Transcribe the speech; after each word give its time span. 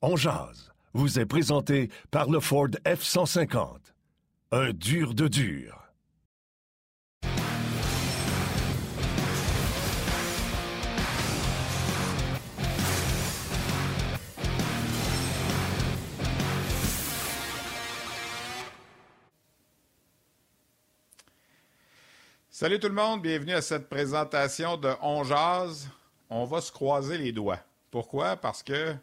On 0.00 0.14
jase 0.14 0.72
vous 0.94 1.18
est 1.18 1.26
présenté 1.26 1.90
par 2.12 2.30
le 2.30 2.38
Ford 2.38 2.68
F-150. 2.84 3.78
Un 4.52 4.72
dur 4.72 5.12
de 5.12 5.26
dur. 5.26 5.74
Salut 22.48 22.78
tout 22.78 22.88
le 22.88 22.94
monde, 22.94 23.22
bienvenue 23.22 23.52
à 23.52 23.62
cette 23.62 23.88
présentation 23.88 24.76
de 24.76 24.92
On. 25.02 25.88
On 26.30 26.44
va 26.44 26.60
se 26.60 26.70
croiser 26.70 27.18
les 27.18 27.32
doigts. 27.32 27.58
Pourquoi? 27.90 28.36
Parce 28.36 28.62
que, 28.62 28.94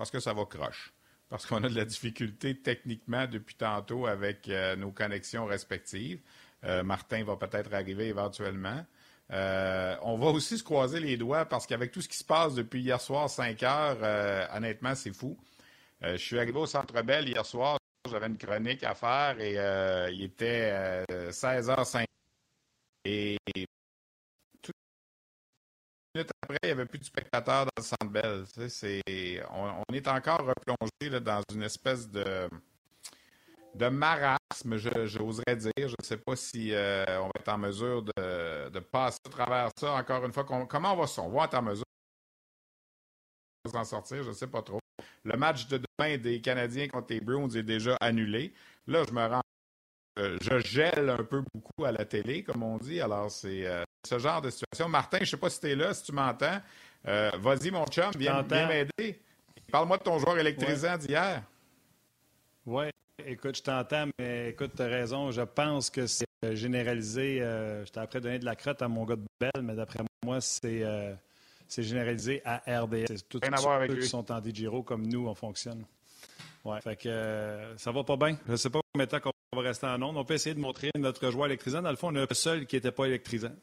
parce 0.00 0.10
que 0.10 0.18
ça 0.18 0.32
va 0.32 0.46
croche. 0.46 0.94
Parce 1.28 1.44
qu'on 1.44 1.62
a 1.62 1.68
de 1.68 1.74
la 1.74 1.84
difficulté 1.84 2.56
techniquement 2.56 3.26
depuis 3.26 3.54
tantôt 3.54 4.06
avec 4.06 4.48
euh, 4.48 4.74
nos 4.74 4.92
connexions 4.92 5.44
respectives. 5.44 6.22
Euh, 6.64 6.82
Martin 6.82 7.22
va 7.22 7.36
peut-être 7.36 7.74
arriver 7.74 8.06
éventuellement. 8.06 8.86
Euh, 9.30 9.94
on 10.00 10.16
va 10.16 10.28
aussi 10.28 10.56
se 10.56 10.64
croiser 10.64 11.00
les 11.00 11.18
doigts 11.18 11.44
parce 11.44 11.66
qu'avec 11.66 11.92
tout 11.92 12.00
ce 12.00 12.08
qui 12.08 12.16
se 12.16 12.24
passe 12.24 12.54
depuis 12.54 12.80
hier 12.80 12.98
soir, 12.98 13.28
5 13.28 13.62
heures, 13.62 14.48
honnêtement, 14.56 14.94
c'est 14.94 15.12
fou. 15.12 15.36
je 16.00 16.16
suis 16.16 16.38
arrivé 16.38 16.58
au 16.58 16.64
Centre 16.64 17.02
Bell 17.02 17.28
hier 17.28 17.44
soir, 17.44 17.76
j'avais 18.10 18.28
une 18.28 18.38
chronique 18.38 18.82
à 18.84 18.94
faire 18.94 19.38
et 19.38 19.56
il 20.14 20.22
était 20.22 21.04
16h05 21.10 22.06
et 23.04 23.36
minutes 26.14 26.30
après, 26.42 26.58
il 26.62 26.66
n'y 26.66 26.72
avait 26.72 26.86
plus 26.86 26.98
de 26.98 27.04
spectateurs 27.04 27.66
dans 27.66 27.70
le 27.76 27.82
Centre 27.82 28.06
Bell. 28.06 28.44
on, 29.50 29.94
est 29.94 30.08
encore 30.08 30.40
replongé 30.40 31.20
dans 31.20 31.42
une 31.52 31.62
espèce 31.62 32.08
de, 32.08 32.48
marasme, 33.88 34.76
j'oserais 34.76 35.56
dire. 35.56 35.72
Je 35.76 35.94
ne 35.98 36.04
sais 36.04 36.16
pas 36.16 36.36
si 36.36 36.72
euh, 36.72 37.04
on 37.20 37.26
va 37.26 37.32
être 37.38 37.48
en 37.48 37.58
mesure 37.58 38.02
de, 38.02 38.78
passer 38.80 39.18
à 39.26 39.30
travers 39.30 39.70
ça. 39.78 39.92
Encore 39.92 40.24
une 40.24 40.32
fois, 40.32 40.44
comment 40.44 40.94
on 40.94 41.04
va, 41.04 41.22
on 41.22 41.28
va 41.28 41.44
être 41.44 41.54
en 41.54 41.62
mesure 41.62 41.84
de 43.64 43.70
s'en 43.70 43.84
sortir? 43.84 44.22
Je 44.22 44.28
ne 44.28 44.34
sais 44.34 44.48
pas 44.48 44.62
trop. 44.62 44.80
Le 45.24 45.36
match 45.36 45.66
de 45.68 45.78
demain 45.78 46.16
des 46.16 46.40
Canadiens 46.40 46.88
contre 46.88 47.12
les 47.12 47.20
Bruins 47.20 47.48
est 47.50 47.62
déjà 47.62 47.96
annulé. 48.00 48.52
Là, 48.86 49.04
je 49.06 49.12
me 49.12 49.26
rends 49.26 49.42
euh, 50.18 50.38
je 50.42 50.58
gèle 50.58 51.08
un 51.08 51.24
peu 51.24 51.42
beaucoup 51.54 51.84
à 51.84 51.92
la 51.92 52.04
télé, 52.04 52.42
comme 52.42 52.62
on 52.62 52.78
dit. 52.78 53.00
Alors, 53.00 53.30
c'est 53.30 53.66
euh, 53.66 53.84
ce 54.06 54.18
genre 54.18 54.40
de 54.40 54.50
situation. 54.50 54.88
Martin, 54.88 55.18
je 55.18 55.22
ne 55.22 55.28
sais 55.28 55.36
pas 55.36 55.50
si 55.50 55.60
tu 55.60 55.68
es 55.68 55.76
là, 55.76 55.94
si 55.94 56.04
tu 56.04 56.12
m'entends. 56.12 56.60
Euh, 57.06 57.30
vas-y, 57.38 57.70
mon 57.70 57.86
chum, 57.86 58.10
viens, 58.18 58.42
m'aider. 58.42 59.20
Parle-moi 59.70 59.98
de 59.98 60.02
ton 60.02 60.18
joueur 60.18 60.38
électrisant 60.38 60.98
d'hier. 60.98 61.42
Oui, 62.66 62.86
écoute, 63.24 63.56
je 63.56 63.62
t'entends, 63.62 64.06
mais 64.18 64.50
écoute, 64.50 64.72
tu 64.76 64.82
as 64.82 64.86
raison. 64.86 65.30
Je 65.30 65.42
pense 65.42 65.90
que 65.90 66.06
c'est 66.06 66.26
généralisé. 66.42 67.38
je 67.38 67.90
t'ai 67.90 68.00
après 68.00 68.20
donné 68.20 68.38
de 68.38 68.44
la 68.44 68.56
crotte 68.56 68.82
à 68.82 68.88
mon 68.88 69.04
gars 69.04 69.16
de 69.16 69.24
Belle, 69.40 69.62
mais 69.62 69.74
d'après 69.74 70.00
moi, 70.24 70.40
c'est 70.40 70.84
généralisé 71.78 72.42
à 72.44 72.58
RDS. 72.66 73.06
C'est 73.06 73.28
tous 73.28 73.40
ceux 73.40 73.96
qui 73.96 74.08
sont 74.08 74.30
en 74.30 74.40
DGRO 74.40 74.82
comme 74.82 75.06
nous, 75.06 75.28
on 75.28 75.34
fonctionne. 75.34 75.84
Ouais, 76.64 76.80
fait 76.82 76.96
que 76.96 77.74
ça 77.78 77.92
va 77.92 78.04
pas 78.04 78.16
bien. 78.16 78.36
Je 78.46 78.52
ne 78.52 78.56
sais 78.56 78.68
pas 78.68 78.80
combien 78.92 79.06
de 79.06 79.10
temps 79.10 79.20
qu'on 79.20 79.32
on 79.52 79.56
va 79.56 79.62
rester 79.62 79.86
en 79.86 80.00
onde. 80.00 80.16
On 80.16 80.24
peut 80.24 80.34
essayer 80.34 80.54
de 80.54 80.60
montrer 80.60 80.92
notre 80.96 81.28
joueur 81.32 81.46
électrisant. 81.46 81.82
Dans 81.82 81.90
le 81.90 81.96
fond, 81.96 82.12
on 82.12 82.16
a 82.16 82.24
le 82.28 82.34
seul 82.34 82.66
qui 82.66 82.76
n'était 82.76 82.92
pas 82.92 83.06
électrisant. 83.06 83.54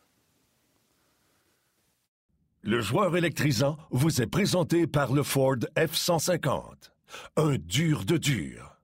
Le 2.61 2.81
joueur 2.81 3.15
électrisant 3.15 3.77
vous 3.91 4.21
est 4.21 4.27
présenté 4.27 4.85
par 4.85 5.13
le 5.13 5.23
Ford 5.23 5.55
F-150. 5.77 6.91
Un 7.37 7.55
dur 7.55 8.03
de 8.03 8.17
dur. 8.17 8.75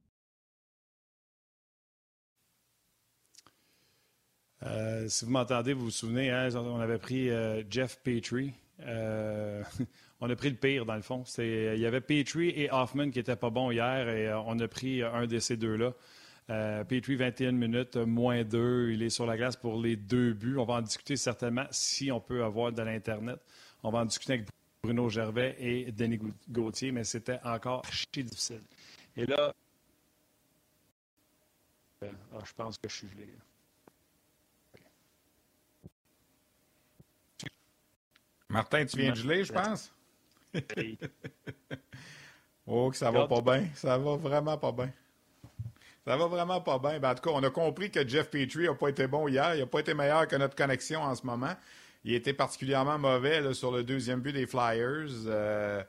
Euh, 4.65 5.09
si 5.09 5.25
vous 5.25 5.31
m'entendez, 5.31 5.73
vous 5.73 5.85
vous 5.85 5.91
souvenez, 5.91 6.31
hein, 6.31 6.47
on 6.55 6.79
avait 6.79 6.99
pris 6.99 7.29
euh, 7.29 7.63
Jeff 7.69 7.99
Petrie. 8.01 8.53
Euh, 8.79 9.61
on 10.21 10.29
a 10.29 10.35
pris 10.37 10.51
le 10.51 10.55
pire, 10.55 10.85
dans 10.85 10.95
le 10.95 11.01
fond. 11.01 11.25
Il 11.37 11.79
y 11.79 11.85
avait 11.85 11.99
Petrie 11.99 12.51
et 12.51 12.71
Hoffman 12.71 13.11
qui 13.11 13.19
n'étaient 13.19 13.35
pas 13.35 13.49
bons 13.49 13.71
hier 13.71 14.07
et 14.07 14.33
on 14.33 14.57
a 14.57 14.67
pris 14.69 15.03
un 15.03 15.27
de 15.27 15.39
ces 15.39 15.57
deux-là. 15.57 15.91
Euh, 16.49 16.83
Petrie, 16.83 17.15
21 17.15 17.53
minutes, 17.53 17.95
moins 17.95 18.43
2. 18.43 18.91
Il 18.91 19.01
est 19.01 19.09
sur 19.09 19.25
la 19.25 19.37
glace 19.37 19.55
pour 19.55 19.81
les 19.81 19.95
deux 19.95 20.33
buts. 20.33 20.57
On 20.57 20.65
va 20.65 20.75
en 20.75 20.81
discuter 20.81 21.15
certainement 21.15 21.65
si 21.71 22.11
on 22.11 22.19
peut 22.19 22.43
avoir 22.43 22.71
de 22.71 22.81
l'Internet. 22.81 23.39
On 23.81 23.91
va 23.91 23.99
en 23.99 24.05
discuter 24.05 24.33
avec 24.33 24.47
Bruno 24.83 25.09
Gervais 25.09 25.55
et 25.59 25.91
Denis 25.91 26.19
Gauthier, 26.49 26.91
mais 26.91 27.05
c'était 27.05 27.39
encore 27.43 27.85
archi 27.85 28.23
difficile. 28.23 28.61
Et 29.15 29.25
là, 29.25 29.53
euh, 32.03 32.11
ah, 32.33 32.39
je 32.45 32.53
pense 32.53 32.77
que 32.77 32.89
je 32.89 32.95
suis 32.95 33.07
gelé. 33.07 33.29
Martin, 38.49 38.85
tu 38.85 38.97
viens 38.97 39.11
de 39.11 39.15
geler, 39.15 39.43
je 39.45 39.53
pense? 39.53 39.91
oh, 42.67 42.91
que 42.91 42.97
ça 42.97 43.09
va 43.09 43.27
pas 43.27 43.41
bien. 43.41 43.67
Ça 43.73 43.97
va 43.97 44.15
vraiment 44.17 44.57
pas 44.57 44.71
bien. 44.71 44.93
Ça 46.05 46.17
va 46.17 46.27
vraiment 46.27 46.59
pas 46.59 46.79
bien. 46.79 46.99
Ben, 46.99 47.11
en 47.11 47.15
tout 47.15 47.29
cas, 47.29 47.31
on 47.33 47.43
a 47.43 47.49
compris 47.49 47.89
que 47.89 48.05
Jeff 48.07 48.29
Petrie 48.29 48.65
n'a 48.65 48.73
pas 48.73 48.89
été 48.89 49.07
bon 49.07 49.27
hier. 49.27 49.55
Il 49.55 49.61
n'a 49.61 49.65
pas 49.65 49.79
été 49.79 49.93
meilleur 49.93 50.27
que 50.27 50.35
notre 50.35 50.55
connexion 50.55 51.01
en 51.01 51.15
ce 51.15 51.25
moment. 51.25 51.55
Il 52.03 52.13
était 52.13 52.33
particulièrement 52.33 52.99
mauvais 52.99 53.53
sur 53.53 53.71
le 53.71 53.83
deuxième 53.83 54.19
but 54.19 54.33
des 54.33 54.45
Flyers. 54.45 55.07
Euh, 55.27 55.81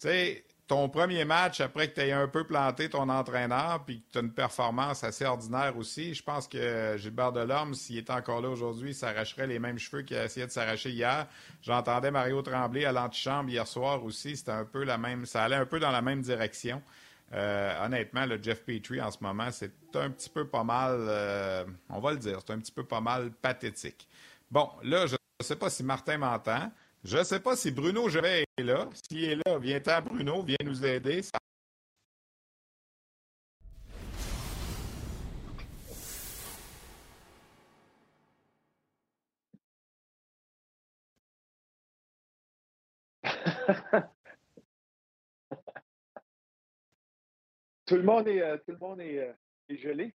tu 0.00 0.08
sais, 0.08 0.44
ton 0.68 0.88
premier 0.88 1.24
match, 1.24 1.60
après 1.60 1.88
que 1.88 1.94
tu 1.94 2.00
aies 2.00 2.12
un 2.12 2.28
peu 2.28 2.44
planté 2.44 2.88
ton 2.88 3.08
entraîneur, 3.08 3.84
puis 3.84 4.00
que 4.00 4.12
tu 4.12 4.18
as 4.18 4.20
une 4.20 4.32
performance 4.32 5.02
assez 5.02 5.24
ordinaire 5.24 5.76
aussi, 5.76 6.14
je 6.14 6.22
pense 6.22 6.46
que 6.46 6.96
Gilbert 6.96 7.32
Delorme, 7.32 7.74
s'il 7.74 7.98
était 7.98 8.12
encore 8.12 8.40
là 8.40 8.48
aujourd'hui, 8.48 8.94
s'arracherait 8.94 9.46
les 9.46 9.58
mêmes 9.58 9.78
cheveux 9.78 10.02
qu'il 10.02 10.16
a 10.16 10.24
essayé 10.24 10.46
de 10.46 10.50
s'arracher 10.52 10.90
hier. 10.90 11.26
J'entendais 11.62 12.10
Mario 12.12 12.42
Tremblay 12.42 12.84
à 12.84 12.92
l'antichambre 12.92 13.50
hier 13.50 13.66
soir 13.66 14.04
aussi. 14.04 14.36
C'était 14.36 14.52
un 14.52 14.64
peu 14.64 14.84
la 14.84 14.98
même, 14.98 15.26
ça 15.26 15.44
allait 15.44 15.56
un 15.56 15.66
peu 15.66 15.80
dans 15.80 15.92
la 15.92 16.02
même 16.02 16.20
direction. 16.20 16.82
Euh, 17.32 17.84
honnêtement, 17.84 18.24
le 18.26 18.40
Jeff 18.42 18.64
Petrie 18.64 19.00
en 19.00 19.10
ce 19.10 19.18
moment, 19.20 19.50
c'est 19.50 19.72
un 19.94 20.10
petit 20.10 20.30
peu 20.30 20.46
pas 20.46 20.62
mal, 20.64 20.94
euh, 21.08 21.64
on 21.88 22.00
va 22.00 22.12
le 22.12 22.18
dire, 22.18 22.38
c'est 22.46 22.52
un 22.52 22.58
petit 22.58 22.72
peu 22.72 22.84
pas 22.84 23.00
mal 23.00 23.32
pathétique. 23.32 24.08
Bon, 24.50 24.70
là, 24.82 25.06
je 25.06 25.14
ne 25.14 25.44
sais 25.44 25.56
pas 25.56 25.70
si 25.70 25.82
Martin 25.82 26.18
m'entend. 26.18 26.70
Je 27.04 27.18
ne 27.18 27.24
sais 27.24 27.40
pas 27.40 27.56
si 27.56 27.70
Bruno 27.70 28.08
Gervais 28.08 28.44
est 28.56 28.62
là. 28.62 28.88
S'il 29.08 29.24
est 29.24 29.36
là, 29.36 29.58
viens-t'en, 29.58 30.02
Bruno, 30.02 30.42
viens 30.42 30.56
nous 30.64 30.84
aider. 30.84 31.22
Tout 47.86 47.94
le 47.94 48.02
monde 48.02 48.26
est, 48.26 48.42
euh, 48.42 48.56
tout 48.58 48.72
le 48.72 48.78
monde 48.78 49.00
est, 49.00 49.20
euh, 49.20 49.32
gelé. 49.70 50.12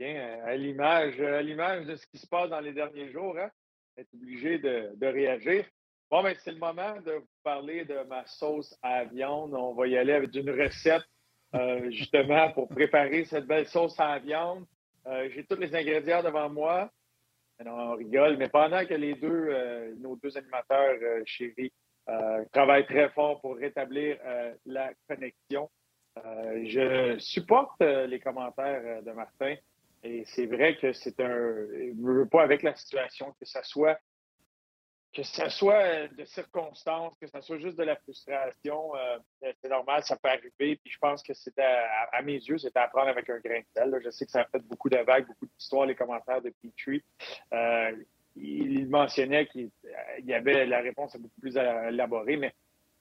Bien, 0.00 0.16
euh, 0.16 0.46
à 0.46 0.56
l'image, 0.56 1.20
à 1.20 1.42
l'image 1.42 1.84
de 1.84 1.94
ce 1.94 2.06
qui 2.06 2.16
se 2.16 2.26
passe 2.26 2.48
dans 2.48 2.60
les 2.60 2.72
derniers 2.72 3.10
jours, 3.10 3.38
hein, 3.38 3.50
est 3.98 4.08
obligé 4.14 4.58
de, 4.58 5.06
réagir. 5.06 5.66
Bon, 6.10 6.22
ben, 6.22 6.34
c'est 6.38 6.52
le 6.52 6.58
moment 6.58 7.00
de 7.02 7.12
vous 7.12 7.28
parler 7.42 7.84
de 7.84 8.02
ma 8.04 8.24
sauce 8.26 8.74
à 8.82 9.04
viande. 9.04 9.52
On 9.54 9.74
va 9.74 9.86
y 9.88 9.96
aller 9.98 10.14
avec 10.14 10.34
une 10.34 10.50
recette 10.50 11.04
justement 11.90 12.50
pour 12.52 12.68
préparer 12.68 13.24
cette 13.26 13.46
belle 13.46 13.66
sauce 13.66 13.98
à 14.00 14.18
viande. 14.18 14.66
J'ai 15.06 15.44
tous 15.44 15.56
les 15.56 15.74
ingrédients 15.74 16.22
devant 16.22 16.48
moi. 16.50 16.90
on 17.64 17.94
rigole, 17.94 18.36
mais 18.36 18.48
pendant 18.48 18.84
que 18.84 18.94
les 18.94 19.14
deux, 19.14 19.94
nos 19.98 20.16
deux 20.16 20.36
animateurs 20.36 20.98
chéris 21.26 21.72
travaille 22.52 22.86
très 22.86 23.08
fort 23.10 23.40
pour 23.40 23.56
rétablir 23.56 24.18
euh, 24.24 24.54
la 24.66 24.92
connexion. 25.08 25.70
Euh, 26.24 26.62
je 26.64 27.18
supporte 27.18 27.80
les 27.80 28.20
commentaires 28.20 29.02
de 29.02 29.10
Martin 29.12 29.56
et 30.02 30.24
c'est 30.26 30.46
vrai 30.46 30.76
que 30.76 30.92
c'est 30.92 31.18
un. 31.20 31.66
Je 31.70 31.92
ne 31.96 32.12
veux 32.18 32.28
pas 32.28 32.42
avec 32.42 32.62
la 32.62 32.74
situation 32.74 33.32
que 33.40 33.46
ça 33.46 33.62
soit 33.62 33.98
que 35.14 35.22
ce 35.22 35.48
soit 35.48 36.08
de 36.08 36.24
circonstances, 36.24 37.14
que 37.20 37.26
ce 37.28 37.40
soit 37.40 37.58
juste 37.58 37.78
de 37.78 37.84
la 37.84 37.96
frustration, 37.96 38.94
euh, 38.96 39.18
c'est 39.62 39.68
normal, 39.68 40.02
ça 40.02 40.16
peut 40.16 40.28
arriver. 40.28 40.76
Puis 40.76 40.92
je 40.92 40.98
pense 40.98 41.22
que 41.22 41.32
c'était, 41.34 41.62
à, 42.12 42.20
mes 42.22 42.34
yeux, 42.34 42.58
c'était 42.58 42.80
à 42.80 42.88
prendre 42.88 43.08
avec 43.08 43.30
un 43.30 43.38
grain 43.38 43.60
de 43.60 43.66
sel. 43.74 44.00
Je 44.04 44.10
sais 44.10 44.26
que 44.26 44.32
ça 44.32 44.40
a 44.40 44.44
fait 44.46 44.58
beaucoup 44.58 44.90
de 44.90 44.98
vagues, 44.98 45.26
beaucoup 45.26 45.46
d'histoires, 45.46 45.86
les 45.86 45.94
commentaires 45.94 46.42
de 46.42 46.52
Petrie. 46.60 47.02
Euh, 47.52 47.92
il 48.36 48.88
mentionnait 48.88 49.46
qu'il 49.46 49.70
y 50.24 50.34
avait 50.34 50.66
la 50.66 50.80
réponse 50.80 51.16
beaucoup 51.16 51.40
plus 51.40 51.56
élaborée, 51.56 52.36
mais 52.36 52.52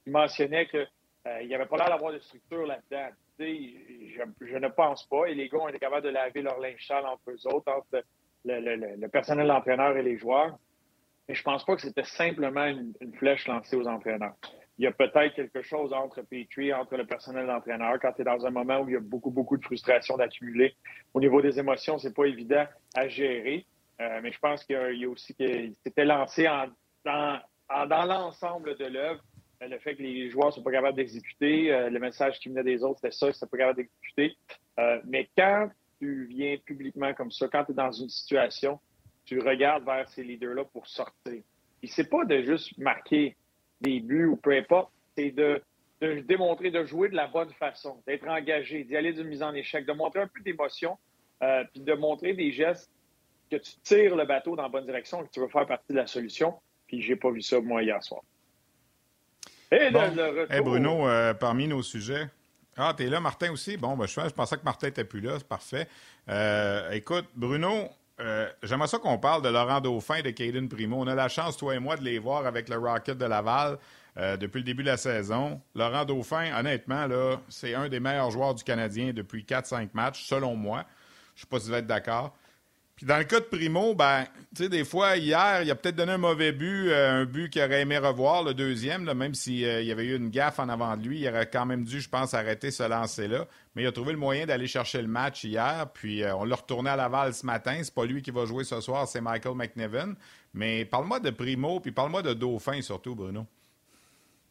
il 0.05 0.11
mentionnait 0.11 0.67
qu'il 0.67 0.87
euh, 1.27 1.43
n'y 1.43 1.55
avait 1.55 1.65
pas 1.65 1.77
l'air 1.77 1.89
d'avoir 1.89 2.13
de 2.13 2.19
structure 2.19 2.65
là-dedans. 2.65 3.09
Je, 3.39 4.57
ne 4.57 4.67
pense 4.69 5.05
pas. 5.07 5.25
Et 5.25 5.35
les 5.35 5.49
gars 5.49 5.59
ont 5.59 5.67
été 5.67 5.79
capables 5.79 6.05
de 6.05 6.11
laver 6.11 6.41
leur 6.41 6.59
linge 6.59 6.85
sale 6.85 7.05
entre 7.05 7.31
eux 7.31 7.47
autres, 7.47 7.71
entre 7.71 8.03
le, 8.45 9.07
personnel 9.07 9.47
d'entraîneur 9.47 9.97
et 9.97 10.03
les 10.03 10.17
joueurs. 10.17 10.57
Mais 11.27 11.35
je 11.35 11.43
pense 11.43 11.65
pas 11.65 11.75
que 11.75 11.81
c'était 11.81 12.03
simplement 12.03 12.65
une, 12.65 12.93
flèche 13.17 13.47
lancée 13.47 13.75
aux 13.75 13.87
entraîneurs. 13.87 14.35
Il 14.77 14.83
y 14.83 14.87
a 14.87 14.91
peut-être 14.91 15.35
quelque 15.35 15.61
chose 15.61 15.93
entre 15.93 16.21
Petrie, 16.23 16.73
entre 16.73 16.97
le 16.97 17.05
personnel 17.05 17.47
d'entraîneur, 17.47 17.99
quand 18.01 18.11
tu 18.13 18.21
es 18.21 18.25
dans 18.25 18.45
un 18.45 18.49
moment 18.49 18.79
où 18.81 18.89
il 18.89 18.93
y 18.93 18.97
a 18.97 19.01
beaucoup, 19.01 19.29
beaucoup 19.29 19.55
de 19.55 19.63
frustration 19.63 20.17
d'accumuler. 20.17 20.75
Au 21.13 21.19
niveau 21.19 21.41
des 21.41 21.59
émotions, 21.59 21.97
c'est 21.99 22.13
pas 22.13 22.25
évident 22.25 22.65
à 22.95 23.07
gérer. 23.07 23.65
Euh, 24.03 24.19
mais 24.21 24.31
je 24.31 24.39
pense 24.39 24.63
qu'il 24.63 24.97
y 24.97 25.05
a 25.05 25.09
aussi 25.09 25.33
que 25.35 25.71
c'était 25.83 26.05
lancé 26.05 26.47
en, 26.47 26.65
dans, 27.05 27.39
dans 27.87 28.05
l'ensemble 28.05 28.75
de 28.77 28.85
l'œuvre. 28.85 29.21
Euh, 29.61 29.67
le 29.67 29.79
fait 29.79 29.95
que 29.95 30.01
les 30.01 30.29
joueurs 30.29 30.47
ne 30.47 30.51
sont 30.51 30.63
pas 30.63 30.71
capables 30.71 30.97
d'exécuter, 30.97 31.71
euh, 31.71 31.89
le 31.89 31.99
message 31.99 32.39
qui 32.39 32.49
venait 32.49 32.63
des 32.63 32.83
autres, 32.83 32.99
c'était 33.01 33.11
ça, 33.11 33.27
qu'ils 33.27 33.29
ne 33.29 33.33
sont 33.33 33.47
pas 33.47 33.57
capables 33.57 33.77
d'exécuter. 33.77 34.37
mais 35.05 35.29
quand 35.37 35.69
tu 35.99 36.25
viens 36.25 36.57
publiquement 36.57 37.13
comme 37.13 37.31
ça, 37.31 37.47
quand 37.47 37.63
tu 37.65 37.71
es 37.71 37.75
dans 37.75 37.91
une 37.91 38.09
situation 38.09 38.79
tu 39.25 39.39
regardes 39.39 39.85
vers 39.85 40.09
ces 40.09 40.21
leaders-là 40.21 40.65
pour 40.65 40.85
sortir. 40.85 41.41
Et 41.81 41.87
c'est 41.87 42.09
pas 42.09 42.25
de 42.25 42.41
juste 42.41 42.77
marquer 42.77 43.37
des 43.79 44.01
buts 44.01 44.25
ou 44.25 44.35
peu 44.35 44.51
importe, 44.51 44.91
c'est 45.15 45.31
de, 45.31 45.61
démontrer, 46.27 46.71
de 46.71 46.83
jouer 46.83 47.07
de 47.07 47.15
la 47.15 47.27
bonne 47.27 47.51
façon, 47.51 48.03
d'être 48.05 48.27
engagé, 48.27 48.83
d'y 48.83 48.97
aller 48.97 49.13
d'une 49.13 49.27
mise 49.27 49.41
en 49.41 49.53
échec, 49.53 49.85
de 49.85 49.93
montrer 49.93 50.19
un 50.19 50.27
peu 50.27 50.41
d'émotion, 50.41 50.97
puis 51.39 51.81
de 51.81 51.93
montrer 51.93 52.33
des 52.33 52.51
gestes 52.51 52.91
que 53.57 53.63
tu 53.63 53.73
tires 53.83 54.15
le 54.15 54.25
bateau 54.25 54.55
dans 54.55 54.63
la 54.63 54.69
bonne 54.69 54.85
direction, 54.85 55.23
que 55.23 55.29
tu 55.31 55.39
veux 55.39 55.47
faire 55.47 55.65
partie 55.65 55.93
de 55.93 55.97
la 55.97 56.07
solution. 56.07 56.55
Puis 56.87 57.01
j'ai 57.01 57.15
pas 57.15 57.31
vu 57.31 57.41
ça, 57.41 57.59
moi, 57.61 57.83
hier 57.83 58.01
soir. 58.03 58.21
Et 59.71 59.89
Bruno, 60.61 61.07
euh, 61.07 61.33
parmi 61.33 61.67
nos 61.67 61.81
sujets, 61.81 62.27
ah, 62.77 62.93
t'es 62.95 63.07
là, 63.07 63.19
Martin 63.19 63.51
aussi? 63.51 63.77
Bon, 63.77 63.95
ben, 63.95 64.07
je, 64.07 64.13
je 64.13 64.33
pensais 64.33 64.57
que 64.57 64.63
Martin 64.63 64.87
n'était 64.87 65.03
plus 65.03 65.21
là, 65.21 65.33
c'est 65.37 65.47
parfait. 65.47 65.87
Euh, 66.29 66.91
écoute, 66.91 67.25
Bruno, 67.35 67.89
euh, 68.19 68.49
j'aimerais 68.63 68.87
ça 68.87 68.99
qu'on 68.99 69.17
parle 69.17 69.41
de 69.41 69.49
Laurent 69.49 69.79
Dauphin 69.81 70.15
et 70.15 70.23
de 70.23 70.31
Caden 70.31 70.67
Primo. 70.69 70.97
On 70.99 71.07
a 71.07 71.15
la 71.15 71.27
chance, 71.27 71.57
toi 71.57 71.75
et 71.75 71.79
moi, 71.79 71.97
de 71.97 72.03
les 72.03 72.19
voir 72.19 72.45
avec 72.45 72.69
le 72.69 72.77
Rocket 72.77 73.17
de 73.17 73.25
Laval 73.25 73.77
euh, 74.17 74.37
depuis 74.37 74.59
le 74.59 74.63
début 74.63 74.83
de 74.83 74.89
la 74.89 74.97
saison. 74.97 75.61
Laurent 75.75 76.05
Dauphin, 76.05 76.57
honnêtement, 76.57 77.05
là, 77.05 77.37
c'est 77.49 77.75
un 77.75 77.89
des 77.89 77.99
meilleurs 77.99 78.31
joueurs 78.31 78.55
du 78.55 78.63
Canadien 78.63 79.13
depuis 79.13 79.43
4-5 79.43 79.89
matchs, 79.93 80.23
selon 80.25 80.55
moi. 80.55 80.85
Je 81.35 81.41
ne 81.41 81.41
sais 81.41 81.47
pas 81.49 81.59
si 81.59 81.69
vous 81.69 81.75
êtes 81.75 81.87
d'accord. 81.87 82.35
Puis 82.95 83.07
dans 83.07 83.17
le 83.17 83.23
cas 83.23 83.39
de 83.39 83.45
Primo, 83.45 83.95
ben, 83.95 84.25
tu 84.55 84.63
sais, 84.63 84.69
des 84.69 84.85
fois, 84.85 85.17
hier, 85.17 85.63
il 85.63 85.71
a 85.71 85.75
peut-être 85.75 85.95
donné 85.95 86.11
un 86.11 86.19
mauvais 86.19 86.51
but, 86.51 86.89
euh, 86.89 87.21
un 87.21 87.25
but 87.25 87.49
qu'il 87.49 87.63
aurait 87.63 87.81
aimé 87.81 87.97
revoir, 87.97 88.43
le 88.43 88.53
deuxième, 88.53 89.11
même 89.13 89.33
s'il 89.33 89.61
y 89.61 89.91
avait 89.91 90.05
eu 90.05 90.15
une 90.15 90.29
gaffe 90.29 90.59
en 90.59 90.69
avant 90.69 90.95
de 90.95 91.07
lui, 91.07 91.19
il 91.19 91.27
aurait 91.27 91.49
quand 91.49 91.65
même 91.65 91.85
dû, 91.85 91.99
je 91.99 92.07
pense, 92.07 92.35
arrêter 92.35 92.69
ce 92.69 92.83
lancer-là. 92.87 93.47
Mais 93.75 93.81
il 93.81 93.87
a 93.87 93.91
trouvé 93.91 94.11
le 94.11 94.19
moyen 94.19 94.45
d'aller 94.45 94.67
chercher 94.67 95.01
le 95.01 95.07
match 95.07 95.43
hier, 95.43 95.89
puis 95.91 96.23
euh, 96.23 96.35
on 96.35 96.43
l'a 96.43 96.55
retourné 96.55 96.91
à 96.91 96.95
Laval 96.95 97.33
ce 97.33 97.47
matin. 97.47 97.79
C'est 97.81 97.93
pas 97.93 98.05
lui 98.05 98.21
qui 98.21 98.29
va 98.29 98.45
jouer 98.45 98.63
ce 98.63 98.79
soir, 98.79 99.07
c'est 99.07 99.21
Michael 99.21 99.55
McNevin. 99.55 100.13
Mais 100.53 100.85
parle-moi 100.85 101.19
de 101.19 101.31
Primo, 101.31 101.79
puis 101.79 101.91
parle-moi 101.91 102.21
de 102.21 102.33
Dauphin 102.33 102.79
surtout, 102.83 103.15
Bruno. 103.15 103.47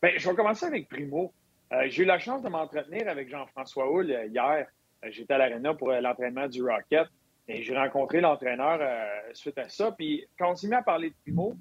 Bien, 0.03 0.11
je 0.17 0.29
vais 0.29 0.35
commencer 0.35 0.67
avec 0.67 0.89
Primo. 0.89 1.33
Euh, 1.73 1.85
j'ai 1.87 2.03
eu 2.03 2.07
la 2.07 2.19
chance 2.19 2.43
de 2.43 2.49
m'entretenir 2.49 3.09
avec 3.09 3.31
Jean-François 3.31 3.89
Houle 3.89 4.13
hier. 4.29 4.67
J'étais 5.11 5.35
à 5.35 5.39
l'Arena 5.39 5.75
pour 5.75 5.93
l'entraînement 5.93 6.49
du 6.49 6.61
Rocket. 6.61 7.07
Et 7.53 7.63
j'ai 7.63 7.77
rencontré 7.77 8.21
l'entraîneur 8.23 8.79
euh, 8.81 9.05
suite 9.35 9.59
à 9.59 9.69
ça. 9.69 9.93
Puis 9.93 10.27
quand 10.39 10.53
on 10.53 10.55
s'est 10.55 10.69
mis 10.69 10.75
à 10.75 10.83
parler 10.83 11.11
de 11.11 11.15
Primo, 11.23 11.55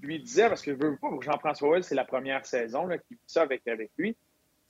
je 0.00 0.06
lui 0.06 0.20
disais, 0.20 0.48
parce 0.48 0.62
que 0.62 0.72
je 0.72 0.76
veux 0.76 0.96
pas, 0.96 1.08
Jean-François 1.20 1.70
Well, 1.70 1.84
c'est 1.84 1.96
la 1.96 2.04
première 2.04 2.46
saison 2.46 2.86
qu'il 2.86 3.16
vit 3.16 3.22
ça 3.26 3.42
avec, 3.42 3.62
lui. 3.96 4.16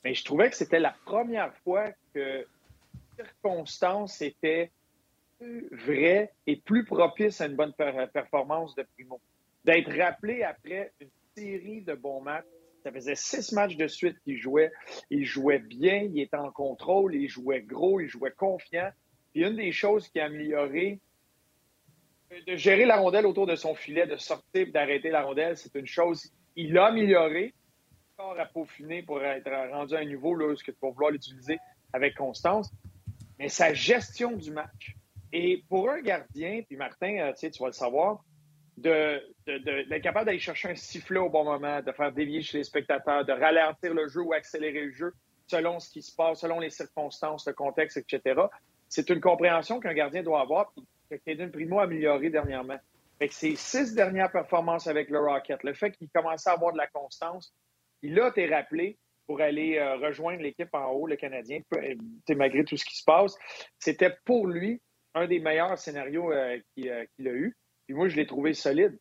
Mais 0.02 0.14
je 0.14 0.24
trouvais 0.24 0.48
que 0.48 0.56
c'était 0.56 0.80
la 0.80 0.94
première 1.04 1.54
fois 1.58 1.90
que 2.14 2.18
les 2.18 2.46
circonstances 3.16 4.22
étaient 4.22 4.70
vraies 5.40 6.32
et 6.46 6.56
plus 6.56 6.84
propices 6.84 7.40
à 7.40 7.46
une 7.46 7.56
bonne 7.56 7.74
performance 7.74 8.74
de 8.74 8.86
Primo. 8.94 9.20
D'être 9.64 9.94
rappelé 9.96 10.42
après 10.42 10.92
une 11.00 11.10
série 11.36 11.82
de 11.82 11.94
bons 11.94 12.22
matchs. 12.22 12.46
Ça 12.82 12.90
faisait 12.90 13.14
six 13.14 13.52
matchs 13.52 13.76
de 13.76 13.86
suite 13.86 14.16
qu'il 14.24 14.38
jouait. 14.38 14.72
Il 15.10 15.24
jouait 15.24 15.60
bien, 15.60 16.08
il 16.12 16.20
était 16.20 16.36
en 16.36 16.50
contrôle, 16.50 17.14
il 17.14 17.28
jouait 17.28 17.60
gros, 17.60 18.00
il 18.00 18.08
jouait 18.08 18.32
confiant. 18.32 18.90
Puis 19.32 19.42
une 19.42 19.56
des 19.56 19.72
choses 19.72 20.08
qui 20.08 20.20
a 20.20 20.26
amélioré, 20.26 21.00
de 22.46 22.56
gérer 22.56 22.84
la 22.84 22.96
rondelle 22.96 23.26
autour 23.26 23.46
de 23.46 23.56
son 23.56 23.74
filet, 23.74 24.06
de 24.06 24.16
sortir 24.16 24.66
d'arrêter 24.72 25.10
la 25.10 25.22
rondelle, 25.22 25.56
c'est 25.56 25.74
une 25.74 25.86
chose. 25.86 26.30
Il 26.56 26.72
l'a 26.72 26.86
amélioré, 26.86 27.54
encore 28.16 28.38
à 28.38 28.46
peaufiner 28.46 29.02
pour 29.02 29.22
être 29.22 29.50
rendu 29.70 29.94
à 29.94 29.98
un 29.98 30.04
niveau 30.04 30.34
là, 30.34 30.54
tu 30.54 30.72
vas 30.80 30.90
vouloir 30.90 31.10
l'utiliser 31.10 31.58
avec 31.92 32.14
constance. 32.14 32.70
Mais 33.38 33.48
sa 33.48 33.72
gestion 33.74 34.32
du 34.32 34.50
match. 34.50 34.94
Et 35.32 35.64
pour 35.68 35.90
un 35.90 36.00
gardien, 36.00 36.62
puis 36.66 36.76
Martin, 36.76 37.16
euh, 37.18 37.32
tu 37.32 37.48
vas 37.58 37.66
le 37.66 37.72
savoir, 37.72 38.22
d'être 38.76 40.02
capable 40.02 40.26
d'aller 40.26 40.38
chercher 40.38 40.70
un 40.70 40.74
sifflet 40.74 41.18
au 41.18 41.30
bon 41.30 41.44
moment, 41.44 41.80
de 41.80 41.92
faire 41.92 42.12
dévier 42.12 42.42
chez 42.42 42.58
les 42.58 42.64
spectateurs, 42.64 43.24
de 43.24 43.32
ralentir 43.32 43.94
le 43.94 44.08
jeu 44.08 44.20
ou 44.20 44.32
accélérer 44.34 44.86
le 44.86 44.92
jeu 44.92 45.12
selon 45.46 45.80
ce 45.80 45.90
qui 45.90 46.02
se 46.02 46.14
passe, 46.14 46.40
selon 46.40 46.60
les 46.60 46.70
circonstances, 46.70 47.46
le 47.46 47.54
contexte, 47.54 47.96
etc 47.96 48.34
c'est 48.92 49.08
une 49.08 49.22
compréhension 49.22 49.80
qu'un 49.80 49.94
gardien 49.94 50.22
doit 50.22 50.42
avoir, 50.42 50.70
que 51.10 51.16
Caden 51.24 51.50
Primo 51.50 51.80
a 51.80 51.84
amélioré 51.84 52.28
dernièrement. 52.28 52.78
Fait 53.18 53.28
que 53.28 53.34
ses 53.34 53.56
six 53.56 53.94
dernières 53.94 54.30
performances 54.30 54.86
avec 54.86 55.08
le 55.08 55.18
Rocket, 55.18 55.62
le 55.62 55.72
fait 55.72 55.92
qu'il 55.92 56.10
commençait 56.10 56.50
à 56.50 56.52
avoir 56.52 56.74
de 56.74 56.76
la 56.76 56.86
constance, 56.88 57.54
il 58.02 58.20
a 58.20 58.28
été 58.28 58.46
rappelé 58.54 58.98
pour 59.26 59.40
aller 59.40 59.78
euh, 59.78 59.96
rejoindre 59.96 60.42
l'équipe 60.42 60.68
en 60.74 60.90
haut, 60.90 61.06
le 61.06 61.16
Canadien, 61.16 61.60
euh, 61.74 61.94
malgré 62.36 62.64
tout 62.64 62.76
ce 62.76 62.84
qui 62.84 62.98
se 62.98 63.04
passe. 63.04 63.34
C'était 63.78 64.14
pour 64.26 64.46
lui 64.46 64.82
un 65.14 65.26
des 65.26 65.38
meilleurs 65.38 65.78
scénarios 65.78 66.30
euh, 66.30 66.58
qu'il 66.74 66.90
a 66.90 67.06
eu. 67.18 67.56
Puis 67.86 67.94
moi, 67.94 68.08
je 68.08 68.16
l'ai 68.16 68.26
trouvé 68.26 68.52
solide. 68.52 68.98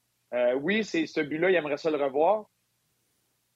oui, 0.61 0.85
c'est 0.85 1.05
ce 1.05 1.19
but-là, 1.19 1.49
il 1.49 1.55
aimerait 1.55 1.75
ça 1.75 1.91
le 1.91 2.01
revoir. 2.01 2.45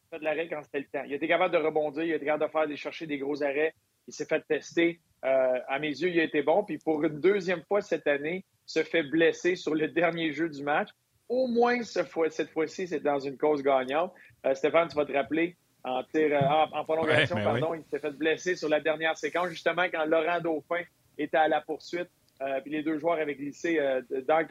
Il 0.01 0.07
a 0.07 0.09
fait 0.09 0.19
de 0.19 0.23
l'arrêt 0.25 0.49
quand 0.49 0.61
c'était 0.63 0.79
le 0.79 0.87
temps. 0.91 1.03
Il 1.05 1.13
a 1.13 1.15
été 1.15 1.29
capable 1.29 1.53
de 1.53 1.59
rebondir, 1.59 2.03
il 2.03 2.11
a 2.11 2.17
été 2.17 2.25
capable 2.25 2.43
de 2.43 2.51
faire, 2.51 2.67
de 2.67 2.75
chercher 2.75 3.07
des 3.07 3.19
gros 3.19 3.41
arrêts. 3.41 3.73
Il 4.09 4.13
s'est 4.13 4.25
fait 4.25 4.43
tester. 4.49 4.99
Euh, 5.25 5.59
à 5.67 5.79
mes 5.79 5.89
yeux, 5.89 6.09
il 6.09 6.19
a 6.19 6.23
été 6.23 6.43
bon. 6.43 6.63
Puis 6.63 6.77
pour 6.77 7.03
une 7.03 7.19
deuxième 7.19 7.63
fois 7.63 7.81
cette 7.81 8.07
année, 8.07 8.45
se 8.65 8.83
fait 8.83 9.03
blesser 9.03 9.55
sur 9.55 9.73
le 9.73 9.87
dernier 10.01 10.31
jeu 10.31 10.49
du 10.49 10.63
match. 10.63 10.89
Au 11.27 11.47
moins 11.47 11.81
cette 11.81 12.49
fois-ci, 12.49 12.87
c'est 12.87 12.99
dans 12.99 13.19
une 13.19 13.37
cause 13.37 13.63
gagnante. 13.63 14.13
Euh, 14.45 14.53
Stéphane, 14.53 14.87
tu 14.87 14.95
vas 14.95 15.05
te 15.05 15.11
rappeler, 15.11 15.55
en, 15.83 16.03
tir, 16.03 16.39
en, 16.71 16.83
prolongation, 16.83 17.35
ben 17.35 17.43
pardon, 17.43 17.73
il 17.73 17.83
s'est 17.85 17.99
fait 17.99 18.11
blesser 18.11 18.55
sur 18.55 18.69
la 18.69 18.79
dernière 18.79 19.17
séquence, 19.17 19.49
justement 19.49 19.83
quand 19.83 20.05
Laurent 20.05 20.39
Dauphin 20.39 20.83
était 21.17 21.37
à 21.37 21.47
la 21.47 21.61
poursuite. 21.61 22.09
Euh, 22.41 22.59
puis 22.61 22.71
les 22.71 22.83
deux 22.83 22.99
joueurs 22.99 23.17
avaient 23.17 23.35
glissé 23.35 23.79
dans, 24.27 24.45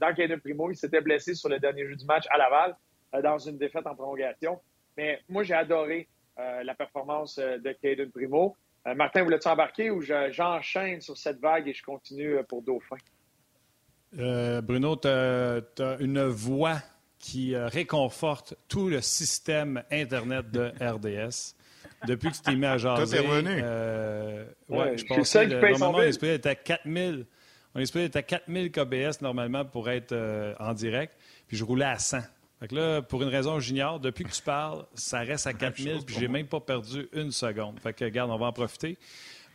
dans 0.00 0.14
Caden 0.14 0.40
Primo. 0.40 0.70
Il 0.70 0.76
s'était 0.76 1.00
blessé 1.00 1.34
sur 1.34 1.48
le 1.48 1.60
dernier 1.60 1.86
jeu 1.86 1.94
du 1.94 2.04
match 2.06 2.24
à 2.30 2.38
Laval, 2.38 2.76
dans 3.22 3.38
une 3.38 3.58
défaite 3.58 3.86
en 3.86 3.94
prolongation. 3.94 4.58
Mais 4.96 5.20
moi, 5.28 5.44
j'ai 5.44 5.54
adoré 5.54 6.08
la 6.36 6.74
performance 6.74 7.38
de 7.38 7.72
Caden 7.72 8.10
Primo. 8.10 8.56
Euh, 8.86 8.94
Martin, 8.94 9.24
voulais-tu 9.24 9.48
embarquer 9.48 9.90
ou 9.90 10.02
j'enchaîne 10.02 11.00
sur 11.00 11.16
cette 11.16 11.40
vague 11.40 11.68
et 11.68 11.74
je 11.74 11.82
continue 11.82 12.36
euh, 12.36 12.42
pour 12.42 12.62
Dauphin? 12.62 12.96
Euh, 14.18 14.60
Bruno, 14.60 14.96
tu 14.96 15.08
as, 15.08 15.96
une 16.00 16.24
voix 16.26 16.78
qui 17.18 17.56
réconforte 17.56 18.54
tout 18.68 18.88
le 18.88 19.00
système 19.00 19.82
Internet 19.90 20.50
de 20.50 20.72
RDS. 20.80 21.54
Depuis 22.06 22.30
que 22.30 22.36
tu 22.36 22.42
t'es 22.42 22.54
mis 22.54 22.66
à 22.66 22.78
jaser. 22.78 23.04
Toi, 23.04 23.22
t'es 23.22 23.26
revenu. 23.26 23.54
ouais, 24.68 24.98
je 24.98 25.04
pense 25.06 25.32
que 25.32 25.70
normalement, 25.78 25.98
on 25.98 26.02
est 26.02 26.12
supposé 26.12 26.34
être 26.34 26.46
à 26.46 26.54
4000. 26.54 27.26
On 27.74 27.80
est 27.80 27.86
supposé 27.86 28.04
être 28.04 28.16
à 28.16 28.22
4000 28.22 28.70
KBS 28.70 29.22
normalement 29.22 29.64
pour 29.64 29.90
être 29.90 30.14
en 30.60 30.72
direct. 30.72 31.14
Puis 31.48 31.56
je 31.56 31.64
roulais 31.64 31.86
à 31.86 31.98
100. 31.98 32.18
Fait 32.60 32.68
que 32.68 32.74
là, 32.74 33.02
pour 33.02 33.22
une 33.22 33.28
raison 33.28 33.60
j'ignore, 33.60 34.00
depuis 34.00 34.24
que 34.24 34.30
tu 34.32 34.42
parles, 34.42 34.86
ça 34.94 35.20
reste 35.20 35.46
à 35.46 35.52
4000, 35.52 36.04
puis 36.06 36.16
j'ai 36.18 36.28
même 36.28 36.46
pas 36.46 36.60
perdu 36.60 37.08
une 37.12 37.30
seconde. 37.30 37.78
Fait 37.80 37.92
que, 37.92 38.04
regarde, 38.04 38.30
on 38.30 38.38
va 38.38 38.46
en 38.46 38.52
profiter. 38.52 38.96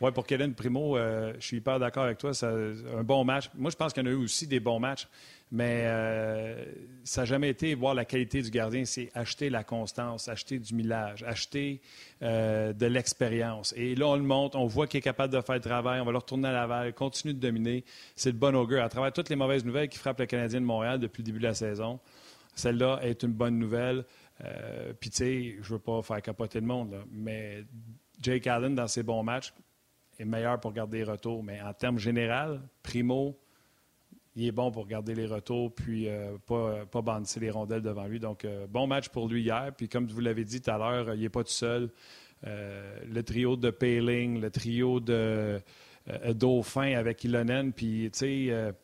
Oui, 0.02 0.10
pour 0.10 0.26
Kellen 0.26 0.52
Primo, 0.52 0.96
euh, 0.96 1.32
je 1.38 1.46
suis 1.46 1.56
hyper 1.58 1.78
d'accord 1.78 2.02
avec 2.02 2.18
toi. 2.18 2.34
C'est 2.34 2.46
un 2.46 3.04
bon 3.04 3.22
match. 3.24 3.50
Moi, 3.54 3.70
je 3.70 3.76
pense 3.76 3.92
qu'il 3.92 4.02
y 4.02 4.06
en 4.06 4.10
a 4.10 4.12
eu 4.12 4.24
aussi 4.24 4.48
des 4.48 4.58
bons 4.58 4.80
matchs, 4.80 5.06
mais 5.52 5.84
euh, 5.84 6.64
ça 7.04 7.20
n'a 7.20 7.24
jamais 7.24 7.48
été 7.50 7.76
voir 7.76 7.94
la 7.94 8.04
qualité 8.04 8.42
du 8.42 8.50
gardien. 8.50 8.84
C'est 8.84 9.12
acheter 9.14 9.48
la 9.48 9.62
constance, 9.62 10.26
acheter 10.26 10.58
du 10.58 10.74
millage, 10.74 11.22
acheter 11.22 11.80
euh, 12.22 12.72
de 12.72 12.86
l'expérience. 12.86 13.74
Et 13.76 13.94
là, 13.94 14.08
on 14.08 14.16
le 14.16 14.22
montre, 14.22 14.58
on 14.58 14.66
voit 14.66 14.88
qu'il 14.88 14.98
est 14.98 15.02
capable 15.02 15.32
de 15.32 15.40
faire 15.40 15.54
le 15.54 15.60
travail. 15.60 16.00
On 16.00 16.04
va 16.04 16.10
le 16.10 16.18
retourner 16.18 16.48
à 16.48 16.52
Laval, 16.52 16.94
continue 16.94 17.32
de 17.32 17.38
dominer. 17.38 17.84
C'est 18.16 18.32
le 18.32 18.38
bon 18.38 18.56
augure. 18.56 18.82
À 18.82 18.88
travers 18.88 19.12
toutes 19.12 19.28
les 19.28 19.36
mauvaises 19.36 19.64
nouvelles 19.64 19.88
qui 19.88 19.98
frappent 19.98 20.18
le 20.18 20.26
Canadien 20.26 20.60
de 20.60 20.66
Montréal 20.66 20.98
depuis 20.98 21.22
le 21.22 21.26
début 21.26 21.38
de 21.38 21.44
la 21.44 21.54
saison, 21.54 22.00
celle-là 22.54 23.00
est 23.02 23.22
une 23.22 23.32
bonne 23.32 23.58
nouvelle. 23.58 24.04
Puis, 25.00 25.10
tu 25.10 25.16
sais, 25.16 25.56
je 25.62 25.72
veux 25.74 25.78
pas 25.78 26.02
faire 26.02 26.20
capoter 26.20 26.60
le 26.60 26.66
monde, 26.66 26.96
mais 27.10 27.64
Jake 28.20 28.46
Allen, 28.46 28.74
dans 28.74 28.88
ses 28.88 29.02
bons 29.02 29.22
matchs, 29.22 29.52
est 30.18 30.24
meilleur 30.24 30.60
pour 30.60 30.72
garder 30.72 30.98
les 30.98 31.04
retours. 31.04 31.42
Mais 31.42 31.60
en 31.60 31.72
termes 31.72 31.98
général, 31.98 32.60
Primo, 32.82 33.38
il 34.34 34.46
est 34.46 34.52
bon 34.52 34.70
pour 34.70 34.86
garder 34.86 35.14
les 35.14 35.26
retours, 35.26 35.74
puis 35.74 36.08
euh, 36.08 36.36
pas, 36.46 36.86
pas 36.86 37.22
les 37.40 37.50
rondelles 37.50 37.82
devant 37.82 38.06
lui. 38.06 38.18
Donc, 38.18 38.44
euh, 38.44 38.66
bon 38.66 38.86
match 38.86 39.08
pour 39.08 39.28
lui 39.28 39.42
hier. 39.42 39.72
Puis, 39.76 39.88
comme 39.88 40.06
vous 40.06 40.20
l'avez 40.20 40.44
dit 40.44 40.60
tout 40.60 40.70
à 40.70 40.78
l'heure, 40.78 41.14
il 41.14 41.20
n'est 41.20 41.28
pas 41.28 41.44
tout 41.44 41.50
seul. 41.50 41.90
Euh, 42.46 42.98
le 43.06 43.22
trio 43.22 43.56
de 43.56 43.70
Paling, 43.70 44.40
le 44.40 44.50
trio 44.50 45.00
de 45.00 45.60
Dauphin 46.34 46.96
avec 46.96 47.22
Ilonen, 47.24 47.72
puis, 47.72 48.10
tu 48.12 48.18
sais, 48.18 48.74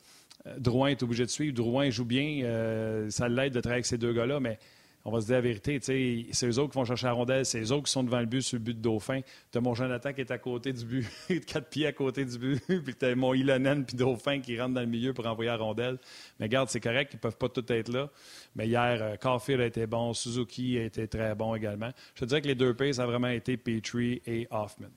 Drouin 0.59 0.89
est 0.89 1.03
obligé 1.03 1.25
de 1.25 1.31
suivre. 1.31 1.55
Drouin 1.55 1.91
joue 1.91 2.05
bien. 2.05 2.43
ça 3.11 3.29
l'aide 3.29 3.53
de 3.53 3.61
travailler 3.61 3.79
avec 3.79 3.87
ces 3.87 3.99
deux 3.99 4.13
gars-là, 4.13 4.41
mais 4.41 4.59
on 5.09 5.11
va 5.11 5.21
se 5.21 5.27
dire 5.27 5.37
la 5.37 5.41
vérité, 5.41 5.79
c'est 5.81 6.47
eux 6.47 6.59
autres 6.59 6.73
qui 6.73 6.79
vont 6.79 6.85
chercher 6.85 7.07
la 7.07 7.13
rondelle, 7.13 7.47
c'est 7.47 7.61
eux 7.61 7.73
autres 7.73 7.85
qui 7.85 7.93
sont 7.93 8.05
devant 8.05 8.21
le 8.21 8.27
but 8.27 8.43
sur 8.43 8.59
le 8.59 8.63
but 8.63 8.75
de 8.75 8.83
Dauphin. 8.83 9.21
Tu 9.51 9.57
as 9.57 9.61
mon 9.61 9.75
Jonathan 9.75 10.13
qui 10.13 10.21
est 10.21 10.31
à 10.31 10.39
côté 10.39 10.73
du 10.73 10.85
but, 10.85 11.07
quatre 11.47 11.71
pieds 11.71 11.87
à 11.87 11.93
côté 11.93 12.27
du 12.27 12.39
but, 12.39 12.63
puis 12.85 12.95
tu 12.95 13.07
as 13.07 13.15
mon 13.15 13.33
Ilonen 13.33 13.87
puis 13.87 13.97
Dauphin 13.97 14.41
qui 14.41 14.61
rentre 14.61 14.75
dans 14.75 14.83
le 14.83 14.87
milieu 14.87 15.15
pour 15.15 15.27
envoyer 15.27 15.51
la. 15.51 15.99
Mais 16.39 16.49
garde, 16.49 16.69
c'est 16.69 16.81
correct, 16.81 17.13
ils 17.15 17.19
peuvent 17.19 17.39
pas 17.39 17.49
tous 17.49 17.65
être 17.73 17.91
là. 17.91 18.11
Mais 18.55 18.67
hier, 18.67 18.99
euh, 19.01 19.17
Caulfield 19.17 19.63
a 19.63 19.67
été 19.67 19.87
bon, 19.87 20.13
Suzuki 20.13 20.79
a 20.79 20.85
été 20.85 21.09
très 21.09 21.35
bon 21.35 21.55
également. 21.55 21.91
Je 22.15 22.21
te 22.21 22.25
dirais 22.27 22.43
que 22.43 22.49
les 22.49 22.55
deux 22.55 22.75
pays, 22.75 22.93
ça 22.93 23.05
a 23.05 23.07
vraiment 23.07 23.29
été 23.29 23.57
Petrie 23.57 24.21
et 24.27 24.47
Hoffman. 24.51 24.89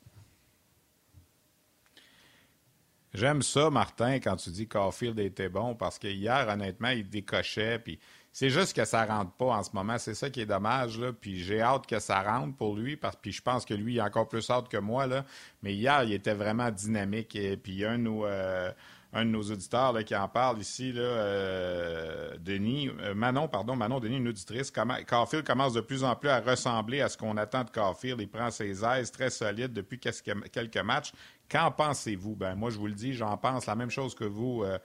J'aime 3.13 3.41
ça, 3.41 3.69
Martin, 3.69 4.15
quand 4.15 4.37
tu 4.37 4.51
dis 4.51 4.67
Caulfield 4.67 5.19
était 5.19 5.49
bon, 5.49 5.75
parce 5.75 5.99
que 5.99 6.07
hier, 6.07 6.47
honnêtement, 6.47 6.89
il 6.89 7.09
décochait, 7.09 7.77
puis 7.77 7.99
c'est 8.33 8.49
juste 8.49 8.73
que 8.73 8.85
ça 8.85 9.05
rentre 9.05 9.31
pas 9.31 9.47
en 9.47 9.63
ce 9.63 9.71
moment. 9.73 9.97
C'est 9.97 10.13
ça 10.13 10.29
qui 10.29 10.41
est 10.41 10.45
dommage. 10.45 10.97
Là. 10.97 11.11
Puis 11.11 11.43
j'ai 11.43 11.61
hâte 11.61 11.85
que 11.85 11.99
ça 11.99 12.21
rentre 12.21 12.55
pour 12.55 12.75
lui, 12.75 12.95
parce 12.95 13.17
que 13.17 13.29
je 13.29 13.41
pense 13.41 13.65
que 13.65 13.73
lui, 13.73 13.95
il 13.95 13.97
est 13.97 14.01
encore 14.01 14.29
plus 14.29 14.49
hâte 14.49 14.69
que 14.69 14.77
moi. 14.77 15.05
Là. 15.07 15.25
Mais 15.63 15.73
hier, 15.73 16.03
il 16.03 16.13
était 16.13 16.33
vraiment 16.33 16.71
dynamique. 16.71 17.35
Et 17.35 17.57
puis 17.57 17.83
a 17.83 17.91
un 17.91 18.05
euh, 18.05 18.71
un 19.13 19.25
de 19.25 19.29
nos 19.29 19.43
auditeurs 19.43 19.93
là, 19.93 20.03
qui 20.03 20.15
en 20.15 20.27
parle 20.27 20.59
ici, 20.59 20.91
là, 20.93 21.01
euh, 21.01 22.37
Denis, 22.39 22.89
euh, 23.01 23.13
Manon, 23.13 23.47
pardon, 23.47 23.75
Manon 23.75 23.99
Denis, 23.99 24.17
une 24.17 24.27
auditrice. 24.29 24.71
Carfield 24.71 25.45
commence 25.45 25.73
de 25.73 25.81
plus 25.81 26.03
en 26.03 26.15
plus 26.15 26.29
à 26.29 26.39
ressembler 26.39 27.01
à 27.01 27.09
ce 27.09 27.17
qu'on 27.17 27.37
attend 27.37 27.63
de 27.63 27.69
Carfield. 27.69 28.21
Il 28.21 28.29
prend 28.29 28.49
ses 28.51 28.85
aises 28.85 29.11
très 29.11 29.29
solides 29.29 29.73
depuis 29.73 29.99
quelques 29.99 30.77
matchs. 30.77 31.11
Qu'en 31.51 31.69
pensez-vous? 31.69 32.35
Ben, 32.35 32.55
moi, 32.55 32.69
je 32.69 32.77
vous 32.77 32.87
le 32.87 32.93
dis, 32.93 33.13
j'en 33.13 33.35
pense 33.35 33.65
la 33.65 33.75
même 33.75 33.89
chose 33.89 34.15
que 34.15 34.23
vous, 34.23 34.63
euh, 34.63 34.77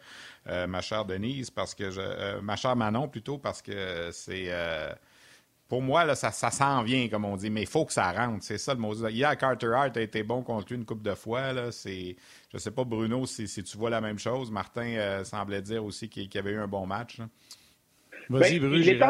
euh, 0.49 0.67
ma 0.67 0.81
chère 0.81 1.05
Denise, 1.05 1.49
parce 1.49 1.77
que 1.77 1.93
je, 1.93 2.01
euh, 2.01 2.41
ma 2.43 2.57
chère 2.57 2.75
Manon 2.75 3.07
plutôt, 3.07 3.39
parce 3.39 3.63
que 3.63 4.11
c'est. 4.13 4.51
Pour 5.69 5.83
moi, 5.83 6.05
là, 6.05 6.15
ça, 6.15 6.31
ça 6.31 6.51
s'en 6.51 6.83
vient, 6.83 7.09
comme 7.09 7.25
on 7.25 7.37
dit, 7.37 7.51
mais 7.51 7.63
il 7.63 7.69
faut 7.69 7.85
que 7.85 7.93
ça 7.93 8.13
rentre. 8.13 8.45
C'est 8.45 8.59
ça 8.59 8.75
le 8.75 8.81
mot. 8.81 8.95
Hier, 9.09 9.37
Carter 9.37 9.73
Hart 9.75 9.97
a 9.97 10.01
été 10.01 10.23
bon 10.23 10.43
contre 10.43 10.69
lui 10.69 10.77
une 10.77 10.85
coupe 10.85 11.03
de 11.03 11.15
fois. 11.15 11.53
Là. 11.53 11.73
C'est, 11.73 12.17
je 12.53 12.59
sais 12.59 12.71
pas, 12.71 12.85
Bruno, 12.85 13.27
si, 13.27 13.47
tu 13.47 13.77
vois 13.77 13.91
la 13.91 14.01
même 14.01 14.19
chose. 14.19 14.51
Martin 14.51 15.25
semblait 15.25 15.63
dire 15.63 15.85
aussi 15.85 16.09
qu'il, 16.09 16.33
y 16.33 16.39
avait 16.39 16.53
eu 16.53 16.59
un 16.59 16.69
bon 16.69 16.87
match. 16.87 17.19
Vas-y, 18.29 18.61
ben, 18.61 18.69
Bruno. 18.69 18.77
Il 18.77 18.89
était 18.89 19.05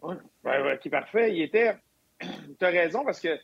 en... 0.00 0.90
parfait. 0.90 1.34
Il 1.34 1.42
était. 1.42 1.76
tu 2.20 2.64
as 2.64 2.68
raison, 2.68 3.04
parce 3.04 3.20
que 3.20 3.36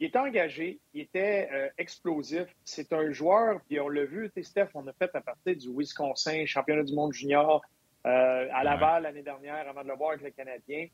il 0.00 0.08
était 0.08 0.18
engagé, 0.18 0.80
il 0.92 1.02
était 1.02 1.48
euh, 1.52 1.68
explosif. 1.78 2.46
C'est 2.64 2.92
un 2.92 3.10
joueur, 3.12 3.60
puis 3.66 3.78
on 3.80 3.88
l'a 3.88 4.04
vu, 4.04 4.30
Steph, 4.42 4.68
on 4.74 4.86
a 4.88 4.92
fait 4.92 5.10
à 5.14 5.20
partir 5.20 5.56
du 5.56 5.68
Wisconsin, 5.70 6.44
championnat 6.46 6.82
du 6.82 6.94
monde 6.94 7.12
junior, 7.12 7.62
euh, 8.06 8.48
à 8.52 8.64
Laval 8.64 9.04
l'année 9.04 9.22
dernière, 9.22 9.68
avant 9.68 9.82
de 9.82 9.88
le 9.88 9.94
voir 9.94 10.10
avec 10.10 10.22
le 10.22 10.30
Canadien. 10.30 10.88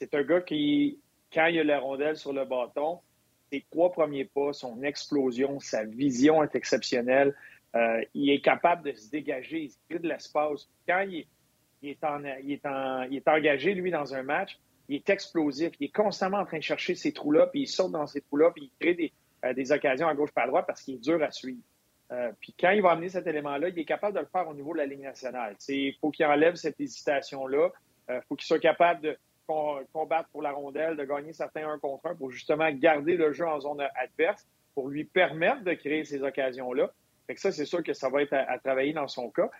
C'est 0.00 0.14
un 0.14 0.22
gars 0.22 0.40
qui, 0.40 0.98
quand 1.32 1.46
il 1.46 1.60
a 1.60 1.64
la 1.64 1.78
rondelle 1.78 2.16
sur 2.16 2.32
le 2.32 2.46
bâton, 2.46 3.00
ses 3.52 3.64
trois 3.70 3.92
premiers 3.92 4.24
pas, 4.24 4.54
son 4.54 4.82
explosion, 4.82 5.60
sa 5.60 5.84
vision 5.84 6.42
est 6.42 6.54
exceptionnelle. 6.54 7.34
Euh, 7.76 8.02
il 8.14 8.30
est 8.30 8.40
capable 8.40 8.90
de 8.90 8.92
se 8.96 9.10
dégager, 9.10 9.64
il 9.64 9.70
se 9.70 9.76
crée 9.88 9.98
de 9.98 10.08
l'espace. 10.08 10.70
Quand 10.88 11.00
il 11.00 11.18
est, 11.18 11.26
il 11.82 11.90
est 13.16 13.28
engagé, 13.28 13.74
lui, 13.74 13.90
dans 13.90 14.14
un 14.14 14.22
match, 14.22 14.58
il 14.88 14.96
est 14.96 15.10
explosif. 15.10 15.72
Il 15.78 15.86
est 15.86 15.94
constamment 15.94 16.38
en 16.38 16.46
train 16.46 16.58
de 16.58 16.62
chercher 16.62 16.94
ces 16.94 17.12
trous-là, 17.12 17.48
puis 17.48 17.62
il 17.62 17.68
saute 17.68 17.92
dans 17.92 18.06
ces 18.06 18.22
trous-là, 18.22 18.52
puis 18.52 18.72
il 18.72 18.78
crée 18.80 18.94
des, 18.94 19.12
euh, 19.44 19.74
occasions 19.74 20.08
à 20.08 20.14
gauche 20.14 20.32
par 20.32 20.44
à 20.44 20.46
droite 20.46 20.64
parce 20.66 20.82
qu'il 20.82 20.94
est 20.94 21.04
dur 21.04 21.22
à 21.22 21.30
suivre. 21.30 21.60
Euh, 22.10 22.32
puis 22.40 22.54
quand 22.58 22.70
il 22.70 22.80
va 22.80 22.92
amener 22.92 23.10
cet 23.10 23.26
élément-là, 23.26 23.68
il 23.68 23.78
est 23.78 23.84
capable 23.84 24.14
de 24.14 24.20
le 24.20 24.26
faire 24.26 24.48
au 24.48 24.54
niveau 24.54 24.72
de 24.72 24.78
la 24.78 24.86
Ligue 24.86 25.02
nationale. 25.02 25.56
Il 25.68 25.94
faut 26.00 26.10
qu'il 26.10 26.24
enlève 26.24 26.54
cette 26.54 26.80
hésitation-là. 26.80 27.68
Il 28.08 28.20
faut 28.28 28.34
qu'il 28.34 28.46
soit 28.46 28.58
capable 28.58 29.02
de 29.02 29.16
combattre 29.92 30.28
pour 30.30 30.42
la 30.42 30.52
rondelle, 30.52 30.96
de 30.96 31.04
gagner 31.04 31.32
certains 31.32 31.68
un 31.68 31.78
contre 31.78 32.06
un 32.06 32.14
pour 32.14 32.30
justement 32.30 32.70
garder 32.72 33.16
le 33.16 33.32
jeu 33.32 33.46
en 33.46 33.60
zone 33.60 33.86
adverse, 33.96 34.46
pour 34.74 34.88
lui 34.88 35.04
permettre 35.04 35.62
de 35.64 35.74
créer 35.74 36.04
ces 36.04 36.22
occasions-là. 36.22 36.90
Fait 37.26 37.34
que 37.34 37.40
ça, 37.40 37.52
c'est 37.52 37.64
sûr 37.64 37.82
que 37.82 37.92
ça 37.92 38.08
va 38.08 38.22
être 38.22 38.32
à, 38.32 38.58
travailler 38.58 38.92
dans 38.92 39.08
son 39.08 39.30
cas. 39.30 39.50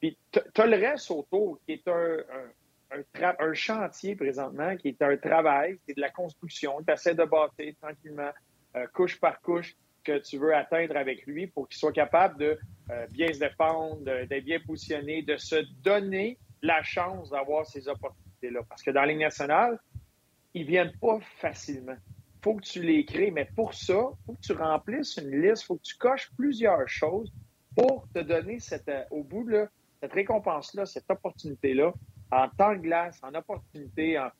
Puis 0.00 0.16
tu 0.30 0.60
as 0.60 0.66
le 0.66 0.76
reste 0.76 1.10
autour 1.10 1.58
qui 1.64 1.72
est 1.72 1.88
un 1.88 3.54
chantier 3.54 4.16
présentement 4.16 4.76
qui 4.76 4.88
est 4.88 5.02
un 5.02 5.16
travail, 5.16 5.78
c'est 5.86 5.96
de 5.96 6.00
la 6.00 6.10
construction. 6.10 6.82
Tu 6.86 6.92
essaies 6.92 7.14
de 7.14 7.24
bâtir 7.24 7.74
tranquillement, 7.80 8.30
euh, 8.76 8.86
couche 8.92 9.18
par 9.18 9.40
couche, 9.40 9.76
que 10.06 10.18
tu 10.18 10.38
veux 10.38 10.54
atteindre 10.54 10.96
avec 10.96 11.26
lui 11.26 11.48
pour 11.48 11.68
qu'il 11.68 11.78
soit 11.78 11.92
capable 11.92 12.38
de 12.38 12.58
euh, 12.90 13.06
bien 13.08 13.32
se 13.32 13.40
défendre, 13.40 13.98
d'être 14.04 14.44
bien 14.44 14.60
positionné, 14.60 15.22
de 15.22 15.36
se 15.36 15.56
donner 15.82 16.38
la 16.62 16.82
chance 16.82 17.30
d'avoir 17.30 17.66
ces 17.66 17.88
Parce 18.68 18.82
que 18.82 18.90
dans 18.90 19.02
la 19.02 19.08
Ligue 19.08 19.20
nationale, 19.20 19.78
ils 20.54 20.62
ne 20.62 20.66
viennent 20.66 20.96
pas 21.00 21.18
facilement. 21.38 21.96
Il 21.96 22.42
faut 22.42 22.54
que 22.54 22.64
tu 22.64 22.82
les 22.82 23.04
crées, 23.04 23.30
mais 23.30 23.48
pour 23.56 23.74
ça, 23.74 23.92
il 23.94 24.26
faut 24.26 24.32
que 24.34 24.40
tu 24.40 24.52
remplisses 24.52 25.16
une 25.16 25.40
liste, 25.40 25.62
il 25.62 25.66
faut 25.66 25.76
que 25.76 25.82
tu 25.82 25.96
coches 25.96 26.30
plusieurs 26.36 26.88
choses 26.88 27.32
pour 27.76 28.08
te 28.14 28.20
donner 28.20 28.58
cette, 28.58 28.88
euh, 28.88 29.04
au 29.10 29.22
bout 29.22 29.44
de 29.44 29.68
cette 30.00 30.12
récompense-là, 30.12 30.86
cette 30.86 31.10
opportunité-là, 31.10 31.92
en 32.30 32.48
temps 32.48 32.72
de 32.72 32.78
glace, 32.78 33.20
en 33.22 33.34
opportunité, 33.34 34.18
en, 34.18 34.30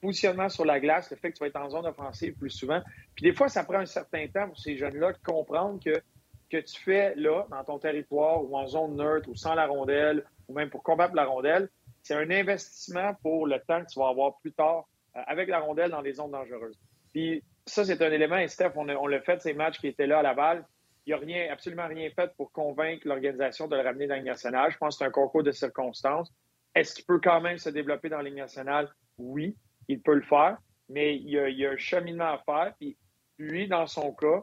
positionnement 0.00 0.48
sur 0.48 0.64
la 0.64 0.80
glace, 0.80 1.10
le 1.12 1.16
fait 1.16 1.30
que 1.30 1.36
tu 1.36 1.44
vas 1.44 1.46
être 1.46 1.60
en 1.60 1.70
zone 1.70 1.86
offensive 1.86 2.34
plus 2.34 2.50
souvent. 2.50 2.80
Puis 3.14 3.22
des 3.22 3.32
fois, 3.32 3.48
ça 3.48 3.62
prend 3.62 3.78
un 3.78 3.86
certain 3.86 4.26
temps 4.26 4.48
pour 4.48 4.58
ces 4.58 4.76
jeunes-là 4.76 5.12
de 5.12 5.18
comprendre 5.18 5.78
que 5.82 6.02
que 6.50 6.58
tu 6.58 6.80
fais 6.80 7.14
là, 7.16 7.46
dans 7.50 7.64
ton 7.64 7.78
territoire, 7.78 8.42
ou 8.44 8.56
en 8.56 8.66
zone 8.66 8.96
neutre, 8.96 9.28
ou 9.28 9.34
sans 9.34 9.54
la 9.54 9.66
rondelle, 9.66 10.24
ou 10.48 10.54
même 10.54 10.70
pour 10.70 10.82
combattre 10.82 11.14
la 11.14 11.24
rondelle, 11.24 11.68
c'est 12.06 12.14
un 12.14 12.30
investissement 12.30 13.14
pour 13.20 13.48
le 13.48 13.58
temps 13.66 13.84
que 13.84 13.90
tu 13.90 13.98
vas 13.98 14.08
avoir 14.08 14.38
plus 14.38 14.52
tard 14.52 14.86
euh, 15.16 15.20
avec 15.26 15.48
la 15.48 15.58
rondelle 15.58 15.90
dans 15.90 16.00
les 16.00 16.12
zones 16.12 16.30
dangereuses. 16.30 16.78
Puis 17.12 17.42
ça, 17.66 17.84
c'est 17.84 18.00
un 18.00 18.12
élément, 18.12 18.36
et 18.36 18.46
Steph, 18.46 18.72
on, 18.76 18.88
on 18.88 19.08
l'a 19.08 19.20
fait, 19.22 19.42
ces 19.42 19.54
matchs 19.54 19.80
qui 19.80 19.88
étaient 19.88 20.06
là 20.06 20.20
à 20.20 20.22
Laval. 20.22 20.64
Il 21.04 21.10
n'y 21.10 21.14
a 21.14 21.18
rien, 21.18 21.52
absolument 21.52 21.88
rien 21.88 22.08
fait 22.10 22.30
pour 22.36 22.52
convaincre 22.52 23.08
l'organisation 23.08 23.66
de 23.66 23.74
le 23.74 23.82
ramener 23.82 24.06
dans 24.06 24.14
le 24.14 24.22
national. 24.22 24.70
Je 24.70 24.78
pense 24.78 24.94
que 24.94 24.98
c'est 24.98 25.04
un 25.04 25.10
concours 25.10 25.42
de 25.42 25.50
circonstances. 25.50 26.32
Est-ce 26.76 26.94
qu'il 26.94 27.04
peut 27.06 27.20
quand 27.20 27.40
même 27.40 27.58
se 27.58 27.70
développer 27.70 28.08
dans 28.08 28.22
la 28.22 28.30
nationale? 28.30 28.88
Oui, 29.18 29.56
il 29.88 30.00
peut 30.00 30.14
le 30.14 30.22
faire, 30.22 30.58
mais 30.88 31.16
il 31.16 31.28
y 31.28 31.66
a, 31.66 31.70
un 31.70 31.76
cheminement 31.76 32.34
à 32.34 32.38
faire. 32.44 32.72
Puis 32.78 32.96
lui, 33.38 33.66
dans 33.66 33.86
son 33.88 34.12
cas, 34.12 34.42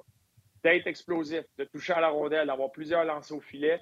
d'être 0.63 0.87
explosif, 0.87 1.43
de 1.57 1.63
toucher 1.63 1.93
à 1.93 2.01
la 2.01 2.09
rondelle, 2.09 2.47
d'avoir 2.47 2.71
plusieurs 2.71 3.05
lancers 3.05 3.37
au 3.37 3.41
filet, 3.41 3.79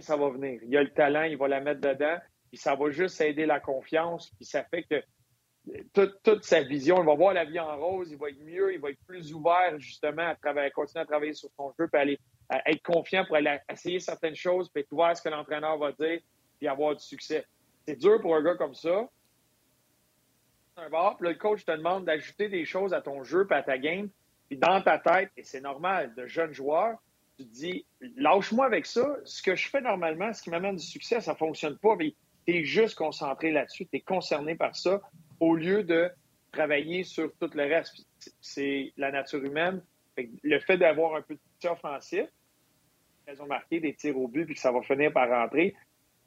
ça 0.00 0.16
va 0.16 0.28
venir. 0.30 0.60
Il 0.64 0.76
a 0.76 0.82
le 0.82 0.92
talent, 0.92 1.22
il 1.22 1.36
va 1.36 1.48
la 1.48 1.60
mettre 1.60 1.80
dedans, 1.80 2.18
puis 2.50 2.58
ça 2.58 2.74
va 2.74 2.90
juste 2.90 3.20
aider 3.20 3.46
la 3.46 3.60
confiance, 3.60 4.30
puis 4.36 4.44
ça 4.44 4.64
fait 4.64 4.82
que 4.82 5.02
toute, 6.22 6.44
sa 6.44 6.62
vision, 6.62 7.00
il 7.00 7.06
va 7.06 7.14
voir 7.14 7.34
la 7.34 7.44
vie 7.44 7.60
en 7.60 7.76
rose, 7.76 8.10
il 8.10 8.18
va 8.18 8.30
être 8.30 8.40
mieux, 8.40 8.72
il 8.72 8.80
va 8.80 8.90
être 8.90 9.00
plus 9.06 9.32
ouvert 9.32 9.78
justement 9.78 10.26
à 10.26 10.70
continuer 10.70 11.02
à 11.02 11.06
travailler 11.06 11.34
sur 11.34 11.50
son 11.56 11.72
jeu, 11.78 11.86
puis 11.88 12.00
aller 12.00 12.18
être 12.66 12.82
confiant 12.82 13.24
pour 13.24 13.36
aller 13.36 13.58
essayer 13.70 14.00
certaines 14.00 14.34
choses, 14.34 14.68
puis 14.68 14.84
voir 14.90 15.16
ce 15.16 15.22
que 15.22 15.28
l'entraîneur 15.28 15.78
va 15.78 15.92
dire, 15.92 16.20
puis 16.58 16.68
avoir 16.68 16.96
du 16.96 17.04
succès. 17.04 17.44
C'est 17.86 17.96
dur 17.96 18.20
pour 18.20 18.34
un 18.34 18.42
gars 18.42 18.56
comme 18.56 18.74
ça. 18.74 19.08
Un 20.76 20.88
bar, 20.88 21.16
puis 21.18 21.28
le 21.28 21.34
coach 21.34 21.64
te 21.64 21.72
demande 21.72 22.06
d'ajouter 22.06 22.48
des 22.48 22.64
choses 22.64 22.94
à 22.94 23.00
ton 23.00 23.22
jeu, 23.22 23.46
puis 23.46 23.56
à 23.56 23.62
ta 23.62 23.78
game, 23.78 24.08
puis 24.48 24.58
dans 24.58 24.80
ta 24.82 24.98
tête, 24.98 25.30
et 25.36 25.44
c'est 25.44 25.60
normal, 25.60 26.14
de 26.14 26.26
jeune 26.26 26.52
joueur, 26.52 26.96
tu 27.36 27.44
te 27.46 27.52
dis, 27.52 27.86
lâche-moi 28.16 28.66
avec 28.66 28.86
ça. 28.86 29.16
Ce 29.24 29.42
que 29.42 29.54
je 29.54 29.68
fais 29.68 29.80
normalement, 29.80 30.32
ce 30.32 30.42
qui 30.42 30.50
m'amène 30.50 30.76
du 30.76 30.84
succès, 30.84 31.20
ça 31.20 31.34
fonctionne 31.34 31.78
pas, 31.78 31.96
mais 31.96 32.14
juste 32.64 32.96
concentré 32.96 33.52
là-dessus, 33.52 33.86
tu 33.86 33.96
es 33.96 34.00
concerné 34.00 34.54
par 34.54 34.76
ça, 34.76 35.00
au 35.38 35.54
lieu 35.54 35.82
de 35.84 36.10
travailler 36.52 37.04
sur 37.04 37.32
tout 37.40 37.50
le 37.54 37.64
reste. 37.64 38.06
C'est 38.40 38.92
la 38.96 39.10
nature 39.10 39.42
humaine. 39.44 39.82
Le 40.42 40.58
fait 40.60 40.76
d'avoir 40.76 41.14
un 41.14 41.22
peu 41.22 41.34
de 41.34 41.68
offensif, 41.68 42.26
elles 43.26 43.40
ont 43.42 43.46
marqué 43.46 43.80
des 43.80 43.94
tirs 43.94 44.18
au 44.18 44.28
but, 44.28 44.44
puis 44.44 44.54
que 44.54 44.60
ça 44.60 44.72
va 44.72 44.82
finir 44.82 45.12
par 45.12 45.28
rentrer, 45.28 45.74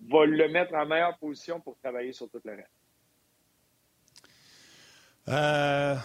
va 0.10 0.26
le 0.26 0.48
mettre 0.50 0.74
en 0.74 0.86
meilleure 0.86 1.18
position 1.18 1.60
pour 1.60 1.78
travailler 1.78 2.14
sur 2.14 2.30
tout 2.30 2.42
le 2.44 2.56
reste. 2.56 2.72
Euh, 5.30 5.96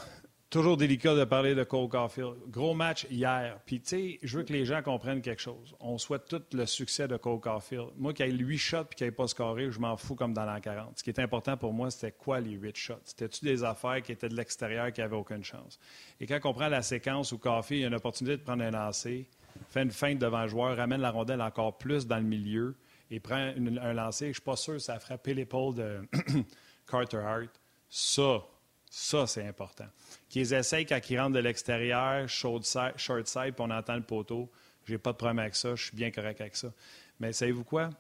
Toujours 0.51 0.79
délicat 0.79 1.15
de 1.15 1.25
parler 1.25 1.55
de 1.55 1.63
Cole 1.63 1.91
Caulfield. 1.91 2.37
Gros 2.49 2.73
match 2.73 3.07
hier. 3.11 3.61
Puis, 3.67 3.83
tu 3.83 3.89
sais, 3.89 4.19
je 4.23 4.39
veux 4.39 4.45
que 4.45 4.53
les 4.55 4.65
gens 4.65 4.81
comprennent 4.83 5.21
quelque 5.21 5.43
chose. 5.43 5.77
On 5.79 5.99
souhaite 5.99 6.25
tout 6.27 6.43
le 6.55 6.65
succès 6.65 7.07
de 7.07 7.19
Cole 7.19 7.39
Caulfield. 7.39 7.89
Moi, 7.99 8.15
qu'il 8.15 8.25
ait 8.25 8.31
8 8.33 8.57
shots 8.57 8.77
et 8.91 8.95
qu'il 8.95 9.07
n'ait 9.07 9.13
pas 9.13 9.27
scoré, 9.27 9.71
je 9.71 9.79
m'en 9.79 9.99
fous 9.99 10.15
comme 10.15 10.33
dans 10.33 10.47
l'an 10.47 10.59
40. 10.59 10.99
Ce 10.99 11.05
qui 11.05 11.11
est 11.11 11.21
important 11.21 11.59
pour 11.59 11.75
moi, 11.75 11.91
c'était 11.91 12.13
quoi 12.13 12.41
les 12.41 12.53
8 12.53 12.75
shots? 12.75 12.95
C'était-tu 13.05 13.45
des 13.45 13.63
affaires 13.63 14.01
qui 14.01 14.13
étaient 14.13 14.31
de 14.31 14.37
l'extérieur 14.37 14.91
qui 14.91 15.03
n'avaient 15.03 15.17
aucune 15.17 15.45
chance? 15.45 15.79
Et 16.19 16.27
quand 16.27 16.39
on 16.45 16.55
prend 16.55 16.69
la 16.69 16.81
séquence 16.81 17.33
où 17.33 17.37
Caulfield 17.37 17.85
a 17.85 17.89
une 17.89 17.95
opportunité 17.95 18.39
de 18.39 18.43
prendre 18.43 18.65
un 18.65 18.71
lancer, 18.71 19.29
fait 19.69 19.83
une 19.83 19.91
feinte 19.91 20.19
devant 20.19 20.45
le 20.45 20.49
joueur, 20.49 20.79
ramène 20.79 21.03
la 21.03 21.11
rondelle 21.11 21.43
encore 21.43 21.77
plus 21.77 22.07
dans 22.07 22.17
le 22.17 22.23
milieu 22.23 22.75
et 23.11 23.21
prend 23.21 23.37
un 23.37 23.93
lancer, 23.93 24.25
je 24.25 24.29
ne 24.29 24.35
suis 24.35 24.43
pas 24.43 24.57
sûr 24.57 24.75
que 24.75 24.79
ça 24.79 24.95
a 24.95 24.99
frappé 24.99 25.35
l'épaule 25.35 25.75
de 25.75 26.01
Carter 26.91 27.19
Hart. 27.19 27.51
Ça, 27.91 28.43
ça, 28.91 29.27
c'est 29.27 29.47
important. 29.47 29.87
Qu'ils 30.29 30.53
essayent 30.53 30.87
quand 30.87 31.01
ils 31.11 31.19
rentrent 31.19 31.35
de 31.35 31.41
l'extérieur, 31.41 32.29
short 32.29 32.65
side, 32.65 32.95
puis 32.95 33.53
on 33.59 33.71
entend 33.71 33.97
le 33.97 34.03
poteau. 34.03 34.51
J'ai 34.87 34.99
pas 34.99 35.13
de 35.13 35.17
problème 35.19 35.39
avec 35.41 35.55
ça. 35.55 35.75
Je 35.75 35.85
suis 35.85 35.97
bien 35.97 36.11
correct 36.11 36.41
avec 36.41 36.57
ça. 36.57 36.73
Mais 37.21 37.33
savez-vous 37.33 37.65
quoi? 37.65 37.91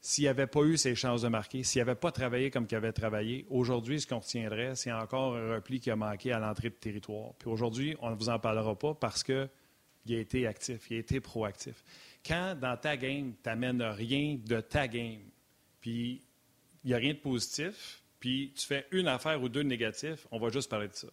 S'il 0.00 0.28
avait 0.28 0.46
pas 0.46 0.62
eu 0.62 0.76
ses 0.76 0.94
chances 0.94 1.22
de 1.22 1.28
marquer, 1.28 1.64
s'il 1.64 1.80
n'avait 1.80 1.96
pas 1.96 2.12
travaillé 2.12 2.50
comme 2.50 2.66
il 2.70 2.74
avait 2.74 2.92
travaillé, 2.92 3.44
aujourd'hui, 3.50 4.00
ce 4.00 4.06
qu'on 4.06 4.20
retiendrait, 4.20 4.76
c'est 4.76 4.92
encore 4.92 5.36
un 5.36 5.54
repli 5.54 5.80
qui 5.80 5.90
a 5.90 5.96
manqué 5.96 6.32
à 6.32 6.38
l'entrée 6.38 6.70
de 6.70 6.74
territoire. 6.74 7.32
Puis 7.38 7.48
aujourd'hui, 7.48 7.96
on 8.00 8.10
ne 8.10 8.14
vous 8.14 8.28
en 8.28 8.38
parlera 8.38 8.76
pas 8.78 8.94
parce 8.94 9.24
qu'il 9.24 9.48
a 10.10 10.18
été 10.18 10.46
actif, 10.46 10.90
il 10.90 10.96
a 10.96 11.00
été 11.00 11.20
proactif. 11.20 11.82
Quand 12.24 12.54
dans 12.60 12.76
ta 12.76 12.96
game, 12.96 13.32
tu 13.42 13.48
n'amènes 13.48 13.82
rien 13.82 14.38
de 14.44 14.60
ta 14.60 14.86
game, 14.86 15.22
puis 15.80 16.22
il 16.84 16.88
n'y 16.88 16.94
a 16.94 16.98
rien 16.98 17.14
de 17.14 17.18
positif, 17.18 18.02
puis 18.20 18.52
tu 18.56 18.66
fais 18.66 18.86
une 18.90 19.08
affaire 19.08 19.42
ou 19.42 19.48
deux 19.48 19.62
négatifs, 19.62 20.26
on 20.30 20.38
va 20.38 20.48
juste 20.48 20.70
parler 20.70 20.88
de 20.88 20.94
ça. 20.94 21.08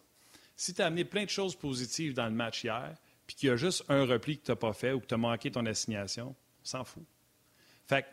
Si 0.56 0.74
tu 0.74 0.82
as 0.82 0.86
amené 0.86 1.04
plein 1.04 1.24
de 1.24 1.30
choses 1.30 1.56
positives 1.56 2.14
dans 2.14 2.26
le 2.26 2.30
match 2.30 2.64
hier, 2.64 2.94
puis 3.26 3.36
qu'il 3.36 3.48
y 3.48 3.52
a 3.52 3.56
juste 3.56 3.84
un 3.88 4.04
repli 4.04 4.38
que 4.38 4.44
tu 4.46 4.50
n'as 4.50 4.56
pas 4.56 4.72
fait 4.72 4.92
ou 4.92 5.00
que 5.00 5.06
tu 5.06 5.14
as 5.14 5.18
manqué 5.18 5.50
ton 5.50 5.64
assignation, 5.66 6.28
on 6.28 6.64
s'en 6.64 6.84
fout. 6.84 7.04
Fait 7.86 8.06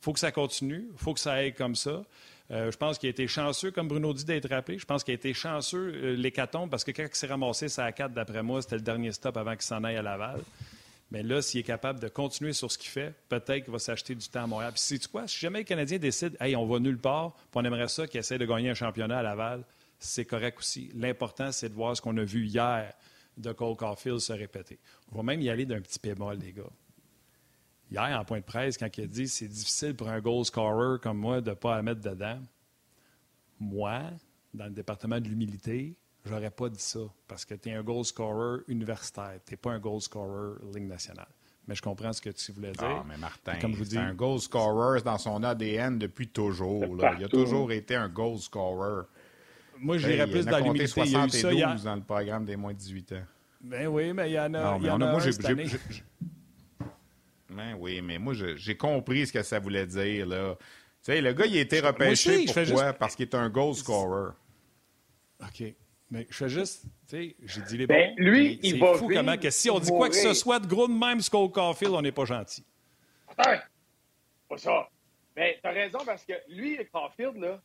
faut 0.00 0.12
que 0.12 0.18
ça 0.20 0.32
continue, 0.32 0.88
faut 0.96 1.14
que 1.14 1.20
ça 1.20 1.32
aille 1.32 1.54
comme 1.54 1.74
ça. 1.74 2.04
Euh, 2.50 2.70
je 2.70 2.76
pense 2.76 2.98
qu'il 2.98 3.06
a 3.06 3.10
été 3.10 3.26
chanceux, 3.26 3.70
comme 3.70 3.88
Bruno 3.88 4.12
dit, 4.12 4.26
d'être 4.26 4.50
rappelé. 4.50 4.78
Je 4.78 4.84
pense 4.84 5.02
qu'il 5.02 5.12
a 5.12 5.14
été 5.14 5.32
chanceux, 5.32 5.92
euh, 5.94 6.14
l'hécatombe, 6.14 6.68
parce 6.68 6.84
que 6.84 6.90
quand 6.90 7.04
il 7.10 7.14
s'est 7.14 7.26
ramassé 7.26 7.68
ça 7.70 7.86
à 7.86 7.92
4, 7.92 8.12
d'après 8.12 8.42
moi, 8.42 8.60
c'était 8.60 8.76
le 8.76 8.82
dernier 8.82 9.12
stop 9.12 9.36
avant 9.38 9.52
qu'il 9.52 9.62
s'en 9.62 9.82
aille 9.82 9.96
à 9.96 10.02
Laval. 10.02 10.42
Mais 11.14 11.22
là, 11.22 11.40
s'il 11.40 11.60
est 11.60 11.62
capable 11.62 12.00
de 12.00 12.08
continuer 12.08 12.52
sur 12.52 12.72
ce 12.72 12.76
qu'il 12.76 12.90
fait, 12.90 13.14
peut-être 13.28 13.62
qu'il 13.62 13.72
va 13.72 13.78
s'acheter 13.78 14.16
du 14.16 14.28
temps 14.28 14.42
à 14.42 14.46
Montréal. 14.48 14.72
Puis, 14.72 14.80
sais-tu 14.80 15.06
quoi? 15.06 15.28
Si 15.28 15.38
jamais 15.38 15.60
les 15.60 15.64
Canadiens 15.64 15.98
décident, 15.98 16.34
hey, 16.40 16.56
on 16.56 16.66
va 16.66 16.80
nulle 16.80 16.98
part, 16.98 17.34
puis 17.34 17.44
on 17.54 17.64
aimerait 17.64 17.86
ça 17.86 18.08
qu'il 18.08 18.18
essaie 18.18 18.36
de 18.36 18.44
gagner 18.44 18.70
un 18.70 18.74
championnat 18.74 19.18
à 19.18 19.22
Laval, 19.22 19.64
c'est 20.00 20.24
correct 20.24 20.58
aussi. 20.58 20.90
L'important, 20.92 21.52
c'est 21.52 21.68
de 21.68 21.74
voir 21.74 21.96
ce 21.96 22.02
qu'on 22.02 22.16
a 22.16 22.24
vu 22.24 22.46
hier 22.46 22.92
de 23.36 23.52
Cole 23.52 23.76
Caulfield 23.76 24.18
se 24.18 24.32
répéter. 24.32 24.80
On 25.12 25.18
va 25.18 25.22
même 25.22 25.40
y 25.40 25.48
aller 25.48 25.66
d'un 25.66 25.80
petit 25.80 26.00
bémol, 26.02 26.36
les 26.38 26.52
gars. 26.52 26.64
Hier, 27.92 28.18
en 28.18 28.24
point 28.24 28.40
de 28.40 28.44
presse, 28.44 28.76
quand 28.76 28.88
il 28.98 29.04
a 29.04 29.06
dit 29.06 29.28
c'est 29.28 29.46
difficile 29.46 29.94
pour 29.94 30.08
un 30.08 30.18
goal 30.18 30.44
scorer 30.44 30.98
comme 30.98 31.18
moi 31.18 31.40
de 31.40 31.50
ne 31.50 31.54
pas 31.54 31.76
la 31.76 31.82
mettre 31.82 32.00
dedans, 32.00 32.40
moi, 33.60 34.02
dans 34.52 34.64
le 34.64 34.72
département 34.72 35.20
de 35.20 35.28
l'humilité, 35.28 35.94
J'aurais 36.24 36.50
pas 36.50 36.68
dit 36.68 36.80
ça 36.80 37.00
parce 37.28 37.44
que 37.44 37.54
tu 37.54 37.68
es 37.68 37.74
un 37.74 37.82
goal 37.82 38.04
scorer 38.04 38.62
universitaire. 38.68 39.38
Tu 39.46 39.52
n'es 39.52 39.56
pas 39.56 39.72
un 39.72 39.78
goal 39.78 40.00
scorer 40.00 40.54
Ligue 40.74 40.88
nationale. 40.88 41.28
Mais 41.66 41.74
je 41.74 41.82
comprends 41.82 42.12
ce 42.12 42.20
que 42.20 42.30
tu 42.30 42.52
voulais 42.52 42.72
dire. 42.72 42.84
Ah, 42.84 43.04
mais 43.06 43.16
Martin, 43.16 43.58
c'est 43.84 43.96
un 43.96 44.14
goal 44.14 44.38
scorer 44.38 45.00
dans 45.00 45.18
son 45.18 45.42
ADN 45.42 45.98
depuis 45.98 46.28
toujours. 46.28 46.96
Il 47.18 47.24
a 47.24 47.28
toujours 47.28 47.72
été 47.72 47.94
un 47.94 48.08
goal 48.08 48.38
scorer. 48.38 49.04
Moi, 49.78 49.98
je 49.98 50.08
dirais 50.08 50.26
plus 50.26 50.44
dans 50.44 50.58
l'humilité. 50.58 50.86
72 50.86 51.52
il 51.52 51.58
y 51.58 51.62
a 51.64 51.74
eu 51.74 51.78
ça, 51.78 51.84
dans 51.84 51.96
le 51.96 52.02
programme 52.02 52.44
des 52.44 52.56
moins 52.56 52.72
de 52.72 52.78
18 52.78 53.12
ans. 53.12 53.24
Ben 53.60 53.86
oui, 53.86 54.12
mais 54.12 54.30
il 54.30 54.34
y 54.34 54.38
en 54.38 54.52
a, 54.54 54.62
non, 54.62 54.78
il 54.78 54.86
y 54.86 54.90
en 54.90 55.00
a, 55.00 55.10
moi, 55.10 55.20
cette 55.20 55.44
année. 55.44 55.66
Ben 57.48 57.76
oui, 57.78 58.00
mais 58.02 58.18
moi, 58.18 58.34
j'ai 58.34 58.76
compris 58.76 59.26
ce 59.26 59.32
que 59.32 59.42
ça 59.42 59.58
voulait 59.58 59.86
dire. 59.86 60.26
Là. 60.26 60.54
Tu 60.56 60.66
sais, 61.02 61.20
le 61.20 61.32
gars, 61.32 61.46
il 61.46 61.56
a 61.56 61.60
été 61.60 61.80
repêché. 61.80 62.44
pourquoi? 62.46 62.92
Parce 62.92 63.16
qu'il 63.16 63.26
est 63.26 63.34
un 63.34 63.48
goal 63.48 63.74
scorer. 63.74 64.32
OK. 65.40 65.74
Mais 66.10 66.26
je 66.30 66.36
fais 66.36 66.48
juste, 66.48 66.84
tu 67.08 67.16
sais, 67.16 67.36
j'ai 67.42 67.60
dit 67.62 67.78
les 67.78 67.86
ben, 67.86 68.14
bons. 68.14 68.22
Lui, 68.22 68.60
il 68.62 68.78
va 68.78 68.94
fou 68.94 69.08
comment 69.08 69.36
que 69.36 69.50
si 69.50 69.70
on 69.70 69.78
dit 69.80 69.90
quoi 69.90 70.08
que 70.08 70.14
ce 70.16 70.34
soit 70.34 70.60
de 70.60 70.66
gros 70.66 70.86
de 70.86 70.92
même 70.92 71.20
Skull 71.20 71.50
Caulfield, 71.50 71.94
on 71.94 72.02
n'est 72.02 72.12
pas 72.12 72.24
gentil. 72.24 72.64
Attends, 73.28 73.60
pas 74.48 74.58
ça. 74.58 74.88
Mais 75.36 75.58
t'as 75.62 75.72
raison 75.72 75.98
parce 76.04 76.24
que 76.24 76.34
lui, 76.48 76.78
Caulfield, 76.92 77.36
là, 77.36 77.60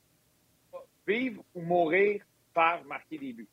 vivre 1.06 1.44
ou 1.54 1.62
mourir 1.62 2.24
par 2.54 2.84
marquer 2.86 3.18
des 3.18 3.34
buts. 3.34 3.48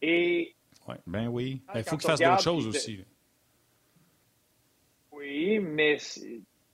Et. 0.00 0.54
Ouais. 0.88 0.96
Ben 1.06 1.28
oui. 1.28 1.62
Il 1.74 1.84
faut 1.84 1.96
qu'il 1.96 2.08
fasse 2.08 2.20
d'autres 2.20 2.42
choses 2.42 2.66
aussi. 2.66 3.04
Oui, 5.12 5.58
mais 5.60 5.98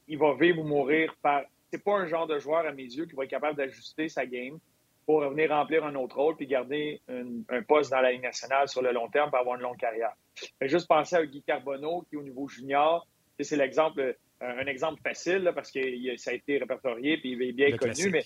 il 0.06 0.18
va 0.18 0.34
vivre 0.34 0.60
ou 0.60 0.64
mourir 0.64 1.14
par. 1.20 1.42
C'est 1.70 1.84
pas 1.84 1.98
un 1.98 2.06
genre 2.06 2.26
de 2.26 2.38
joueur, 2.38 2.64
à 2.64 2.72
mes 2.72 2.84
yeux, 2.84 3.04
qui 3.04 3.14
va 3.14 3.24
être 3.24 3.30
capable 3.30 3.58
d'ajuster 3.58 4.08
sa 4.08 4.24
game 4.24 4.58
pour 5.08 5.22
revenir 5.22 5.48
remplir 5.48 5.86
un 5.86 5.94
autre 5.94 6.16
rôle 6.16 6.36
puis 6.36 6.46
garder 6.46 7.00
un 7.08 7.62
poste 7.62 7.90
dans 7.90 8.02
la 8.02 8.12
Ligue 8.12 8.24
nationale 8.24 8.68
sur 8.68 8.82
le 8.82 8.92
long 8.92 9.08
terme 9.08 9.30
pour 9.30 9.38
avoir 9.38 9.56
une 9.56 9.62
longue 9.62 9.78
carrière. 9.78 10.12
juste 10.60 10.86
penser 10.86 11.16
à 11.16 11.24
Guy 11.24 11.42
Carbonneau 11.42 12.04
qui, 12.10 12.16
au 12.16 12.22
niveau 12.22 12.46
junior, 12.46 13.08
c'est 13.40 13.56
l'exemple, 13.56 14.00
euh, 14.00 14.12
un 14.42 14.66
exemple 14.66 15.00
facile 15.00 15.50
parce 15.54 15.72
que 15.72 15.80
ça 16.18 16.32
a 16.32 16.34
été 16.34 16.58
répertorié 16.58 17.16
puis 17.16 17.32
il 17.32 17.42
est 17.42 17.52
bien 17.52 17.74
connu, 17.78 18.10
mais 18.10 18.22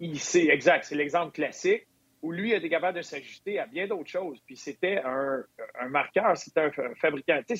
il 0.00 0.18
sait, 0.18 0.48
exact, 0.48 0.82
c'est 0.82 0.96
l'exemple 0.96 1.30
classique 1.30 1.86
où 2.22 2.32
lui 2.32 2.52
a 2.54 2.56
été 2.56 2.68
capable 2.68 2.96
de 2.96 3.02
s'ajuster 3.02 3.60
à 3.60 3.66
bien 3.66 3.86
d'autres 3.86 4.10
choses. 4.10 4.40
Puis 4.44 4.56
c'était 4.56 5.00
un, 5.04 5.44
marqueur, 5.90 6.36
c'était 6.36 6.72
un 6.76 6.94
fabricant. 6.96 7.38
il 7.48 7.56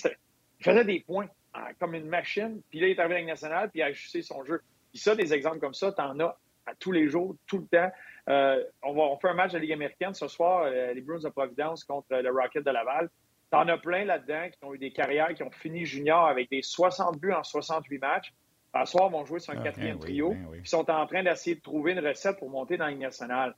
faisait 0.61 0.85
des 0.85 1.05
points 1.07 1.29
hein, 1.55 1.69
comme 1.79 1.95
une 1.95 2.09
machine, 2.09 2.61
puis 2.69 2.81
là, 2.81 2.89
il 2.89 2.97
est 2.97 2.99
arrivé 2.99 3.15
à 3.15 3.19
la 3.19 3.21
Ligue 3.21 3.29
nationale, 3.29 3.71
puis 3.71 3.79
il 3.79 3.83
a 3.85 3.87
ajusté 3.87 4.23
son 4.23 4.45
jeu. 4.45 4.61
Puis 4.91 5.01
ça, 5.01 5.15
des 5.15 5.33
exemples 5.33 5.61
comme 5.61 5.75
ça, 5.75 5.93
tu 5.93 6.03
en 6.03 6.19
as 6.19 6.37
à 6.67 6.75
tous 6.75 6.93
les 6.93 7.09
jours, 7.09 7.37
tout 7.47 7.59
le 7.59 7.67
temps. 7.67 7.91
Euh, 8.29 8.63
on, 8.83 8.95
va, 8.95 9.03
on 9.03 9.19
fait 9.19 9.29
un 9.29 9.35
match 9.35 9.53
de 9.53 9.59
Ligue 9.59 9.73
américaine 9.73 10.15
ce 10.15 10.29
soir, 10.29 10.65
euh, 10.65 10.93
les 10.93 11.01
Bruins 11.01 11.19
de 11.19 11.29
Providence 11.29 11.85
contre 11.85 12.17
le 12.17 12.31
Rocket 12.31 12.65
de 12.65 12.71
Laval. 12.71 13.11
T'en 13.51 13.69
as 13.69 13.79
plein 13.79 14.05
là-dedans 14.05 14.49
qui 14.51 14.65
ont 14.65 14.75
eu 14.75 14.79
des 14.79 14.91
carrières, 14.91 15.35
qui 15.35 15.43
ont 15.43 15.51
fini 15.51 15.85
junior 15.85 16.27
avec 16.27 16.51
des 16.51 16.63
60 16.63 17.21
buts 17.21 17.33
en 17.33 17.45
68 17.45 17.99
matchs. 17.99 18.33
Ce 18.75 18.91
soir, 18.91 19.09
ils 19.09 19.13
vont 19.13 19.25
jouer 19.25 19.39
sur 19.39 19.53
un 19.53 19.61
ah, 19.61 19.63
quatrième 19.63 19.99
ben 19.99 20.01
trio. 20.01 20.31
Ben 20.31 20.49
Ils 20.59 20.67
sont 20.67 20.91
en 20.91 21.07
train 21.07 21.23
d'essayer 21.23 21.55
de 21.55 21.61
trouver 21.61 21.93
une 21.93 22.05
recette 22.05 22.39
pour 22.39 22.51
monter 22.51 22.77
dans 22.77 22.87
la 22.87 22.91
Ligue 22.91 23.03
nationale. 23.03 23.55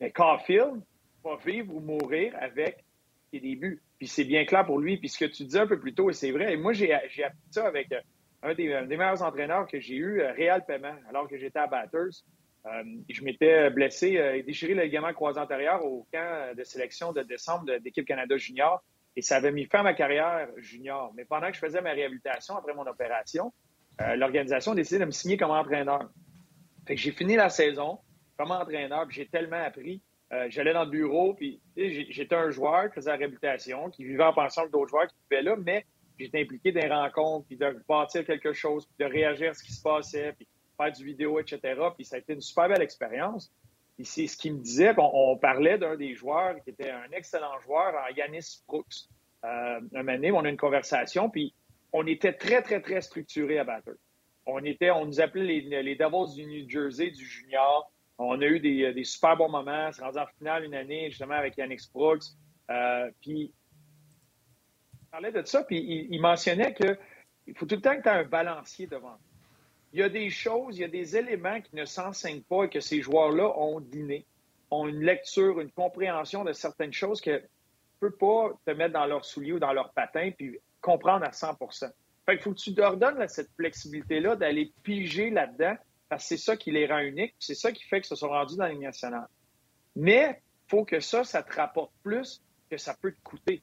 Mais 0.00 0.10
Caulfield 0.10 0.82
va 1.24 1.36
vivre 1.36 1.74
ou 1.74 1.80
mourir 1.80 2.34
avec 2.38 2.84
ses 3.32 3.40
débuts. 3.40 3.80
Puis 3.98 4.08
c'est 4.08 4.24
bien 4.24 4.44
clair 4.44 4.66
pour 4.66 4.78
lui. 4.78 4.98
Puis 4.98 5.08
ce 5.08 5.18
que 5.18 5.30
tu 5.30 5.44
disais 5.44 5.60
un 5.60 5.66
peu 5.66 5.78
plus 5.78 5.94
tôt, 5.94 6.10
et 6.10 6.12
c'est 6.12 6.32
vrai, 6.32 6.52
et 6.52 6.56
moi 6.56 6.72
j'ai 6.72 6.92
appris 6.92 7.22
ça 7.50 7.66
avec 7.66 7.92
euh, 7.92 8.00
un 8.42 8.54
des, 8.54 8.68
meilleurs 8.84 9.22
entraîneurs 9.22 9.66
que 9.66 9.80
j'ai 9.80 9.96
eu, 9.96 10.20
Réal 10.22 10.64
Paiement, 10.66 10.96
alors 11.08 11.28
que 11.28 11.38
j'étais 11.38 11.58
à 11.58 11.66
Batters. 11.66 12.24
Euh, 12.66 12.82
je 13.08 13.22
m'étais 13.22 13.70
blessé 13.70 14.08
et 14.08 14.20
euh, 14.20 14.42
déchiré 14.42 14.74
le 14.74 14.82
ligament 14.82 15.12
croisé 15.14 15.40
antérieur 15.40 15.84
au 15.84 16.06
camp 16.12 16.54
de 16.54 16.62
sélection 16.62 17.12
de 17.12 17.22
décembre 17.22 17.78
d'équipe 17.78 18.06
Canada 18.06 18.36
Junior 18.36 18.82
et 19.16 19.22
ça 19.22 19.36
avait 19.36 19.50
mis 19.50 19.64
fin 19.64 19.80
à 19.80 19.82
ma 19.82 19.94
carrière 19.94 20.48
junior. 20.58 21.12
Mais 21.16 21.24
pendant 21.24 21.48
que 21.48 21.54
je 21.54 21.58
faisais 21.58 21.80
ma 21.80 21.92
réhabilitation 21.92 22.56
après 22.56 22.74
mon 22.74 22.86
opération, 22.86 23.52
euh, 24.02 24.14
l'organisation 24.14 24.72
a 24.72 24.74
décidé 24.74 25.00
de 25.00 25.06
me 25.06 25.10
signer 25.10 25.36
comme 25.36 25.50
entraîneur. 25.50 26.10
Fait 26.86 26.94
que 26.94 27.00
j'ai 27.00 27.12
fini 27.12 27.34
la 27.34 27.48
saison 27.48 27.98
comme 28.36 28.50
entraîneur, 28.50 29.06
puis 29.06 29.16
j'ai 29.16 29.26
tellement 29.26 29.62
appris. 29.62 30.02
J'allais 30.48 30.72
dans 30.72 30.84
le 30.84 30.90
bureau, 30.90 31.34
puis 31.34 31.60
j'étais 31.76 32.36
un 32.36 32.50
joueur 32.50 32.88
qui 32.88 32.94
faisait 32.94 33.10
la 33.10 33.16
réhabilitation, 33.16 33.90
qui 33.90 34.04
vivait 34.04 34.22
en 34.22 34.32
pensant 34.32 34.64
que 34.64 34.70
d'autres 34.70 34.90
joueurs 34.90 35.08
qui 35.08 35.16
vivaient 35.28 35.42
là, 35.42 35.56
mais 35.56 35.84
j'étais 36.20 36.40
impliqué 36.40 36.70
dans 36.70 36.80
les 36.80 36.88
rencontres, 36.88 37.48
puis 37.48 37.56
de 37.56 37.82
bâtir 37.88 38.24
quelque 38.24 38.52
chose, 38.52 38.86
puis 38.86 39.04
de 39.04 39.10
réagir 39.10 39.50
à 39.50 39.54
ce 39.54 39.64
qui 39.64 39.72
se 39.72 39.82
passait, 39.82 40.36
faire 40.80 40.92
du 40.92 41.04
vidéo, 41.04 41.38
etc. 41.38 41.60
Puis 41.94 42.04
ça 42.04 42.16
a 42.16 42.18
été 42.18 42.32
une 42.32 42.40
super 42.40 42.68
belle 42.68 42.82
expérience. 42.82 43.52
Puis 43.96 44.06
c'est 44.06 44.26
ce 44.26 44.36
qu'il 44.36 44.54
me 44.54 44.60
disait. 44.60 44.94
On, 44.96 45.36
parlait 45.36 45.78
d'un 45.78 45.96
des 45.96 46.14
joueurs 46.14 46.56
qui 46.62 46.70
était 46.70 46.90
un 46.90 47.10
excellent 47.12 47.58
joueur, 47.60 47.94
Yanis 48.16 48.62
Brooks. 48.66 49.08
Euh, 49.44 49.80
un 49.94 50.02
moment 50.02 50.38
on 50.38 50.44
a 50.44 50.48
une 50.48 50.56
conversation, 50.56 51.30
puis 51.30 51.54
on 51.92 52.06
était 52.06 52.34
très, 52.34 52.62
très, 52.62 52.80
très 52.80 53.00
structuré 53.00 53.58
à 53.58 53.64
Batter. 53.64 53.92
On 54.46 54.62
était, 54.64 54.90
on 54.90 55.06
nous 55.06 55.20
appelait 55.20 55.60
les, 55.60 55.82
les 55.82 55.96
Devils 55.96 56.34
du 56.34 56.46
New 56.46 56.68
Jersey, 56.68 57.10
du 57.10 57.24
junior. 57.24 57.90
On 58.18 58.40
a 58.40 58.44
eu 58.44 58.60
des, 58.60 59.04
super 59.04 59.36
bons 59.36 59.48
moments. 59.48 59.90
C'est 59.92 60.02
rendu 60.02 60.18
en 60.18 60.26
finale 60.38 60.64
une 60.64 60.74
année, 60.74 61.10
justement, 61.10 61.34
avec 61.34 61.56
Yannick 61.56 61.80
Brooks. 61.92 62.24
Euh, 62.70 63.10
puis, 63.22 63.52
il 64.92 65.10
parlait 65.10 65.32
de 65.32 65.42
ça, 65.44 65.64
puis 65.64 65.78
il, 65.78 66.14
il 66.14 66.20
mentionnait 66.20 66.74
qu'il 66.74 67.56
faut 67.56 67.66
tout 67.66 67.76
le 67.76 67.80
temps 67.80 67.96
que 67.96 68.02
tu 68.02 68.08
aies 68.08 68.12
un 68.12 68.24
balancier 68.24 68.86
devant 68.86 69.16
il 69.92 70.00
y 70.00 70.02
a 70.02 70.08
des 70.08 70.30
choses, 70.30 70.78
il 70.78 70.82
y 70.82 70.84
a 70.84 70.88
des 70.88 71.16
éléments 71.16 71.60
qui 71.60 71.74
ne 71.74 71.84
s'enseignent 71.84 72.42
pas 72.42 72.64
et 72.64 72.70
que 72.70 72.80
ces 72.80 73.02
joueurs-là 73.02 73.52
ont 73.58 73.80
dîné, 73.80 74.24
ont 74.70 74.86
une 74.86 75.00
lecture, 75.00 75.60
une 75.60 75.70
compréhension 75.70 76.44
de 76.44 76.52
certaines 76.52 76.92
choses 76.92 77.20
que 77.20 77.30
ne 77.30 77.40
peux 78.00 78.12
pas 78.12 78.50
te 78.64 78.70
mettre 78.70 78.94
dans 78.94 79.06
leurs 79.06 79.24
souliers 79.24 79.52
ou 79.52 79.58
dans 79.58 79.72
leurs 79.72 79.92
patins 79.92 80.30
puis 80.30 80.58
comprendre 80.80 81.26
à 81.26 81.32
100 81.32 81.58
Fait 82.26 82.34
qu'il 82.34 82.40
faut 82.40 82.52
que 82.52 82.60
tu 82.60 82.74
leur 82.74 82.96
donnes 82.96 83.26
cette 83.28 83.50
flexibilité-là 83.56 84.36
d'aller 84.36 84.72
piger 84.82 85.30
là-dedans 85.30 85.76
parce 86.08 86.24
que 86.24 86.28
c'est 86.30 86.42
ça 86.42 86.56
qui 86.56 86.70
les 86.70 86.86
rend 86.86 86.98
uniques, 86.98 87.34
c'est 87.38 87.54
ça 87.54 87.70
qui 87.70 87.84
fait 87.84 88.00
que 88.00 88.06
se 88.06 88.16
sont 88.16 88.28
rendus 88.28 88.56
dans 88.56 88.66
la 88.66 88.74
nationale. 88.74 89.28
Mais 89.94 90.42
faut 90.68 90.84
que 90.84 91.00
ça, 91.00 91.24
ça 91.24 91.42
te 91.42 91.54
rapporte 91.54 91.92
plus 92.02 92.42
que 92.70 92.76
ça 92.76 92.94
peut 92.94 93.12
te 93.12 93.20
coûter. 93.22 93.60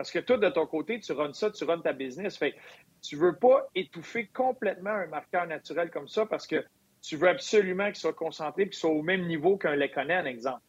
Parce 0.00 0.12
que 0.12 0.18
toi, 0.18 0.38
de 0.38 0.48
ton 0.48 0.66
côté, 0.66 0.98
tu 0.98 1.12
runs 1.12 1.34
ça, 1.34 1.50
tu 1.50 1.62
runs 1.64 1.82
ta 1.82 1.92
business. 1.92 2.38
Fait 2.38 2.54
tu 3.02 3.16
veux 3.16 3.36
pas 3.36 3.68
étouffer 3.74 4.28
complètement 4.28 4.92
un 4.92 5.06
marqueur 5.08 5.46
naturel 5.46 5.90
comme 5.90 6.08
ça 6.08 6.24
parce 6.24 6.46
que 6.46 6.64
tu 7.02 7.16
veux 7.16 7.28
absolument 7.28 7.84
qu'il 7.88 7.96
soit 7.96 8.14
concentré 8.14 8.62
et 8.62 8.70
qu'il 8.70 8.78
soit 8.78 8.88
au 8.88 9.02
même 9.02 9.26
niveau 9.26 9.58
qu'un 9.58 9.76
Lekonen, 9.76 10.26
exemple. 10.26 10.62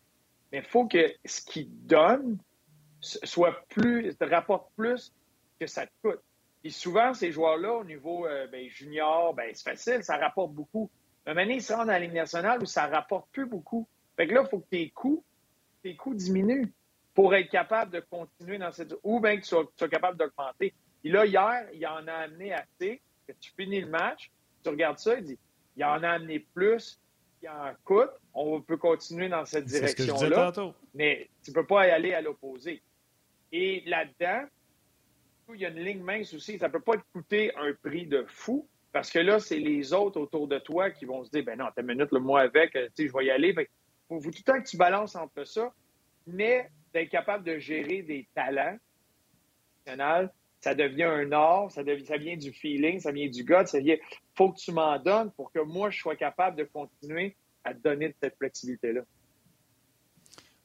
Mais 0.52 0.58
il 0.58 0.66
faut 0.66 0.86
que 0.86 1.14
ce 1.24 1.40
qu'il 1.46 1.70
donne 1.88 2.40
soit 3.00 3.66
plus, 3.70 4.14
te 4.18 4.26
rapporte 4.26 4.70
plus 4.76 5.14
que 5.62 5.66
ça 5.66 5.88
te 5.88 5.92
coûte. 6.04 6.20
Et 6.66 6.70
souvent, 6.70 7.14
ces 7.14 7.32
joueurs-là, 7.32 7.72
au 7.72 7.86
niveau 7.86 8.28
euh, 8.28 8.48
ben, 8.48 8.68
junior, 8.68 9.34
ben, 9.34 9.50
c'est 9.54 9.64
facile, 9.64 10.04
ça 10.04 10.18
rapporte 10.18 10.52
beaucoup. 10.52 10.92
Mais 11.26 11.34
maintenant, 11.34 11.54
ils 11.54 11.64
se 11.64 11.72
rendent 11.72 11.90
à 11.90 11.94
la 11.94 12.00
Ligue 12.00 12.16
nationale 12.16 12.62
où 12.62 12.66
ça 12.66 12.88
rapporte 12.88 13.30
plus 13.32 13.46
beaucoup. 13.46 13.88
Fait 14.18 14.28
que 14.28 14.34
là, 14.34 14.42
il 14.44 14.50
faut 14.50 14.60
que 14.60 14.70
tes 14.70 14.90
coûts, 14.90 15.24
tes 15.84 15.96
coûts 15.96 16.16
diminuent 16.16 16.70
pour 17.14 17.36
être 17.36 17.50
capable 17.50 17.92
de 17.92 18.00
continuer 18.00 18.58
dans 18.58 18.72
cette. 18.72 18.94
ou 19.04 19.20
bien 19.20 19.38
que 19.38 19.42
tu 19.42 19.50
sois, 19.50 19.90
capable 19.90 20.18
d'augmenter. 20.18 20.74
Et 21.04 21.10
là, 21.10 21.26
hier, 21.26 21.68
il 21.74 21.86
en 21.86 22.08
a 22.08 22.14
amené 22.14 22.54
assez, 22.54 23.02
que 23.28 23.34
tu 23.40 23.52
finis 23.58 23.82
le 23.82 23.90
match, 23.90 24.32
tu 24.64 24.70
regardes 24.70 25.00
ça, 25.00 25.16
il 25.16 25.26
dit 25.26 25.40
il 25.78 25.84
en 25.86 26.04
a 26.04 26.10
amené 26.10 26.40
plus 26.54 27.02
il 27.42 27.50
en 27.50 27.74
coûte. 27.84 28.12
On 28.34 28.62
peut 28.62 28.78
continuer 28.78 29.30
dans 29.30 29.46
cette 29.46 29.66
direction-là. 29.66 30.52
Mais 30.94 31.30
tu 31.44 31.52
ne 31.52 31.56
peux 31.56 31.66
pas 31.66 31.88
y 31.88 31.92
aller 31.92 32.14
à 32.14 32.22
l'opposé. 32.22 32.82
Et 33.52 33.84
là-dedans, 33.86 34.48
il 35.54 35.60
y 35.60 35.66
a 35.66 35.70
une 35.70 35.80
ligne 35.80 36.02
mince 36.02 36.34
aussi. 36.34 36.58
Ça 36.58 36.68
ne 36.68 36.72
peut 36.72 36.82
pas 36.82 36.98
te 36.98 37.04
coûter 37.14 37.54
un 37.56 37.74
prix 37.74 38.06
de 38.06 38.26
fou. 38.28 38.68
Parce 38.94 39.10
que 39.10 39.20
là, 39.20 39.40
c'est 39.40 39.58
les 39.58 39.94
autres 39.94 40.20
autour 40.20 40.48
de 40.48 40.60
toi 40.60 40.92
qui 40.92 41.06
vont 41.06 41.24
se 41.24 41.32
dire, 41.32 41.44
ben 41.44 41.58
non, 41.58 41.66
t'as 41.74 41.82
une 41.82 41.88
minute, 41.88 42.12
le 42.12 42.20
mois 42.20 42.42
avec, 42.42 42.74
tu 42.74 42.80
sais, 42.94 43.08
je 43.08 43.14
vais 43.14 43.26
y 43.26 43.32
aller. 43.32 43.56
Il 43.58 43.68
faut, 44.08 44.20
tout 44.20 44.30
le 44.38 44.44
temps 44.44 44.62
que 44.62 44.68
tu 44.68 44.76
balances 44.76 45.16
entre 45.16 45.46
ça, 45.46 45.74
mais 46.28 46.70
d'être 46.94 47.10
capable 47.10 47.44
de 47.44 47.58
gérer 47.58 48.02
des 48.02 48.28
talents 48.36 48.78
ça 50.62 50.76
devient 50.76 51.04
un 51.04 51.32
art, 51.32 51.72
ça, 51.72 51.84
devient, 51.84 52.06
ça 52.06 52.18
vient 52.18 52.38
du 52.38 52.52
feeling, 52.54 53.00
ça 53.00 53.12
vient 53.12 53.28
du 53.28 53.44
gut, 53.44 53.66
ça 53.66 53.80
vient. 53.80 53.98
faut 54.36 54.52
que 54.52 54.60
tu 54.60 54.72
m'en 54.72 54.98
donnes 55.00 55.32
pour 55.32 55.52
que 55.52 55.60
moi, 55.60 55.90
je 55.90 56.00
sois 56.00 56.16
capable 56.16 56.58
de 56.58 56.64
continuer 56.64 57.36
à 57.64 57.74
te 57.74 57.80
donner 57.80 58.16
cette 58.22 58.38
flexibilité-là. 58.38 59.02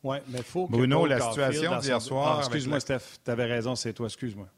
Oui, 0.03 0.19
mais 0.29 0.39
il 0.39 0.45
faut 0.45 0.67
que. 0.67 0.73
Bruno, 0.73 1.07
la 1.07 1.21
situation 1.21 1.79
d'hier 1.79 2.01
soir. 2.01 2.37
Ah, 2.37 2.39
excuse-moi, 2.41 2.79
Steph, 2.81 3.19
tu 3.25 3.31
avais 3.31 3.47
raison, 3.47 3.75
c'est 3.75 3.93
toi, 3.93 4.07
excuse-moi. 4.07 4.49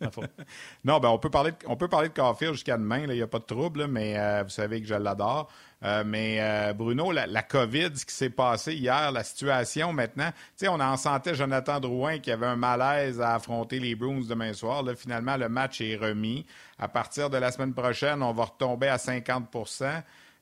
non, 0.84 1.00
ben 1.00 1.08
on 1.08 1.18
peut 1.18 1.30
parler 1.30 1.52
de, 1.52 1.56
on 1.66 1.76
peut 1.76 1.88
parler 1.88 2.08
de 2.08 2.52
jusqu'à 2.52 2.76
demain, 2.76 3.00
il 3.00 3.10
n'y 3.10 3.22
a 3.22 3.26
pas 3.26 3.38
de 3.38 3.44
trouble, 3.44 3.86
mais 3.88 4.16
euh, 4.16 4.42
vous 4.44 4.50
savez 4.50 4.80
que 4.80 4.86
je 4.86 4.94
l'adore. 4.94 5.50
Euh, 5.84 6.02
mais 6.04 6.38
euh, 6.40 6.72
Bruno, 6.72 7.12
la, 7.12 7.42
COVID, 7.42 7.90
ce 7.94 8.04
qui 8.04 8.14
s'est 8.14 8.30
passé 8.30 8.74
hier, 8.74 9.12
la 9.12 9.22
situation 9.22 9.92
maintenant, 9.92 10.30
tu 10.30 10.64
sais, 10.64 10.68
on 10.68 10.80
en 10.80 10.96
sentait 10.96 11.34
Jonathan 11.34 11.78
Drouin 11.78 12.18
qui 12.18 12.32
avait 12.32 12.46
un 12.46 12.56
malaise 12.56 13.20
à 13.20 13.34
affronter 13.34 13.78
les 13.78 13.94
Bruins 13.94 14.22
demain 14.28 14.52
soir. 14.52 14.82
Là, 14.82 14.96
finalement, 14.96 15.36
le 15.36 15.48
match 15.48 15.80
est 15.80 15.96
remis. 15.96 16.46
À 16.78 16.88
partir 16.88 17.30
de 17.30 17.36
la 17.36 17.52
semaine 17.52 17.74
prochaine, 17.74 18.22
on 18.22 18.32
va 18.32 18.44
retomber 18.44 18.88
à 18.88 18.98
50 18.98 19.50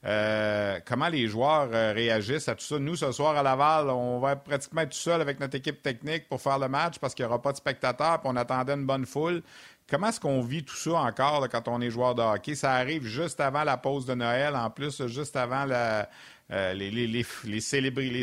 euh, 0.06 0.78
comment 0.86 1.08
les 1.08 1.26
joueurs 1.26 1.68
euh, 1.72 1.92
réagissent 1.92 2.48
à 2.48 2.54
tout 2.54 2.64
ça? 2.64 2.78
Nous, 2.78 2.94
ce 2.94 3.10
soir 3.10 3.36
à 3.36 3.42
Laval, 3.42 3.90
on 3.90 4.20
va 4.20 4.36
pratiquement 4.36 4.82
être 4.82 4.90
tout 4.90 4.98
seul 4.98 5.20
avec 5.20 5.40
notre 5.40 5.56
équipe 5.56 5.82
technique 5.82 6.28
pour 6.28 6.40
faire 6.40 6.60
le 6.60 6.68
match 6.68 7.00
parce 7.00 7.12
qu'il 7.12 7.24
n'y 7.24 7.28
aura 7.28 7.42
pas 7.42 7.50
de 7.50 7.56
spectateurs, 7.56 8.20
puis 8.20 8.30
on 8.32 8.36
attendait 8.36 8.74
une 8.74 8.86
bonne 8.86 9.04
foule. 9.04 9.42
Comment 9.90 10.08
est-ce 10.08 10.20
qu'on 10.20 10.42
vit 10.42 10.64
tout 10.64 10.76
ça 10.76 10.92
encore 10.92 11.48
quand 11.48 11.66
on 11.66 11.80
est 11.80 11.90
joueur 11.90 12.14
de 12.14 12.22
hockey? 12.22 12.54
Ça 12.54 12.74
arrive 12.74 13.04
juste 13.04 13.40
avant 13.40 13.64
la 13.64 13.76
pause 13.76 14.06
de 14.06 14.14
Noël, 14.14 14.54
en 14.54 14.70
plus, 14.70 15.04
juste 15.06 15.34
avant 15.34 15.66
euh, 15.68 16.74
les, 16.74 17.22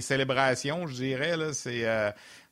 célébrations, 0.02 0.88
je 0.88 0.94
dirais. 0.94 1.36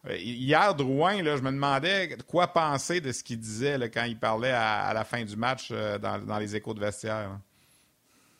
Hier, 0.10 0.76
Drouin, 0.76 1.17
je 1.20 1.41
me 1.41 1.52
demandais 1.52 2.17
quoi 2.28 2.48
penser 2.48 3.00
de 3.00 3.13
ce 3.13 3.24
qu'il 3.24 3.39
disait 3.39 3.78
quand 3.94 4.04
il 4.04 4.17
parlait 4.17 4.52
à, 4.52 4.94
la 4.94 5.06
fin 5.06 5.24
du 5.24 5.38
match 5.38 5.72
dans, 5.72 6.38
les 6.38 6.56
échos 6.56 6.74
de 6.74 6.82
vestiaire. 6.82 7.38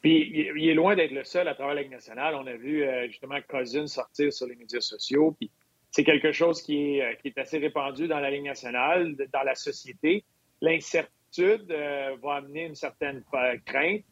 Puis 0.02 0.50
il 0.56 0.70
est 0.70 0.74
loin 0.74 0.96
d'être 0.96 1.12
le 1.12 1.24
seul 1.24 1.48
à 1.48 1.54
travers 1.54 1.76
la 1.76 1.84
Ligue 1.84 1.92
nationale. 1.92 2.34
On 2.36 2.48
a 2.48 2.56
vu 2.56 2.84
euh, 2.84 3.08
justement 3.08 3.38
Cousin 3.48 3.86
sortir 3.86 4.34
sur 4.34 4.48
les 4.48 4.56
médias 4.56 4.82
sociaux. 4.82 5.36
Puis 5.40 5.52
c'est 5.92 6.04
quelque 6.04 6.32
chose 6.32 6.62
qui 6.64 6.98
est, 6.98 7.04
euh, 7.04 7.14
qui 7.22 7.28
est 7.28 7.38
assez 7.38 7.60
répandu 7.60 8.08
dans 8.08 8.20
la 8.20 8.32
Ligue 8.32 8.46
nationale, 8.46 9.16
dans 9.32 9.44
la 9.44 9.54
société. 9.54 10.26
L'incertitude 10.60 11.72
euh, 11.72 12.16
va 12.22 12.36
amener 12.36 12.66
une 12.66 12.76
certaine 12.76 13.24
crainte. 13.66 14.04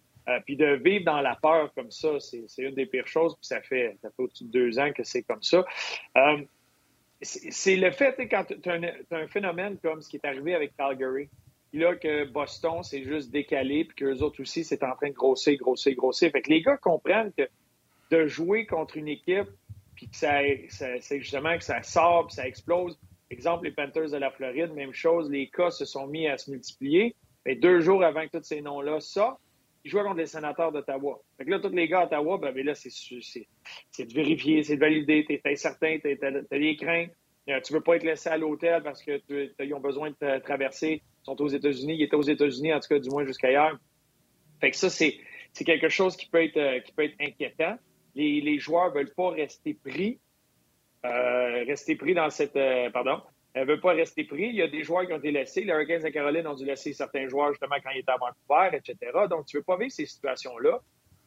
puis 0.45 0.56
de 0.56 0.80
vivre 0.84 1.06
dans 1.06 1.21
la 1.21 1.36
peur 1.36 1.73
comme 1.73 1.89
ça, 1.89 2.19
c'est 2.19 2.45
une 2.60 2.75
des 2.75 2.86
pires 2.86 3.08
choses. 3.08 3.36
Puis 3.36 3.47
ça 3.47 3.62
fait, 3.62 3.97
ça 3.99 4.10
fait 4.12 4.21
au-dessus 4.21 4.43
de 4.43 4.52
deux 4.52 4.78
ans 4.78 4.91
que 4.93 5.04
c'est 5.04 5.23
comme 5.23 5.41
ça. 5.41 5.65
c'est 7.19 7.75
le 7.75 7.89
fait, 7.89 8.15
quand 8.28 8.45
tu 8.45 8.69
as, 8.69 8.80
un 9.12 9.28
phénomène 9.28 9.80
comme 9.80 10.02
ce 10.02 10.10
qui 10.10 10.17
est 10.17 10.25
arrivé 10.25 10.54
avec 10.54 10.78
Calgary, 10.78 11.30
puis 11.71 11.79
là, 11.79 11.95
que 11.95 12.25
Boston, 12.25 12.82
c'est 12.84 13.03
juste 13.03 13.32
décalé, 13.32 13.86
puis 13.86 13.95
qu'eux 13.95 14.19
autres 14.19 14.41
aussi, 14.41 14.63
c'est 14.63 14.84
en 14.84 14.95
train 14.95 15.10
de 15.10 15.13
grossir, 15.15 15.58
grossir, 15.58 15.95
grossir. 15.95 16.32
Fait 16.32 16.41
que 16.41 16.49
les 16.49 16.62
gars 16.62 16.77
comprennent 16.77 17.32
que 17.38 17.47
de 18.10 18.25
jouer 18.25 18.65
contre 18.65 18.97
une 18.97 19.08
équipe, 19.08 19.49
puis 19.95 20.10
que 20.10 20.17
ça, 20.17 20.39
c'est 21.01 21.19
justement 21.19 21.58
que 21.58 21.63
ça 21.63 21.84
sort, 21.84 22.27
puis 22.27 22.36
ça 22.36 22.47
explose. 22.47 22.99
Exemple, 23.29 23.65
les 23.65 23.71
Panthers 23.71 24.10
de 24.10 24.17
la 24.17 24.32
Floride, 24.32 24.73
même 24.73 24.93
chose, 24.93 25.29
les 25.29 25.47
cas 25.49 25.69
se 25.69 25.86
sont 25.86 26.08
mis 26.08 26.27
à 26.27 26.38
se 26.38 26.49
multiplier. 26.49 27.15
Mais 27.45 27.55
deux 27.55 27.82
jours 27.82 28.03
avant 28.03 28.25
que 28.25 28.38
tous 28.38 28.43
ces 28.43 28.62
noms-là 28.62 28.99
sortent, 28.99 29.39
ils 29.84 29.91
jouaient 29.91 30.03
contre 30.03 30.17
les 30.17 30.25
sénateurs 30.25 30.71
d'Ottawa. 30.71 31.21
Fait 31.38 31.45
que 31.45 31.51
là, 31.51 31.60
tous 31.60 31.69
les 31.69 31.88
gars 31.88 32.05
d'Ottawa, 32.05 32.39
ben, 32.39 32.51
ben, 32.51 32.65
là, 32.65 32.73
c'est, 32.73 32.89
de 32.89 34.13
vérifier, 34.13 34.63
c'est 34.63 34.75
de 34.75 34.79
valider, 34.79 35.23
t'es, 35.25 35.39
es 35.43 35.55
certain, 35.55 35.97
t'as, 36.01 36.27
as 36.27 36.60
des 36.60 36.75
craintes. 36.75 37.12
Euh, 37.49 37.60
tu 37.62 37.73
veux 37.73 37.82
pas 37.82 37.95
être 37.95 38.03
laissé 38.03 38.29
à 38.29 38.38
l'hôtel 38.38 38.82
parce 38.84 39.03
qu'ils 39.03 39.73
ont 39.73 39.79
besoin 39.79 40.10
de 40.10 40.15
te 40.15 40.39
traverser 40.39 41.01
sont 41.30 41.42
aux 41.42 41.48
États-Unis. 41.48 41.96
Ils 41.96 42.04
étaient 42.04 42.15
aux 42.15 42.22
États-Unis, 42.22 42.74
en 42.74 42.80
tout 42.80 42.89
cas, 42.89 43.00
du 43.00 43.10
moins 43.10 43.26
jusqu'à 43.26 43.52
hier. 43.52 43.78
Fait 44.60 44.72
que 44.72 44.78
ça, 44.78 44.89
c'est, 44.89 45.20
quelque 45.65 45.89
chose 45.89 46.15
qui 46.15 46.28
peut 46.28 46.44
être, 46.44 46.58
euh, 46.58 46.80
qui 46.80 46.92
peut 46.92 47.04
être 47.04 47.20
inquiétant. 47.20 47.78
Les, 48.15 48.60
joueurs 48.60 48.92
veulent 48.92 49.13
pas 49.13 49.30
rester 49.30 49.74
pris, 49.74 50.20
euh, 51.06 51.63
rester 51.65 51.96
pris 51.96 52.13
dans 52.13 52.30
cette, 52.30 52.56
euh, 52.56 52.89
pardon, 52.89 53.22
ne 53.56 53.63
veulent 53.63 53.80
pas 53.80 53.94
rester 53.94 54.24
pris. 54.26 54.48
Il 54.48 54.56
y 54.56 54.62
a 54.62 54.68
des 54.68 54.84
joueurs 54.84 55.06
qui 55.06 55.13
ont 55.13 55.18
été 55.18 55.32
laissés. 55.32 55.62
Les 55.62 55.72
Hurricanes 55.72 56.04
de 56.04 56.10
Caroline 56.10 56.48
ont 56.48 56.56
dû 56.56 56.65
laisser 56.65 56.92
certains 56.92 57.28
joueurs 57.28 57.52
justement 57.52 57.76
quand 57.84 57.92
ils 57.92 58.00
étaient 58.00 58.12
à 58.12 58.18
Vancouver, 58.18 58.78
etc. 58.78 59.12
Donc, 59.30 59.46
tu 59.46 59.58
veux 59.58 59.63
pas 59.63 59.78
vivre 59.78 59.92
ces 59.92 60.06
situations-là. 60.06 60.82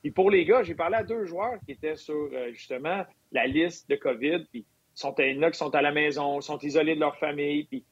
Et 0.05 0.11
pour 0.11 0.31
les 0.31 0.45
gars, 0.45 0.63
j'ai 0.63 0.75
parlé 0.75 0.97
à 0.97 1.05
deux 1.05 1.25
joueurs 1.25 1.55
qui 1.65 1.73
étaient 1.73 1.97
sur 1.97 2.29
justement 2.53 3.05
la 3.31 3.47
liste 3.47 3.89
de 3.89 3.97
COVID. 3.97 4.47
Puis, 4.51 4.67
sont, 4.95 5.15
qui 5.15 5.59
sont 5.59 5.75
à 5.75 5.81
la 5.81 5.93
maison, 5.93 6.41
sont 6.41 6.59
isolés 6.59 6.97
de 6.97 7.01
leur 7.01 7.17
famille. 7.17 7.65
Puis, 7.65 7.85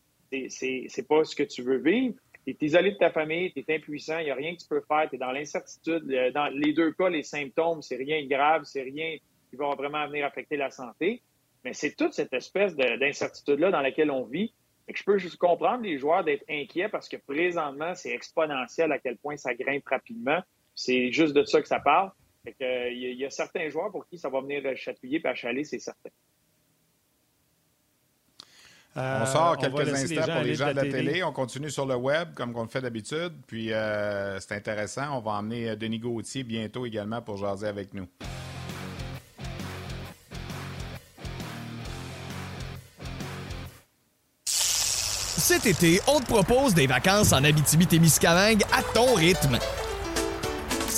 c'est 0.49 1.09
pas 1.09 1.25
ce 1.25 1.35
que 1.35 1.43
tu 1.43 1.63
veux 1.63 1.79
vivre. 1.79 2.15
Tu 2.47 2.53
es 2.53 2.67
isolé 2.67 2.93
de 2.93 2.97
ta 2.97 3.11
famille, 3.11 3.53
tu 3.53 3.65
es 3.67 3.77
impuissant, 3.77 4.19
il 4.19 4.25
n'y 4.25 4.31
a 4.31 4.35
rien 4.35 4.55
que 4.55 4.61
tu 4.61 4.69
peux 4.69 4.81
faire, 4.81 5.09
tu 5.09 5.17
es 5.17 5.19
dans 5.19 5.33
l'incertitude. 5.33 6.05
Dans 6.35 6.47
les 6.47 6.73
deux 6.73 6.93
cas, 6.93 7.09
les 7.09 7.23
symptômes, 7.23 7.83
c'est 7.83 7.97
rien 7.97 8.23
de 8.23 8.29
grave, 8.29 8.63
c'est 8.65 8.83
rien 8.83 9.19
qui 9.51 9.57
va 9.57 9.75
vraiment 9.75 10.07
venir 10.09 10.25
affecter 10.25 10.57
la 10.57 10.71
santé. 10.71 11.23
Mais 11.65 11.75
c'est 11.75 11.95
toute 11.95 12.15
cette 12.15 12.33
espèce 12.33 12.75
d'incertitude-là 12.75 13.71
dans 13.71 13.83
laquelle 13.83 14.11
on 14.11 14.25
vit. 14.25 14.53
Je 14.93 15.03
peux 15.05 15.19
juste 15.19 15.37
comprendre 15.37 15.83
les 15.85 15.99
joueurs 15.99 16.25
d'être 16.25 16.45
inquiets 16.49 16.89
parce 16.89 17.09
que 17.09 17.17
présentement, 17.17 17.95
c'est 17.95 18.11
exponentiel 18.11 18.91
à 18.91 18.99
quel 18.99 19.19
point 19.19 19.37
ça 19.37 19.55
grimpe 19.55 19.87
rapidement. 19.87 20.41
C'est 20.75 21.13
juste 21.13 21.35
de 21.35 21.45
ça 21.45 21.61
que 21.61 21.69
ça 21.69 21.79
parle. 21.79 22.11
il 22.45 23.15
y, 23.19 23.25
a 23.25 23.31
certains 23.31 23.69
joueurs 23.69 23.93
pour 23.93 24.07
qui 24.07 24.19
ça 24.19 24.29
va 24.29 24.41
venir 24.41 24.63
chatouiller 24.77 25.21
et 25.23 25.29
achaler, 25.29 25.65
c'est 25.65 25.79
certain. 25.79 26.11
On 28.97 29.27
sort 29.27 29.53
euh, 29.53 29.57
quelques 29.57 29.89
instants 29.89 30.33
pour 30.33 30.43
les 30.43 30.55
gens 30.55 30.69
de 30.69 30.77
la, 30.77 30.83
télé. 30.83 31.23
On 31.23 31.33
continue 31.33 31.71
sur 31.71 31.87
le 31.87 31.95
web 31.95 32.35
comme 32.35 32.57
on 32.57 32.63
le 32.63 32.69
fait 32.69 32.81
d'habitude. 32.81 33.33
Puis 33.47 33.73
euh, 33.73 34.39
c'est 34.41 34.55
intéressant. 34.55 35.17
On 35.17 35.21
va 35.21 35.33
emmener 35.33 35.71
euh, 35.71 35.77
Denis 35.77 35.99
Gauthier 35.99 36.43
bientôt 36.43 36.87
également 36.87 37.23
pour 37.23 37.37
jaser 37.37 37.69
avec 37.69 37.95
nous. 37.95 38.07
Cet 44.45 45.67
été, 45.67 46.01
on 46.07 46.21
te 46.21 46.27
propose 46.27 46.75
des 46.75 46.87
vacances 46.87 47.33
en 47.33 47.43
Abitibi-Témiscamingue 47.43 48.63
à 48.73 48.83
ton 48.95 49.15
rythme. 49.15 49.59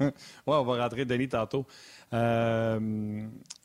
on 0.46 0.62
va 0.62 0.82
rentrer 0.82 1.04
Denis 1.04 1.28
tantôt. 1.28 1.66
Euh, 2.12 2.78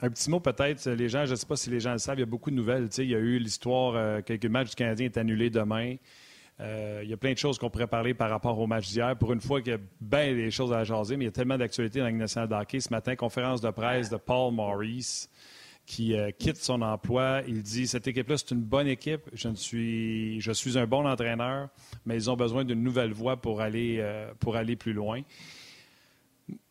un 0.01 0.09
petit 0.09 0.29
mot 0.29 0.39
peut-être, 0.39 0.89
les 0.89 1.09
gens, 1.09 1.25
je 1.25 1.31
ne 1.31 1.35
sais 1.35 1.45
pas 1.45 1.55
si 1.55 1.69
les 1.69 1.79
gens 1.79 1.93
le 1.93 1.97
savent, 1.97 2.17
il 2.17 2.21
y 2.21 2.23
a 2.23 2.27
beaucoup 2.27 2.51
de 2.51 2.55
nouvelles. 2.55 2.89
il 2.97 3.09
y 3.09 3.15
a 3.15 3.19
eu 3.19 3.39
l'histoire 3.39 3.95
euh, 3.95 4.21
que 4.21 4.33
le 4.33 4.49
match 4.49 4.71
du 4.71 4.75
Canadien 4.75 5.05
est 5.05 5.17
annulé 5.17 5.49
demain. 5.49 5.95
Euh, 6.61 7.01
il 7.03 7.09
y 7.09 7.13
a 7.13 7.17
plein 7.17 7.33
de 7.33 7.37
choses 7.37 7.57
qu'on 7.57 7.69
pourrait 7.69 7.87
parler 7.87 8.13
par 8.13 8.29
rapport 8.29 8.57
au 8.57 8.67
match 8.67 8.87
d'hier. 8.87 9.17
Pour 9.17 9.33
une 9.33 9.41
fois 9.41 9.61
qu'il 9.61 9.73
y 9.73 9.75
a 9.75 9.79
bien 9.99 10.33
des 10.33 10.51
choses 10.51 10.71
à 10.71 10.83
jaser, 10.83 11.17
mais 11.17 11.25
il 11.25 11.27
y 11.27 11.29
a 11.29 11.33
tellement 11.33 11.57
d'actualités 11.57 11.99
dans 11.99 12.05
la 12.05 12.11
nationale 12.11 12.47
d'hockey. 12.47 12.79
Ce 12.79 12.89
matin, 12.91 13.15
conférence 13.15 13.61
de 13.61 13.69
presse 13.71 14.09
de 14.09 14.17
Paul 14.17 14.53
Maurice 14.53 15.29
qui 15.85 16.15
quitte 16.39 16.57
son 16.57 16.81
emploi. 16.81 17.41
Il 17.47 17.61
dit 17.61 17.87
Cette 17.87 18.07
équipe-là, 18.07 18.37
c'est 18.37 18.51
une 18.51 18.63
bonne 18.63 18.87
équipe. 18.87 19.21
Je, 19.33 19.49
suis, 19.53 20.39
je 20.39 20.51
suis 20.53 20.79
un 20.79 20.87
bon 20.87 21.05
entraîneur, 21.05 21.67
mais 22.05 22.15
ils 22.15 22.31
ont 22.31 22.37
besoin 22.37 22.63
d'une 22.63 22.81
nouvelle 22.81 23.11
voie 23.11 23.35
pour 23.35 23.59
aller, 23.59 24.01
pour 24.39 24.55
aller 24.55 24.77
plus 24.77 24.93
loin. 24.93 25.21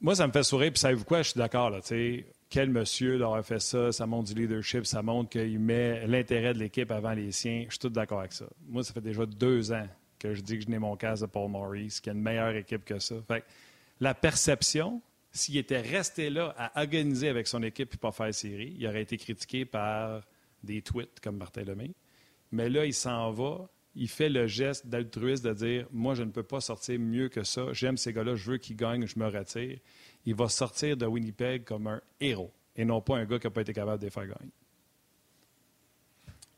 Moi, 0.00 0.14
ça 0.14 0.26
me 0.26 0.32
fait 0.32 0.42
sourire, 0.42 0.70
puis 0.70 0.78
savez-vous 0.78 1.04
quoi? 1.04 1.22
Je 1.22 1.30
suis 1.30 1.38
d'accord, 1.38 1.70
là, 1.70 1.80
quel 2.48 2.70
monsieur 2.70 3.18
d'avoir 3.18 3.44
fait 3.44 3.58
ça, 3.58 3.90
ça 3.90 4.06
montre 4.06 4.32
du 4.32 4.40
leadership, 4.40 4.86
ça 4.86 5.02
montre 5.02 5.30
qu'il 5.30 5.58
met 5.58 6.06
l'intérêt 6.06 6.54
de 6.54 6.60
l'équipe 6.60 6.90
avant 6.92 7.12
les 7.12 7.32
siens. 7.32 7.64
Je 7.66 7.72
suis 7.72 7.80
tout 7.80 7.88
d'accord 7.88 8.20
avec 8.20 8.32
ça. 8.32 8.46
Moi, 8.68 8.84
ça 8.84 8.92
fait 8.92 9.00
déjà 9.00 9.26
deux 9.26 9.72
ans 9.72 9.88
que 10.20 10.34
je 10.34 10.40
dis 10.40 10.58
que 10.58 10.64
je 10.64 10.68
n'ai 10.68 10.78
mon 10.78 10.96
cas 10.96 11.16
de 11.16 11.26
Paul 11.26 11.50
Maurice, 11.50 12.00
qui 12.00 12.10
a 12.10 12.12
une 12.12 12.22
meilleure 12.22 12.54
équipe 12.54 12.84
que 12.84 12.98
ça. 13.00 13.16
Fait 13.26 13.44
la 14.00 14.14
perception, 14.14 15.02
s'il 15.32 15.56
était 15.56 15.80
resté 15.80 16.30
là 16.30 16.54
à 16.56 16.80
organiser 16.80 17.28
avec 17.28 17.48
son 17.48 17.62
équipe 17.62 17.92
et 17.94 17.96
pas 17.96 18.12
faire 18.12 18.32
série, 18.32 18.76
il 18.78 18.86
aurait 18.86 19.02
été 19.02 19.16
critiqué 19.16 19.64
par 19.64 20.22
des 20.62 20.80
tweets 20.80 21.20
comme 21.20 21.36
Martin 21.36 21.64
Lemay. 21.64 21.90
Mais 22.52 22.68
là, 22.70 22.86
il 22.86 22.94
s'en 22.94 23.32
va, 23.32 23.68
il 23.96 24.08
fait 24.08 24.28
le 24.28 24.46
geste 24.46 24.86
d'altruiste 24.86 25.44
de 25.44 25.52
dire 25.52 25.86
Moi, 25.92 26.14
je 26.14 26.22
ne 26.22 26.30
peux 26.30 26.42
pas 26.42 26.60
sortir 26.60 26.98
mieux 26.98 27.28
que 27.28 27.44
ça. 27.44 27.72
J'aime 27.72 27.96
ces 27.96 28.12
gars-là, 28.12 28.34
je 28.34 28.50
veux 28.50 28.58
qu'ils 28.58 28.76
gagnent, 28.76 29.06
je 29.06 29.18
me 29.18 29.26
retire. 29.26 29.78
Il 30.26 30.34
va 30.34 30.48
sortir 30.48 30.96
de 30.96 31.06
Winnipeg 31.06 31.64
comme 31.64 31.86
un 31.86 32.00
héros 32.20 32.52
et 32.76 32.84
non 32.84 33.00
pas 33.00 33.16
un 33.16 33.24
gars 33.24 33.38
qui 33.38 33.46
n'a 33.46 33.50
pas 33.50 33.60
été 33.60 33.72
capable 33.72 34.00
de 34.00 34.06
les 34.06 34.10
faire 34.10 34.26
gagner. 34.26 34.52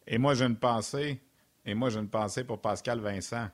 Et 0.06 0.18
moi, 0.18 0.34
j'ai 0.34 0.44
une 0.44 0.56
pensée. 0.56 1.20
Et 1.64 1.74
moi, 1.74 1.90
j'ai 1.90 1.98
une 1.98 2.08
pensée 2.08 2.44
pour 2.44 2.60
Pascal 2.60 3.00
Vincent. 3.00 3.48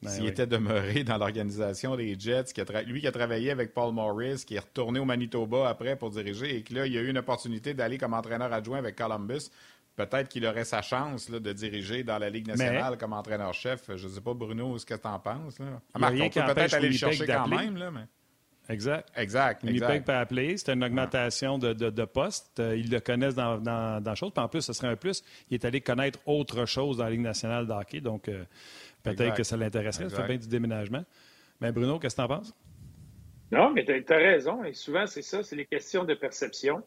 Ben 0.00 0.10
S'il 0.10 0.26
était 0.26 0.46
demeuré 0.46 1.04
dans 1.04 1.16
l'organisation 1.16 1.96
des 1.96 2.18
Jets, 2.18 2.52
qui 2.54 2.60
lui 2.86 3.00
qui 3.00 3.06
a 3.06 3.12
travaillé 3.12 3.50
avec 3.50 3.72
Paul 3.72 3.92
Morris, 3.92 4.44
qui 4.44 4.56
est 4.56 4.60
retourné 4.60 4.98
au 4.98 5.04
Manitoba 5.04 5.68
après 5.68 5.96
pour 5.96 6.10
diriger, 6.10 6.56
et 6.56 6.62
que 6.62 6.74
là, 6.74 6.86
il 6.86 6.96
a 6.96 7.00
eu 7.00 7.08
une 7.08 7.18
opportunité 7.18 7.74
d'aller 7.74 7.98
comme 7.98 8.14
entraîneur 8.14 8.52
adjoint 8.52 8.78
avec 8.78 8.96
Columbus, 8.96 9.50
peut-être 9.96 10.28
qu'il 10.28 10.46
aurait 10.46 10.64
sa 10.64 10.82
chance 10.82 11.30
de 11.30 11.52
diriger 11.52 12.02
dans 12.02 12.18
la 12.18 12.30
Ligue 12.30 12.48
nationale 12.48 12.96
comme 12.98 13.12
entraîneur-chef. 13.12 13.96
Je 13.96 14.06
ne 14.06 14.12
sais 14.12 14.20
pas, 14.20 14.34
Bruno, 14.34 14.78
ce 14.78 14.86
que 14.86 14.94
tu 14.94 15.06
en 15.06 15.18
penses. 15.18 15.58
Là? 15.58 15.80
on 15.94 16.00
peut 16.00 16.54
peut-être 16.54 16.74
aller 16.74 16.88
le 16.88 16.94
chercher 16.94 17.26
quand 17.26 17.48
même. 17.48 17.76
Là, 17.76 17.90
mais... 17.90 18.06
Exact. 18.68 19.08
Exact. 19.16 19.64
Winnipeg 19.64 20.04
peut 20.04 20.14
appeler. 20.14 20.56
C'est 20.56 20.72
une 20.72 20.84
augmentation 20.84 21.58
de, 21.58 21.72
de, 21.72 22.04
poste. 22.04 22.60
Euh, 22.60 22.76
ils 22.76 22.90
le 22.90 23.00
connaissent 23.00 23.34
dans, 23.34 23.58
dans, 23.58 24.02
dans 24.02 24.14
chose. 24.14 24.32
Puis 24.32 24.42
en 24.42 24.48
plus, 24.48 24.62
ce 24.62 24.72
serait 24.72 24.88
un 24.88 24.96
plus. 24.96 25.24
Il 25.50 25.54
est 25.54 25.64
allé 25.64 25.80
connaître 25.80 26.20
autre 26.26 26.64
chose 26.64 26.98
dans 26.98 27.04
la 27.04 27.10
Ligue 27.10 27.20
nationale 27.20 27.66
de 27.66 27.72
hockey. 27.72 28.00
Donc, 28.00 28.28
euh, 28.28 28.44
peut-être 29.02 29.36
que 29.36 29.42
ça 29.42 29.56
l'intéresserait. 29.56 30.08
Ça 30.08 30.16
fait 30.16 30.28
bien 30.28 30.36
du 30.36 30.48
déménagement. 30.48 31.04
Mais 31.60 31.72
Bruno, 31.72 31.98
qu'est-ce 31.98 32.16
que 32.16 32.22
tu 32.22 32.24
en 32.24 32.28
penses? 32.28 32.54
Non, 33.50 33.70
mais 33.70 33.84
tu 33.84 33.92
as, 34.12 34.16
raison. 34.16 34.64
Et 34.64 34.72
souvent, 34.72 35.06
c'est 35.06 35.22
ça. 35.22 35.42
C'est 35.42 35.56
les 35.56 35.66
questions 35.66 36.04
de 36.04 36.14
perception. 36.14 36.82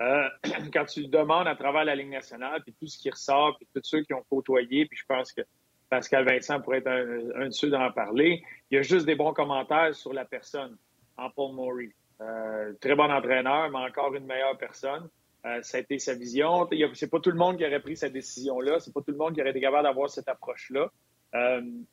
Euh, 0.00 0.28
quand 0.72 0.84
tu 0.84 1.06
demandes 1.06 1.46
à 1.46 1.54
travers 1.54 1.84
la 1.84 1.94
Ligue 1.94 2.10
nationale, 2.10 2.62
puis 2.62 2.74
tout 2.78 2.86
ce 2.86 2.98
qui 2.98 3.10
ressort, 3.10 3.56
puis 3.56 3.68
tous 3.74 3.82
ceux 3.84 4.02
qui 4.02 4.14
ont 4.14 4.24
côtoyé, 4.28 4.86
puis 4.86 4.98
je 4.98 5.04
pense 5.06 5.32
que 5.32 5.42
Pascal 5.88 6.24
Vincent 6.24 6.60
pourrait 6.60 6.78
être 6.78 6.88
un, 6.88 7.46
de 7.46 7.50
ceux 7.50 7.70
d'en 7.70 7.90
parler, 7.92 8.42
il 8.70 8.76
y 8.76 8.78
a 8.78 8.82
juste 8.82 9.06
des 9.06 9.14
bons 9.14 9.32
commentaires 9.32 9.94
sur 9.94 10.12
la 10.12 10.24
personne 10.24 10.76
en 11.16 11.30
Paul 11.30 11.54
Maury. 11.54 11.92
Euh, 12.20 12.72
très 12.80 12.94
bon 12.94 13.10
entraîneur, 13.10 13.70
mais 13.70 13.78
encore 13.78 14.14
une 14.14 14.26
meilleure 14.26 14.56
personne. 14.56 15.08
Euh, 15.46 15.60
ça 15.62 15.76
a 15.76 15.80
été 15.80 15.98
sa 15.98 16.14
vision. 16.14 16.68
C'est 16.94 17.10
pas 17.10 17.20
tout 17.20 17.30
le 17.30 17.36
monde 17.36 17.58
qui 17.58 17.66
aurait 17.66 17.80
pris 17.80 17.96
cette 17.96 18.12
décision-là. 18.12 18.80
C'est 18.80 18.94
pas 18.94 19.00
tout 19.02 19.10
le 19.10 19.18
monde 19.18 19.34
qui 19.34 19.40
aurait 19.40 19.50
été 19.50 19.60
capable 19.60 19.84
d'avoir 19.84 20.08
cette 20.08 20.28
approche-là. 20.28 20.90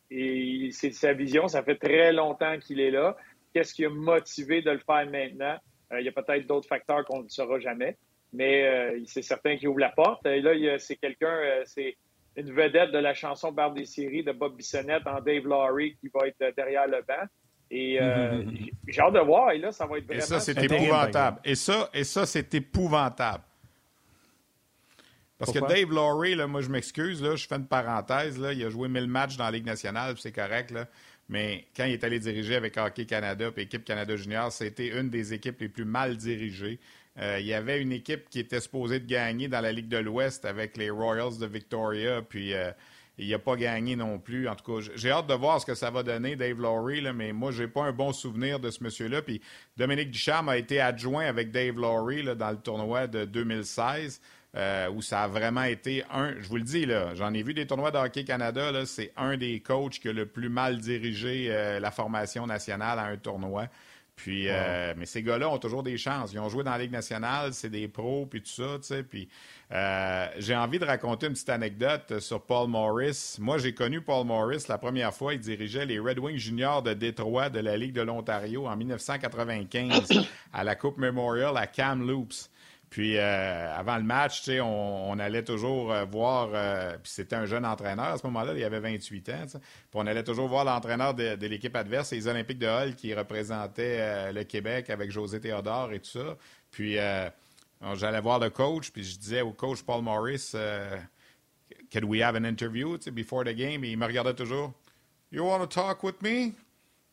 et 0.10 0.70
c'est 0.72 0.92
sa 0.92 1.14
vision. 1.14 1.48
Ça 1.48 1.64
fait 1.64 1.76
très 1.76 2.14
longtemps 2.14 2.58
qu'il 2.60 2.80
est 2.80 2.92
là. 2.92 3.18
Qu'est-ce 3.54 3.74
qui 3.74 3.86
a 3.86 3.90
motivé 3.90 4.62
de 4.62 4.72
le 4.72 4.80
faire 4.80 5.06
maintenant? 5.10 5.58
Euh, 5.92 6.00
il 6.00 6.06
y 6.06 6.10
a 6.10 6.12
peut-être 6.12 6.48
d'autres 6.48 6.68
facteurs 6.68 7.06
qu'on 7.06 7.24
ne 7.24 7.30
saura 7.30 7.60
jamais, 7.60 7.98
mais 8.34 8.64
euh, 8.66 9.00
c'est 9.06 9.22
certain 9.22 9.58
qu'il 9.58 9.68
ouvre 9.68 9.80
la 9.80 9.90
porte. 9.90 10.26
Et 10.26 10.42
là, 10.42 10.78
c'est 10.80 10.96
quelqu'un, 10.96 11.28
euh, 11.28 11.62
c'est 11.66 11.98
une 12.38 12.52
vedette 12.52 12.92
de 12.92 12.98
la 12.98 13.14
chanson 13.14 13.52
Barbe 13.52 13.76
des 13.76 13.86
séries 13.86 14.24
de 14.24 14.32
Bob 14.32 14.56
Bissonnette 14.56 15.06
en 15.06 15.20
Dave 15.20 15.46
Laurie 15.46 15.98
qui 16.00 16.10
va 16.14 16.28
être 16.28 16.56
derrière 16.56 16.88
le 16.88 17.02
banc. 17.06 17.28
Et 17.74 18.00
j'ai 18.88 19.02
hâte 19.02 19.14
de 19.14 19.20
voir. 19.20 19.52
Et 19.52 19.58
là, 19.58 19.72
ça 19.72 19.86
va 19.86 19.98
être 19.98 20.06
vraiment. 20.06 20.20
Et 20.20 20.26
ça, 20.26 20.40
c'est 20.40 20.62
épouvantable. 20.62 21.40
Et 21.46 21.56
ça, 21.56 21.90
et 21.94 22.04
ça 22.04 22.26
c'est 22.26 22.54
épouvantable. 22.54 23.44
Parce 25.38 25.54
que 25.54 25.60
Dave 25.60 25.92
Laurie, 25.92 26.36
là, 26.36 26.46
moi, 26.46 26.62
je 26.62 26.70
m'excuse, 26.70 27.22
là, 27.24 27.36
je 27.36 27.48
fais 27.48 27.56
une 27.56 27.66
parenthèse. 27.66 28.38
Là, 28.38 28.54
il 28.54 28.64
a 28.64 28.70
joué 28.70 28.88
1000 28.88 29.08
matchs 29.08 29.38
dans 29.38 29.46
la 29.46 29.52
Ligue 29.52 29.66
nationale, 29.66 30.16
c'est 30.18 30.32
correct. 30.32 30.70
Là. 30.70 30.86
Mais 31.30 31.66
quand 31.76 31.86
il 31.86 31.94
est 31.94 32.04
allé 32.04 32.20
diriger 32.20 32.56
avec 32.56 32.78
Hockey 32.78 33.06
Canada 33.06 33.50
et 33.56 33.62
Équipe 33.62 33.86
Canada 33.86 34.16
Junior, 34.16 34.52
c'était 34.52 34.88
une 35.00 35.10
des 35.10 35.34
équipes 35.34 35.60
les 35.62 35.70
plus 35.70 35.86
mal 35.86 36.18
dirigées. 36.18 36.80
Euh, 37.20 37.38
il 37.40 37.46
y 37.46 37.54
avait 37.54 37.82
une 37.82 37.92
équipe 37.92 38.30
qui 38.30 38.40
était 38.40 38.60
supposée 38.60 39.00
de 39.00 39.06
gagner 39.06 39.48
dans 39.48 39.62
la 39.62 39.72
Ligue 39.72 39.90
de 39.90 39.98
l'Ouest 39.98 40.46
avec 40.46 40.78
les 40.78 40.90
Royals 40.90 41.38
de 41.40 41.46
Victoria, 41.46 42.22
puis 42.22 42.54
euh, 42.54 42.72
il 43.18 43.30
n'a 43.30 43.40
pas 43.40 43.56
gagné 43.56 43.96
non 43.96 44.18
plus. 44.18 44.48
En 44.48 44.56
tout 44.56 44.64
cas, 44.64 44.88
j'ai 44.96 45.12
hâte 45.12 45.28
de 45.28 45.34
voir 45.34 45.60
ce 45.60 45.66
que 45.66 45.76
ça 45.76 45.92
va 45.92 46.04
donner, 46.04 46.36
Dave 46.36 46.60
Laurie, 46.60 47.02
mais 47.14 47.34
moi, 47.34 47.52
j'ai 47.52 47.68
pas 47.68 47.84
un 47.84 47.92
bon 47.92 48.14
souvenir 48.14 48.60
de 48.60 48.72
ce 48.72 48.84
monsieur-là. 48.84 49.22
Puis 49.22 49.42
Dominique 49.78 50.12
Ducharme 50.12 50.50
a 50.50 50.58
été 50.58 50.80
adjoint 50.80 51.26
avec 51.26 51.52
Dave 51.52 51.78
Laurie 51.78 52.24
dans 52.36 52.52
le 52.52 52.58
tournoi 52.58 53.08
de 53.08 53.26
2016. 53.26 54.22
Euh, 54.58 54.90
où 54.90 55.02
ça 55.02 55.24
a 55.24 55.28
vraiment 55.30 55.64
été 55.64 56.04
un. 56.12 56.34
Je 56.38 56.50
vous 56.50 56.58
le 56.58 56.64
dis, 56.64 56.86
là, 56.86 57.16
j'en 57.16 57.34
ai 57.34 57.42
vu 57.42 57.54
des 57.54 57.66
tournois 57.66 57.90
de 57.90 57.98
Hockey 57.98 58.26
Canada, 58.26 58.86
c'est 58.86 59.14
un 59.16 59.38
des 59.38 59.62
coachs 59.62 59.94
qui 59.94 60.10
a 60.10 60.14
le 60.14 60.26
plus 60.26 60.50
mal 60.50 60.78
dirigé 60.78 61.48
euh, 61.50 61.80
la 61.80 61.90
formation 61.90 62.46
nationale 62.48 63.00
à 63.00 63.04
un 63.06 63.16
tournoi. 63.16 63.68
Puis, 64.18 64.50
euh, 64.50 64.94
mais 64.98 65.06
ces 65.06 65.24
gars-là 65.24 65.50
ont 65.50 65.58
toujours 65.58 65.84
des 65.84 65.98
chances. 65.98 66.34
Ils 66.34 66.40
ont 66.40 66.50
joué 66.50 66.66
dans 66.66 66.72
la 66.72 66.80
Ligue 66.80 66.92
nationale, 66.92 67.54
c'est 67.54 67.70
des 67.70 67.88
pros, 67.88 68.26
puis 68.26 68.42
tout 68.42 68.52
ça, 68.52 68.78
tu 68.78 68.88
sais. 68.88 69.04
Puis, 69.04 69.30
j'ai 70.38 70.56
envie 70.56 70.80
de 70.80 70.86
raconter 70.86 71.28
une 71.28 71.34
petite 71.34 71.50
anecdote 71.50 72.20
sur 72.20 72.42
Paul 72.42 72.68
Morris. 72.68 73.38
Moi, 73.40 73.58
j'ai 73.58 73.74
connu 73.74 74.02
Paul 74.02 74.28
Morris 74.28 74.66
la 74.68 74.78
première 74.78 75.14
fois. 75.14 75.34
Il 75.34 75.40
dirigeait 75.40 75.86
les 75.86 75.98
Red 75.98 76.20
Wings 76.20 76.38
juniors 76.38 76.84
de 76.84 76.94
Détroit 76.94 77.50
de 77.50 77.62
la 77.62 77.78
Ligue 77.78 77.94
de 77.94 78.02
l'Ontario 78.02 78.68
en 78.68 78.76
1995 78.76 80.10
à 80.54 80.64
la 80.66 80.76
Coupe 80.76 80.98
Memorial 80.98 81.56
à 81.56 81.68
Kamloops. 81.68 82.51
Puis 82.92 83.18
euh, 83.18 83.74
avant 83.74 83.96
le 83.96 84.04
match, 84.04 84.50
on, 84.50 84.64
on 84.64 85.18
allait 85.18 85.46
toujours 85.46 85.94
euh, 85.94 86.04
voir, 86.04 86.50
euh, 86.54 86.98
puis 87.02 87.10
c'était 87.10 87.38
un 87.38 87.46
jeune 87.46 87.66
entraîneur 87.66 88.08
à 88.08 88.18
ce 88.18 88.28
moment-là, 88.28 88.54
il 88.54 88.62
avait 88.66 88.82
28 88.82 89.30
ans, 89.30 89.46
puis 89.48 89.62
on 89.94 90.06
allait 90.06 90.26
toujours 90.26 90.50
voir 90.50 90.66
l'entraîneur 90.66 91.14
de, 91.14 91.48
l'équipe 91.48 91.74
adverse, 91.74 92.12
les 92.12 92.28
Olympiques 92.28 92.60
de 92.60 92.68
Hull 92.68 92.96
qui 92.96 93.14
représentaient 93.14 94.34
le 94.34 94.44
Québec 94.44 94.90
avec 94.90 95.10
José 95.10 95.40
Théodore 95.40 95.94
et 95.94 96.00
tout 96.02 96.20
ça. 96.20 96.36
Puis 96.70 96.98
j'allais 97.96 98.20
voir 98.20 98.40
le 98.40 98.50
coach, 98.50 98.92
puis 98.92 99.06
je 99.06 99.18
disais 99.18 99.42
au 99.42 99.54
coach 99.54 99.82
Paul 99.84 100.04
Morris, 100.04 100.52
Could 101.94 102.04
we 102.04 102.22
have 102.22 102.36
an 102.36 102.44
interview 102.44 102.98
before 103.14 103.46
the 103.46 103.56
game? 103.56 103.86
Et 103.86 103.92
il 103.92 103.98
me 103.98 104.06
regardait 104.06 104.34
toujours. 104.34 104.74
You 105.32 105.46
want 105.46 105.60
to 105.60 105.68
talk 105.68 106.04
with 106.04 106.22
me? 106.22 106.54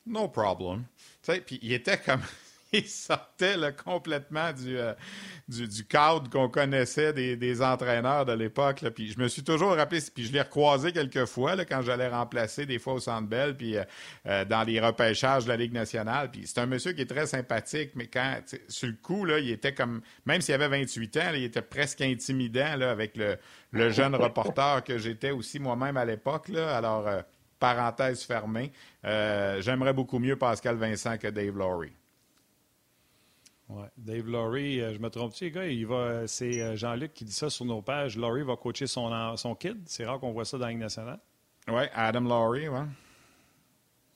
No 0.04 0.26
problem. 0.26 0.86
Puis 1.22 1.60
il 1.62 1.72
était 1.72 1.98
comme 1.98 2.22
il 2.72 2.86
sortait 2.86 3.56
complètement 3.84 4.50
euh, 4.66 4.94
du, 5.48 5.66
du, 5.66 5.84
cadre 5.84 6.28
qu'on 6.28 6.48
connaissait 6.48 7.12
des, 7.12 7.62
entraîneurs 7.62 8.26
de 8.26 8.32
l'époque. 8.32 8.84
Puis 8.94 9.12
je 9.12 9.18
me 9.18 9.28
suis 9.28 9.42
toujours 9.42 9.74
rappelé, 9.74 10.00
puis 10.14 10.26
je 10.26 10.32
l'ai 10.32 10.42
recroisé 10.42 10.92
quelques 10.92 11.24
fois 11.24 11.54
là, 11.56 11.64
quand 11.64 11.80
j'allais 11.80 12.08
remplacer 12.08 12.66
des 12.66 12.78
fois 12.78 12.94
au 12.94 13.00
Centre 13.00 13.26
Bell, 13.26 13.56
puis 13.56 13.76
euh, 13.76 13.84
euh, 14.26 14.44
dans 14.44 14.64
les 14.64 14.80
repêchages 14.80 15.44
de 15.44 15.48
la 15.48 15.56
Ligue 15.56 15.72
nationale. 15.72 16.30
Puis 16.30 16.42
c'est 16.46 16.60
un 16.60 16.66
monsieur 16.66 16.92
qui 16.92 17.02
est 17.02 17.06
très 17.06 17.26
sympathique, 17.26 17.92
mais 17.94 18.06
quand 18.06 18.40
sur 18.68 18.88
le 18.88 18.96
coup, 19.02 19.24
là, 19.24 19.38
il 19.38 19.50
était 19.50 19.72
comme, 19.72 20.02
même 20.26 20.42
s'il 20.42 20.54
avait 20.54 20.68
28 20.68 21.16
ans, 21.16 21.30
il 21.34 21.44
était 21.44 21.62
presque 21.62 22.02
intimidant 22.02 22.76
là, 22.76 22.90
avec 22.90 23.16
le, 23.16 23.38
le 23.70 23.90
jeune 23.90 24.14
reporter 24.14 24.84
que 24.84 24.98
j'étais 24.98 25.30
aussi 25.30 25.58
moi-même 25.58 25.96
à 25.96 26.04
l'époque. 26.04 26.50
Alors, 26.50 27.08
parenthèse 27.58 28.22
fermée, 28.22 28.72
j'aimerais 29.02 29.92
beaucoup 29.92 30.18
mieux 30.18 30.36
Pascal 30.36 30.76
Vincent 30.76 31.16
que 31.16 31.28
Dave 31.28 31.56
Laurie. 31.56 31.92
Ouais. 33.68 33.86
Dave 33.98 34.26
Laurie, 34.28 34.80
euh, 34.80 34.94
je 34.94 34.98
me 34.98 35.10
trompe-tu, 35.10 35.50
gars? 35.50 35.66
Il 35.66 35.86
va, 35.86 36.26
c'est 36.26 36.62
euh, 36.62 36.76
Jean-Luc 36.76 37.12
qui 37.12 37.24
dit 37.24 37.32
ça 37.32 37.50
sur 37.50 37.64
nos 37.64 37.82
pages. 37.82 38.16
Laurie 38.16 38.42
va 38.42 38.56
coacher 38.56 38.86
son, 38.86 39.36
son 39.36 39.54
kid. 39.54 39.82
C'est 39.86 40.06
rare 40.06 40.18
qu'on 40.20 40.32
voit 40.32 40.44
ça 40.44 40.56
dans 40.56 40.64
la 40.64 40.70
Ligue 40.70 40.80
nationale. 40.80 41.18
Oui, 41.68 41.82
Adam 41.92 42.20
Laurie, 42.20 42.68
oui. 42.68 42.80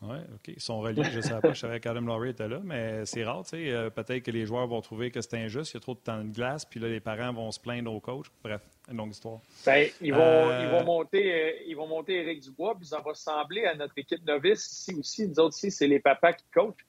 Oui, 0.03 0.17
OK. 0.35 0.49
Ils 0.49 0.61
sont 0.61 0.81
reliés. 0.81 1.05
Je 1.05 1.19
ne 1.19 1.23
savais 1.23 1.41
pas, 1.41 1.53
je 1.53 1.61
savais 1.61 1.79
qu'Adam 1.79 2.01
Laurie 2.01 2.31
était 2.31 2.49
là, 2.49 2.61
mais 2.65 3.07
c'est 3.07 3.23
rare, 3.23 3.45
tu 3.45 3.51
sais. 3.51 3.71
Euh, 3.71 3.89
peut-être 3.89 4.25
que 4.25 4.33
les 4.33 4.47
joueurs 4.47 4.67
vont 4.67 4.81
trouver 4.81 5.13
que 5.13 5.21
c'est 5.21 5.37
injuste, 5.37 5.73
il 5.73 5.75
y 5.75 5.77
a 5.77 5.81
trop 5.81 5.95
de 5.95 6.01
temps 6.01 6.25
de 6.25 6.33
glace, 6.33 6.65
puis 6.65 6.81
là, 6.81 6.89
les 6.89 6.99
parents 6.99 7.33
vont 7.33 7.53
se 7.53 7.61
plaindre 7.61 7.93
au 7.93 8.01
coach. 8.01 8.27
Bref, 8.43 8.63
une 8.91 8.97
longue 8.97 9.13
histoire. 9.13 9.39
Ben, 9.65 9.89
ils, 10.01 10.13
vont, 10.13 10.61
ils, 10.61 10.71
vont 10.71 10.85
monter, 10.85 11.63
ils 11.69 11.77
vont 11.77 11.87
monter 11.87 12.15
Éric 12.15 12.41
Dubois, 12.41 12.75
puis 12.77 12.87
ça 12.87 12.97
va 12.97 13.11
ressembler 13.11 13.65
à 13.65 13.77
notre 13.77 13.97
équipe 13.97 14.27
novice 14.27 14.67
ici 14.73 14.95
aussi. 14.99 15.29
Nous 15.29 15.39
autres, 15.39 15.57
ici, 15.57 15.71
c'est 15.71 15.87
les 15.87 16.01
papas 16.01 16.33
qui 16.33 16.45
coachent. 16.53 16.85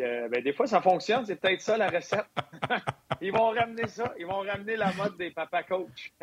Euh, 0.00 0.28
ben, 0.28 0.42
des 0.42 0.52
fois, 0.52 0.66
ça 0.66 0.80
fonctionne. 0.80 1.24
C'est 1.26 1.36
peut-être 1.36 1.60
ça 1.60 1.76
la 1.76 1.88
recette. 1.88 2.24
ils 3.20 3.32
vont 3.32 3.50
ramener 3.50 3.86
ça. 3.86 4.12
Ils 4.18 4.26
vont 4.26 4.40
ramener 4.40 4.76
la 4.76 4.92
mode 4.92 5.16
des 5.16 5.30
papa 5.30 5.62
coach. 5.62 6.12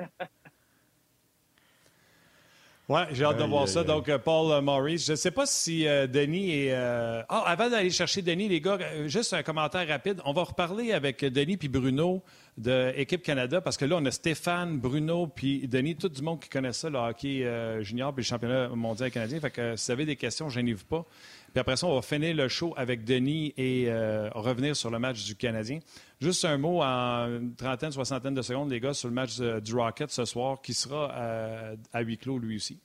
Oui, 2.90 3.00
j'ai 3.14 3.24
hâte 3.24 3.38
de 3.38 3.44
voir 3.46 3.70
ça. 3.70 3.86
Donc, 3.86 4.10
euh, 4.10 4.18
Paul 4.18 4.52
euh, 4.52 4.60
Maurice, 4.60 5.06
je 5.06 5.12
ne 5.12 5.16
sais 5.16 5.32
pas 5.32 5.46
si 5.46 5.86
Denis 5.86 6.66
est. 6.66 6.74
Ah, 6.74 7.44
avant 7.46 7.70
d'aller 7.70 7.90
chercher 7.90 8.22
Denis, 8.22 8.50
les 8.50 8.60
gars, 8.60 8.78
juste 9.06 9.32
un 9.32 9.44
commentaire 9.44 9.88
rapide. 9.88 10.20
On 10.26 10.34
va 10.34 10.44
reparler 10.44 10.92
avec 10.92 11.24
Denis 11.24 11.56
puis 11.56 11.70
Bruno 11.70 12.22
de 12.58 12.92
Équipe 12.98 13.24
Canada 13.24 13.62
parce 13.62 13.78
que 13.78 13.86
là, 13.86 13.96
on 13.98 14.06
a 14.06 14.12
Stéphane, 14.12 14.78
Bruno 14.78 15.28
puis 15.28 15.70
Denis, 15.70 15.96
tout 15.96 16.10
du 16.10 16.22
monde 16.22 16.42
qui 16.42 16.50
connaît 16.50 16.74
ça, 16.74 16.90
le 16.90 16.98
hockey 16.98 17.48
junior 17.82 18.14
puis 18.14 18.24
le 18.24 18.28
championnat 18.28 18.68
mondial 18.70 19.10
canadien. 19.10 19.40
Fait 19.40 19.52
que 19.52 19.78
si 19.78 19.86
vous 19.86 19.92
avez 19.94 20.06
des 20.06 20.18
questions, 20.18 20.50
je 20.50 20.60
n'y 20.60 20.74
pas. 20.74 21.06
Puis 21.54 21.60
après 21.60 21.76
ça, 21.76 21.86
on 21.88 21.96
va 21.96 22.02
finir 22.02 22.36
le 22.36 22.48
show 22.48 22.74
avec 22.78 23.04
Denis 23.04 23.54
et 23.58 23.86
euh, 23.88 24.30
revenir 24.34 24.76
sur 24.76 24.90
le 24.90 25.00
match 25.00 25.26
du 25.26 25.36
Canadien. 25.36 25.80
Juste 26.22 26.46
un 26.46 26.58
mot 26.58 26.82
en 26.82 27.28
une 27.28 27.56
trentaine, 27.56 27.92
soixantaine 27.92 28.34
de 28.34 28.42
secondes, 28.42 28.72
les 28.72 28.80
gars, 28.80 28.94
sur 28.94 29.10
le 29.10 29.14
match 29.14 29.38
du 29.38 29.76
Rocket 29.76 30.10
ce 30.12 30.24
soir, 30.24 30.62
qui 30.62 30.74
sera 30.74 31.12
euh, 31.12 31.76
à 31.92 32.02
huis 32.02 32.18
clos 32.18 32.40
lui 32.40 32.56
aussi. 32.56 32.80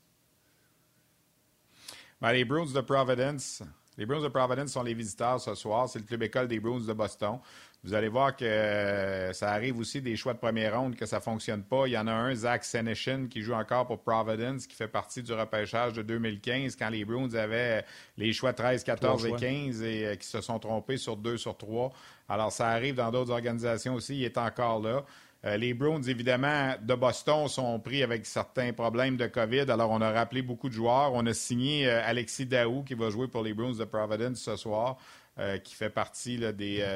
Ben, 2.20 2.32
les 2.32 2.44
Bruins 2.44 2.72
de 2.72 2.80
Providence. 2.80 3.62
Les 3.98 4.04
Bruins 4.04 4.20
de 4.20 4.28
Providence 4.28 4.72
sont 4.72 4.82
les 4.82 4.94
visiteurs 4.94 5.40
ce 5.40 5.54
soir. 5.54 5.88
C'est 5.88 5.98
le 5.98 6.04
club 6.04 6.22
école 6.22 6.48
des 6.48 6.60
Bruins 6.60 6.86
de 6.86 6.92
Boston. 6.92 7.38
Vous 7.82 7.94
allez 7.94 8.08
voir 8.08 8.34
que 8.34 8.44
euh, 8.44 9.32
ça 9.32 9.52
arrive 9.52 9.78
aussi 9.78 10.02
des 10.02 10.16
choix 10.16 10.34
de 10.34 10.38
première 10.38 10.78
ronde 10.78 10.96
que 10.96 11.06
ça 11.06 11.18
ne 11.18 11.22
fonctionne 11.22 11.62
pas. 11.62 11.86
Il 11.86 11.92
y 11.92 11.98
en 11.98 12.06
a 12.08 12.12
un, 12.12 12.34
Zach 12.34 12.64
Seneshin, 12.64 13.28
qui 13.30 13.42
joue 13.42 13.52
encore 13.52 13.86
pour 13.86 14.00
Providence, 14.00 14.66
qui 14.66 14.74
fait 14.74 14.88
partie 14.88 15.22
du 15.22 15.32
repêchage 15.32 15.92
de 15.92 16.02
2015 16.02 16.74
quand 16.74 16.88
les 16.88 17.04
Bruins 17.04 17.32
avaient 17.34 17.84
les 18.16 18.32
choix 18.32 18.52
13, 18.52 18.82
14 18.82 19.26
et 19.26 19.32
15 19.32 19.82
et 19.82 20.06
euh, 20.06 20.16
qui 20.16 20.26
se 20.26 20.40
sont 20.40 20.58
trompés 20.58 20.96
sur 20.96 21.16
2 21.16 21.36
sur 21.36 21.56
3. 21.56 21.92
Alors, 22.28 22.50
ça 22.50 22.68
arrive 22.68 22.96
dans 22.96 23.10
d'autres 23.10 23.30
organisations 23.30 23.94
aussi. 23.94 24.16
Il 24.16 24.24
est 24.24 24.36
encore 24.36 24.80
là. 24.80 25.04
Euh, 25.46 25.56
les 25.56 25.72
Bruins, 25.72 26.02
évidemment, 26.02 26.74
de 26.82 26.94
Boston 26.94 27.48
sont 27.48 27.78
pris 27.80 28.02
avec 28.02 28.26
certains 28.26 28.72
problèmes 28.72 29.16
de 29.16 29.26
COVID. 29.26 29.70
Alors, 29.70 29.90
on 29.90 30.00
a 30.00 30.10
rappelé 30.10 30.42
beaucoup 30.42 30.68
de 30.68 30.74
joueurs. 30.74 31.14
On 31.14 31.24
a 31.24 31.32
signé 31.32 31.88
Alexis 31.88 32.46
Daou 32.46 32.82
qui 32.82 32.94
va 32.94 33.08
jouer 33.08 33.28
pour 33.28 33.42
les 33.42 33.54
Bruins 33.54 33.76
de 33.78 33.84
Providence 33.84 34.40
ce 34.40 34.56
soir. 34.56 34.98
Euh, 35.38 35.58
qui 35.58 35.74
fait 35.74 35.90
partie 35.90 36.38
euh, 36.42 36.50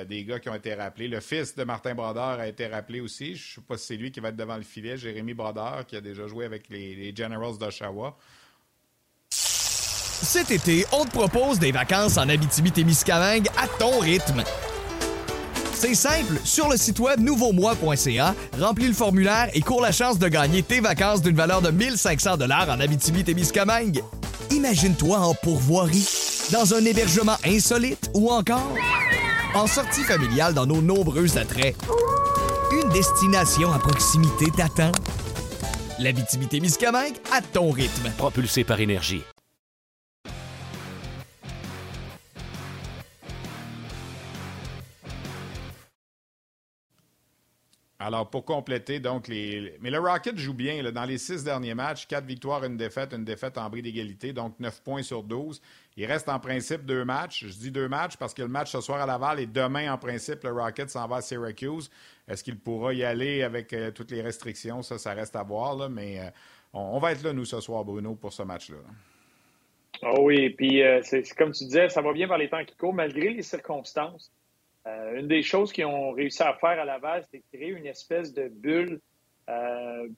des, 0.07 0.25
gars 0.25 0.39
qui 0.41 0.49
ont 0.49 0.55
été 0.55 0.73
rappelés. 0.73 1.09
Le 1.09 1.21
fils 1.21 1.55
de 1.55 1.63
Martin 1.63 1.95
Brodeur 1.95 2.41
a 2.41 2.49
été 2.49 2.67
rappelé 2.69 3.03
aussi. 3.03 3.35
Je 3.37 3.51
ne 3.51 3.55
sais 3.57 3.61
pas 3.69 3.77
si 3.77 3.89
c'est 3.89 3.97
lui 3.99 4.11
qui 4.11 4.21
va 4.21 4.31
être 4.31 4.37
devant 4.37 4.57
le 4.57 4.63
filet. 4.63 4.97
Jérémy 4.97 5.35
Brodeur, 5.35 5.85
qui 5.87 5.95
a 5.95 6.01
déjà 6.01 6.27
joué 6.27 6.47
avec 6.47 6.71
les, 6.71 7.15
Generals 7.15 7.59
d'Oshawa. 7.59 8.17
Cet 9.29 10.51
été, 10.51 10.87
on 10.93 11.05
te 11.05 11.11
propose 11.11 11.59
des 11.59 11.71
vacances 11.71 12.17
en 12.17 12.31
Abitibi-Témiscamingue 12.31 13.49
à 13.59 13.69
ton 13.79 13.99
rythme. 13.99 14.43
C'est 15.81 15.95
simple, 15.95 16.35
sur 16.45 16.69
le 16.69 16.77
site 16.77 16.99
web 16.99 17.21
nouveaumois.ca, 17.21 18.35
remplis 18.61 18.89
le 18.89 18.93
formulaire 18.93 19.49
et 19.55 19.63
cours 19.63 19.81
la 19.81 19.93
chance 19.93 20.19
de 20.19 20.29
gagner 20.29 20.63
tes 20.63 20.79
vacances 20.79 21.23
d'une 21.23 21.35
valeur 21.35 21.63
de 21.63 21.71
1500 21.71 22.37
dollars 22.37 22.69
en 22.69 22.79
Abitibi-Témiscamingue. 22.81 24.03
Imagine-toi 24.51 25.17
en 25.17 25.33
pourvoirie 25.33 26.07
dans 26.53 26.75
un 26.75 26.85
hébergement 26.85 27.37
insolite 27.47 28.11
ou 28.13 28.29
encore 28.29 28.75
en 29.55 29.67
sortie 29.67 30.03
familiale 30.03 30.53
dans 30.53 30.67
nos 30.67 30.83
nombreux 30.83 31.39
attraits. 31.39 31.75
Une 32.73 32.91
destination 32.91 33.73
à 33.73 33.79
proximité 33.79 34.51
t'attend. 34.55 34.93
La 35.99 36.13
vitimité 36.13 36.61
miscamingue 36.61 37.17
à 37.33 37.41
ton 37.41 37.71
rythme. 37.71 38.11
Propulsé 38.19 38.65
par 38.65 38.81
énergie. 38.81 39.23
Alors, 48.03 48.31
pour 48.31 48.47
compléter, 48.47 48.99
donc, 48.99 49.29
les. 49.29 49.77
Mais 49.83 49.91
le 49.91 49.99
Rocket 49.99 50.39
joue 50.39 50.55
bien. 50.55 50.91
Dans 50.91 51.05
les 51.05 51.19
six 51.19 51.45
derniers 51.45 51.75
matchs, 51.75 52.07
quatre 52.07 52.25
victoires, 52.25 52.65
une 52.65 52.79
défaite, 52.79 53.13
une 53.13 53.27
défaite 53.27 53.59
en 53.59 53.69
bris 53.69 53.83
d'égalité, 53.83 54.33
donc 54.33 54.59
neuf 54.59 54.83
points 54.83 55.03
sur 55.03 55.23
12. 55.23 55.61
Il 55.99 56.07
reste 56.07 56.31
en 56.31 56.41
principe 56.41 56.87
deux 56.87 57.05
matchs. 57.05 57.45
Je 57.45 57.53
dis 57.53 57.71
deux 57.71 57.89
matchs 57.89 58.17
parce 58.17 58.33
que 58.33 58.41
le 58.41 58.49
match 58.49 58.71
ce 58.71 58.81
soir 58.81 59.03
à 59.03 59.07
Laval 59.07 59.39
et 59.39 59.47
demain, 59.47 59.93
en 59.93 59.99
principe, 59.99 60.45
le 60.45 60.53
Rocket 60.53 60.89
s'en 60.89 61.07
va 61.07 61.17
à 61.17 61.21
Syracuse. 61.21 61.91
Est-ce 62.27 62.43
qu'il 62.43 62.59
pourra 62.59 62.95
y 62.95 63.05
aller 63.05 63.43
avec 63.43 63.71
euh, 63.75 63.91
toutes 63.91 64.13
les 64.13 64.23
restrictions? 64.23 64.81
Ça, 64.81 64.97
ça 64.97 65.13
reste 65.13 65.37
à 65.37 65.43
voir, 65.43 65.77
là, 65.77 65.91
mais 65.91 66.21
euh, 66.21 66.31
on, 66.73 66.99
va 67.01 67.13
être 67.13 67.23
là, 67.23 67.35
nous, 67.35 67.45
ce 67.45 67.61
soir, 67.61 67.85
Bruno, 67.85 68.15
pour 68.15 68.33
ce 68.33 68.45
match-là. 68.45 68.79
Oh 70.05 70.23
oui, 70.23 70.49
puis 70.49 70.83
euh, 70.83 71.01
c'est 71.03 71.23
comme 71.37 71.53
tu 71.53 71.65
disais, 71.65 71.91
ça 71.91 72.01
va 72.01 72.15
bien 72.15 72.27
par 72.27 72.39
les 72.39 72.49
temps 72.49 72.65
qui 72.65 72.75
courent, 72.77 72.95
malgré 72.95 73.29
les 73.35 73.43
circonstances. 73.43 74.33
Euh, 74.87 75.19
une 75.19 75.29
des 75.29 75.43
choses 75.43 75.73
qu'ils 75.73 75.85
ont 75.85 76.13
réussi 76.13 76.43
à 76.43 76.55
faire 76.55 76.81
à 76.81 76.85
Laval, 76.85 77.25
c'est 77.31 77.43
créer 77.53 77.69
une 77.69 77.87
espèce 77.87 78.33
de 78.33 78.49
bulle. 78.49 79.01
Euh, 79.49 80.09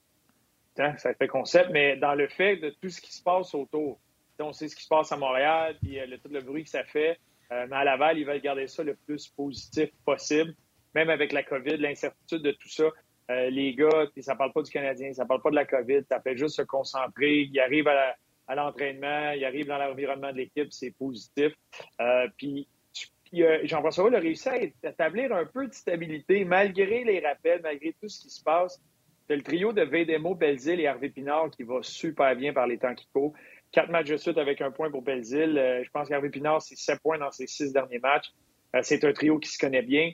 ça 0.75 1.13
fait 1.13 1.27
concept, 1.27 1.69
mais 1.71 1.97
dans 1.97 2.15
le 2.15 2.27
fait 2.27 2.57
de 2.57 2.69
tout 2.81 2.89
ce 2.89 3.01
qui 3.01 3.13
se 3.13 3.21
passe 3.21 3.53
autour. 3.53 3.99
On 4.39 4.51
sait 4.51 4.67
ce 4.67 4.75
qui 4.75 4.83
se 4.83 4.89
passe 4.89 5.11
à 5.11 5.17
Montréal, 5.17 5.77
puis 5.81 5.99
euh, 5.99 6.17
tout 6.21 6.29
le 6.29 6.41
bruit 6.41 6.63
que 6.63 6.69
ça 6.69 6.83
fait. 6.83 7.17
mais 7.51 7.75
à 7.75 7.83
Laval, 7.83 8.17
ils 8.17 8.25
veulent 8.25 8.41
garder 8.41 8.67
ça 8.67 8.83
le 8.83 8.95
plus 8.95 9.27
positif 9.27 9.89
possible, 10.05 10.53
même 10.95 11.09
avec 11.09 11.31
la 11.31 11.43
COVID, 11.43 11.77
l'incertitude 11.77 12.41
de 12.41 12.51
tout 12.51 12.69
ça. 12.69 12.85
les 13.29 13.75
gars, 13.75 14.07
ça 14.19 14.35
parle 14.35 14.51
pas 14.51 14.63
du 14.63 14.71
Canadien, 14.71 15.13
ça 15.13 15.25
parle 15.25 15.41
pas 15.41 15.51
de 15.51 15.55
la 15.55 15.65
COVID, 15.65 16.01
ça 16.09 16.19
fait 16.19 16.35
juste 16.35 16.55
se 16.55 16.63
concentrer. 16.63 17.41
Ils 17.41 17.59
arrivent 17.59 17.87
à 17.87 18.55
l'entraînement, 18.55 19.31
ils 19.31 19.45
arrivent 19.45 19.67
dans 19.67 19.77
l'environnement 19.77 20.31
de 20.31 20.37
l'équipe, 20.37 20.71
c'est 20.71 20.91
positif. 20.91 21.53
puis 22.37 22.67
Jean-François 23.63 24.13
a 24.15 24.19
réussi 24.19 24.49
à 24.49 24.61
établir 24.61 25.33
un 25.33 25.45
peu 25.45 25.67
de 25.67 25.73
stabilité 25.73 26.45
malgré 26.45 27.03
les 27.03 27.19
rappels, 27.19 27.61
malgré 27.63 27.93
tout 27.99 28.07
ce 28.07 28.21
qui 28.21 28.29
se 28.29 28.43
passe. 28.43 28.81
C'est 29.27 29.35
le 29.35 29.41
trio 29.41 29.71
de 29.71 29.81
Vedemo, 29.81 30.35
Belzile 30.35 30.81
et 30.81 30.83
Hervé 30.83 31.09
Pinard 31.09 31.49
qui 31.49 31.63
va 31.63 31.79
super 31.81 32.35
bien 32.35 32.53
par 32.53 32.67
les 32.67 32.77
temps 32.77 32.93
qui 32.93 33.07
courent. 33.13 33.33
Quatre 33.71 33.89
matchs 33.89 34.09
de 34.09 34.17
suite 34.17 34.37
avec 34.37 34.61
un 34.61 34.69
point 34.69 34.91
pour 34.91 35.01
Belzile. 35.01 35.57
Euh, 35.57 35.83
je 35.83 35.89
pense 35.89 36.09
qu'Hervé 36.09 36.29
Pinard, 36.29 36.61
c'est 36.61 36.75
sept 36.75 36.99
points 37.01 37.17
dans 37.17 37.31
ses 37.31 37.47
six 37.47 37.71
derniers 37.71 37.99
matchs. 37.99 38.31
Euh, 38.75 38.81
c'est 38.83 39.03
un 39.03 39.13
trio 39.13 39.39
qui 39.39 39.49
se 39.49 39.57
connaît 39.57 39.81
bien. 39.81 40.11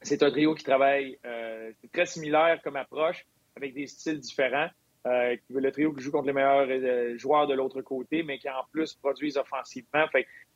C'est 0.00 0.22
un 0.22 0.30
trio 0.30 0.54
qui 0.54 0.64
travaille 0.64 1.18
euh, 1.26 1.72
très 1.92 2.06
similaire 2.06 2.60
comme 2.62 2.76
approche, 2.76 3.26
avec 3.56 3.74
des 3.74 3.88
styles 3.88 4.20
différents. 4.20 4.68
le 5.04 5.70
trio 5.70 5.92
qui 5.92 6.02
joue 6.02 6.12
contre 6.12 6.28
les 6.28 6.32
meilleurs 6.32 7.18
joueurs 7.18 7.48
de 7.48 7.54
l'autre 7.54 7.82
côté, 7.82 8.22
mais 8.22 8.38
qui 8.38 8.48
en 8.48 8.64
plus 8.70 8.94
produisent 8.94 9.36
offensivement. 9.36 10.06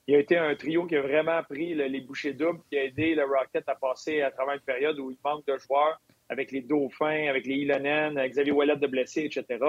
Il 0.08 0.16
a 0.16 0.18
été 0.18 0.36
un 0.36 0.54
trio 0.56 0.86
qui 0.86 0.96
a 0.96 1.02
vraiment 1.02 1.42
pris 1.44 1.74
les 1.74 2.00
bouchées 2.00 2.32
doubles, 2.32 2.60
qui 2.68 2.76
a 2.76 2.84
aidé 2.84 3.14
le 3.14 3.24
Rocket 3.24 3.68
à 3.68 3.74
passer 3.76 4.20
à 4.22 4.30
travers 4.30 4.54
une 4.54 4.60
période 4.60 4.98
où 4.98 5.10
il 5.10 5.18
manque 5.24 5.46
de 5.46 5.56
joueurs 5.58 6.00
avec 6.28 6.50
les 6.50 6.60
Dauphins, 6.60 7.28
avec 7.28 7.46
les 7.46 7.54
Ilonen, 7.54 8.14
Xavier 8.26 8.52
Wallet 8.52 8.76
de 8.76 8.86
blessés, 8.86 9.24
etc. 9.24 9.64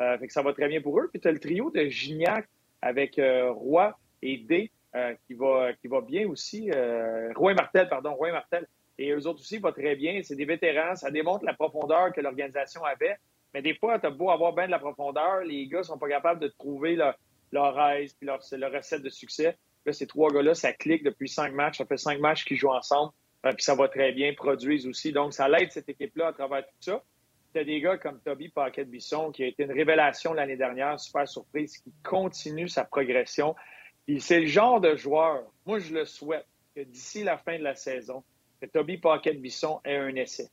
Euh, 0.00 0.18
fait 0.18 0.26
que 0.26 0.32
ça 0.32 0.42
va 0.42 0.52
très 0.52 0.68
bien 0.68 0.80
pour 0.80 0.98
eux. 1.00 1.08
Puis 1.10 1.20
tu 1.20 1.28
as 1.28 1.32
le 1.32 1.38
trio 1.38 1.70
de 1.70 1.84
Gignac 1.84 2.46
avec 2.82 3.18
euh, 3.18 3.52
Roy 3.52 3.96
et 4.22 4.38
D 4.38 4.70
euh, 4.96 5.14
qui, 5.26 5.34
va, 5.34 5.72
qui 5.74 5.88
va 5.88 6.00
bien 6.00 6.28
aussi. 6.28 6.70
Euh, 6.74 7.32
Roy 7.36 7.54
Martel, 7.54 7.88
pardon, 7.88 8.14
Roy 8.14 8.32
Martel. 8.32 8.66
Et 8.98 9.12
eux 9.12 9.26
autres 9.26 9.40
aussi 9.40 9.58
vont 9.58 9.72
très 9.72 9.96
bien. 9.96 10.20
C'est 10.22 10.36
des 10.36 10.44
vétérans. 10.44 10.94
Ça 10.96 11.10
démontre 11.10 11.44
la 11.44 11.54
profondeur 11.54 12.12
que 12.12 12.20
l'organisation 12.20 12.84
avait. 12.84 13.16
Mais 13.54 13.62
des 13.62 13.74
fois, 13.74 13.98
tu 13.98 14.06
as 14.06 14.10
beau 14.10 14.30
avoir 14.30 14.52
bien 14.52 14.66
de 14.66 14.70
la 14.70 14.78
profondeur, 14.78 15.40
les 15.40 15.66
gars 15.66 15.82
sont 15.82 15.98
pas 15.98 16.08
capables 16.08 16.40
de 16.40 16.48
trouver 16.48 16.96
leur, 16.96 17.16
leur 17.50 17.78
aise 17.90 18.12
puis 18.14 18.26
leur, 18.26 18.40
leur 18.52 18.72
recette 18.72 19.02
de 19.02 19.08
succès. 19.08 19.56
Ces 19.92 20.06
trois 20.06 20.30
gars-là, 20.30 20.54
ça 20.54 20.72
clique 20.72 21.02
depuis 21.02 21.28
cinq 21.28 21.52
matchs. 21.52 21.78
Ça 21.78 21.86
fait 21.86 21.96
cinq 21.96 22.20
matchs 22.20 22.44
qu'ils 22.44 22.56
jouent 22.56 22.72
ensemble. 22.72 23.12
Euh, 23.46 23.52
puis 23.52 23.62
ça 23.62 23.74
va 23.74 23.88
très 23.88 24.12
bien, 24.12 24.34
produisent 24.34 24.86
aussi. 24.86 25.12
Donc, 25.12 25.32
ça 25.32 25.48
l'aide 25.48 25.72
cette 25.72 25.88
équipe-là 25.88 26.28
à 26.28 26.32
travers 26.32 26.64
tout 26.64 26.74
ça. 26.80 27.02
Tu 27.52 27.60
as 27.60 27.64
des 27.64 27.80
gars 27.80 27.96
comme 27.96 28.20
Toby 28.20 28.48
Paquette-Bisson, 28.48 29.32
qui 29.32 29.42
a 29.42 29.46
été 29.46 29.64
une 29.64 29.72
révélation 29.72 30.32
l'année 30.32 30.56
dernière, 30.56 31.00
super 31.00 31.26
surprise, 31.26 31.78
qui 31.78 31.92
continue 32.04 32.68
sa 32.68 32.84
progression. 32.84 33.56
Puis 34.06 34.20
c'est 34.20 34.40
le 34.40 34.46
genre 34.46 34.80
de 34.80 34.94
joueur, 34.94 35.42
moi, 35.66 35.78
je 35.78 35.92
le 35.94 36.04
souhaite, 36.04 36.46
que 36.76 36.82
d'ici 36.82 37.24
la 37.24 37.38
fin 37.38 37.58
de 37.58 37.64
la 37.64 37.74
saison, 37.74 38.22
que 38.60 38.66
Toby 38.66 38.98
Paquette-Bisson 38.98 39.80
ait 39.84 39.96
un 39.96 40.14
essai. 40.14 40.48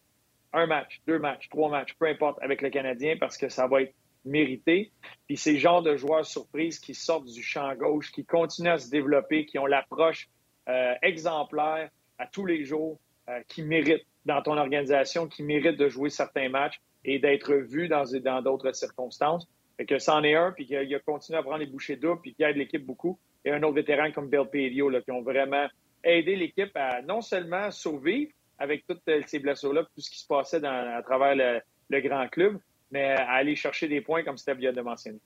Un 0.54 0.66
match, 0.66 1.02
deux 1.06 1.20
matchs, 1.20 1.50
trois 1.50 1.70
matchs, 1.70 1.94
peu 2.00 2.08
importe, 2.08 2.42
avec 2.42 2.62
le 2.62 2.70
Canadien, 2.70 3.16
parce 3.20 3.38
que 3.38 3.50
ça 3.50 3.68
va 3.68 3.82
être 3.84 3.94
mérité. 4.26 4.92
Puis 5.28 5.38
ces 5.38 5.58
genres 5.58 5.82
de 5.82 5.96
joueurs 5.96 6.26
surprises 6.26 6.80
qui 6.80 6.94
sortent 6.94 7.28
du 7.28 7.44
champ 7.44 7.74
gauche, 7.76 8.12
qui 8.12 8.26
continuent 8.26 8.72
à 8.72 8.78
se 8.78 8.90
développer, 8.90 9.46
qui 9.46 9.60
ont 9.60 9.66
l'approche 9.66 10.30
euh, 10.70 10.94
exemplaire 11.02 11.90
à 12.18 12.28
tous 12.28 12.46
les 12.46 12.66
jours, 12.66 13.00
euh, 13.30 13.42
qui 13.48 13.64
méritent 13.64 14.06
dans 14.26 14.42
ton 14.42 14.58
organisation, 14.58 15.28
qui 15.28 15.44
méritent 15.44 15.78
de 15.78 15.90
jouer 15.90 16.10
certains 16.10 16.50
matchs 16.50 16.80
et 17.06 17.20
d'être 17.20 17.54
vus 17.54 17.88
dans 17.88 18.42
d'autres 18.42 18.74
circonstances. 18.74 19.48
Fait 19.78 19.86
que 19.86 20.00
c'en 20.00 20.24
est 20.24 20.36
un, 20.36 20.52
puis 20.52 20.66
qu'il 20.66 20.96
a 20.96 21.00
continué 21.00 21.38
à 21.40 21.44
prendre 21.44 21.60
les 21.60 21.68
bouchées 21.68 21.96
doubles, 21.96 22.22
puis 22.22 22.34
qui 22.34 22.44
aide 22.44 22.58
l'équipe 22.58 22.86
beaucoup. 22.86 23.20
Et 23.46 23.52
un 23.52 23.62
autre 23.64 23.76
vétéran 23.76 24.12
comme 24.12 24.30
Bill 24.30 24.46
Pedio, 24.52 24.92
qui 25.02 25.12
ont 25.12 25.22
vraiment 25.22 25.68
aidé 26.04 26.36
l'équipe 26.36 26.76
à 26.76 27.02
non 27.02 27.22
seulement 27.22 27.72
survivre 27.72 28.32
avec 28.58 28.86
toutes 28.88 29.04
ces 29.28 29.40
blessures-là, 29.40 29.84
tout 29.84 30.02
ce 30.02 30.10
qui 30.10 30.20
se 30.20 30.28
passait 30.28 30.66
à 30.66 31.02
travers 31.04 31.62
le 31.90 32.02
grand 32.02 32.28
club, 32.28 32.60
mais 32.92 33.12
à 33.12 33.32
aller 33.32 33.56
chercher 33.56 33.88
des 33.88 34.02
points 34.02 34.24
comme 34.24 34.38
Steph 34.38 34.56
vient 34.56 34.74
de 34.74 34.82
mentionner. 34.82 35.20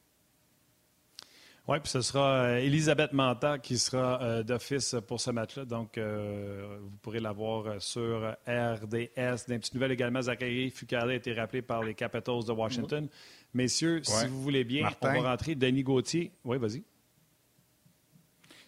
Oui, 1.68 1.80
puis 1.80 1.90
ce 1.90 2.02
sera 2.02 2.46
euh, 2.46 2.58
Elisabeth 2.58 3.14
Manta 3.14 3.60
qui 3.60 3.78
sera 3.78 4.22
euh, 4.22 4.44
d'office 4.44 4.96
pour 5.08 5.22
ce 5.22 5.30
match-là. 5.30 5.64
Donc, 5.64 5.98
euh, 5.98 6.80
vous 6.82 6.98
pourrez 7.02 7.20
la 7.20 7.32
voir 7.32 7.80
sur 7.80 8.36
RDS. 8.48 9.46
D'une 9.48 9.60
petite 9.60 9.76
nouvelle 9.76 9.92
également, 9.92 10.22
Zachary 10.24 10.72
Fucale 10.72 11.12
a 11.12 11.14
été 11.14 11.34
rappelé 11.34 11.62
par 11.62 11.84
les 11.84 11.94
Capitals 11.94 12.44
de 12.46 12.52
Washington. 12.52 13.08
Messieurs, 13.54 14.02
si 14.04 14.28
vous 14.28 14.42
voulez 14.42 14.64
bien, 14.64 14.90
on 15.02 15.22
va 15.22 15.32
rentrer. 15.32 15.54
Denis 15.54 15.84
Gauthier. 15.84 16.32
Oui, 16.44 16.58
vas-y. 16.58 16.84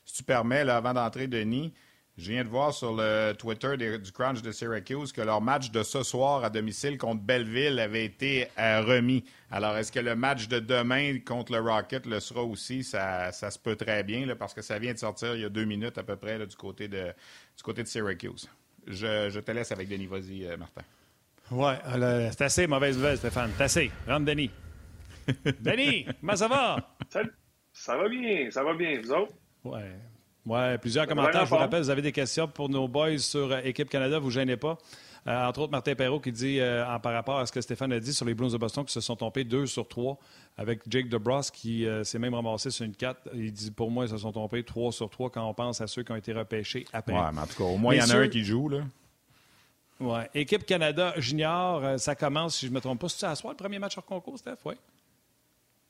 Si 0.06 0.18
tu 0.18 0.24
permets, 0.24 0.70
avant 0.70 0.94
d'entrer, 0.94 1.28
Denis, 1.28 1.74
je 2.16 2.30
viens 2.30 2.44
de 2.44 2.50
voir 2.50 2.74
sur 2.74 2.96
le 2.96 3.34
Twitter 3.34 3.76
du 3.76 4.12
Crunch 4.12 4.44
de 4.44 4.52
Syracuse 4.52 5.12
que 5.12 5.22
leur 5.22 5.42
match 5.42 5.72
de 5.72 5.82
ce 5.82 6.04
soir 6.04 6.44
à 6.44 6.50
domicile 6.52 7.00
contre 7.00 7.24
Belleville 7.24 7.80
avait 7.80 8.06
été 8.06 8.48
euh, 8.60 8.82
remis. 8.82 9.24
Alors, 9.50 9.76
est-ce 9.78 9.92
que 9.92 10.00
le 10.00 10.16
match 10.16 10.48
de 10.48 10.60
demain 10.60 11.18
contre 11.26 11.54
le 11.54 11.60
Rocket 11.60 12.06
le 12.06 12.20
sera 12.20 12.44
aussi? 12.44 12.84
Ça, 12.84 13.32
se 13.32 13.58
peut 13.58 13.76
très 13.76 14.04
bien, 14.04 14.28
parce 14.36 14.54
que 14.54 14.62
ça 14.62 14.78
vient 14.78 14.94
de 14.94 15.00
sortir 15.00 15.34
il 15.34 15.42
y 15.42 15.46
a 15.46 15.50
deux 15.50 15.66
minutes 15.66 15.98
à 15.98 16.04
peu 16.04 16.16
près 16.16 16.46
du, 16.46 16.56
côté 16.56 16.88
de, 16.88 17.06
du 17.58 17.64
côté 17.64 17.82
de 17.82 17.88
Syracuse. 17.88 18.48
Je, 18.86 19.40
te 19.40 19.52
laisse 19.52 19.72
avec 19.72 19.90
Denis. 19.90 20.06
Vas-y, 20.06 20.46
euh, 20.46 20.56
Martin. 20.56 20.84
Ouais, 21.50 21.80
c'est 22.32 22.44
assez 22.44 22.68
mauvaise 22.68 22.96
nouvelle, 22.96 23.18
Stéphane. 23.18 23.52
C'est 23.58 23.64
assez. 23.64 23.92
Rentre, 24.08 24.26
Denis. 24.26 24.52
Denis, 25.62 26.06
comment 26.20 26.36
ça 26.36 26.48
va? 26.48 26.96
Ça, 27.72 27.98
va 27.98 28.08
bien, 28.08 28.52
ça 28.52 28.64
va 28.64 28.76
bien, 28.76 29.02
vous 29.02 29.12
autres? 29.12 29.34
Ouais. 29.64 29.96
Oui, 30.46 30.78
plusieurs 30.82 31.08
commentaires. 31.08 31.46
Je 31.46 31.50
vous 31.50 31.56
rappelle, 31.56 31.82
vous 31.82 31.90
avez 31.90 32.02
des 32.02 32.12
questions 32.12 32.48
pour 32.48 32.70
nos 32.70 32.88
boys 32.88 33.18
sur 33.18 33.52
euh, 33.52 33.62
Équipe 33.64 33.90
Canada, 33.90 34.20
vous 34.20 34.30
gênez 34.30 34.58
pas. 34.58 34.78
Euh, 35.26 35.48
entre 35.48 35.62
autres, 35.62 35.72
Martin 35.72 35.96
Perrault 35.96 36.20
qui 36.20 36.34
dit, 36.34 36.60
euh, 36.60 36.86
en 36.86 37.00
par 37.00 37.14
rapport 37.14 37.40
à 37.40 37.46
ce 37.46 37.52
que 37.54 37.62
Stéphane 37.62 37.94
a 37.94 38.00
dit 38.00 38.14
sur 38.14 38.26
les 38.26 38.34
Blues 38.34 38.52
de 38.52 38.58
Boston, 38.58 38.84
qui 38.84 38.92
se 38.92 39.00
sont 39.00 39.16
trompés 39.16 39.46
2 39.46 39.66
sur 39.68 39.88
3, 39.88 40.18
avec 40.58 40.82
Jake 40.90 41.08
DeBrus 41.08 41.50
qui 41.50 41.88
s'est 42.04 42.20
même 42.20 42.34
ramassé 42.34 42.72
sur 42.72 42.86
une 42.86 42.94
4. 42.94 43.30
Il 43.34 43.54
dit, 43.54 43.72
pour 43.72 43.90
moi, 43.90 44.04
ils 44.06 44.10
se 44.10 44.18
sont 44.18 44.34
trompés 44.34 44.64
3 44.64 44.92
sur 44.92 45.10
3 45.10 45.30
quand 45.30 45.48
on 45.48 45.54
pense 45.54 45.80
à 45.80 45.88
ceux 45.88 46.04
qui 46.04 46.12
ont 46.12 46.18
été 46.18 46.34
repêchés 46.34 46.86
après. 46.92 47.14
Oui, 47.14 47.22
mais 47.34 47.42
en 47.42 47.48
tout 47.48 47.56
cas, 47.56 47.64
au 47.64 47.78
moins, 47.78 47.96
il 47.96 48.02
y 48.02 48.04
en 48.04 48.10
a 48.10 48.18
un 48.18 48.28
qui 48.28 48.44
joue, 48.44 48.68
là. 48.68 48.82
Oui. 50.02 50.20
Équipe 50.36 50.66
Canada 50.66 51.14
junior, 51.18 51.98
ça 51.98 52.16
commence, 52.16 52.58
si 52.58 52.66
je 52.66 52.72
ne 52.72 52.76
me 52.76 52.82
trompe 52.82 53.00
pas, 53.00 53.08
c'est 53.08 53.26
à 53.26 53.36
soir 53.36 53.54
le 53.54 53.58
premier 53.58 53.80
match 53.80 53.98
hors 53.98 54.06
concours, 54.06 54.38
Steph? 54.38 54.58
Oui. 54.66 54.76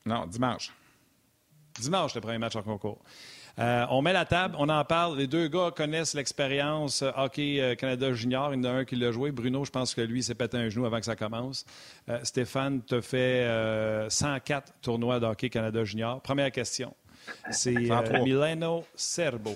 Non, 0.06 0.28
dimanche. 0.28 0.72
Dimanche, 1.80 2.14
le 2.14 2.22
premier 2.22 2.38
match 2.38 2.56
hors 2.56 2.64
concours. 2.64 3.00
Euh, 3.60 3.86
on 3.92 4.02
met 4.02 4.14
la 4.14 4.26
table, 4.26 4.56
on 4.58 4.68
en 4.70 4.84
parle. 4.84 5.18
Les 5.18 5.28
deux 5.28 5.48
gars 5.48 5.72
connaissent 5.76 6.16
l'expérience 6.16 7.04
euh, 7.04 7.12
Hockey 7.16 7.62
euh, 7.62 7.76
Canada 7.76 8.12
Junior. 8.12 8.54
Il 8.54 8.58
y 8.58 8.60
en 8.62 8.64
a 8.64 8.74
un 8.74 8.86
qui 8.86 8.96
l'a 8.96 9.12
joué. 9.12 9.32
Bruno, 9.32 9.64
je 9.64 9.70
pense 9.70 9.94
que 9.94 10.02
lui 10.02 10.24
s'est 10.24 10.34
pété 10.34 10.58
un 10.58 10.70
genou 10.70 10.86
avant 10.86 11.00
que 11.00 11.06
ça 11.06 11.16
commence. 11.16 11.66
Stéphane 12.24 12.82
te 12.82 13.00
fait 13.00 13.48
104 14.10 14.74
tournois 14.82 15.20
de 15.20 15.26
Hockey 15.26 15.50
Canada 15.50 15.84
Junior. 15.84 16.20
Première 16.22 16.52
question. 16.52 16.94
C'est 17.52 17.90
Mileno 18.24 18.84
Serbo 18.96 19.56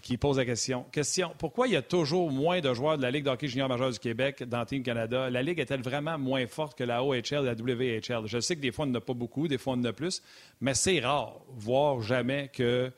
qui 0.00 0.16
pose 0.16 0.38
la 0.38 0.44
question. 0.44 0.84
Question, 0.92 1.32
pourquoi 1.38 1.66
il 1.66 1.74
y 1.74 1.76
a 1.76 1.82
toujours 1.82 2.30
moins 2.30 2.60
de 2.60 2.72
joueurs 2.72 2.96
de 2.96 3.02
la 3.02 3.10
Ligue 3.10 3.24
de 3.24 3.30
hockey 3.30 3.48
junior 3.48 3.68
majeur 3.68 3.90
du 3.90 3.98
Québec 3.98 4.42
dans 4.44 4.64
Team 4.64 4.82
Canada? 4.82 5.28
La 5.28 5.42
Ligue 5.42 5.58
est-elle 5.58 5.82
vraiment 5.82 6.18
moins 6.18 6.46
forte 6.46 6.78
que 6.78 6.84
la 6.84 7.02
OHL 7.02 7.20
et 7.20 7.42
la 7.42 7.52
WHL? 7.52 8.26
Je 8.26 8.40
sais 8.40 8.56
que 8.56 8.60
des 8.60 8.72
fois, 8.72 8.84
on 8.84 8.88
n'en 8.88 8.98
a 8.98 9.00
pas 9.00 9.14
beaucoup, 9.14 9.48
des 9.48 9.58
fois, 9.58 9.74
on 9.74 9.80
en 9.80 9.84
a 9.84 9.92
plus, 9.92 10.22
mais 10.60 10.74
c'est 10.74 11.00
rare, 11.00 11.40
voire 11.48 12.00
jamais 12.00 12.48
que 12.52 12.92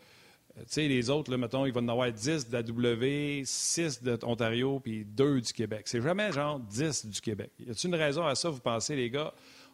tu 0.61 0.73
sais, 0.75 0.89
les 0.89 1.11
autres, 1.11 1.31
là, 1.31 1.37
mettons, 1.37 1.67
ils 1.67 1.73
vont 1.73 1.81
en 1.81 1.89
avoir 1.89 2.11
10 2.11 2.49
de 2.49 2.53
la 2.53 2.63
W, 2.63 3.43
6 3.45 4.03
de 4.03 4.19
l'Ontario, 4.23 4.81
puis 4.81 5.05
2 5.05 5.41
du 5.41 5.53
Québec. 5.53 5.83
C'est 5.87 6.01
jamais 6.01 6.33
genre 6.33 6.59
10 6.59 7.07
du 7.07 7.21
Québec. 7.21 7.51
Y 7.59 7.71
a-t-il 7.71 7.89
une 7.89 8.01
raison 8.01 8.27
à 8.27 8.35
ça, 8.35 8.51
vous 8.51 8.61
pensez, 8.61 8.97
les 8.97 9.11
gars? 9.11 9.33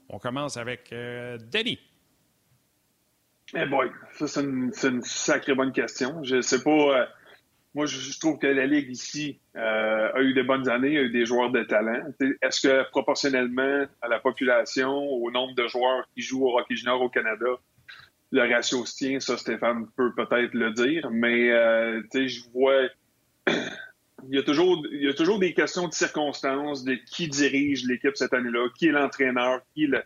On 0.08 0.18
commence 0.18 0.56
avec 0.56 0.92
euh, 0.92 1.38
Denis. 1.50 1.78
Eh 3.54 3.66
boy, 3.66 3.90
ça, 4.12 4.26
c'est 4.26 4.42
une, 4.42 4.72
sacrée 5.02 5.54
bonne 5.54 5.72
question. 5.72 6.22
Je 6.24 6.40
sais 6.40 6.62
pas. 6.62 6.70
Euh, 6.70 7.06
moi, 7.74 7.86
je, 7.86 8.18
trouve 8.18 8.38
que 8.38 8.46
la 8.46 8.66
Ligue 8.66 8.90
ici 8.90 9.38
euh, 9.54 10.12
a 10.12 10.20
eu 10.22 10.32
des 10.32 10.42
bonnes 10.42 10.68
années, 10.68 10.96
a 10.96 11.02
eu 11.02 11.10
des 11.10 11.26
joueurs 11.26 11.50
de 11.50 11.62
talent. 11.62 12.02
Est-ce 12.42 12.66
que 12.66 12.88
proportionnellement 12.90 13.84
à 14.00 14.08
la 14.08 14.18
population, 14.18 14.96
au 14.96 15.30
nombre 15.30 15.54
de 15.54 15.68
joueurs 15.68 16.08
qui 16.14 16.22
jouent 16.22 16.46
au 16.46 16.58
hockey 16.58 16.74
junior 16.74 17.00
au 17.00 17.10
Canada, 17.10 17.46
le 18.36 18.54
ratio 18.54 18.84
se 18.84 18.96
tient, 18.96 19.20
ça 19.20 19.36
Stéphane 19.36 19.86
peut 19.96 20.12
peut-être 20.14 20.54
le 20.54 20.72
dire, 20.72 21.10
mais 21.10 21.50
euh, 21.50 22.02
je 22.12 22.40
vois 22.52 22.88
il 24.28 24.34
y 24.34 24.38
a 24.38 24.42
toujours 24.42 24.84
il 24.92 25.02
y 25.02 25.08
a 25.08 25.14
toujours 25.14 25.38
des 25.38 25.54
questions 25.54 25.88
de 25.88 25.94
circonstances 25.94 26.84
de 26.84 26.94
qui 26.94 27.28
dirige 27.28 27.84
l'équipe 27.84 28.16
cette 28.16 28.34
année-là, 28.34 28.68
qui 28.78 28.88
est 28.88 28.92
l'entraîneur, 28.92 29.60
qui 29.74 29.84
est 29.84 29.88
le 29.88 30.02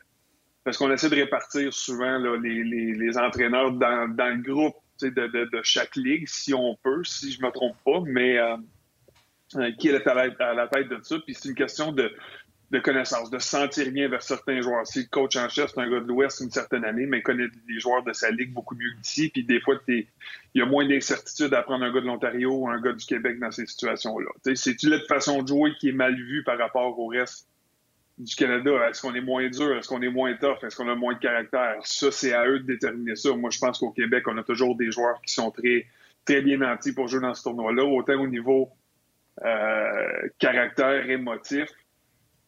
parce 0.63 0.77
qu'on 0.77 0.93
essaie 0.93 1.09
de 1.09 1.17
répartir 1.17 1.73
souvent 1.73 2.19
les, 2.19 2.63
les, 2.63 3.19
entraîneurs 3.19 3.73
dans, 3.73 4.09
dans 4.15 4.29
le 4.29 4.43
groupe 4.43 4.77
de, 5.01 5.09
de, 5.09 5.49
de, 5.51 5.61
chaque 5.63 5.97
ligue, 5.97 6.29
si 6.29 6.53
on 6.53 6.77
peut, 6.83 7.03
si 7.03 7.33
je 7.33 7.43
me 7.43 7.51
trompe 7.51 7.77
pas, 7.83 8.01
mais 8.05 8.39
euh, 8.39 8.57
euh, 9.57 9.73
qui 9.79 9.89
est 9.89 10.07
à 10.07 10.15
la, 10.15 10.29
à 10.39 10.55
la 10.55 10.69
tête 10.69 10.89
de 10.89 11.01
ça. 11.03 11.17
Puis 11.25 11.35
c'est 11.35 11.49
une 11.49 11.55
question 11.55 11.93
de, 11.93 12.13
de 12.71 12.79
connaissances, 12.79 13.31
de 13.31 13.39
se 13.39 13.49
sentir 13.49 13.91
bien 13.91 14.09
vers 14.09 14.23
certains 14.23 14.61
joueurs. 14.61 14.87
Si 14.87 15.01
le 15.01 15.09
coach 15.11 15.37
en 15.37 15.49
chef, 15.49 15.73
c'est 15.75 15.81
un 15.81 15.91
gars 15.91 16.01
de 16.01 16.07
l'Ouest 16.07 16.41
une 16.41 16.51
certaine 16.51 16.85
année, 16.85 17.07
mais 17.07 17.19
il 17.19 17.23
connaît 17.23 17.49
les 17.69 17.81
joueurs 17.81 18.05
de 18.05 18.13
sa 18.13 18.31
ligue 18.31 18.53
beaucoup 18.53 18.77
mieux 18.77 18.93
qu'ici, 19.03 19.29
puis 19.29 19.43
des 19.43 19.61
fois, 19.61 19.77
il 19.89 20.07
y 20.55 20.63
a 20.63 20.67
moins 20.67 20.87
d'incertitude 20.87 21.53
à 21.53 21.63
prendre 21.63 21.85
un 21.85 21.93
gars 21.93 22.01
de 22.01 22.07
l'Ontario 22.07 22.53
ou 22.53 22.69
un 22.69 22.81
gars 22.81 22.93
du 22.93 23.05
Québec 23.05 23.41
dans 23.41 23.51
ces 23.51 23.67
situations-là. 23.67 24.55
C'est-tu 24.55 24.89
la 24.89 25.01
façon 25.01 25.43
de 25.43 25.49
jouer 25.49 25.73
qui 25.81 25.89
est 25.89 25.93
mal 25.93 26.15
vue 26.15 26.45
par 26.45 26.59
rapport 26.59 26.97
au 26.97 27.09
reste 27.09 27.49
du 28.19 28.37
Canada? 28.37 28.71
Est-ce 28.89 29.03
qu'on 29.03 29.15
est 29.15 29.21
moins 29.21 29.49
dur? 29.49 29.77
Est-ce 29.77 29.89
qu'on 29.89 30.03
est 30.03 30.09
moins 30.09 30.33
tough? 30.35 30.63
Est-ce 30.63 30.77
qu'on 30.77 30.89
a 30.89 30.95
moins 30.95 31.15
de 31.15 31.19
caractère? 31.19 31.79
Ça, 31.83 32.13
c'est 32.13 32.33
à 32.33 32.47
eux 32.47 32.61
de 32.61 32.67
déterminer 32.67 33.17
ça. 33.17 33.35
Moi, 33.35 33.51
je 33.51 33.59
pense 33.59 33.79
qu'au 33.79 33.91
Québec, 33.91 34.29
on 34.29 34.39
a 34.39 34.45
toujours 34.45 34.77
des 34.77 34.93
joueurs 34.93 35.21
qui 35.23 35.35
sont 35.35 35.51
très, 35.51 35.87
très 36.25 36.41
bien 36.41 36.59
nantis 36.59 36.93
pour 36.93 37.09
jouer 37.09 37.21
dans 37.21 37.35
ce 37.35 37.43
tournoi-là, 37.43 37.85
autant 37.85 38.21
au 38.21 38.29
niveau 38.29 38.71
euh, 39.45 40.29
caractère 40.39 41.11
émotif 41.11 41.69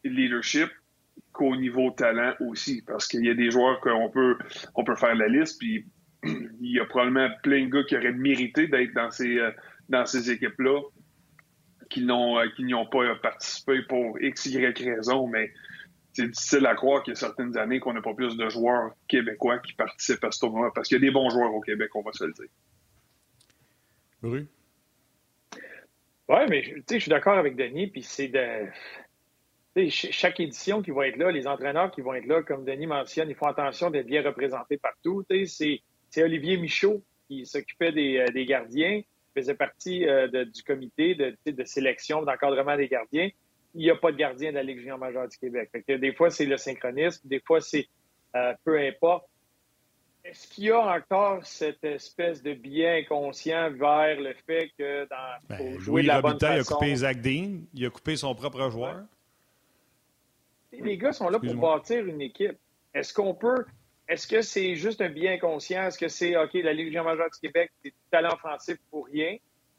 leadership 0.05 0.69
qu'au 1.33 1.57
niveau 1.57 1.91
talent 1.91 2.35
aussi. 2.41 2.83
Parce 2.87 3.07
qu'il 3.07 3.25
y 3.25 3.31
a 3.31 3.35
des 3.35 3.51
joueurs 3.51 3.81
qu'on 3.81 4.11
peut, 4.11 4.37
on 4.75 4.85
peut 4.85 4.97
faire 4.97 5.15
la 5.15 5.29
liste, 5.29 5.59
puis 5.59 5.87
il 6.25 6.73
y 6.73 6.81
a 6.81 6.85
probablement 6.85 7.29
plein 7.43 7.67
de 7.67 7.71
gars 7.71 7.85
qui 7.85 7.97
auraient 7.97 8.13
mérité 8.13 8.69
d'être 8.69 8.95
dans 8.95 9.11
ces, 9.11 9.39
euh, 9.39 9.51
dans 9.89 10.07
ces 10.07 10.31
équipes-là, 10.31 10.81
qui 11.91 12.05
n'ont 12.05 12.39
euh, 12.39 12.49
qui 12.57 12.65
n'y 12.65 12.75
ont 12.75 12.87
pas 12.87 13.15
participé 13.17 13.83
pour 13.83 14.21
X, 14.21 14.47
Y 14.47 14.79
raison, 14.79 15.27
mais 15.27 15.53
c'est 16.13 16.29
difficile 16.29 16.67
à 16.67 16.75
croire 16.75 17.03
qu'il 17.03 17.13
y 17.13 17.17
a 17.17 17.21
certaines 17.21 17.57
années 17.57 17.81
qu'on 17.81 17.95
n'a 17.95 18.03
pas 18.03 18.15
plus 18.15 18.37
de 18.37 18.49
joueurs 18.49 18.93
québécois 19.09 19.59
qui 19.59 19.73
participent 19.73 20.25
à 20.25 20.31
ce 20.31 20.41
tournoi, 20.41 20.73
parce 20.75 20.89
qu'il 20.89 20.97
y 20.97 21.01
a 21.01 21.07
des 21.07 21.11
bons 21.11 21.31
joueurs 21.31 21.55
au 21.55 21.61
Québec, 21.61 21.91
on 21.95 22.03
va 22.03 22.13
se 22.13 22.25
le 22.25 22.33
dire. 22.33 22.49
Oui. 24.23 24.47
Oui, 26.29 26.39
mais 26.49 26.63
je 26.63 26.99
suis 26.99 27.11
d'accord 27.11 27.37
avec 27.37 27.57
Denis, 27.57 27.89
puis 27.89 28.03
c'est 28.03 28.29
de 28.29 28.67
chaque 29.89 30.41
édition 30.41 30.83
qui 30.83 30.91
va 30.91 31.09
être 31.09 31.17
là, 31.17 31.31
les 31.31 31.47
entraîneurs 31.47 31.91
qui 31.91 32.03
vont 32.03 32.15
être 32.15 32.27
là, 32.27 32.43
comme 32.43 32.65
Denis 32.65 32.87
mentionne, 32.87 33.31
ils 33.31 33.37
font 33.37 33.47
attention 33.47 33.91
d'être 33.91 34.07
bien 34.07 34.23
représentés 34.23 34.77
partout. 34.77 35.25
C'est 35.47 36.23
Olivier 36.23 36.57
Michaud 36.59 37.03
qui 37.29 37.47
s'occupait 37.47 37.93
des, 37.93 38.19
euh, 38.19 38.27
des, 38.27 38.45
gardiens, 38.45 39.01
faisait 39.35 39.55
partie 39.55 40.07
euh, 40.07 40.29
du 40.45 40.63
comité 40.63 41.15
de, 41.15 41.37
de 41.47 41.65
sélection, 41.65 42.23
d'encadrement 42.23 42.77
des 42.77 42.89
gardiens. 42.89 43.31
Il 43.75 43.81
n'y 43.81 43.91
a 43.91 43.97
pas 43.97 44.13
de 44.13 44.19
gardien 44.19 44.51
de 44.51 44.57
la 44.57 44.63
Ligue 44.63 44.81
junior 44.81 44.99
majeure 44.99 45.27
du 45.29 45.39
Québec. 45.39 45.71
des 45.89 46.13
fois, 46.13 46.29
c'est 46.29 46.45
le 46.45 46.59
synchronisme, 46.59 47.27
des 47.27 47.41
fois, 47.41 47.63
c'est 47.63 47.89
euh, 48.37 48.53
peu 48.65 48.79
importe. 48.79 49.27
Est-ce 50.25 50.47
qu'il 50.47 50.65
y 50.65 50.71
a 50.71 50.79
encore 50.79 51.45
cette 51.45 51.83
espèce 51.83 52.43
de 52.43 52.53
bien 52.53 52.97
inconscient 52.97 53.73
vers 53.73 54.21
le 54.21 54.35
fait 54.47 54.71
que 54.79 55.09
dans 55.09 55.49
ben, 55.49 55.79
jouer 55.81 56.03
de 56.03 56.09
la 56.09 56.21
bonne 56.21 56.39
façon... 56.39 56.55
il 56.55 56.61
a 56.61 56.65
coupé 56.65 56.95
Zach 56.95 57.21
Dean, 57.21 57.63
il 57.75 57.87
a 57.87 57.91
coupé 57.91 58.15
son 58.17 58.35
propre 58.35 58.71
joueur 58.71 59.05
les 60.73 60.97
gars 60.97 61.13
sont 61.13 61.29
là 61.29 61.39
pour 61.39 61.55
bâtir 61.55 62.07
une 62.07 62.21
équipe. 62.21 62.59
Est-ce 62.95 63.13
qu'on 63.13 63.35
peut. 63.35 63.65
Est-ce 64.09 64.27
que 64.27 64.43
c'est 64.43 64.75
juste 64.75 65.01
un 65.01 65.09
bien 65.09 65.39
conscient? 65.39 65.87
Est-ce 65.87 65.99
que 65.99 66.09
c'est 66.09 66.37
OK, 66.37 66.55
la 66.55 66.73
Ligue 66.73 66.95
majeure 66.99 67.31
du 67.31 67.41
Québec, 67.41 67.71
c'est 67.83 67.91
du 67.91 67.97
talent 68.11 68.35
offensif 68.35 68.77
pour 68.91 69.07
rien? 69.07 69.37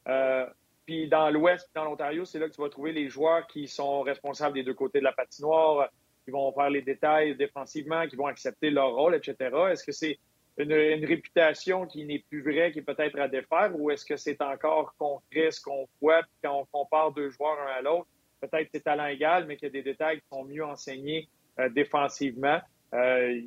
Euh, 0.07 0.45
puis 0.85 1.07
dans 1.07 1.29
l'Ouest, 1.29 1.69
dans 1.75 1.85
l'Ontario, 1.85 2.25
c'est 2.25 2.39
là 2.39 2.47
que 2.47 2.53
tu 2.53 2.61
vas 2.61 2.69
trouver 2.69 2.91
les 2.91 3.09
joueurs 3.09 3.47
qui 3.47 3.67
sont 3.67 4.01
responsables 4.01 4.55
des 4.55 4.63
deux 4.63 4.73
côtés 4.73 4.99
de 4.99 5.03
la 5.03 5.13
patinoire, 5.13 5.89
qui 6.25 6.31
vont 6.31 6.51
faire 6.53 6.69
les 6.69 6.81
détails 6.81 7.35
défensivement, 7.35 8.07
qui 8.07 8.15
vont 8.15 8.27
accepter 8.27 8.69
leur 8.69 8.93
rôle, 8.93 9.15
etc. 9.15 9.35
Est-ce 9.71 9.83
que 9.83 9.91
c'est 9.91 10.17
une, 10.57 10.73
réputation 11.05 11.85
qui 11.85 12.05
n'est 12.05 12.23
plus 12.29 12.41
vraie, 12.41 12.71
qui 12.71 12.79
est 12.79 12.83
peut-être 12.83 13.19
à 13.19 13.27
défaire, 13.27 13.71
ou 13.75 13.91
est-ce 13.91 14.05
que 14.05 14.17
c'est 14.17 14.41
encore 14.41 14.93
concret 14.97 15.51
ce 15.51 15.61
qu'on 15.61 15.87
voit, 16.01 16.21
quand 16.43 16.59
on 16.59 16.65
compare 16.65 17.11
deux 17.11 17.29
joueurs 17.29 17.57
un 17.59 17.79
à 17.79 17.81
l'autre? 17.81 18.07
Peut-être 18.47 18.69
c'est 18.73 18.83
talent 18.83 19.07
égal, 19.07 19.45
mais 19.47 19.55
qu'il 19.55 19.67
y 19.67 19.69
a 19.69 19.71
des 19.71 19.83
détails 19.83 20.19
qui 20.19 20.27
sont 20.31 20.43
mieux 20.43 20.63
enseignés 20.63 21.29
euh, 21.59 21.69
défensivement. 21.69 22.59
Euh, 22.93 23.41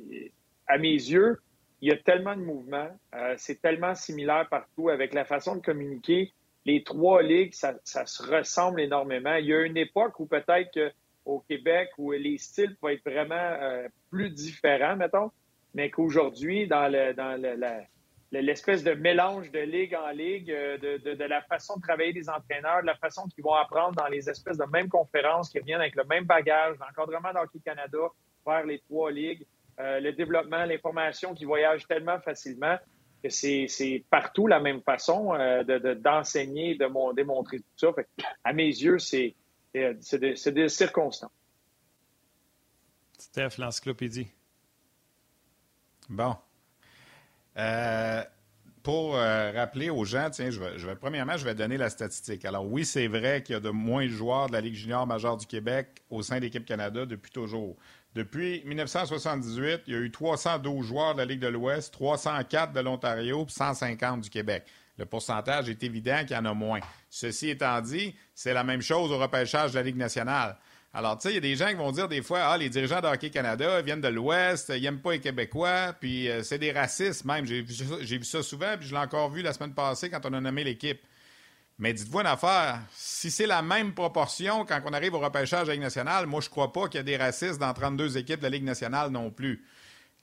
à 0.67 0.77
mes 0.77 0.93
yeux, 0.93 1.39
il 1.81 1.89
y 1.89 1.91
a 1.91 1.97
tellement 1.97 2.35
de 2.35 2.41
mouvements, 2.41 2.89
euh, 3.15 3.35
c'est 3.37 3.61
tellement 3.61 3.93
similaire 3.95 4.47
partout 4.49 4.89
avec 4.89 5.13
la 5.13 5.25
façon 5.25 5.55
de 5.55 5.61
communiquer. 5.61 6.33
Les 6.65 6.83
trois 6.83 7.21
ligues, 7.21 7.53
ça, 7.53 7.75
se 7.83 8.23
ressemble 8.23 8.81
énormément. 8.81 9.35
Il 9.35 9.45
y 9.45 9.53
a 9.53 9.61
une 9.61 9.77
époque 9.77 10.19
où 10.19 10.25
peut-être 10.25 10.69
qu'au 11.23 11.39
Québec, 11.47 11.89
où 11.97 12.11
les 12.11 12.37
styles 12.37 12.75
vont 12.81 12.89
être 12.89 13.03
vraiment 13.05 13.87
plus 14.09 14.31
différents, 14.31 14.97
mettons, 14.97 15.31
mais 15.73 15.89
qu'aujourd'hui, 15.89 16.67
dans, 16.67 16.91
le, 16.91 17.13
dans 17.13 17.41
le, 17.41 17.55
l'espèce 18.31 18.83
de 18.83 18.93
mélange 18.93 19.51
de 19.51 19.59
ligue 19.59 19.95
en 19.95 20.09
ligue, 20.09 20.51
euh, 20.51 20.77
de, 20.77 21.23
la 21.23 21.41
façon 21.43 21.77
de 21.77 21.81
travailler 21.81 22.13
des 22.13 22.29
entraîneurs, 22.29 22.81
de 22.81 22.87
la 22.87 22.95
façon 22.95 23.27
qu'ils 23.27 23.43
vont 23.43 23.53
apprendre 23.53 23.95
dans 23.95 24.07
les 24.07 24.29
espèces 24.29 24.57
de 24.57 24.65
mêmes 24.65 24.89
conférences 24.89 25.49
qui 25.49 25.59
reviennent 25.59 25.81
avec 25.81 25.95
le 25.95 26.03
même 26.03 26.25
bagage, 26.25 26.75
l'encadrement 26.79 27.33
d'Hockey 27.33 27.59
Canada 27.63 27.97
vers 28.45 28.65
les 28.65 28.79
trois 28.79 29.11
ligues, 29.11 29.45
euh, 29.79 29.99
le 29.99 30.11
développement, 30.13 30.65
l'information 30.65 31.33
qui 31.33 31.45
voyage 31.45 31.87
tellement 31.87 32.19
facilement 32.19 32.77
que 33.23 33.29
c'est 33.29 34.03
partout 34.09 34.47
la 34.47 34.59
même 34.59 34.81
façon 34.81 35.33
euh, 35.33 35.63
d'enseigner, 35.95 36.75
de, 36.75 36.85
de, 36.85 37.15
démontrer 37.15 37.59
tout 37.59 37.65
ça. 37.75 37.87
à 38.43 38.53
mes 38.53 38.67
yeux, 38.67 38.99
c'est 38.99 39.35
des, 39.73 39.93
des 40.51 40.69
circonstances. 40.69 41.31
Steph, 43.17 43.57
l'encyclopédie. 43.57 44.27
Bon. 46.09 46.35
Euh, 47.57 48.23
pour 48.83 49.17
euh, 49.17 49.51
rappeler 49.53 49.89
aux 49.89 50.05
gens, 50.05 50.29
tiens, 50.29 50.49
je 50.49 50.59
vais, 50.59 50.95
premièrement, 50.95 51.35
je 51.35 51.43
vais 51.43 51.55
donner 51.55 51.77
la 51.77 51.89
statistique. 51.89 52.45
Alors 52.45 52.65
oui, 52.65 52.85
c'est 52.85 53.07
vrai 53.07 53.43
qu'il 53.43 53.53
y 53.53 53.55
a 53.57 53.59
de 53.59 53.69
moins 53.69 54.05
de 54.05 54.11
joueurs 54.11 54.47
de 54.47 54.53
la 54.53 54.61
Ligue 54.61 54.75
junior 54.75 55.05
majeure 55.05 55.35
du 55.35 55.45
Québec 55.45 56.03
au 56.09 56.21
sein 56.23 56.37
de 56.37 56.41
l'équipe 56.41 56.65
Canada 56.65 57.05
depuis 57.05 57.31
toujours. 57.31 57.75
Depuis 58.15 58.63
1978, 58.65 59.81
il 59.87 59.93
y 59.93 59.95
a 59.95 59.99
eu 59.99 60.09
312 60.09 60.85
joueurs 60.85 61.13
de 61.13 61.19
la 61.19 61.25
Ligue 61.25 61.41
de 61.41 61.47
l'Ouest, 61.47 61.91
304 61.93 62.71
de 62.71 62.79
l'Ontario, 62.79 63.45
150 63.47 64.21
du 64.21 64.29
Québec. 64.29 64.63
Le 64.97 65.05
pourcentage 65.05 65.69
est 65.69 65.83
évident 65.83 66.19
qu'il 66.21 66.35
y 66.35 66.39
en 66.39 66.45
a 66.45 66.53
moins. 66.53 66.79
Ceci 67.09 67.49
étant 67.49 67.79
dit, 67.81 68.15
c'est 68.33 68.53
la 68.53 68.63
même 68.63 68.81
chose 68.81 69.11
au 69.11 69.17
repêchage 69.17 69.71
de 69.71 69.75
la 69.75 69.83
Ligue 69.83 69.97
nationale. 69.97 70.57
Alors, 70.97 71.15
tu 71.15 71.27
sais, 71.27 71.31
il 71.31 71.35
y 71.35 71.37
a 71.37 71.41
des 71.41 71.55
gens 71.55 71.67
qui 71.67 71.75
vont 71.75 71.91
dire 71.91 72.07
des 72.07 72.23
fois, 72.23 72.39
ah, 72.45 72.57
les 72.57 72.69
dirigeants 72.69 72.99
de 72.99 73.05
Hockey 73.05 73.29
Canada 73.29 73.83
viennent 73.83 74.01
de 74.01 74.07
l'Ouest, 74.07 74.73
ils 74.75 74.81
n'aiment 74.81 74.99
pas 74.99 75.11
les 75.11 75.19
Québécois, 75.19 75.93
puis 75.93 76.27
euh, 76.27 76.41
c'est 76.41 76.57
des 76.57 76.71
racistes 76.71 77.23
même. 77.23 77.45
J'ai 77.45 77.61
vu, 77.61 78.23
ça 78.23 78.41
souvent, 78.41 78.75
puis 78.79 78.87
je 78.87 78.95
l'ai 78.95 78.99
encore 78.99 79.29
vu 79.29 79.43
la 79.43 79.53
semaine 79.53 79.75
passée 79.75 80.09
quand 80.09 80.25
on 80.25 80.33
a 80.33 80.41
nommé 80.41 80.63
l'équipe. 80.63 80.99
Mais 81.77 81.93
dites-vous 81.93 82.21
une 82.21 82.25
affaire, 82.25 82.79
si 82.95 83.29
c'est 83.29 83.45
la 83.45 83.61
même 83.61 83.93
proportion 83.93 84.65
quand 84.65 84.81
on 84.85 84.91
arrive 84.91 85.13
au 85.13 85.19
repêchage 85.19 85.65
de 85.65 85.67
la 85.67 85.73
Ligue 85.73 85.83
nationale, 85.83 86.25
moi, 86.25 86.41
je 86.41 86.49
crois 86.49 86.73
pas 86.73 86.87
qu'il 86.87 86.97
y 86.97 87.01
a 87.01 87.03
des 87.03 87.17
racistes 87.17 87.59
dans 87.59 87.71
32 87.75 88.17
équipes 88.17 88.39
de 88.39 88.45
la 88.45 88.49
Ligue 88.49 88.63
nationale 88.63 89.11
non 89.11 89.29
plus. 89.29 89.63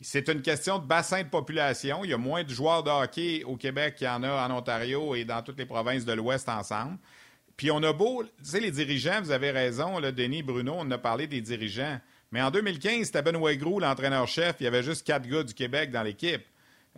C'est 0.00 0.28
une 0.28 0.42
question 0.42 0.80
de 0.80 0.86
bassin 0.86 1.22
de 1.22 1.28
population. 1.28 2.02
Il 2.02 2.10
y 2.10 2.14
a 2.14 2.18
moins 2.18 2.42
de 2.42 2.50
joueurs 2.50 2.82
de 2.82 2.90
hockey 2.90 3.44
au 3.44 3.56
Québec 3.56 3.94
qu'il 3.94 4.08
y 4.08 4.10
en 4.10 4.24
a 4.24 4.48
en 4.48 4.50
Ontario 4.50 5.14
et 5.14 5.24
dans 5.24 5.40
toutes 5.40 5.58
les 5.58 5.66
provinces 5.66 6.04
de 6.04 6.14
l'Ouest 6.14 6.48
ensemble. 6.48 6.98
Puis 7.56 7.70
on 7.70 7.82
a 7.82 7.92
beau, 7.92 8.24
tu 8.24 8.30
sais, 8.42 8.60
les 8.60 8.70
dirigeants, 8.70 9.20
vous 9.22 9.30
avez 9.30 9.50
raison, 9.50 10.00
Denis, 10.00 10.42
Bruno, 10.42 10.74
on 10.76 10.90
a 10.90 10.98
parlé 10.98 11.26
des 11.26 11.40
dirigeants. 11.40 12.00
Mais 12.32 12.42
en 12.42 12.50
2015, 12.50 13.06
c'était 13.06 13.22
Benoît 13.22 13.54
Gros, 13.54 13.78
l'entraîneur-chef. 13.78 14.56
Il 14.60 14.64
y 14.64 14.66
avait 14.66 14.82
juste 14.82 15.06
quatre 15.06 15.28
gars 15.28 15.44
du 15.44 15.54
Québec 15.54 15.92
dans 15.92 16.02
l'équipe. 16.02 16.42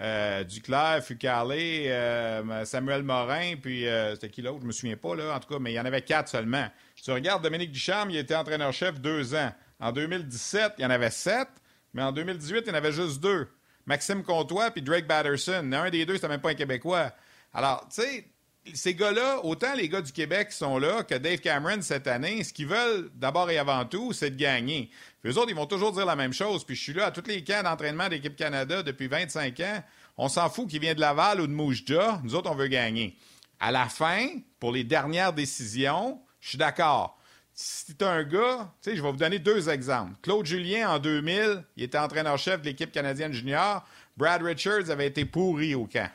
Euh, 0.01 0.45
Duclair, 0.45 1.03
Fucalé, 1.03 1.87
euh, 1.89 2.65
Samuel 2.65 3.03
Morin, 3.03 3.57
puis 3.61 3.87
euh, 3.87 4.15
c'était 4.15 4.29
qui 4.29 4.43
l'autre? 4.43 4.61
Je 4.63 4.67
me 4.67 4.73
souviens 4.73 4.97
pas, 4.97 5.15
là, 5.15 5.35
en 5.35 5.41
tout 5.41 5.49
cas, 5.49 5.59
mais 5.59 5.73
il 5.73 5.75
y 5.75 5.81
en 5.81 5.85
avait 5.87 6.03
quatre 6.03 6.29
seulement. 6.29 6.67
tu 7.03 7.11
regardes 7.11 7.43
Dominique 7.43 7.73
Ducharme, 7.73 8.11
il 8.11 8.17
était 8.17 8.35
entraîneur-chef 8.35 9.01
deux 9.01 9.35
ans. 9.35 9.53
En 9.81 9.93
2017, 9.93 10.75
il 10.79 10.83
y 10.83 10.87
en 10.87 10.91
avait 10.91 11.11
sept, 11.11 11.49
mais 11.95 12.03
en 12.03 12.13
2018, 12.13 12.65
il 12.67 12.69
y 12.69 12.71
en 12.71 12.75
avait 12.75 12.93
juste 12.93 13.21
deux. 13.21 13.49
Maxime 13.87 14.23
Comtois 14.23 14.71
puis 14.71 14.83
Drake 14.83 15.07
Batterson. 15.07 15.71
Un 15.73 15.91
des 15.91 16.05
deux, 16.05 16.15
c'était 16.15 16.29
même 16.29 16.41
pas 16.41 16.51
un 16.51 16.55
Québécois. 16.55 17.13
Alors, 17.55 17.87
tu 17.89 18.03
sais, 18.03 18.27
ces 18.75 18.95
gars-là, 18.95 19.41
autant 19.45 19.75
les 19.75 19.89
gars 19.89 20.01
du 20.01 20.13
Québec 20.13 20.53
sont 20.53 20.79
là 20.79 21.03
que 21.03 21.15
Dave 21.15 21.39
Cameron 21.39 21.83
cette 21.83 22.07
année, 22.07 22.43
ce 22.45 22.53
qu'ils 22.53 22.67
veulent 22.67 23.11
d'abord 23.15 23.51
et 23.51 23.59
avant 23.59 23.85
tout, 23.85 24.13
c'est 24.13 24.31
de 24.31 24.37
gagner. 24.37 24.91
Puis 25.23 25.33
eux 25.33 25.39
autres, 25.39 25.51
ils 25.51 25.57
vont 25.57 25.67
toujours 25.67 25.93
dire 25.93 26.07
la 26.07 26.17
même 26.17 26.33
chose. 26.33 26.65
Puis 26.65 26.77
je 26.77 26.83
suis 26.83 26.93
là 26.93 27.07
à 27.07 27.11
tous 27.11 27.27
les 27.27 27.43
camps 27.45 27.63
d'entraînement 27.63 28.09
d'équipe 28.09 28.37
Canada 28.37 28.83
depuis 28.83 29.09
25 29.09 29.61
ans. 29.61 29.83
On 30.17 30.29
s'en 30.29 30.49
fout 30.49 30.69
qu'il 30.69 30.81
vient 30.81 30.95
de 30.95 31.01
Laval 31.01 31.41
ou 31.41 31.47
de 31.47 31.53
Moujda. 31.53 32.21
Nous 32.25 32.35
autres, 32.35 32.51
on 32.51 32.55
veut 32.55 32.69
gagner. 32.69 33.17
À 33.61 33.71
la 33.71 33.87
fin, 33.87 34.29
pour 34.61 34.73
les 34.73 34.85
dernières 34.85 35.33
décisions, 35.33 36.21
je 36.41 36.51
suis 36.51 36.59
d'accord. 36.59 37.19
Si 37.55 37.95
tu 37.95 38.05
un 38.05 38.23
gars, 38.23 38.71
tu 38.83 38.91
sais, 38.91 38.97
je 38.97 39.03
vais 39.03 39.11
vous 39.11 39.17
donner 39.17 39.39
deux 39.39 39.69
exemples. 39.71 40.13
Claude 40.23 40.45
Julien, 40.45 40.91
en 40.91 40.99
2000, 40.99 41.65
il 41.77 41.85
était 41.85 41.99
entraîneur-chef 41.99 42.61
de 42.61 42.67
l'équipe 42.67 42.93
canadienne 42.93 43.33
junior. 43.33 43.83
Brad 44.17 44.43
Richards 44.43 44.91
avait 44.91 45.07
été 45.07 45.25
pourri 45.25 45.75
au 45.75 45.87
camp. 45.87 46.11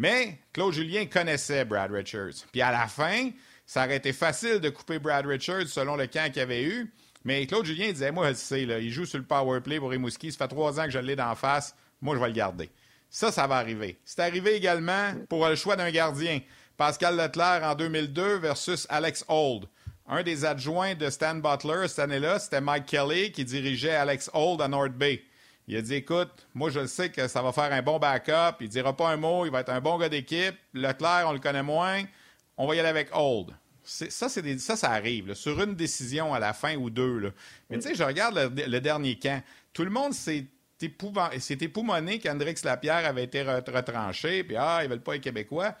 Mais 0.00 0.38
Claude 0.54 0.72
Julien 0.72 1.04
connaissait 1.04 1.66
Brad 1.66 1.92
Richards. 1.92 2.46
Puis 2.52 2.62
à 2.62 2.72
la 2.72 2.86
fin, 2.86 3.32
ça 3.66 3.84
aurait 3.84 3.98
été 3.98 4.14
facile 4.14 4.58
de 4.58 4.70
couper 4.70 4.98
Brad 4.98 5.26
Richards 5.26 5.66
selon 5.66 5.94
le 5.94 6.06
camp 6.06 6.32
qu'il 6.32 6.40
avait 6.40 6.62
eu. 6.62 6.90
Mais 7.22 7.46
Claude 7.46 7.66
Julien 7.66 7.92
disait 7.92 8.10
Moi, 8.10 8.30
je 8.30 8.32
sais, 8.36 8.62
il 8.62 8.90
joue 8.90 9.04
sur 9.04 9.18
le 9.18 9.26
power 9.26 9.60
play 9.60 9.78
pour 9.78 9.90
Rimouski. 9.90 10.32
Ça 10.32 10.38
fait 10.38 10.48
trois 10.48 10.80
ans 10.80 10.84
que 10.84 10.90
je 10.90 10.98
l'ai 10.98 11.16
d'en 11.16 11.34
face. 11.34 11.74
Moi, 12.00 12.14
je 12.14 12.20
vais 12.20 12.28
le 12.28 12.32
garder. 12.32 12.70
Ça, 13.10 13.30
ça 13.30 13.46
va 13.46 13.56
arriver. 13.56 14.00
C'est 14.06 14.20
arrivé 14.20 14.54
également 14.54 15.12
pour 15.28 15.46
le 15.46 15.54
choix 15.54 15.76
d'un 15.76 15.90
gardien. 15.90 16.40
Pascal 16.78 17.18
Leclerc 17.18 17.60
en 17.62 17.74
2002 17.74 18.38
versus 18.38 18.86
Alex 18.88 19.22
Old. 19.28 19.66
Un 20.08 20.22
des 20.22 20.46
adjoints 20.46 20.94
de 20.94 21.10
Stan 21.10 21.34
Butler 21.34 21.88
cette 21.88 21.98
année-là, 21.98 22.38
c'était 22.38 22.62
Mike 22.62 22.86
Kelly 22.86 23.32
qui 23.32 23.44
dirigeait 23.44 23.96
Alex 23.96 24.30
Old 24.32 24.62
à 24.62 24.68
North 24.68 24.92
Bay. 24.92 25.24
Il 25.70 25.76
a 25.76 25.82
dit 25.82 25.94
écoute, 25.94 26.48
moi 26.52 26.68
je 26.68 26.80
le 26.80 26.88
sais 26.88 27.10
que 27.10 27.28
ça 27.28 27.42
va 27.42 27.52
faire 27.52 27.72
un 27.72 27.80
bon 27.80 28.00
backup. 28.00 28.56
Il 28.60 28.68
dira 28.68 28.96
pas 28.96 29.08
un 29.10 29.16
mot, 29.16 29.46
il 29.46 29.52
va 29.52 29.60
être 29.60 29.68
un 29.68 29.80
bon 29.80 29.98
gars 29.98 30.08
d'équipe. 30.08 30.56
Leclerc, 30.74 31.26
on 31.28 31.32
le 31.32 31.38
connaît 31.38 31.62
moins. 31.62 32.02
On 32.56 32.66
va 32.66 32.74
y 32.74 32.80
aller 32.80 32.88
avec 32.88 33.10
Old. 33.14 33.54
Ça, 33.84 34.28
ça, 34.28 34.90
arrive. 34.90 35.32
Sur 35.34 35.62
une 35.62 35.76
décision 35.76 36.34
à 36.34 36.40
la 36.40 36.54
fin 36.54 36.74
ou 36.74 36.90
deux. 36.90 37.32
Mais 37.68 37.76
tu 37.78 37.82
sais, 37.82 37.94
je 37.94 38.02
regarde 38.02 38.52
le, 38.56 38.80
dernier 38.80 39.16
camp. 39.16 39.44
Tout 39.72 39.84
le 39.84 39.90
monde 39.90 40.12
s'est 40.12 40.48
époumonné 40.80 42.18
qu'Andrix 42.18 42.56
Lapierre 42.64 43.06
avait 43.06 43.24
été 43.24 43.42
retranché. 43.42 44.42
Puis, 44.42 44.56
ah, 44.56 44.80
ils 44.82 44.90
veulent 44.90 45.00
pas 45.00 45.12
les 45.12 45.20
Québécois. 45.20 45.76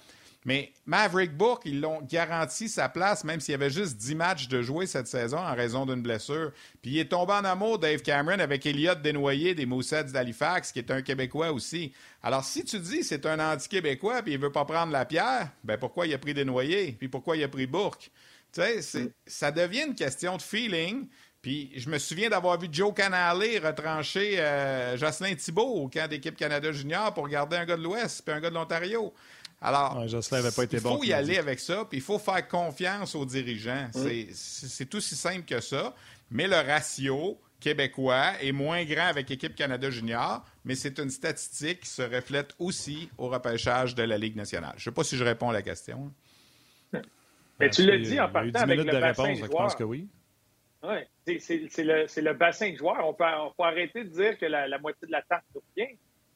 Mais 0.46 0.72
Maverick 0.86 1.36
Book, 1.36 1.62
ils 1.66 1.80
l'ont 1.80 2.00
garanti 2.00 2.68
sa 2.68 2.88
place, 2.88 3.24
même 3.24 3.40
s'il 3.40 3.52
y 3.52 3.54
avait 3.54 3.68
juste 3.68 3.96
10 3.98 4.14
matchs 4.14 4.48
de 4.48 4.62
jouer 4.62 4.86
cette 4.86 5.06
saison 5.06 5.38
en 5.38 5.54
raison 5.54 5.84
d'une 5.84 6.00
blessure. 6.00 6.52
Puis 6.80 6.92
il 6.92 6.98
est 6.98 7.10
tombé 7.10 7.34
en 7.34 7.44
amour, 7.44 7.78
Dave 7.78 8.00
Cameron, 8.00 8.38
avec 8.38 8.64
Elliott 8.64 9.02
Desnoyers 9.02 9.54
des 9.54 9.66
Moussets 9.66 10.04
d'Halifax, 10.04 10.72
qui 10.72 10.78
est 10.78 10.90
un 10.90 11.02
Québécois 11.02 11.52
aussi. 11.52 11.92
Alors, 12.22 12.44
si 12.44 12.64
tu 12.64 12.78
dis 12.78 13.04
c'est 13.04 13.26
un 13.26 13.38
anti-Québécois 13.38 14.22
puis 14.22 14.32
il 14.32 14.38
veut 14.38 14.52
pas 14.52 14.64
prendre 14.64 14.92
la 14.92 15.04
pierre, 15.04 15.50
ben 15.62 15.76
pourquoi 15.76 16.06
il 16.06 16.14
a 16.14 16.18
pris 16.18 16.32
Desnoyers? 16.32 16.92
Puis 16.98 17.08
pourquoi 17.08 17.36
il 17.36 17.44
a 17.44 17.48
pris 17.48 17.66
Bourque? 17.66 18.10
Tu 18.52 18.62
sais, 18.82 19.12
ça 19.26 19.52
devient 19.52 19.84
une 19.88 19.94
question 19.94 20.36
de 20.36 20.42
feeling. 20.42 21.06
Puis 21.42 21.72
je 21.76 21.88
me 21.88 21.98
souviens 21.98 22.28
d'avoir 22.28 22.58
vu 22.58 22.68
Joe 22.70 22.92
Canale 22.92 23.64
retrancher 23.64 24.38
euh, 24.38 24.96
Jocelyn 24.98 25.34
Thibault 25.34 25.62
au 25.62 25.88
camp 25.88 26.08
d'équipe 26.08 26.36
Canada 26.36 26.70
Junior 26.70 27.14
pour 27.14 27.28
garder 27.28 27.56
un 27.56 27.64
gars 27.64 27.76
de 27.76 27.82
l'Ouest 27.82 28.22
puis 28.24 28.34
un 28.34 28.40
gars 28.40 28.50
de 28.50 28.54
l'Ontario. 28.54 29.14
Alors, 29.62 30.02
il 30.06 30.80
faut 30.80 31.04
y 31.04 31.12
aller 31.12 31.36
avec 31.36 31.60
ça, 31.60 31.84
puis 31.84 31.98
il 31.98 32.02
faut 32.02 32.18
faire 32.18 32.46
confiance 32.48 33.14
aux 33.14 33.26
dirigeants. 33.26 33.88
C'est 33.92 34.88
tout 34.88 35.00
si 35.00 35.14
simple 35.14 35.44
que 35.44 35.60
ça. 35.60 35.94
Mais 36.30 36.46
le 36.46 36.56
ratio 36.56 37.38
québécois 37.58 38.32
est 38.40 38.52
moins 38.52 38.84
grand 38.84 39.06
avec 39.06 39.28
l'équipe 39.28 39.54
Canada 39.54 39.90
Junior, 39.90 40.42
mais 40.64 40.74
c'est 40.74 40.98
une 40.98 41.10
statistique 41.10 41.80
qui 41.80 41.88
se 41.88 42.02
reflète 42.02 42.54
aussi 42.58 43.10
au 43.18 43.28
repêchage 43.28 43.94
de 43.94 44.02
la 44.02 44.16
Ligue 44.16 44.36
nationale. 44.36 44.72
Je 44.76 44.80
ne 44.82 44.84
sais 44.84 44.94
pas 44.94 45.04
si 45.04 45.16
je 45.16 45.24
réponds 45.24 45.50
à 45.50 45.52
la 45.52 45.62
question. 45.62 46.10
Mais 47.58 47.68
tu 47.68 47.84
l'as 47.84 47.98
dit 47.98 48.18
en 48.18 48.30
partant 48.30 48.60
avec 48.60 48.78
le 48.78 49.00
bassin 49.00 49.24
réponse, 49.24 49.38
Je 49.38 49.46
pense 49.46 49.74
que 49.74 49.84
oui. 49.84 50.08
Oui, 50.82 51.38
c'est 51.38 52.22
le, 52.22 52.32
bassin 52.32 52.70
de 52.70 52.76
joueurs. 52.76 53.06
On 53.06 53.12
peut, 53.12 53.24
arrêter 53.58 54.04
de 54.04 54.08
dire 54.08 54.38
que 54.38 54.46
la, 54.46 54.78
moitié 54.78 55.06
de 55.06 55.12
la 55.12 55.20
tarte 55.20 55.44
bien 55.76 55.88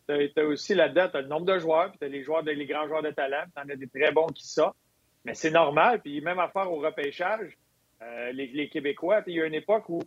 tu 0.08 0.40
as, 0.40 0.44
aussi 0.44 0.74
là-dedans, 0.74 1.08
tu 1.08 1.16
as 1.16 1.20
le 1.22 1.28
nombre 1.28 1.46
de 1.46 1.58
joueurs, 1.58 1.90
puis 1.90 1.98
tu 1.98 2.04
as 2.04 2.08
les 2.08 2.22
joueurs, 2.22 2.42
les 2.42 2.66
grands 2.66 2.86
joueurs 2.86 3.02
de 3.02 3.10
talent, 3.10 3.44
tu 3.54 3.62
en 3.62 3.68
as 3.68 3.76
des 3.76 3.88
très 3.88 4.12
bons 4.12 4.26
qui 4.26 4.46
sortent. 4.46 4.76
Mais 5.24 5.34
c'est 5.34 5.50
normal, 5.50 6.00
puis 6.00 6.20
même 6.20 6.38
affaire 6.38 6.70
au 6.70 6.76
repêchage, 6.76 7.56
euh, 8.02 8.32
les, 8.32 8.68
Québécois, 8.68 9.22
il 9.26 9.34
y 9.34 9.40
a 9.40 9.46
une 9.46 9.54
époque 9.54 9.88
où, 9.88 10.00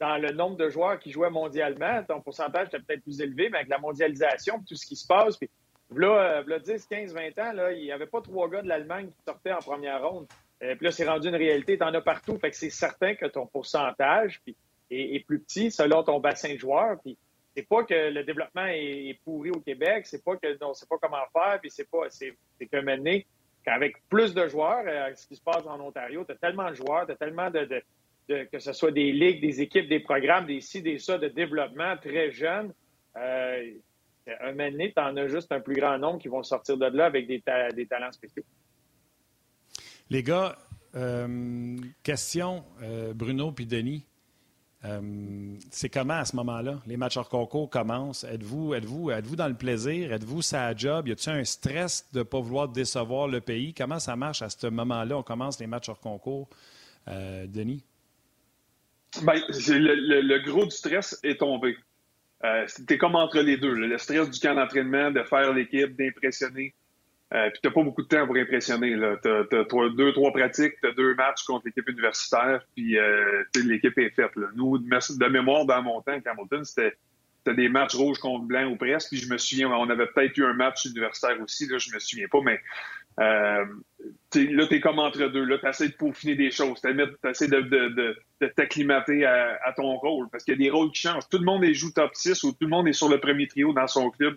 dans 0.00 0.16
le 0.16 0.32
nombre 0.32 0.56
de 0.56 0.68
joueurs 0.68 0.98
qui 0.98 1.10
jouaient 1.10 1.30
mondialement, 1.30 2.02
ton 2.04 2.20
pourcentage 2.20 2.68
était 2.68 2.78
peut-être 2.78 3.02
plus 3.02 3.20
élevé, 3.20 3.50
mais 3.50 3.58
avec 3.58 3.68
la 3.68 3.78
mondialisation, 3.78 4.62
tout 4.66 4.74
ce 4.74 4.86
qui 4.86 4.96
se 4.96 5.06
passe, 5.06 5.36
puis 5.36 5.50
là, 5.94 6.42
là 6.46 6.58
10, 6.58 6.86
15, 6.86 7.14
20 7.14 7.38
ans, 7.38 7.52
là, 7.52 7.72
il 7.72 7.82
n'y 7.82 7.92
avait 7.92 8.06
pas 8.06 8.22
trois 8.22 8.48
gars 8.48 8.62
de 8.62 8.68
l'Allemagne 8.68 9.08
qui 9.08 9.22
sortaient 9.26 9.52
en 9.52 9.58
première 9.58 10.02
ronde. 10.02 10.26
Euh, 10.62 10.74
puis 10.76 10.86
là, 10.86 10.92
c'est 10.92 11.08
rendu 11.08 11.28
une 11.28 11.36
réalité, 11.36 11.76
tu 11.76 11.84
en 11.84 11.92
as 11.92 12.00
partout. 12.00 12.38
Fait 12.38 12.50
que 12.50 12.56
c'est 12.56 12.70
certain 12.70 13.14
que 13.14 13.26
ton 13.26 13.46
pourcentage 13.46 14.40
puis, 14.44 14.56
est, 14.90 15.16
est, 15.16 15.20
plus 15.20 15.40
petit 15.40 15.70
selon 15.70 16.02
ton 16.02 16.20
bassin 16.20 16.54
de 16.54 16.58
joueurs. 16.58 16.98
Puis 17.02 17.18
c'est 17.54 17.68
pas 17.68 17.84
que 17.84 18.10
le 18.10 18.24
développement 18.24 18.66
est, 18.66 19.18
pourri 19.24 19.50
au 19.50 19.60
Québec, 19.60 20.06
c'est 20.06 20.24
pas 20.24 20.36
que 20.36 20.64
on 20.64 20.72
sait 20.72 20.86
pas 20.86 20.96
comment 21.00 21.24
faire, 21.32 21.58
puis 21.60 21.70
c'est 21.70 21.88
pas 21.88 22.08
c'est 22.08 22.34
qu'un 22.70 22.82
moment 22.82 23.18
qu'avec 23.64 23.96
plus 24.08 24.34
de 24.34 24.48
joueurs, 24.48 24.84
euh, 24.86 25.14
ce 25.14 25.26
qui 25.26 25.36
se 25.36 25.42
passe 25.42 25.64
en 25.66 25.78
Ontario, 25.80 26.24
tu 26.24 26.32
as 26.32 26.36
tellement 26.36 26.70
de 26.70 26.74
joueurs, 26.74 27.06
tu 27.06 27.12
as 27.12 27.16
tellement 27.16 27.50
de, 27.50 27.82
que 28.28 28.58
ce 28.58 28.72
soit 28.72 28.90
des 28.90 29.12
ligues, 29.12 29.40
des 29.40 29.60
équipes, 29.60 29.88
des 29.88 30.00
programmes, 30.00 30.46
des 30.46 30.60
ci, 30.60 30.82
des 30.82 30.98
ça, 30.98 31.18
de 31.18 31.28
développement 31.28 31.96
très 31.98 32.32
jeunes. 32.32 32.72
Euh, 33.16 33.72
un 34.40 34.52
moment 34.52 34.70
donné, 34.70 34.92
tu 34.96 35.02
en 35.02 35.16
as 35.16 35.28
juste 35.28 35.52
un 35.52 35.60
plus 35.60 35.74
grand 35.74 35.98
nombre 35.98 36.18
qui 36.20 36.28
vont 36.28 36.42
sortir 36.42 36.76
de 36.76 36.86
là 36.86 37.06
avec 37.06 37.26
des, 37.26 37.42
des 37.74 37.86
talents 37.86 38.12
spéciaux. 38.12 38.44
Les 40.08 40.22
gars, 40.22 40.56
euh, 40.94 41.76
question, 42.02 42.64
Bruno 43.14 43.52
puis 43.52 43.66
Denis. 43.66 44.06
Euh, 44.84 45.00
c'est 45.70 45.88
comment 45.88 46.14
à 46.14 46.24
ce 46.24 46.34
moment-là? 46.36 46.80
Les 46.86 46.96
matchs 46.96 47.16
hors 47.16 47.28
concours 47.28 47.70
commencent. 47.70 48.24
Êtes-vous 48.24 48.74
êtes 48.74 48.84
êtes 48.84 49.34
dans 49.36 49.48
le 49.48 49.54
plaisir? 49.54 50.12
Êtes-vous 50.12 50.42
ça 50.42 50.74
job? 50.74 51.06
Y 51.06 51.12
a-t-il 51.12 51.36
un 51.36 51.44
stress 51.44 52.08
de 52.12 52.20
ne 52.20 52.24
pas 52.24 52.40
vouloir 52.40 52.68
décevoir 52.68 53.28
le 53.28 53.40
pays? 53.40 53.74
Comment 53.74 54.00
ça 54.00 54.16
marche 54.16 54.42
à 54.42 54.48
ce 54.48 54.66
moment-là? 54.66 55.18
On 55.18 55.22
commence 55.22 55.60
les 55.60 55.68
matchs 55.68 55.88
hors 55.88 56.00
concours. 56.00 56.48
Euh, 57.08 57.46
Denis? 57.46 57.84
Le, 59.22 60.20
le, 60.20 60.38
gros 60.40 60.64
du 60.64 60.70
stress 60.70 61.18
est 61.22 61.38
tombé. 61.38 61.76
Euh, 62.44 62.64
C'était 62.66 62.98
comme 62.98 63.14
entre 63.14 63.38
les 63.38 63.58
deux. 63.58 63.74
Le 63.74 63.98
stress 63.98 64.30
du 64.30 64.40
camp 64.40 64.54
d'entraînement, 64.54 65.10
de 65.10 65.22
faire 65.22 65.52
l'équipe, 65.52 65.94
d'impressionner. 65.96 66.74
Euh, 67.34 67.48
puis 67.50 67.60
t'as 67.62 67.70
pas 67.70 67.82
beaucoup 67.82 68.02
de 68.02 68.08
temps 68.08 68.26
pour 68.26 68.36
impressionner. 68.36 68.94
Tu 69.22 69.28
as, 69.28 69.88
deux, 69.96 70.12
trois 70.12 70.32
pratiques, 70.32 70.74
t'as 70.82 70.92
deux 70.92 71.14
matchs 71.14 71.44
contre 71.44 71.66
l'équipe 71.66 71.88
universitaire, 71.88 72.62
puis 72.74 72.98
euh, 72.98 73.42
l'équipe 73.64 73.96
est 73.98 74.10
faite. 74.10 74.36
Là. 74.36 74.48
Nous, 74.54 74.78
de 74.78 75.28
mémoire, 75.28 75.64
dans 75.64 75.82
mon 75.82 76.02
temps, 76.02 76.18
Hamilton, 76.24 76.64
c'était 76.64 76.94
des 77.46 77.70
matchs 77.70 77.94
rouges 77.94 78.18
contre 78.18 78.44
blanc 78.44 78.70
ou 78.70 78.76
presque. 78.76 79.08
Puis 79.10 79.18
je 79.18 79.32
me 79.32 79.38
souviens, 79.38 79.70
on 79.70 79.88
avait 79.88 80.06
peut-être 80.08 80.36
eu 80.36 80.44
un 80.44 80.52
match 80.52 80.84
universitaire 80.84 81.40
aussi, 81.40 81.66
là, 81.68 81.78
je 81.78 81.94
me 81.94 81.98
souviens 81.98 82.28
pas, 82.28 82.40
mais 82.44 82.60
euh, 83.20 83.64
là, 84.34 84.66
tu 84.66 84.74
es 84.74 84.80
comme 84.80 84.98
entre 84.98 85.26
deux. 85.28 85.44
Là, 85.44 85.58
tu 85.58 85.66
essaies 85.66 85.88
de 85.88 85.94
peaufiner 85.94 86.34
des 86.34 86.50
choses. 86.50 86.80
Tu 86.82 86.88
essaies 87.28 87.48
de, 87.48 87.60
de, 87.60 87.88
de, 87.88 88.16
de 88.40 88.46
t'acclimater 88.48 89.24
à, 89.24 89.58
à, 89.64 89.72
ton 89.72 89.96
rôle. 89.96 90.28
Parce 90.30 90.44
qu'il 90.44 90.52
y 90.52 90.56
a 90.56 90.58
des 90.64 90.70
rôles 90.70 90.90
qui 90.92 91.00
changent. 91.00 91.28
Tout 91.30 91.38
le 91.38 91.44
monde 91.44 91.64
joue 91.72 91.92
top 91.92 92.10
6 92.14 92.42
ou 92.44 92.52
tout 92.52 92.58
le 92.62 92.68
monde 92.68 92.88
est 92.88 92.92
sur 92.92 93.08
le 93.08 93.20
premier 93.20 93.46
trio 93.46 93.72
dans 93.72 93.86
son 93.86 94.10
club 94.10 94.36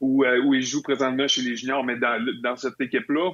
où, 0.00 0.24
euh, 0.24 0.40
où 0.42 0.54
il 0.54 0.62
joue 0.62 0.82
présentement 0.82 1.28
chez 1.28 1.42
les 1.42 1.56
juniors. 1.56 1.84
Mais 1.84 1.96
dans, 1.96 2.56
cette 2.56 2.80
équipe-là, 2.80 3.32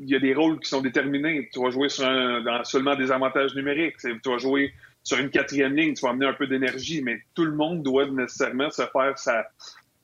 il 0.00 0.08
y 0.08 0.14
a 0.14 0.18
des 0.18 0.34
rôles 0.34 0.58
qui 0.60 0.68
sont 0.68 0.80
déterminés. 0.80 1.48
Tu 1.52 1.60
vas 1.60 1.70
jouer 1.70 1.88
sur 1.88 2.04
dans 2.04 2.64
seulement 2.64 2.96
des 2.96 3.10
avantages 3.10 3.54
numériques. 3.54 3.96
Tu 3.98 4.18
vas 4.24 4.38
jouer 4.38 4.72
sur 5.02 5.18
une 5.18 5.30
quatrième 5.30 5.74
ligne, 5.74 5.94
tu 5.94 6.02
vas 6.02 6.10
amener 6.10 6.26
un 6.26 6.32
peu 6.32 6.46
d'énergie, 6.46 7.02
mais 7.02 7.20
tout 7.34 7.44
le 7.44 7.56
monde 7.56 7.82
doit 7.82 8.06
nécessairement 8.06 8.70
se 8.70 8.82
faire 8.82 9.18
sa, 9.18 9.46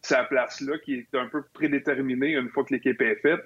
sa 0.03 0.25
place-là, 0.25 0.79
qui 0.79 0.95
est 0.95 1.15
un 1.15 1.29
peu 1.29 1.43
prédéterminée 1.53 2.33
une 2.33 2.49
fois 2.49 2.65
que 2.65 2.75
l'équipe 2.75 3.01
est 3.01 3.17
faite. 3.17 3.41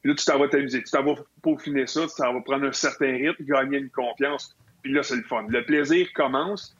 Puis 0.00 0.10
là, 0.10 0.14
tu 0.14 0.24
t'en 0.24 0.38
vas 0.38 0.48
t'amuser. 0.48 0.82
Tu 0.82 0.90
t'en 0.90 1.04
vas 1.04 1.20
peaufiner 1.42 1.86
ça, 1.86 2.02
tu 2.02 2.14
t'en 2.16 2.32
vas 2.32 2.40
prendre 2.40 2.66
un 2.66 2.72
certain 2.72 3.12
rythme, 3.12 3.44
gagner 3.44 3.78
une 3.78 3.90
confiance. 3.90 4.56
Puis 4.82 4.92
là, 4.92 5.02
c'est 5.02 5.16
le 5.16 5.22
fun. 5.22 5.44
Le 5.48 5.64
plaisir 5.64 6.06
commence 6.14 6.76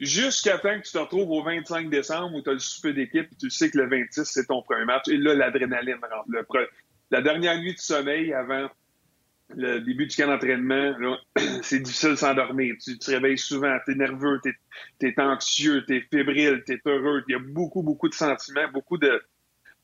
jusqu'à 0.00 0.58
temps 0.58 0.78
que 0.78 0.84
tu 0.84 0.92
te 0.92 0.98
retrouves 0.98 1.30
au 1.30 1.42
25 1.42 1.88
décembre 1.90 2.34
où 2.36 2.42
tu 2.42 2.50
as 2.50 2.54
le 2.54 2.58
souper 2.58 2.92
d'équipe 2.92 3.28
et 3.30 3.36
tu 3.36 3.50
sais 3.50 3.70
que 3.70 3.78
le 3.78 3.88
26, 3.88 4.24
c'est 4.24 4.46
ton 4.46 4.62
premier 4.62 4.84
match. 4.84 5.08
Et 5.08 5.16
là, 5.16 5.34
l'adrénaline 5.34 5.96
rentre. 5.96 6.28
Le 6.28 6.44
la 7.10 7.22
dernière 7.22 7.58
nuit 7.58 7.74
de 7.74 7.78
sommeil 7.78 8.32
avant 8.32 8.68
le 9.54 9.80
début 9.80 10.06
du 10.06 10.16
camp 10.16 10.26
d'entraînement, 10.26 10.94
c'est 11.62 11.80
difficile 11.80 12.10
de 12.10 12.16
s'endormir. 12.16 12.74
Tu, 12.82 12.98
te 12.98 13.10
réveilles 13.10 13.38
souvent, 13.38 13.76
tu 13.84 13.92
es 13.92 13.94
nerveux, 13.94 14.40
tu 14.42 15.06
es, 15.06 15.20
anxieux, 15.20 15.84
tu 15.86 15.96
es 15.96 16.00
fébrile, 16.00 16.62
tu 16.66 16.72
es 16.74 16.80
heureux. 16.84 17.22
Il 17.28 17.32
y 17.32 17.34
a 17.36 17.38
beaucoup, 17.38 17.82
beaucoup 17.82 18.08
de 18.08 18.14
sentiments, 18.14 18.68
beaucoup 18.72 18.98
de. 18.98 19.22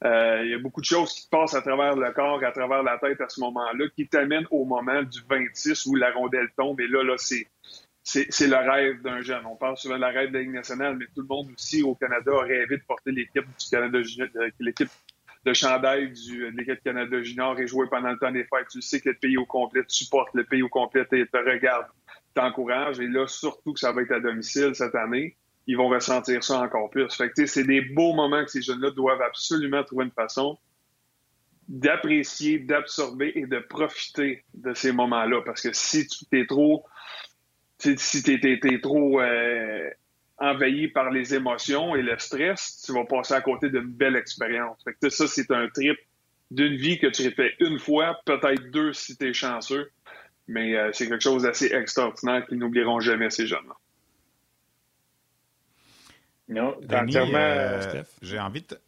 Euh, 0.04 0.42
il 0.44 0.50
y 0.50 0.54
a 0.54 0.58
beaucoup 0.58 0.80
de 0.80 0.86
choses 0.86 1.12
qui 1.12 1.26
te 1.26 1.30
passent 1.30 1.54
à 1.54 1.62
travers 1.62 1.94
le 1.94 2.10
corps, 2.12 2.42
à 2.42 2.50
travers 2.50 2.82
la 2.82 2.98
tête 2.98 3.20
à 3.20 3.28
ce 3.28 3.38
moment-là, 3.40 3.84
qui 3.94 4.08
t'amènent 4.08 4.48
au 4.50 4.64
moment 4.64 5.00
du 5.04 5.20
26 5.30 5.86
où 5.86 5.94
la 5.94 6.10
rondelle 6.10 6.48
tombe. 6.56 6.80
Et 6.80 6.88
là, 6.88 7.04
là, 7.04 7.14
c'est. 7.18 7.46
C'est 8.02 8.46
le 8.48 8.56
rêve 8.56 9.00
d'un 9.02 9.20
jeune. 9.22 9.46
On 9.46 9.56
parle 9.56 9.76
souvent 9.76 9.94
de 9.94 10.00
la 10.00 10.08
rêve 10.08 10.32
de 10.32 10.38
la 10.38 10.44
nationale, 10.44 10.96
mais 10.96 11.06
tout 11.14 11.20
le 11.20 11.28
monde 11.28 11.50
aussi 11.54 11.82
au 11.82 11.94
Canada 11.94 12.32
a 12.34 12.42
rêvé 12.42 12.76
de 12.76 12.82
porter 12.86 13.12
l'équipe 13.12 13.44
du 13.44 13.70
Canada, 13.70 13.98
euh, 13.98 14.50
l'équipe 14.58 14.90
le 15.44 15.54
chandail 15.54 16.12
du, 16.12 16.50
de 16.50 16.56
l'équipe 16.56 16.82
Canada 16.84 17.22
Junior 17.22 17.58
est 17.58 17.66
joué 17.66 17.86
pendant 17.90 18.10
le 18.10 18.18
temps 18.18 18.30
des 18.30 18.44
fêtes. 18.44 18.68
Tu 18.70 18.80
sais 18.80 19.00
que 19.00 19.08
le 19.08 19.16
pays 19.16 19.36
au 19.36 19.46
complet 19.46 19.82
te 19.82 19.92
supporte, 19.92 20.28
le 20.34 20.44
pays 20.44 20.62
au 20.62 20.68
complet 20.68 21.04
te, 21.04 21.16
regarde, 21.36 21.86
t'encourage. 22.34 23.00
Et 23.00 23.08
là, 23.08 23.26
surtout 23.26 23.72
que 23.72 23.80
ça 23.80 23.92
va 23.92 24.02
être 24.02 24.12
à 24.12 24.20
domicile 24.20 24.74
cette 24.74 24.94
année, 24.94 25.36
ils 25.66 25.76
vont 25.76 25.88
ressentir 25.88 26.42
ça 26.44 26.60
encore 26.60 26.90
plus. 26.90 27.12
Fait 27.14 27.30
que 27.30 27.46
c'est 27.46 27.64
des 27.64 27.80
beaux 27.80 28.14
moments 28.14 28.44
que 28.44 28.50
ces 28.50 28.62
jeunes-là 28.62 28.90
doivent 28.90 29.22
absolument 29.22 29.82
trouver 29.82 30.04
une 30.04 30.12
façon 30.12 30.58
d'apprécier, 31.68 32.58
d'absorber 32.58 33.32
et 33.34 33.46
de 33.46 33.58
profiter 33.58 34.44
de 34.54 34.74
ces 34.74 34.92
moments-là. 34.92 35.42
Parce 35.44 35.62
que 35.62 35.72
si 35.72 36.06
tu 36.06 36.24
t'es 36.26 36.46
trop 36.46 36.84
si 37.96 38.22
t'es 38.22 38.40
es, 38.42 38.80
trop 38.80 39.20
euh, 39.20 39.90
envahi 40.38 40.88
par 40.88 41.10
les 41.10 41.34
émotions 41.34 41.94
et 41.96 42.02
le 42.02 42.18
stress, 42.18 42.82
tu 42.84 42.92
vas 42.92 43.04
passer 43.04 43.34
à 43.34 43.40
côté 43.40 43.70
d'une 43.70 43.86
belle 43.86 44.16
expérience. 44.16 44.82
Fait 44.84 44.94
que 44.94 45.08
ça, 45.08 45.26
c'est 45.26 45.50
un 45.50 45.68
trip 45.68 45.98
d'une 46.50 46.76
vie 46.76 46.98
que 46.98 47.06
tu 47.06 47.30
fait 47.30 47.54
une 47.60 47.78
fois, 47.78 48.20
peut-être 48.24 48.70
deux 48.70 48.92
si 48.92 49.16
tu 49.16 49.28
es 49.28 49.32
chanceux, 49.32 49.90
mais 50.48 50.76
euh, 50.76 50.90
c'est 50.92 51.08
quelque 51.08 51.22
chose 51.22 51.44
d'assez 51.44 51.72
extraordinaire 51.72 52.46
qu'ils 52.46 52.58
n'oublieront 52.58 53.00
jamais 53.00 53.30
ces 53.30 53.46
jeunes-là. 53.46 53.74
Non, 56.48 56.76
euh, 56.90 58.02
j'ai 58.20 58.38
envie 58.38 58.62
de 58.62 58.78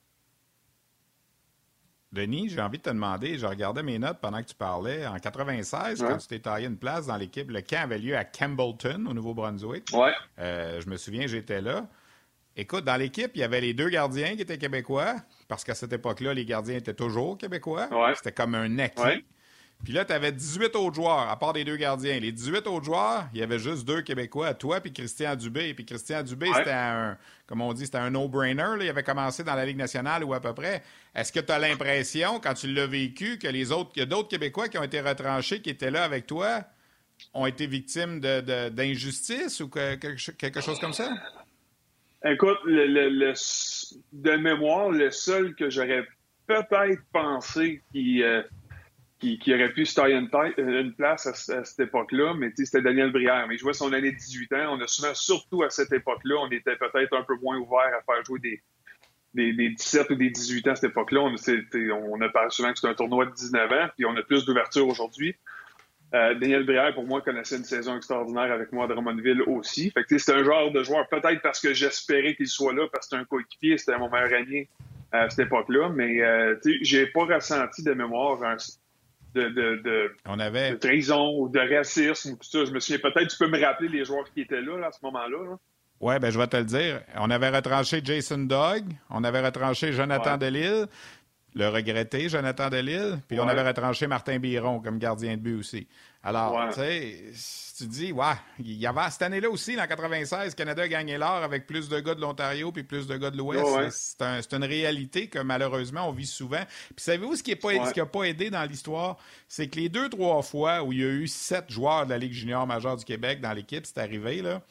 Denis, 2.14 2.48
j'ai 2.48 2.60
envie 2.60 2.78
de 2.78 2.82
te 2.84 2.90
demander, 2.90 3.38
je 3.38 3.44
regardais 3.44 3.82
mes 3.82 3.98
notes 3.98 4.18
pendant 4.20 4.40
que 4.40 4.46
tu 4.46 4.54
parlais. 4.54 5.06
En 5.06 5.18
96, 5.18 6.00
quand 6.00 6.16
tu 6.16 6.28
t'es 6.28 6.38
taillé 6.38 6.66
une 6.66 6.78
place 6.78 7.06
dans 7.06 7.16
l'équipe, 7.16 7.50
le 7.50 7.60
camp 7.60 7.82
avait 7.82 7.98
lieu 7.98 8.16
à 8.16 8.24
Campbellton, 8.24 9.04
au 9.08 9.14
Nouveau-Brunswick. 9.14 9.88
Ouais. 9.92 10.12
Euh, 10.38 10.80
je 10.80 10.88
me 10.88 10.96
souviens, 10.96 11.26
j'étais 11.26 11.60
là. 11.60 11.86
Écoute, 12.56 12.84
dans 12.84 12.96
l'équipe, 12.96 13.32
il 13.34 13.40
y 13.40 13.42
avait 13.42 13.60
les 13.60 13.74
deux 13.74 13.88
gardiens 13.88 14.36
qui 14.36 14.42
étaient 14.42 14.58
québécois, 14.58 15.16
parce 15.48 15.64
qu'à 15.64 15.74
cette 15.74 15.92
époque-là, 15.92 16.34
les 16.34 16.44
gardiens 16.44 16.76
étaient 16.76 16.94
toujours 16.94 17.36
québécois. 17.36 17.88
Ouais. 17.90 18.14
C'était 18.14 18.32
comme 18.32 18.54
un 18.54 18.78
acquis. 18.78 19.24
Puis 19.82 19.92
là, 19.92 20.04
tu 20.04 20.12
avais 20.12 20.32
18 20.32 20.76
autres 20.76 20.94
joueurs, 20.94 21.28
à 21.28 21.38
part 21.38 21.52
des 21.52 21.64
deux 21.64 21.76
gardiens. 21.76 22.18
Les 22.18 22.32
18 22.32 22.66
autres 22.66 22.84
joueurs, 22.84 23.26
il 23.34 23.40
y 23.40 23.42
avait 23.42 23.58
juste 23.58 23.84
deux 23.84 24.00
Québécois, 24.00 24.54
toi 24.54 24.80
puis 24.80 24.92
Christian 24.92 25.36
Dubé. 25.36 25.74
Puis 25.74 25.84
Christian 25.84 26.22
Dubé, 26.22 26.48
c'était 26.54 26.70
un, 26.70 27.18
comme 27.46 27.60
on 27.60 27.72
dit, 27.74 27.84
c'était 27.84 27.98
un 27.98 28.10
no-brainer. 28.10 28.76
Il 28.80 28.88
avait 28.88 29.02
commencé 29.02 29.44
dans 29.44 29.54
la 29.54 29.66
Ligue 29.66 29.76
nationale 29.76 30.24
ou 30.24 30.32
à 30.32 30.40
peu 30.40 30.54
près. 30.54 30.82
Est-ce 31.14 31.32
que 31.32 31.40
tu 31.40 31.52
as 31.52 31.58
l'impression, 31.58 32.40
quand 32.40 32.54
tu 32.54 32.72
l'as 32.72 32.86
vécu, 32.86 33.38
que 33.38 33.48
les 33.48 33.72
autres, 33.72 33.92
qu'il 33.92 34.00
y 34.00 34.04
a 34.04 34.06
d'autres 34.06 34.28
Québécois 34.28 34.68
qui 34.68 34.78
ont 34.78 34.82
été 34.82 35.00
retranchés, 35.00 35.60
qui 35.60 35.70
étaient 35.70 35.90
là 35.90 36.04
avec 36.04 36.26
toi, 36.26 36.64
ont 37.34 37.46
été 37.46 37.66
victimes 37.66 38.20
d'injustice 38.20 39.60
ou 39.60 39.68
quelque 39.68 40.60
chose 40.60 40.78
comme 40.80 40.94
ça? 40.94 41.10
Écoute, 42.24 42.56
de 42.64 44.36
mémoire, 44.36 44.88
le 44.88 45.10
seul 45.10 45.54
que 45.54 45.68
j'aurais 45.68 46.04
peut-être 46.46 47.02
pensé 47.12 47.82
qui, 47.92 48.22
euh, 48.22 48.42
qui, 49.38 49.54
aurait 49.54 49.72
pu 49.72 49.86
se 49.86 49.94
tailler 49.94 50.14
une, 50.16 50.94
place 50.94 51.26
à, 51.26 51.34
cette 51.34 51.80
époque-là, 51.80 52.34
mais 52.34 52.52
c'était 52.54 52.82
Daniel 52.82 53.10
Brière. 53.10 53.46
Mais 53.48 53.54
il 53.54 53.58
jouait 53.58 53.72
son 53.72 53.92
année 53.92 54.12
de 54.12 54.16
18 54.16 54.52
ans. 54.54 54.76
On 54.76 54.80
a 54.80 54.86
souvent, 54.86 55.14
surtout 55.14 55.62
à 55.62 55.70
cette 55.70 55.92
époque-là, 55.92 56.36
on 56.40 56.50
était 56.50 56.76
peut-être 56.76 57.16
un 57.16 57.22
peu 57.22 57.36
moins 57.42 57.56
ouvert 57.56 57.90
à 57.98 58.02
faire 58.02 58.24
jouer 58.24 58.40
des, 58.40 58.62
des, 59.34 59.70
17 59.70 60.10
ou 60.10 60.14
des 60.14 60.30
18 60.30 60.68
ans 60.68 60.72
à 60.72 60.74
cette 60.76 60.90
époque-là. 60.90 61.20
On, 61.20 62.20
a 62.20 62.28
parlé 62.28 62.50
souvent 62.50 62.70
que 62.72 62.78
c'était 62.78 62.90
un 62.90 62.94
tournoi 62.94 63.26
de 63.26 63.32
19 63.32 63.72
ans, 63.72 63.88
puis 63.96 64.04
on 64.06 64.16
a 64.16 64.22
plus 64.22 64.44
d'ouverture 64.44 64.86
aujourd'hui. 64.86 65.34
Euh, 66.14 66.34
Daniel 66.34 66.64
Brière, 66.64 66.94
pour 66.94 67.06
moi, 67.06 67.22
connaissait 67.22 67.56
une 67.56 67.64
saison 67.64 67.96
extraordinaire 67.96 68.52
avec 68.52 68.70
moi 68.72 68.84
à 68.84 68.88
Drummondville 68.88 69.42
aussi. 69.42 69.90
Fait 69.90 70.04
c'était 70.18 70.38
un 70.38 70.44
genre 70.44 70.70
de 70.70 70.82
joueur, 70.84 71.08
peut-être 71.08 71.42
parce 71.42 71.60
que 71.60 71.72
j'espérais 71.72 72.36
qu'il 72.36 72.46
soit 72.46 72.72
là, 72.72 72.86
parce 72.92 73.06
que 73.06 73.16
c'était 73.16 73.22
un 73.22 73.24
coéquipier, 73.24 73.78
c'était 73.78 73.98
mon 73.98 74.08
meilleur 74.08 74.32
ami 74.32 74.68
à 75.10 75.28
cette 75.30 75.46
époque-là, 75.46 75.90
mais 75.90 76.20
euh, 76.22 76.56
j'ai 76.82 77.06
pas 77.06 77.24
ressenti 77.24 77.82
de 77.82 77.94
mémoire 77.94 78.42
un, 78.44 78.56
de, 79.34 79.82
de, 79.82 80.16
On 80.26 80.38
avait... 80.38 80.76
trahison 80.76 81.38
ou 81.38 81.48
de 81.48 81.58
racisme 81.58 82.32
ou 82.32 82.36
tout 82.36 82.48
ça. 82.48 82.64
Je 82.64 82.70
me 82.72 82.80
souviens 82.80 82.98
peut-être, 82.98 83.28
tu 83.28 83.36
peux 83.38 83.48
me 83.48 83.60
rappeler 83.60 83.88
les 83.88 84.04
joueurs 84.04 84.24
qui 84.32 84.42
étaient 84.42 84.60
là, 84.60 84.86
à 84.86 84.92
ce 84.92 84.98
moment-là. 85.02 85.56
Oui, 86.00 86.18
ben 86.18 86.30
je 86.30 86.38
vais 86.38 86.46
te 86.46 86.56
le 86.56 86.64
dire. 86.64 87.00
On 87.16 87.30
avait 87.30 87.50
retranché 87.50 88.00
Jason 88.04 88.38
Dogg, 88.38 88.84
on 89.10 89.24
avait 89.24 89.40
retranché 89.40 89.92
Jonathan 89.92 90.36
Delille, 90.36 90.86
le 91.54 91.68
regretté 91.68 92.28
Jonathan 92.28 92.68
Delille, 92.68 93.18
puis 93.28 93.38
on 93.38 93.46
avait 93.46 93.66
retranché 93.66 94.06
Martin 94.06 94.38
Biron 94.38 94.80
comme 94.80 94.98
gardien 94.98 95.36
de 95.36 95.42
but 95.42 95.58
aussi. 95.58 95.86
Alors, 96.22 96.68
tu 96.70 96.80
sais, 96.80 97.32
tu 97.76 97.86
dis, 97.86 98.10
ouais, 98.10 98.34
il 98.58 98.72
y 98.72 98.86
avait 98.86 99.10
cette 99.10 99.22
année-là 99.22 99.50
aussi, 99.50 99.78
en 99.78 99.86
96, 99.86 100.54
Canada 100.54 100.82
a 100.82 100.88
gagné 100.88 101.18
l'or 101.18 101.42
avec 101.42 101.66
plus 101.66 101.88
de 101.88 102.00
gars 102.00 102.14
de 102.14 102.20
l'Ontario 102.20 102.72
puis 102.72 102.82
plus 102.82 103.06
de 103.06 103.16
gars 103.16 103.30
de 103.30 103.36
l'Ouest. 103.36 104.24
C'est 104.40 104.54
une 104.54 104.64
réalité 104.64 105.28
que 105.28 105.38
malheureusement 105.38 106.08
on 106.08 106.12
vit 106.12 106.26
souvent. 106.26 106.64
Puis 106.96 107.04
savez-vous 107.04 107.36
ce 107.36 107.42
qui 107.42 107.54
n'a 107.54 108.06
pas 108.06 108.24
aidé 108.24 108.48
dans 108.48 108.64
l'histoire, 108.64 109.18
c'est 109.46 109.68
que 109.68 109.78
les 109.78 109.88
deux 109.88 110.08
trois 110.08 110.42
fois 110.42 110.82
où 110.82 110.92
il 110.92 111.00
y 111.00 111.04
a 111.04 111.08
eu 111.08 111.28
sept 111.28 111.70
joueurs 111.70 112.06
de 112.06 112.10
la 112.10 112.18
Ligue 112.18 112.32
junior 112.32 112.66
majeure 112.66 112.96
du 112.96 113.04
Québec 113.04 113.40
dans 113.40 113.52
l'équipe, 113.52 113.84
c'est 113.84 113.98
arrivé 113.98 114.40
là. 114.40 114.62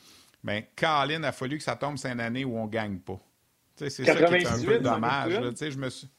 Ben, 0.43 0.63
Colin 0.75 1.23
a 1.23 1.31
fallu 1.31 1.57
que 1.57 1.63
ça 1.63 1.75
tombe 1.75 1.97
cette 1.97 2.19
année 2.19 2.43
où 2.43 2.57
on 2.57 2.65
gagne 2.65 2.97
pas. 2.97 3.19
C'est 3.75 3.89
ça 3.89 4.03
qui 4.03 4.09
est 4.09 4.47
un 4.47 4.61
peu 4.61 4.79
dommage. 4.79 5.31
je 5.31 5.77
me 5.77 5.89
suis... 5.89 6.09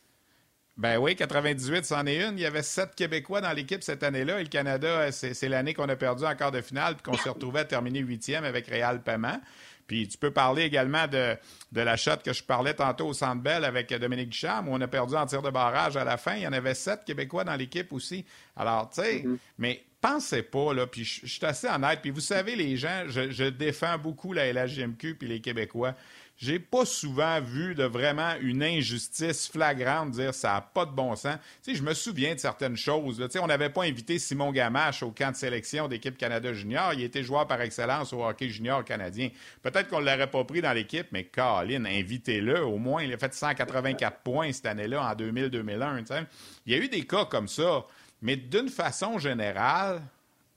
Ben 0.77 0.99
oui, 0.99 1.15
98, 1.15 1.85
c'en 1.85 2.05
est 2.07 2.21
une. 2.21 2.37
Il 2.37 2.43
y 2.43 2.47
avait 2.47 2.63
sept 2.63 2.95
Québécois 2.97 3.41
dans 3.41 3.53
l'équipe 3.53 3.83
cette 3.83 4.03
année-là. 4.03 4.41
Et 4.41 4.43
le 4.43 4.49
Canada, 4.49 5.13
c'est 5.13 5.49
l'année 5.49 5.73
qu'on 5.73 5.89
a 5.89 5.95
perdu 5.95 6.25
en 6.25 6.35
quart 6.35 6.51
de 6.51 6.61
finale 6.61 6.97
puis 6.97 7.05
qu'on 7.05 7.17
s'est 7.17 7.29
retrouvé 7.29 7.61
à 7.61 7.65
terminer 7.65 8.01
huitième 8.01 8.45
avec 8.45 8.67
Réal 8.67 9.03
Paiement. 9.03 9.41
Puis 9.87 10.09
tu 10.09 10.19
peux 10.19 10.31
parler 10.33 10.63
également 10.63 11.07
de, 11.07 11.37
de 11.73 11.81
la 11.81 11.97
shot 11.97 12.17
que 12.25 12.33
je 12.33 12.43
parlais 12.43 12.75
tantôt 12.75 13.07
au 13.07 13.13
Centre 13.13 13.43
Bell 13.43 13.65
avec 13.65 13.93
Dominique 13.95 14.31
Duchamp, 14.31 14.65
où 14.67 14.71
on 14.73 14.81
a 14.81 14.89
perdu 14.89 15.15
en 15.15 15.27
tir 15.27 15.43
de 15.43 15.51
barrage 15.51 15.97
à 15.97 16.05
la 16.05 16.17
fin. 16.17 16.35
Il 16.35 16.43
y 16.43 16.47
en 16.47 16.53
avait 16.53 16.75
sept 16.75 17.05
Québécois 17.05 17.45
dans 17.45 17.55
l'équipe 17.55 17.93
aussi. 17.93 18.25
Alors, 18.57 18.91
tu 18.91 19.03
sais, 19.03 19.19
mm-hmm. 19.19 19.37
mais 19.59 19.85
pensais 20.01 20.43
pas, 20.43 20.75
là, 20.75 20.87
puis 20.87 21.05
je, 21.05 21.27
suis 21.27 21.47
assez 21.47 21.67
honnête, 21.67 22.01
puis 22.03 22.11
vous 22.11 22.21
savez, 22.21 22.57
les 22.57 22.77
gens, 22.77 23.05
je, 23.09 23.31
je 23.31 23.45
défends 23.45 23.97
beaucoup 23.97 24.35
la 24.35 24.53
LHGMQ 24.53 25.15
puis 25.15 25.29
les 25.29 25.41
Québécois 25.41 25.95
j'ai 26.37 26.59
pas 26.59 26.85
souvent 26.85 27.41
vu 27.41 27.75
de 27.75 27.85
vraiment 27.85 28.35
une 28.41 28.63
injustice 28.63 29.49
flagrante 29.49 30.11
dire 30.11 30.35
ça 30.35 30.55
n'a 30.55 30.61
pas 30.61 30.85
de 30.85 30.91
bon 30.91 31.15
sens. 31.15 31.37
Tu 31.63 31.77
je 31.77 31.83
me 31.83 31.95
souviens 31.95 32.35
de 32.35 32.41
certaines 32.41 32.77
choses. 32.77 33.25
On 33.41 33.47
n'avait 33.47 33.71
pas 33.71 33.85
invité 33.85 34.19
Simon 34.19 34.51
Gamache 34.51 35.05
au 35.05 35.13
camp 35.13 35.31
de 35.31 35.37
sélection 35.37 35.87
d'équipe 35.87 36.19
Canada 36.19 36.53
Junior. 36.53 36.93
Il 36.93 37.03
était 37.03 37.23
joueur 37.23 37.47
par 37.47 37.61
excellence 37.61 38.13
au 38.13 38.25
hockey 38.25 38.49
junior 38.49 38.85
canadien. 38.85 39.31
Peut-être 39.63 39.89
qu'on 39.89 40.01
ne 40.01 40.07
l'aurait 40.07 40.31
pas 40.31 40.43
pris 40.45 40.61
dans 40.61 40.73
l'équipe, 40.73 41.07
mais 41.13 41.25
Colin, 41.25 41.85
invitez-le. 41.85 42.65
Au 42.65 42.79
moins, 42.79 43.05
il 43.05 43.13
a 43.13 43.19
fait 43.19 43.33
184 43.33 44.19
points 44.23 44.53
cette 44.53 44.67
année-là 44.67 45.03
en 45.03 45.15
2000-2001. 45.15 46.27
Il 46.67 46.73
y 46.73 46.77
a 46.77 46.79
eu 46.83 46.89
des 46.89 47.07
cas 47.07 47.27
comme 47.27 47.49
ça. 47.49 47.87
Mais 48.23 48.37
d'une 48.37 48.69
façon 48.69 49.19
générale, 49.19 50.03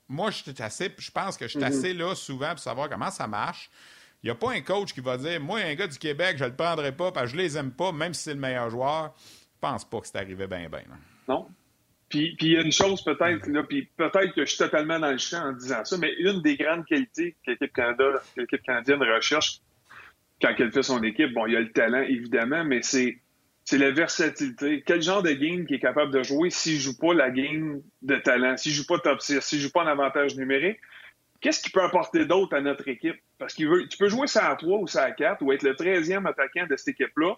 moi, 0.10 0.32
je 0.32 1.12
pense 1.12 1.38
que 1.38 1.46
je 1.46 1.52
suis 1.52 1.60
mm-hmm. 1.60 1.64
assez 1.66 1.94
là 1.94 2.16
souvent 2.16 2.50
pour 2.50 2.60
savoir 2.60 2.90
comment 2.90 3.12
ça 3.12 3.28
marche. 3.28 3.70
Il 4.28 4.32
n'y 4.32 4.36
a 4.36 4.36
pas 4.36 4.52
un 4.52 4.60
coach 4.60 4.92
qui 4.92 5.00
va 5.00 5.16
dire 5.16 5.40
Moi, 5.40 5.60
un 5.60 5.74
gars 5.76 5.88
du 5.88 5.98
Québec, 5.98 6.36
je 6.38 6.44
ne 6.44 6.50
le 6.50 6.56
prendrai 6.58 6.92
pas 6.92 7.14
parce 7.14 7.28
que 7.28 7.38
je 7.38 7.42
les 7.42 7.58
aime 7.58 7.72
pas, 7.72 7.94
même 7.94 8.14
si 8.14 8.24
c'est 8.24 8.34
le 8.34 8.40
meilleur 8.42 8.70
joueur. 8.70 9.14
Je 9.18 9.60
pense 9.62 9.86
pas 9.86 10.02
que 10.02 10.08
c'est 10.08 10.18
arrivé 10.18 10.48
bien, 10.48 10.68
bien. 10.68 10.84
Non. 11.30 11.48
Puis 12.10 12.36
il 12.42 12.52
y 12.52 12.58
a 12.58 12.62
une 12.62 12.74
chose 12.74 13.02
peut-être, 13.06 13.48
là, 13.48 13.64
puis 13.64 13.88
peut-être 13.96 14.34
que 14.34 14.42
je 14.42 14.50
suis 14.50 14.58
totalement 14.58 15.00
dans 15.00 15.12
le 15.12 15.18
champ 15.18 15.48
en 15.48 15.54
disant 15.54 15.86
ça, 15.86 15.98
mais 15.98 16.14
une 16.20 16.42
des 16.42 16.58
grandes 16.58 16.86
qualités 16.86 17.38
que 17.46 17.52
l'équipe 17.52 17.72
Canada, 17.72 18.04
canadienne 18.66 19.02
recherche 19.02 19.62
quand 20.42 20.54
elle 20.60 20.74
fait 20.74 20.84
son 20.84 21.02
équipe, 21.04 21.34
bon, 21.34 21.46
il 21.48 21.54
y 21.54 21.56
a 21.56 21.62
le 21.62 21.72
talent 21.72 22.02
évidemment, 22.02 22.66
mais 22.66 22.82
c'est 22.82 23.22
c'est 23.64 23.78
la 23.78 23.92
versatilité. 23.92 24.84
Quel 24.86 25.02
genre 25.02 25.24
de 25.24 25.32
game 25.32 25.66
qui 25.66 25.76
est 25.76 25.80
capable 25.80 26.14
de 26.14 26.24
jouer 26.24 26.50
s'il 26.50 26.76
ne 26.76 26.80
joue 26.80 26.98
pas 26.98 27.14
la 27.14 27.30
game 27.30 27.82
de 28.02 28.16
talent, 28.18 28.58
s'il 28.58 28.74
ne 28.74 28.78
joue 28.78 28.86
pas 28.88 29.00
top 29.00 29.22
6, 29.22 29.40
s'il 29.40 29.60
joue 29.60 29.72
pas 29.72 29.84
en 29.84 29.88
avantage 29.88 30.36
numérique, 30.36 30.80
qu'est-ce 31.42 31.62
qu'il 31.62 31.72
peut 31.72 31.84
apporter 31.84 32.26
d'autre 32.26 32.56
à 32.56 32.62
notre 32.62 32.88
équipe? 32.88 33.16
Parce 33.38 33.54
qu'il 33.54 33.68
veut, 33.68 33.88
tu 33.88 33.98
peux 33.98 34.10
jouer 34.10 34.28
ça 34.28 34.50
à 34.50 34.56
3 34.56 34.80
ou 34.80 34.88
ça 34.88 35.04
à 35.04 35.12
4 35.12 35.42
ou 35.42 35.52
être 35.52 35.64
le 35.64 35.74
13e 35.74 36.28
attaquant 36.28 36.66
de 36.68 36.76
cette 36.76 36.90
équipe-là, 36.90 37.36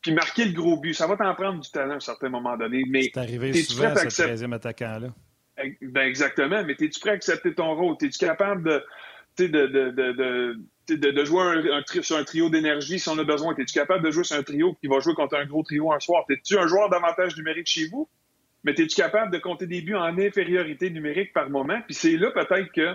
puis 0.00 0.12
marquer 0.12 0.44
le 0.44 0.52
gros 0.52 0.76
but. 0.76 0.94
Ça 0.94 1.06
va 1.06 1.16
t'en 1.16 1.34
prendre 1.34 1.60
du 1.60 1.70
talent 1.70 1.94
à 1.94 1.96
un 1.96 2.00
certain 2.00 2.28
moment 2.28 2.56
donné. 2.56 2.84
Mais 2.88 3.02
c'est 3.02 3.18
arrivé 3.18 3.52
souvent, 3.62 3.94
ce 3.94 4.22
13e 4.22 4.54
attaquant-là. 4.54 5.08
Ben 5.82 6.06
exactement, 6.08 6.64
mais 6.64 6.72
es-tu 6.72 6.98
prêt 6.98 7.10
à 7.10 7.14
accepter 7.14 7.54
ton 7.54 7.74
rôle? 7.74 7.96
Es-tu 8.02 8.18
capable 8.18 8.64
de, 8.64 9.46
de, 9.46 9.66
de, 9.66 10.56
de, 10.88 11.10
de, 11.10 11.24
jouer 11.24 11.42
un, 11.42 12.02
sur 12.02 12.16
un 12.16 12.24
trio 12.24 12.48
d'énergie 12.48 12.98
si 12.98 13.08
on 13.08 13.18
a 13.18 13.24
besoin? 13.24 13.54
Es-tu 13.56 13.74
capable 13.74 14.04
de 14.04 14.10
jouer 14.10 14.24
sur 14.24 14.36
un 14.36 14.42
trio 14.42 14.74
qui 14.80 14.88
va 14.88 14.98
jouer 15.00 15.14
contre 15.14 15.36
un 15.36 15.44
gros 15.44 15.62
trio 15.62 15.92
un 15.92 16.00
soir? 16.00 16.24
Es-tu 16.30 16.58
un 16.58 16.66
joueur 16.66 16.88
d'avantage 16.88 17.36
numérique 17.36 17.66
chez 17.66 17.86
vous? 17.88 18.08
Mais 18.64 18.72
es-tu 18.72 18.94
capable 18.94 19.32
de 19.32 19.38
compter 19.38 19.66
des 19.66 19.82
buts 19.82 19.94
en 19.94 20.18
infériorité 20.18 20.90
numérique 20.90 21.32
par 21.32 21.50
moment? 21.50 21.80
Puis 21.86 21.94
c'est 21.94 22.16
là 22.16 22.30
peut-être 22.30 22.70
que, 22.72 22.94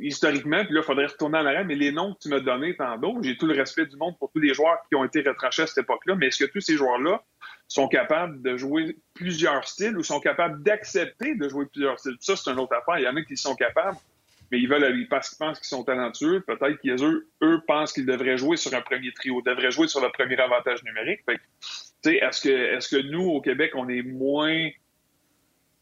historiquement, 0.00 0.64
puis 0.64 0.74
là, 0.74 0.80
il 0.80 0.84
faudrait 0.84 1.06
retourner 1.06 1.38
en 1.38 1.46
arrière, 1.46 1.64
mais 1.64 1.76
les 1.76 1.92
noms 1.92 2.14
que 2.14 2.18
tu 2.20 2.28
m'as 2.28 2.40
donnés 2.40 2.74
tantôt, 2.74 3.16
j'ai 3.22 3.36
tout 3.36 3.46
le 3.46 3.54
respect 3.54 3.86
du 3.86 3.96
monde 3.96 4.18
pour 4.18 4.32
tous 4.32 4.40
les 4.40 4.52
joueurs 4.52 4.78
qui 4.88 4.96
ont 4.96 5.04
été 5.04 5.20
retranchés 5.22 5.62
à 5.62 5.66
cette 5.66 5.84
époque-là, 5.84 6.16
mais 6.16 6.26
est-ce 6.26 6.44
que 6.44 6.50
tous 6.50 6.60
ces 6.60 6.76
joueurs-là 6.76 7.22
sont 7.68 7.86
capables 7.86 8.42
de 8.42 8.56
jouer 8.56 8.96
plusieurs 9.14 9.68
styles 9.68 9.96
ou 9.96 10.02
sont 10.02 10.18
capables 10.18 10.62
d'accepter 10.64 11.36
de 11.36 11.48
jouer 11.48 11.66
plusieurs 11.66 12.00
styles? 12.00 12.16
Ça, 12.18 12.34
c'est 12.34 12.50
une 12.50 12.58
autre 12.58 12.74
affaire. 12.74 12.98
Il 12.98 13.04
y 13.04 13.08
en 13.08 13.14
a 13.14 13.22
qui 13.22 13.36
sont 13.36 13.54
capables, 13.54 13.96
mais 14.50 14.58
ils 14.58 14.68
veulent 14.68 15.06
parce 15.08 15.28
qu'ils 15.28 15.38
pensent 15.38 15.60
qu'ils 15.60 15.68
sont 15.68 15.84
talentueux. 15.84 16.40
Peut-être 16.40 16.80
qu'eux, 16.82 17.28
eux 17.42 17.62
pensent 17.68 17.92
qu'ils 17.92 18.06
devraient 18.06 18.38
jouer 18.38 18.56
sur 18.56 18.74
un 18.74 18.80
premier 18.80 19.12
trio, 19.12 19.40
devraient 19.42 19.70
jouer 19.70 19.86
sur 19.86 20.00
le 20.00 20.10
premier 20.10 20.36
avantage 20.40 20.82
numérique. 20.82 21.20
Est-ce 22.04 22.40
que, 22.40 22.76
est-ce 22.76 22.88
que 22.88 23.02
nous, 23.02 23.28
au 23.28 23.40
Québec, 23.40 23.72
on 23.74 23.88
est 23.88 24.02
moins 24.02 24.68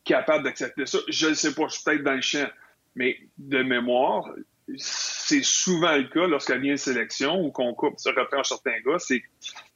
capable 0.05 0.45
d'accepter 0.45 0.87
ça? 0.87 0.99
Je 1.09 1.29
ne 1.29 1.35
sais 1.35 1.55
pas, 1.55 1.69
je 1.69 1.75
suis 1.75 1.85
peut-être 1.85 2.03
dans 2.03 2.15
le 2.15 2.21
champ. 2.21 2.49
Mais 2.95 3.19
de 3.37 3.63
mémoire, 3.63 4.29
c'est 4.77 5.43
souvent 5.43 5.97
le 5.97 6.09
cas 6.09 6.27
lorsqu'il 6.27 6.59
vient 6.59 6.73
une 6.73 6.79
sélection 6.79 7.41
ou 7.41 7.51
qu'on 7.51 7.75
coupe, 7.75 7.99
se 7.99 8.09
reprend 8.09 8.43
certains 8.43 8.81
gars, 8.85 8.99
c'est, 8.99 9.23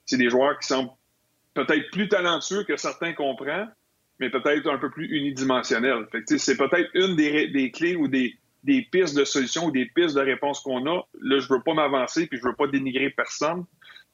c'est 0.04 0.16
des 0.16 0.28
joueurs 0.28 0.58
qui 0.58 0.66
sont 0.66 0.90
peut-être 1.54 1.90
plus 1.90 2.08
talentueux 2.08 2.64
que 2.64 2.76
certains 2.76 3.12
comprennent, 3.12 3.72
mais 4.18 4.30
peut-être 4.30 4.68
un 4.68 4.78
peu 4.78 4.90
plus 4.90 5.06
unidimensionnels. 5.16 6.06
c'est 6.36 6.56
peut-être 6.56 6.90
une 6.94 7.16
des, 7.16 7.48
des 7.48 7.70
clés 7.70 7.96
ou 7.96 8.08
des, 8.08 8.36
des 8.64 8.82
pistes 8.82 9.16
de 9.16 9.24
solutions 9.24 9.66
ou 9.66 9.70
des 9.70 9.86
pistes 9.86 10.14
de 10.14 10.20
réponses 10.20 10.60
qu'on 10.60 10.86
a. 10.86 11.02
Là, 11.20 11.38
je 11.38 11.48
veux 11.48 11.62
pas 11.62 11.74
m'avancer 11.74 12.26
puis 12.26 12.38
je 12.38 12.44
veux 12.44 12.54
pas 12.54 12.66
dénigrer 12.66 13.10
personne, 13.10 13.64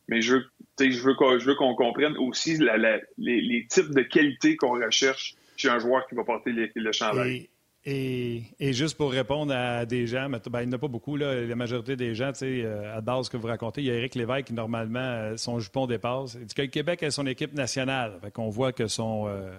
mais 0.08 0.20
je 0.20 0.36
veux, 0.36 0.44
je 0.80 1.02
veux, 1.02 1.38
je 1.38 1.44
veux 1.44 1.54
qu'on 1.54 1.74
comprenne 1.74 2.16
aussi 2.16 2.58
les, 2.58 3.66
types 3.68 3.90
de 3.90 4.02
qualités 4.02 4.56
qu'on 4.56 4.72
recherche 4.72 5.34
chez 5.56 5.68
un 5.68 5.78
joueur 5.78 6.06
qui 6.06 6.14
va 6.14 6.24
porter 6.24 6.52
le 6.74 6.92
chandail. 6.92 7.48
Et, 7.90 8.42
et, 8.58 8.72
juste 8.72 8.96
pour 8.96 9.12
répondre 9.12 9.54
à 9.54 9.86
des 9.86 10.06
gens, 10.06 10.28
ben, 10.28 10.40
il 10.60 10.68
n'y 10.68 10.74
en 10.74 10.76
a 10.76 10.78
pas 10.78 10.88
beaucoup, 10.88 11.16
là, 11.16 11.46
la 11.46 11.54
majorité 11.54 11.96
des 11.96 12.14
gens, 12.14 12.32
euh, 12.42 12.96
à 12.96 13.00
base 13.00 13.28
que 13.28 13.36
vous 13.36 13.46
racontez, 13.46 13.80
il 13.80 13.86
y 13.86 13.90
a 13.90 13.94
Éric 13.94 14.16
Lévesque 14.16 14.48
qui, 14.48 14.52
normalement, 14.52 14.98
euh, 14.98 15.36
son 15.36 15.58
jupon 15.60 15.86
dépasse. 15.86 16.34
Il 16.34 16.44
dit 16.44 16.54
que 16.54 16.62
le 16.62 16.68
Québec 16.68 17.02
a 17.04 17.10
son 17.10 17.24
équipe 17.26 17.54
nationale. 17.54 18.18
Fait 18.20 18.30
qu'on 18.32 18.50
voit 18.50 18.72
que 18.72 18.88
son 18.88 19.26
euh, 19.28 19.52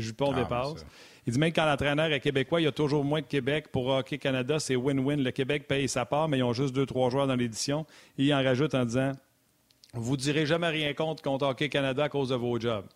jupon 0.00 0.32
ah, 0.34 0.40
dépasse. 0.40 0.86
Il 1.26 1.34
dit 1.34 1.38
même 1.38 1.52
quand 1.52 1.66
l'entraîneur 1.66 2.10
est 2.10 2.20
québécois, 2.20 2.60
il 2.60 2.64
y 2.64 2.66
a 2.66 2.72
toujours 2.72 3.04
moins 3.04 3.20
de 3.20 3.26
Québec. 3.26 3.68
Pour 3.70 3.86
Hockey 3.88 4.18
Canada, 4.18 4.58
c'est 4.58 4.74
win-win. 4.74 5.22
Le 5.22 5.30
Québec 5.30 5.68
paye 5.68 5.88
sa 5.88 6.06
part, 6.06 6.28
mais 6.28 6.38
ils 6.38 6.42
ont 6.42 6.54
juste 6.54 6.74
deux, 6.74 6.86
trois 6.86 7.08
joueurs 7.10 7.26
dans 7.26 7.36
l'édition. 7.36 7.86
Et 8.18 8.24
il 8.24 8.34
en 8.34 8.42
rajoute 8.42 8.74
en 8.74 8.84
disant 8.84 9.12
Vous 9.94 10.12
ne 10.12 10.20
direz 10.20 10.46
jamais 10.46 10.68
rien 10.68 10.92
contre 10.94 11.22
contre 11.22 11.46
Hockey 11.46 11.68
Canada 11.68 12.04
à 12.04 12.08
cause 12.08 12.30
de 12.30 12.34
vos 12.34 12.58
jobs. 12.58 12.86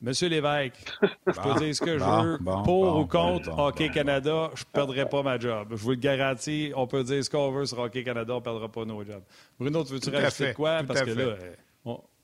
Monsieur 0.00 0.28
Lévesque, 0.28 0.74
je 1.26 1.40
peux 1.40 1.54
dire 1.58 1.74
ce 1.74 1.80
que 1.80 1.98
je 1.98 2.04
veux. 2.22 2.38
pour 2.64 2.98
ou 2.98 3.06
contre 3.06 3.50
Hockey 3.58 3.88
Canada, 3.88 4.50
je 4.54 4.62
ne 4.62 4.70
perdrai 4.72 5.08
pas 5.08 5.22
ma 5.22 5.38
job. 5.38 5.68
Je 5.70 5.76
vous 5.76 5.90
le 5.90 5.96
garantis, 5.96 6.70
on 6.76 6.86
peut 6.86 7.02
dire 7.02 7.24
ce 7.24 7.30
qu'on 7.30 7.50
veut 7.50 7.64
sur 7.64 7.78
Hockey 7.78 8.04
Canada, 8.04 8.34
on 8.34 8.38
ne 8.38 8.42
perdra 8.42 8.68
pas 8.70 8.84
nos 8.84 9.02
jobs. 9.02 9.22
Bruno, 9.58 9.84
tu 9.84 9.94
veux-tu 9.94 10.10
rajouter 10.10 10.52
quoi? 10.52 10.82
Parce 10.86 11.02
que 11.02 11.10
là, 11.10 11.36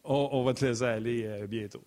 on, 0.04 0.44
va 0.44 0.52
te 0.52 0.64
laisser 0.64 0.84
aller 0.84 1.24
euh, 1.24 1.46
bientôt. 1.46 1.82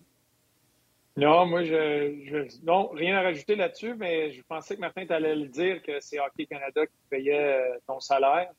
Non, 1.16 1.46
moi, 1.46 1.62
je, 1.62 2.46
non, 2.64 2.88
rien 2.88 3.16
à 3.16 3.22
rajouter 3.22 3.54
là-dessus, 3.54 3.94
mais 3.94 4.32
je 4.32 4.42
pensais 4.42 4.74
que 4.74 4.80
Martin, 4.80 5.06
tu 5.06 5.12
allais 5.12 5.36
le 5.36 5.46
dire 5.46 5.82
que 5.82 6.00
c'est 6.00 6.18
Hockey 6.18 6.46
Canada 6.46 6.84
qui 6.84 6.98
payait 7.08 7.54
euh, 7.54 7.78
ton 7.86 8.00
salaire 8.00 8.50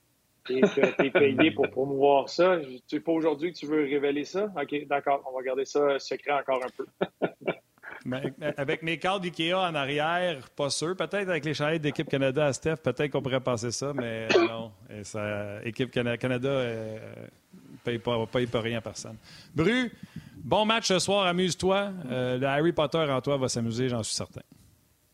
et 0.50 0.62
que 0.62 0.96
tu 0.96 1.06
es 1.06 1.12
payé 1.12 1.52
pour 1.52 1.70
promouvoir 1.70 2.30
ça. 2.30 2.60
C'est 2.88 3.00
pas 3.00 3.12
aujourd'hui 3.12 3.54
que 3.54 3.58
tu 3.58 3.66
veux 3.66 3.84
révéler 3.84 4.24
ça? 4.26 4.46
OK, 4.56 4.88
d'accord, 4.88 5.24
on 5.30 5.36
va 5.36 5.44
garder 5.44 5.66
ça 5.66 6.00
secret 6.00 6.32
encore 6.32 6.62
un 6.64 6.70
peu. 6.76 6.86
avec 8.58 8.84
mes 8.84 8.98
cadres 9.00 9.20
d'IKEA 9.22 9.60
en 9.60 9.76
arrière, 9.76 10.50
pas 10.56 10.70
sûr. 10.70 10.96
Peut-être 10.96 11.30
avec 11.30 11.46
les 11.46 11.54
chaînes 11.54 11.80
d'équipe 11.80 12.08
Canada 12.08 12.46
à 12.46 12.54
Steph, 12.54 12.78
peut-être 12.78 13.12
qu'on 13.12 13.22
pourrait 13.22 13.42
passer 13.42 13.72
ça, 13.72 13.94
mais 13.94 14.28
non. 14.50 14.72
Et 14.90 15.04
ça, 15.04 15.64
équipe 15.64 15.92
Canada, 15.92 16.18
Canada 16.18 16.50
euh, 16.50 16.98
paye, 17.84 18.00
pas, 18.00 18.26
paye 18.26 18.48
pas 18.48 18.62
rien 18.62 18.78
à 18.78 18.82
personne. 18.82 19.18
Bru, 19.54 19.92
Bon 20.48 20.64
match 20.64 20.88
ce 20.88 21.00
soir, 21.00 21.26
amuse-toi. 21.26 21.92
Euh, 22.10 22.38
le 22.38 22.48
Harry 22.48 22.72
Potter 22.72 23.00
en 23.00 23.20
toi 23.20 23.36
va 23.36 23.50
s'amuser, 23.50 23.90
j'en 23.90 24.02
suis 24.02 24.16
certain. 24.16 24.40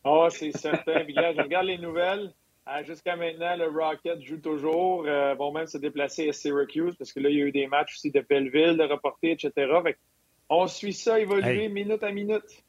Oh, 0.04 0.28
c'est 0.30 0.52
certain. 0.52 1.04
je 1.08 1.42
regarde 1.42 1.66
les 1.66 1.78
nouvelles. 1.78 2.32
Euh, 2.68 2.82
jusqu'à 2.84 3.16
maintenant, 3.16 3.56
le 3.56 3.68
Rocket 3.68 4.22
joue 4.22 4.38
toujours. 4.38 5.04
Euh, 5.06 5.34
vont 5.34 5.52
même 5.52 5.66
se 5.66 5.78
déplacer 5.78 6.28
à 6.28 6.32
Syracuse 6.32 6.94
parce 6.96 7.12
que 7.12 7.20
là, 7.20 7.28
il 7.28 7.36
y 7.36 7.42
a 7.42 7.46
eu 7.46 7.52
des 7.52 7.66
matchs 7.66 7.94
aussi 7.94 8.10
de 8.10 8.20
Belleville, 8.20 8.76
de 8.76 8.84
reporter, 8.84 9.32
etc. 9.32 9.52
on 10.48 10.66
suit 10.66 10.94
ça 10.94 11.20
évoluer 11.20 11.68
minute 11.68 12.02
à 12.02 12.10
minute. 12.10 12.64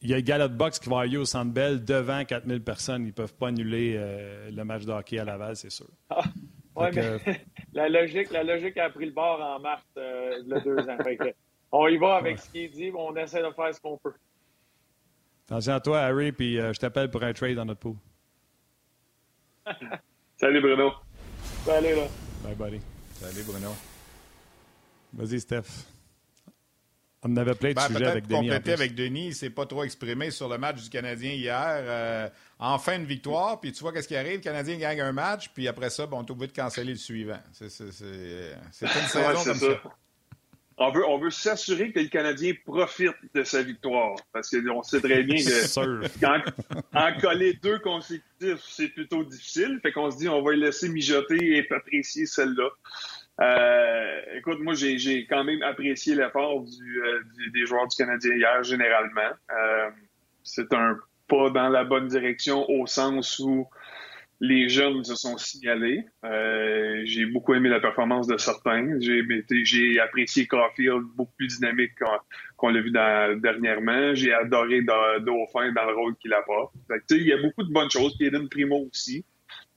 Il 0.00 0.10
y 0.10 0.14
a 0.14 0.16
le 0.16 0.22
Galop 0.22 0.48
Box 0.48 0.78
qui 0.78 0.88
va 0.88 1.06
lieu 1.06 1.20
au 1.20 1.24
Centre 1.24 1.52
Bell 1.52 1.84
devant 1.84 2.24
4000 2.24 2.64
personnes. 2.64 3.02
Ils 3.04 3.08
ne 3.08 3.12
peuvent 3.12 3.34
pas 3.34 3.48
annuler 3.48 3.94
le 4.50 4.64
match 4.64 4.84
de 4.84 4.90
hockey 4.90 5.18
à 5.18 5.24
Laval, 5.24 5.54
c'est 5.54 5.70
sûr. 5.70 5.86
Ah, 6.10 6.90
mais 6.92 7.18
la, 7.72 7.88
logique, 7.88 8.32
la 8.32 8.42
logique 8.42 8.78
a 8.78 8.90
pris 8.90 9.06
le 9.06 9.12
bord 9.12 9.40
en 9.40 9.60
mars 9.60 9.84
y 9.96 10.00
a 10.00 10.60
deux 10.60 10.78
ans. 10.78 10.96
On 11.72 11.88
y 11.88 11.96
va 11.96 12.16
avec 12.16 12.38
ce 12.38 12.50
qui 12.50 12.64
est 12.64 12.68
dit, 12.68 12.92
on 12.94 13.16
essaie 13.16 13.42
de 13.42 13.50
faire 13.50 13.74
ce 13.74 13.80
qu'on 13.80 13.96
peut. 13.96 14.12
Attention 15.46 15.72
à 15.72 15.80
toi, 15.80 16.00
Harry, 16.00 16.30
puis 16.30 16.58
euh, 16.58 16.72
je 16.72 16.78
t'appelle 16.78 17.10
pour 17.10 17.22
un 17.22 17.32
trade 17.32 17.56
dans 17.56 17.64
notre 17.64 17.80
pool. 17.80 17.96
Salut, 20.40 20.60
Bruno. 20.60 20.92
Salut, 21.64 21.94
là. 21.94 22.08
Bye, 22.42 22.54
buddy. 22.54 22.80
Salut, 23.20 23.42
Bruno. 23.44 23.74
Vas-y, 25.12 25.40
Steph. 25.40 25.86
On 27.24 27.36
avait 27.36 27.54
plein 27.54 27.70
de 27.70 27.74
ben, 27.74 27.86
sujets 27.86 28.06
avec 28.06 28.26
Denis. 28.26 28.48
compléter 28.48 28.72
avec 28.72 28.94
Denis, 28.96 29.26
il 29.28 29.34
s'est 29.34 29.50
pas 29.50 29.64
trop 29.64 29.84
exprimé 29.84 30.32
sur 30.32 30.48
le 30.48 30.58
match 30.58 30.82
du 30.82 30.90
Canadien 30.90 31.30
hier. 31.30 31.62
Euh, 31.62 32.28
en 32.58 32.78
fin 32.78 32.98
de 32.98 33.04
victoire, 33.04 33.60
puis 33.60 33.70
tu 33.70 33.80
vois 33.80 33.92
qu'est-ce 33.92 34.08
qui 34.08 34.16
arrive, 34.16 34.36
le 34.36 34.40
Canadien 34.40 34.76
gagne 34.76 35.00
un 35.00 35.12
match, 35.12 35.50
puis 35.54 35.68
après 35.68 35.90
ça, 35.90 36.06
bon, 36.06 36.18
on 36.18 36.24
est 36.24 36.30
obligé 36.32 36.48
de 36.48 36.56
canceller 36.56 36.92
le 36.92 36.98
suivant. 36.98 37.38
C'est 37.52 37.66
une 37.66 37.92
saison 37.92 39.44
comme 39.44 39.58
ça 39.58 39.82
on 40.82 40.90
veut, 40.90 41.06
on 41.06 41.18
veut 41.18 41.30
s'assurer 41.30 41.92
que 41.92 42.00
le 42.00 42.08
Canadien 42.08 42.52
profite 42.64 43.14
de 43.34 43.44
sa 43.44 43.62
victoire. 43.62 44.16
Parce 44.32 44.50
qu'on 44.50 44.82
sait 44.82 45.00
très 45.00 45.22
bien 45.22 45.36
que 45.36 46.26
en, 46.94 47.20
coller 47.20 47.54
deux 47.62 47.78
consécutifs, 47.78 48.62
c'est 48.68 48.88
plutôt 48.88 49.22
difficile. 49.24 49.78
Fait 49.82 49.92
qu'on 49.92 50.10
se 50.10 50.18
dit, 50.18 50.28
on 50.28 50.42
va 50.42 50.52
le 50.52 50.58
laisser 50.58 50.88
mijoter 50.88 51.56
et 51.56 51.72
apprécier 51.72 52.26
celle-là. 52.26 52.68
Euh, 53.40 54.20
écoute, 54.36 54.58
moi, 54.60 54.74
j'ai 54.74 55.26
quand 55.26 55.44
même 55.44 55.62
apprécié 55.62 56.14
l'effort 56.14 56.60
euh, 56.60 57.20
du, 57.36 57.50
des 57.50 57.66
joueurs 57.66 57.86
du 57.88 57.96
Canadien 57.96 58.34
hier, 58.34 58.62
généralement. 58.62 59.30
Euh, 59.50 59.90
c'est 60.42 60.72
un 60.72 60.98
pas 61.28 61.50
dans 61.50 61.68
la 61.68 61.84
bonne 61.84 62.08
direction 62.08 62.68
au 62.68 62.86
sens 62.86 63.38
où 63.38 63.66
les 64.42 64.68
jeunes 64.68 65.04
se 65.04 65.14
sont 65.14 65.38
signalés. 65.38 66.04
Euh, 66.24 67.00
j'ai 67.04 67.26
beaucoup 67.26 67.54
aimé 67.54 67.68
la 67.68 67.78
performance 67.78 68.26
de 68.26 68.36
certains. 68.36 68.98
J'ai, 68.98 69.22
j'ai 69.62 70.00
apprécié 70.00 70.48
Caulfield 70.48 71.04
beaucoup 71.14 71.32
plus 71.36 71.46
dynamique 71.46 71.92
qu'on, 72.56 72.68
l'a 72.70 72.80
vu 72.80 72.90
dernièrement. 72.90 74.14
J'ai 74.14 74.34
adoré 74.34 74.82
Dauphin 74.82 75.70
dans 75.70 75.84
le 75.84 75.94
rôle 75.94 76.16
qu'il 76.16 76.34
apporte. 76.34 76.74
Il 77.10 77.22
y 77.22 77.32
a 77.32 77.40
beaucoup 77.40 77.62
de 77.62 77.72
bonnes 77.72 77.90
choses. 77.90 78.16
Kaden 78.18 78.48
Primo 78.48 78.88
aussi. 78.90 79.24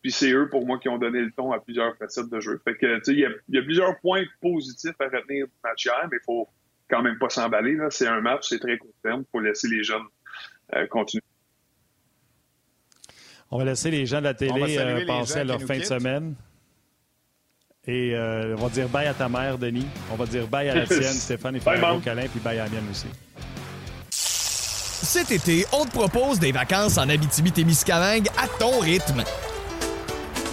Puis 0.01 0.11
c'est 0.11 0.32
eux, 0.32 0.49
pour 0.49 0.66
moi, 0.66 0.80
qui 0.80 0.89
ont 0.89 0.97
donné 0.97 1.20
le 1.20 1.32
ton 1.32 1.51
à 1.51 1.59
plusieurs 1.59 1.95
facettes 1.97 2.32
de 2.32 2.39
jeu. 2.39 2.59
Fait 2.63 2.76
que, 2.76 2.99
il 3.11 3.20
y, 3.20 3.26
a, 3.26 3.30
y 3.49 3.59
a 3.59 3.61
plusieurs 3.61 3.99
points 3.99 4.24
positifs 4.41 4.99
à 4.99 5.05
retenir 5.05 5.45
du 5.45 5.53
match 5.63 5.86
hier, 5.86 6.07
mais 6.11 6.18
il 6.20 6.26
faut 6.26 6.49
quand 6.89 7.03
même 7.03 7.20
pas 7.20 7.30
s'emballer. 7.30 7.78
C'est 7.91 8.07
un 8.07 8.22
match, 8.22 8.47
c'est 8.49 8.59
très 8.59 8.80
court 8.80 8.95
terme. 9.03 9.26
Il 9.28 9.32
faut 9.32 9.41
laisser 9.41 9.68
les 9.68 9.84
jeunes 9.84 10.07
euh, 10.76 10.88
continuer. 10.88 11.22
On 13.52 13.58
va 13.58 13.66
laisser 13.66 13.91
les 13.91 14.06
gens 14.06 14.20
de 14.20 14.24
la 14.24 14.34
télé 14.34 14.78
euh, 14.78 15.06
passer 15.06 15.39
à 15.39 15.43
leur 15.43 15.62
fin 15.62 15.78
de 15.78 15.84
semaine. 15.84 16.36
Et 17.88 18.16
euh, 18.16 18.56
on 18.58 18.64
va 18.64 18.70
dire 18.70 18.89
bye 18.89 19.06
à 19.08 19.14
ta 19.14 19.30
mère, 19.30 19.58
Denis. 19.58 19.86
On 20.12 20.16
va 20.16 20.26
dire 20.26 20.48
bye 20.48 20.68
à 20.70 20.76
la 20.76 20.86
tienne, 20.88 21.14
Stéphane. 21.14 21.56
Il 21.56 21.62
fait 21.62 21.84
un 21.84 22.00
câlin, 22.00 22.26
puis 22.28 22.39
bye 22.39 22.58
à 22.58 22.64
la 22.64 22.70
mienne 22.70 22.86
aussi. 22.89 23.08
Cet 24.10 25.32
été, 25.32 25.66
on 25.72 25.86
te 25.86 25.91
propose 25.91 26.39
des 26.39 26.52
vacances 26.52 26.98
en 26.98 27.08
Abitibi-Témiscamingue 27.08 28.28
à 28.38 28.48
ton 28.60 28.80
rythme. 28.80 29.24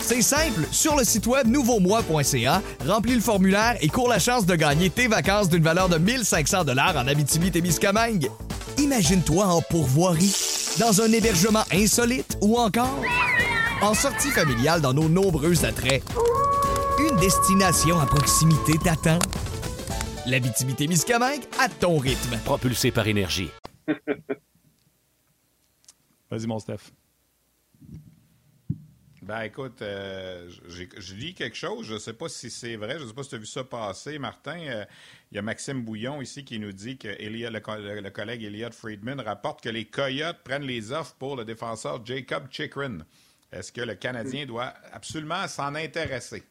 C'est 0.02 0.20
simple, 0.20 0.66
sur 0.70 0.96
le 0.96 1.04
site 1.04 1.26
web 1.26 1.46
nouveaumois.ca, 1.46 2.60
remplis 2.86 3.14
le 3.14 3.20
formulaire 3.20 3.76
et 3.80 3.88
cours 3.88 4.08
la 4.08 4.18
chance 4.18 4.44
de 4.44 4.54
gagner 4.54 4.90
tes 4.90 5.06
vacances 5.06 5.48
d'une 5.48 5.62
valeur 5.62 5.88
de 5.88 5.96
1500 5.96 6.64
dollars 6.64 6.96
en 6.96 7.06
Abitibi-Témiscamingue. 7.06 8.28
Imagine-toi 8.78 9.46
en 9.46 9.62
pourvoirie, 9.62 10.34
dans 10.78 11.00
un 11.02 11.12
hébergement 11.12 11.64
insolite 11.72 12.38
ou 12.40 12.56
encore 12.56 13.02
en 13.82 13.94
sortie 13.94 14.30
familiale 14.30 14.80
dans 14.80 14.94
nos 14.94 15.08
nombreux 15.08 15.64
attraits. 15.64 16.02
Une 16.98 17.16
destination 17.16 17.98
à 17.98 18.06
proximité 18.06 18.78
t'attend. 18.78 19.18
L'Abitibi-Témiscamingue 20.26 21.42
à 21.58 21.68
ton 21.68 21.98
rythme. 21.98 22.38
Propulsé 22.44 22.90
par 22.90 23.06
énergie. 23.08 23.50
Vas-y, 26.30 26.46
mon 26.46 26.58
Steph. 26.58 26.92
Ben 29.22 29.42
écoute, 29.42 29.82
euh, 29.82 30.50
je 30.66 31.14
lis 31.14 31.32
quelque 31.34 31.56
chose, 31.56 31.86
je 31.86 31.94
ne 31.94 31.98
sais 32.00 32.12
pas 32.12 32.28
si 32.28 32.50
c'est 32.50 32.74
vrai, 32.74 32.98
je 32.98 33.04
ne 33.04 33.08
sais 33.08 33.14
pas 33.14 33.22
si 33.22 33.28
tu 33.28 33.34
as 33.36 33.38
vu 33.38 33.46
ça 33.46 33.62
passer, 33.62 34.18
Martin. 34.18 34.58
Euh, 34.58 34.84
il 35.30 35.36
y 35.36 35.38
a 35.38 35.42
Maxime 35.42 35.84
Bouillon 35.84 36.20
ici 36.20 36.44
qui 36.44 36.58
nous 36.58 36.72
dit 36.72 36.98
que 36.98 37.06
le, 37.06 38.10
collègue 38.10 38.42
Elliot 38.42 38.72
Friedman 38.72 39.20
rapporte 39.20 39.62
que 39.62 39.68
les 39.68 39.84
Coyotes 39.84 40.42
prennent 40.42 40.64
les 40.64 40.90
offres 40.90 41.14
pour 41.20 41.36
le 41.36 41.44
défenseur 41.44 42.04
Jacob 42.04 42.48
Chikrin. 42.50 42.98
Est-ce 43.52 43.70
que 43.70 43.82
le 43.82 43.94
Canadien 43.94 44.44
doit 44.44 44.74
absolument 44.92 45.46
s'en 45.46 45.76
intéresser? 45.76 46.42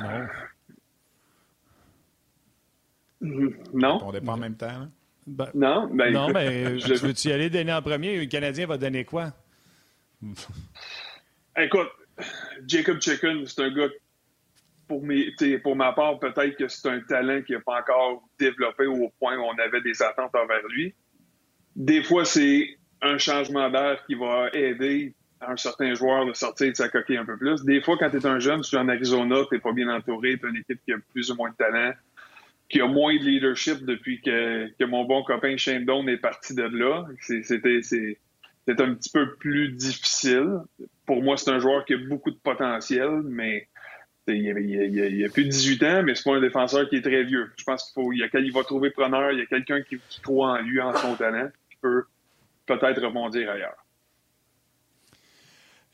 Non. 0.00 0.26
Non. 3.72 3.98
On 4.02 4.10
dépend 4.10 4.32
en 4.32 4.38
même 4.38 4.56
temps. 4.56 4.88
Ben, 5.28 5.50
non, 5.54 5.88
ben, 5.92 6.12
non, 6.12 6.30
mais 6.32 6.78
je 6.80 6.94
veux-tu 6.94 7.28
y 7.28 7.32
aller 7.32 7.50
donner 7.50 7.72
en 7.72 7.82
premier? 7.82 8.18
Le 8.18 8.26
Canadien 8.26 8.66
va 8.66 8.78
donner 8.78 9.04
quoi? 9.04 9.32
Écoute, 11.56 11.88
Jacob 12.66 13.00
Chicken, 13.00 13.46
c'est 13.46 13.62
un 13.62 13.70
gars, 13.70 13.88
pour, 14.86 15.02
pour 15.62 15.76
ma 15.76 15.92
part, 15.92 16.18
peut-être 16.18 16.56
que 16.56 16.68
c'est 16.68 16.88
un 16.88 17.00
talent 17.00 17.42
qui 17.42 17.52
n'a 17.52 17.60
pas 17.60 17.80
encore 17.80 18.28
développé 18.38 18.86
au 18.86 19.12
point 19.18 19.36
où 19.36 19.42
on 19.42 19.58
avait 19.58 19.82
des 19.82 20.02
attentes 20.02 20.34
envers 20.34 20.66
lui. 20.68 20.94
Des 21.76 22.02
fois, 22.02 22.24
c'est 22.24 22.78
un 23.02 23.18
changement 23.18 23.70
d'air 23.70 24.02
qui 24.06 24.14
va 24.14 24.48
aider 24.52 25.14
un 25.40 25.56
certain 25.56 25.94
joueur 25.94 26.26
de 26.26 26.32
sortir 26.32 26.70
de 26.70 26.76
sa 26.76 26.88
coquille 26.88 27.16
un 27.16 27.24
peu 27.24 27.36
plus. 27.36 27.64
Des 27.64 27.80
fois, 27.80 27.96
quand 27.96 28.10
tu 28.10 28.16
es 28.16 28.26
un 28.26 28.40
jeune, 28.40 28.62
tu 28.62 28.74
es 28.74 28.78
en 28.78 28.88
Arizona, 28.88 29.44
tu 29.48 29.54
n'es 29.54 29.60
pas 29.60 29.72
bien 29.72 29.88
entouré, 29.88 30.38
tu 30.38 30.46
as 30.46 30.48
une 30.48 30.56
équipe 30.56 30.80
qui 30.84 30.92
a 30.92 30.96
plus 31.12 31.30
ou 31.30 31.36
moins 31.36 31.50
de 31.50 31.56
talent, 31.56 31.92
qui 32.68 32.80
a 32.80 32.86
moins 32.86 33.14
de 33.14 33.22
leadership 33.22 33.84
depuis 33.84 34.20
que, 34.20 34.68
que 34.76 34.84
mon 34.84 35.04
bon 35.04 35.22
copain 35.22 35.56
Shane 35.56 35.84
Doan 35.84 36.08
est 36.08 36.18
parti 36.18 36.54
de 36.54 36.62
là. 36.62 37.06
C'était 37.20 37.80
c'est 38.68 38.82
un 38.82 38.94
petit 38.94 39.08
peu 39.08 39.34
plus 39.36 39.72
difficile. 39.72 40.58
Pour 41.06 41.22
moi, 41.22 41.38
c'est 41.38 41.50
un 41.50 41.58
joueur 41.58 41.86
qui 41.86 41.94
a 41.94 41.96
beaucoup 41.96 42.30
de 42.30 42.36
potentiel, 42.36 43.22
mais 43.24 43.66
il, 44.26 45.24
a, 45.24 45.28
plus 45.30 45.44
de 45.44 45.48
18 45.48 45.82
ans, 45.84 46.02
mais 46.02 46.14
c'est 46.14 46.24
pas 46.24 46.36
un 46.36 46.40
défenseur 46.40 46.86
qui 46.86 46.96
est 46.96 47.00
très 47.00 47.24
vieux. 47.24 47.50
Je 47.56 47.64
pense 47.64 47.84
qu'il 47.84 47.94
faut, 47.94 48.12
il, 48.12 48.28
il 48.44 48.52
va 48.52 48.62
trouver 48.64 48.90
preneur, 48.90 49.32
il 49.32 49.38
y 49.38 49.40
a 49.40 49.46
quelqu'un 49.46 49.80
qui, 49.80 49.98
croit 50.22 50.58
en 50.58 50.60
lui, 50.60 50.82
en 50.82 50.94
son 50.94 51.14
talent, 51.14 51.48
qui 51.70 51.78
peut 51.80 52.04
peut-être 52.66 53.02
rebondir 53.02 53.50
ailleurs. 53.50 53.86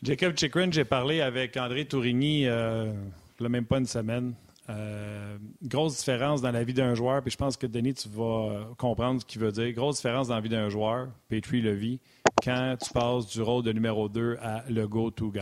Jacob 0.02 0.36
Chikrin, 0.36 0.72
j'ai 0.72 0.84
parlé 0.84 1.20
avec 1.20 1.56
André 1.56 1.84
Tourigny 1.84 2.48
euh, 2.48 2.92
il 3.38 3.48
même 3.48 3.66
pas 3.66 3.78
une 3.78 3.86
semaine. 3.86 4.34
Euh, 4.68 5.38
grosse 5.62 5.98
différence 5.98 6.42
dans 6.42 6.50
la 6.50 6.64
vie 6.64 6.74
d'un 6.74 6.96
joueur, 6.96 7.22
puis 7.22 7.30
je 7.30 7.36
pense 7.36 7.56
que 7.56 7.68
Denis, 7.68 7.94
tu 7.94 8.08
vas 8.08 8.68
comprendre 8.76 9.20
ce 9.20 9.26
qu'il 9.26 9.40
veut 9.40 9.52
dire. 9.52 9.70
Grosse 9.72 9.96
différence 9.96 10.26
dans 10.26 10.34
la 10.34 10.40
vie 10.40 10.48
d'un 10.48 10.70
joueur, 10.70 11.08
Petrie 11.28 11.60
le 11.60 11.72
vit, 11.72 12.00
quand 12.44 12.76
tu 12.82 12.92
passes 12.92 13.26
du 13.26 13.40
rôle 13.40 13.62
de 13.62 13.72
numéro 13.72 14.08
2 14.08 14.36
à 14.40 14.64
le 14.68 14.86
go-to 14.86 15.32
guy. 15.32 15.40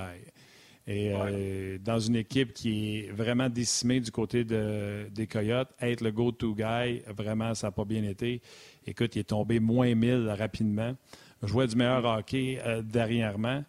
Et 0.86 1.12
euh, 1.14 1.78
dans 1.78 1.98
une 1.98 2.16
équipe 2.16 2.52
qui 2.52 2.98
est 2.98 3.10
vraiment 3.10 3.48
décimée 3.48 4.00
du 4.00 4.10
côté 4.10 4.44
de, 4.44 5.08
des 5.10 5.26
Coyotes, 5.26 5.68
être 5.80 6.00
le 6.00 6.12
go-to 6.12 6.54
guy, 6.54 7.02
vraiment, 7.08 7.54
ça 7.54 7.68
n'a 7.68 7.70
pas 7.72 7.84
bien 7.84 8.02
été. 8.04 8.40
Écoute, 8.86 9.16
il 9.16 9.20
est 9.20 9.28
tombé 9.28 9.60
moins 9.60 9.94
1000 9.94 10.28
rapidement. 10.36 10.94
Jouait 11.42 11.66
du 11.66 11.76
meilleur 11.76 12.04
hockey 12.04 12.60
euh, 12.64 12.82
dernièrement. 12.82 13.64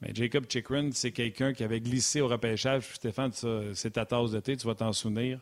Mais 0.00 0.10
Jacob 0.14 0.44
Chikrin, 0.48 0.90
c'est 0.92 1.12
quelqu'un 1.12 1.52
qui 1.52 1.64
avait 1.64 1.80
glissé 1.80 2.20
au 2.20 2.28
repêchage. 2.28 2.84
Stéphane, 2.94 3.30
c'est 3.74 3.92
ta 3.92 4.04
tasse 4.04 4.30
de 4.30 4.40
thé, 4.40 4.56
tu 4.56 4.66
vas 4.66 4.74
t'en 4.74 4.92
souvenir. 4.92 5.40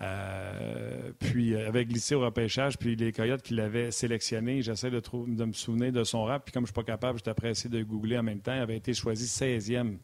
Euh, 0.00 1.12
puis 1.18 1.54
euh, 1.54 1.68
avait 1.68 1.84
glissé 1.84 2.14
au 2.14 2.20
repêchage, 2.20 2.78
puis 2.78 2.96
les 2.96 3.12
Coyotes 3.12 3.42
qui 3.42 3.54
l'avaient 3.54 3.90
sélectionné, 3.90 4.62
j'essaie 4.62 4.90
de, 4.90 5.00
de, 5.00 5.44
me 5.44 5.52
souvenir 5.52 5.92
de 5.92 6.02
son 6.02 6.24
rap, 6.24 6.44
puis 6.44 6.52
comme 6.52 6.62
je 6.62 6.72
ne 6.72 6.74
suis 6.74 6.84
pas 6.84 6.92
capable, 6.92 7.18
j'étais 7.18 7.34
pressé 7.34 7.68
de 7.68 7.82
googler 7.82 8.18
en 8.18 8.22
même 8.22 8.40
temps, 8.40 8.54
il 8.54 8.60
avait 8.60 8.76
été 8.78 8.94
choisi 8.94 9.26
16e 9.26 9.98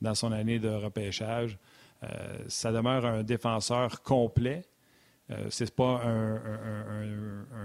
dans 0.00 0.14
son 0.14 0.30
année 0.30 0.58
de 0.58 0.68
repêchage. 0.68 1.58
Euh, 2.04 2.38
ça 2.48 2.72
demeure 2.72 3.04
un 3.04 3.22
défenseur 3.22 4.02
complet. 4.02 4.64
Euh, 5.30 5.50
Ce 5.50 5.64
n'est 5.64 5.70
pas 5.70 6.02
un, 6.04 6.36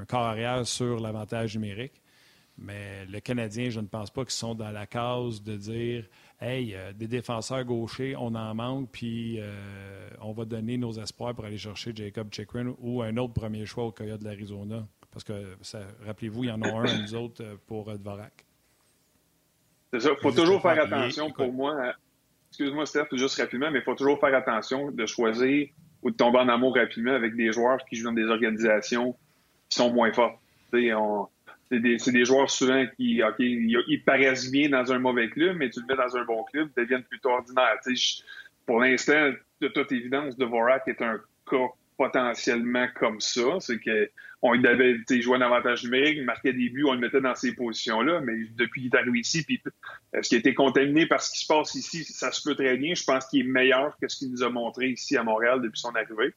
un, 0.09 0.63
sur 0.63 0.99
l'avantage 0.99 1.55
numérique. 1.55 2.01
Mais 2.57 3.05
le 3.05 3.19
Canadien, 3.19 3.69
je 3.69 3.79
ne 3.79 3.87
pense 3.87 4.09
pas 4.09 4.23
qu'ils 4.23 4.31
sont 4.31 4.55
dans 4.55 4.71
la 4.71 4.87
case 4.87 5.43
de 5.43 5.55
dire 5.55 6.05
Hey, 6.39 6.75
euh, 6.75 6.93
des 6.93 7.07
défenseurs 7.07 7.63
gauchers, 7.63 8.15
on 8.15 8.35
en 8.35 8.53
manque, 8.53 8.89
puis 8.91 9.39
euh, 9.39 10.09
on 10.21 10.33
va 10.33 10.45
donner 10.45 10.77
nos 10.77 10.91
espoirs 10.91 11.33
pour 11.33 11.45
aller 11.45 11.57
chercher 11.57 11.91
Jacob 11.95 12.31
Chikrin 12.31 12.75
ou 12.77 13.01
un 13.01 13.17
autre 13.17 13.33
premier 13.33 13.65
choix 13.65 13.85
au 13.85 13.91
Coyote 13.91 14.19
de 14.19 14.25
l'Arizona. 14.25 14.87
Parce 15.11 15.23
que, 15.23 15.55
rappelez-vous, 16.05 16.43
il 16.43 16.49
y 16.49 16.51
en 16.51 16.61
a 16.61 16.67
un, 16.67 17.01
nous 17.01 17.15
autres, 17.15 17.43
euh, 17.43 17.55
pour 17.65 17.91
Dvorak. 17.91 18.45
C'est 19.91 20.01
ça. 20.01 20.11
Il 20.11 20.21
faut 20.21 20.31
toujours 20.31 20.61
faire 20.61 20.79
attention 20.79 21.31
pour 21.31 21.51
moi. 21.51 21.93
Excuse-moi, 22.49 22.85
Steph, 22.85 23.07
juste 23.13 23.39
rapidement, 23.39 23.71
mais 23.71 23.79
il 23.79 23.83
faut 23.83 23.95
toujours 23.95 24.19
faire 24.19 24.35
attention 24.35 24.91
de 24.91 25.05
choisir 25.07 25.69
ou 26.03 26.11
de 26.11 26.15
tomber 26.15 26.37
en 26.37 26.49
amour 26.49 26.75
rapidement 26.75 27.13
avec 27.13 27.35
des 27.35 27.51
joueurs 27.51 27.83
qui 27.85 27.95
jouent 27.95 28.09
dans 28.09 28.13
des 28.13 28.25
organisations 28.25 29.15
qui 29.69 29.77
sont 29.77 29.91
moins 29.91 30.13
fortes. 30.13 30.37
On, 30.73 31.27
c'est 31.71 31.79
des, 31.79 31.97
des, 31.97 32.25
joueurs 32.25 32.49
souvent 32.49 32.85
qui, 32.95 33.21
OK, 33.23 33.35
ils, 33.39 34.03
paraissent 34.05 34.51
bien 34.51 34.69
dans 34.69 34.91
un 34.91 34.99
mauvais 34.99 35.29
club, 35.29 35.57
mais 35.57 35.69
tu 35.69 35.81
le 35.81 35.85
mets 35.87 36.01
dans 36.01 36.15
un 36.15 36.23
bon 36.23 36.43
club, 36.45 36.69
ils 36.75 36.83
deviennent 36.83 37.03
plutôt 37.03 37.29
ordinaires. 37.29 37.79
pour 38.65 38.79
l'instant, 38.79 39.31
de 39.61 39.67
toute 39.67 39.91
évidence, 39.91 40.37
Devorak 40.37 40.87
est 40.87 41.01
un 41.01 41.19
cas 41.49 41.67
potentiellement 41.97 42.87
comme 42.95 43.19
ça. 43.19 43.59
C'est 43.59 43.79
qu'on 43.79 44.53
lui 44.53 44.67
avait 44.67 44.97
joué 45.19 45.37
un 45.37 45.41
avantage 45.41 45.83
numérique, 45.83 46.17
il 46.17 46.25
marquait 46.25 46.53
des 46.53 46.69
buts, 46.69 46.85
on 46.85 46.93
le 46.93 46.99
mettait 46.99 47.21
dans 47.21 47.35
ces 47.35 47.55
positions-là, 47.55 48.21
mais 48.21 48.35
depuis 48.55 48.83
qu'il 48.83 48.95
est 48.95 48.97
arrivé 48.97 49.19
ici, 49.19 49.43
puis 49.43 49.61
est-ce 50.13 50.29
qu'il 50.29 50.37
a 50.37 50.39
été 50.39 50.53
contaminé 50.53 51.07
par 51.07 51.21
ce 51.21 51.31
qui 51.31 51.39
se 51.39 51.47
passe 51.47 51.75
ici, 51.75 52.03
ça 52.03 52.31
se 52.31 52.47
peut 52.47 52.55
très 52.55 52.77
bien. 52.77 52.93
Je 52.93 53.03
pense 53.03 53.25
qu'il 53.27 53.41
est 53.41 53.49
meilleur 53.49 53.97
que 53.99 54.07
ce 54.07 54.17
qu'il 54.17 54.31
nous 54.31 54.43
a 54.43 54.49
montré 54.49 54.89
ici 54.89 55.17
à 55.17 55.23
Montréal 55.23 55.61
depuis 55.61 55.79
son 55.79 55.95
arrivée. 55.95 56.33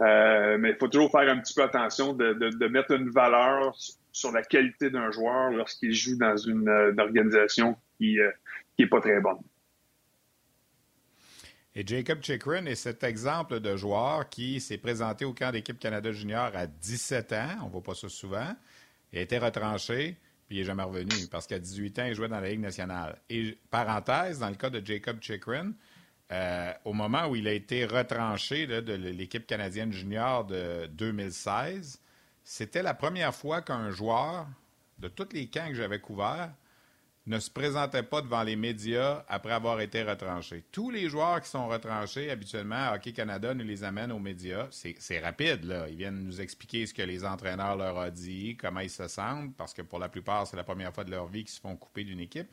Euh, 0.00 0.58
mais 0.58 0.70
il 0.70 0.76
faut 0.76 0.88
toujours 0.88 1.10
faire 1.10 1.28
un 1.28 1.38
petit 1.40 1.54
peu 1.54 1.62
attention 1.62 2.12
de, 2.12 2.34
de, 2.34 2.50
de 2.50 2.66
mettre 2.68 2.92
une 2.92 3.08
valeur 3.08 3.74
sur 4.16 4.32
la 4.32 4.42
qualité 4.42 4.88
d'un 4.88 5.10
joueur 5.10 5.50
lorsqu'il 5.50 5.92
joue 5.92 6.16
dans 6.16 6.38
une, 6.38 6.68
euh, 6.70 6.94
organisation 6.96 7.76
qui 7.98 8.14
n'est 8.14 8.84
euh, 8.84 8.88
pas 8.88 9.00
très 9.02 9.20
bonne. 9.20 9.42
Et 11.74 11.86
Jacob 11.86 12.22
Chikrin 12.22 12.64
est 12.64 12.76
cet 12.76 13.04
exemple 13.04 13.60
de 13.60 13.76
joueur 13.76 14.30
qui 14.30 14.58
s'est 14.58 14.78
présenté 14.78 15.26
au 15.26 15.34
camp 15.34 15.52
d'équipe 15.52 15.78
Canada 15.78 16.10
Junior 16.12 16.50
à 16.54 16.66
17 16.66 17.32
ans, 17.34 17.48
on 17.60 17.66
ne 17.66 17.70
voit 17.70 17.82
pas 17.82 17.94
ça 17.94 18.08
souvent, 18.08 18.56
il 19.12 19.18
a 19.18 19.22
été 19.22 19.36
retranché, 19.36 20.16
puis 20.48 20.56
il 20.56 20.60
n'est 20.60 20.64
jamais 20.64 20.84
revenu 20.84 21.28
parce 21.30 21.46
qu'à 21.46 21.58
18 21.58 21.98
ans, 21.98 22.04
il 22.06 22.14
jouait 22.14 22.28
dans 22.28 22.40
la 22.40 22.48
Ligue 22.48 22.60
nationale. 22.60 23.20
Et 23.28 23.58
parenthèse, 23.70 24.38
dans 24.38 24.48
le 24.48 24.54
cas 24.54 24.70
de 24.70 24.80
Jacob 24.82 25.18
Chikrin, 25.20 25.72
euh, 26.32 26.72
au 26.86 26.94
moment 26.94 27.26
où 27.28 27.36
il 27.36 27.46
a 27.46 27.52
été 27.52 27.84
retranché 27.84 28.66
de 28.66 28.94
l'équipe 28.94 29.46
canadienne 29.46 29.92
junior 29.92 30.46
de 30.46 30.86
2016, 30.86 32.00
c'était 32.48 32.84
la 32.84 32.94
première 32.94 33.34
fois 33.34 33.60
qu'un 33.60 33.90
joueur 33.90 34.46
de 35.00 35.08
tous 35.08 35.32
les 35.32 35.48
camps 35.48 35.66
que 35.66 35.74
j'avais 35.74 35.98
couverts, 35.98 36.54
ne 37.26 37.40
se 37.40 37.50
présentait 37.50 38.04
pas 38.04 38.22
devant 38.22 38.44
les 38.44 38.54
médias 38.54 39.24
après 39.28 39.52
avoir 39.52 39.80
été 39.80 40.04
retranché. 40.04 40.62
Tous 40.70 40.92
les 40.92 41.08
joueurs 41.08 41.40
qui 41.40 41.50
sont 41.50 41.66
retranchés, 41.66 42.30
habituellement, 42.30 42.92
Hockey 42.92 43.12
Canada 43.12 43.52
nous 43.52 43.64
les 43.64 43.82
amène 43.82 44.12
aux 44.12 44.20
médias. 44.20 44.68
C'est 44.70 45.18
rapide, 45.18 45.64
là. 45.64 45.88
Ils 45.88 45.96
viennent 45.96 46.22
nous 46.22 46.40
expliquer 46.40 46.86
ce 46.86 46.94
que 46.94 47.02
les 47.02 47.24
entraîneurs 47.24 47.74
leur 47.74 47.96
ont 47.96 48.10
dit, 48.10 48.56
comment 48.56 48.78
ils 48.78 48.90
se 48.90 49.08
sentent, 49.08 49.56
parce 49.56 49.74
que 49.74 49.82
pour 49.82 49.98
la 49.98 50.08
plupart, 50.08 50.46
c'est 50.46 50.56
la 50.56 50.62
première 50.62 50.94
fois 50.94 51.02
de 51.02 51.10
leur 51.10 51.26
vie 51.26 51.42
qu'ils 51.42 51.54
se 51.54 51.60
font 51.60 51.74
couper 51.74 52.04
d'une 52.04 52.20
équipe. 52.20 52.48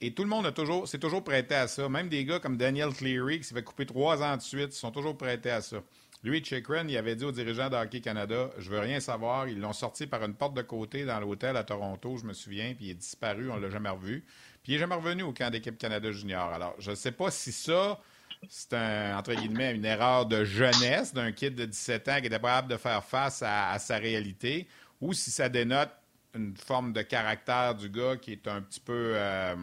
Et 0.00 0.14
tout 0.14 0.22
le 0.22 0.30
monde 0.30 0.50
toujours, 0.54 0.88
s'est 0.88 0.98
toujours 0.98 1.22
prêté 1.22 1.54
à 1.54 1.68
ça. 1.68 1.90
Même 1.90 2.08
des 2.08 2.24
gars 2.24 2.40
comme 2.40 2.56
Daniel 2.56 2.94
Cleary, 2.94 3.40
qui 3.40 3.44
s'est 3.44 3.54
fait 3.54 3.64
couper 3.64 3.84
trois 3.84 4.22
ans 4.22 4.38
de 4.38 4.42
suite, 4.42 4.72
sont 4.72 4.92
toujours 4.92 5.18
prêtés 5.18 5.50
à 5.50 5.60
ça. 5.60 5.82
Lui, 6.24 6.44
Chikrin, 6.44 6.88
il 6.88 6.96
avait 6.96 7.14
dit 7.14 7.24
aux 7.24 7.32
dirigeants 7.32 7.70
de 7.70 7.76
Hockey 7.76 8.00
Canada 8.00 8.50
Je 8.58 8.70
veux 8.70 8.80
rien 8.80 8.98
savoir. 8.98 9.46
Ils 9.46 9.60
l'ont 9.60 9.72
sorti 9.72 10.06
par 10.06 10.24
une 10.24 10.34
porte 10.34 10.54
de 10.54 10.62
côté 10.62 11.04
dans 11.04 11.20
l'hôtel 11.20 11.56
à 11.56 11.62
Toronto, 11.62 12.16
je 12.16 12.24
me 12.24 12.32
souviens, 12.32 12.74
puis 12.74 12.86
il 12.86 12.90
est 12.90 12.94
disparu, 12.94 13.50
on 13.50 13.56
ne 13.56 13.60
l'a 13.60 13.70
jamais 13.70 13.88
revu. 13.88 14.24
Puis 14.62 14.72
il 14.72 14.74
n'est 14.74 14.80
jamais 14.80 14.96
revenu 14.96 15.22
au 15.22 15.32
camp 15.32 15.50
d'équipe 15.50 15.78
Canada 15.78 16.10
Junior. 16.10 16.52
Alors, 16.52 16.74
je 16.80 16.90
ne 16.90 16.96
sais 16.96 17.12
pas 17.12 17.30
si 17.30 17.52
ça, 17.52 18.00
c'est 18.48 19.12
entre 19.12 19.32
guillemets, 19.34 19.74
une 19.74 19.84
erreur 19.84 20.26
de 20.26 20.44
jeunesse 20.44 21.14
d'un 21.14 21.30
kid 21.30 21.54
de 21.54 21.64
17 21.64 22.08
ans 22.08 22.20
qui 22.20 22.26
était 22.26 22.30
capable 22.30 22.68
de 22.68 22.76
faire 22.76 23.04
face 23.04 23.42
à, 23.46 23.78
sa 23.78 23.98
réalité, 23.98 24.66
ou 25.00 25.12
si 25.12 25.30
ça 25.30 25.48
dénote 25.48 25.90
une 26.34 26.56
forme 26.56 26.92
de 26.92 27.02
caractère 27.02 27.76
du 27.76 27.88
gars 27.88 28.16
qui 28.16 28.32
est 28.32 28.48
un 28.48 28.60
petit 28.60 28.80
peu, 28.80 29.12
euh, 29.14 29.54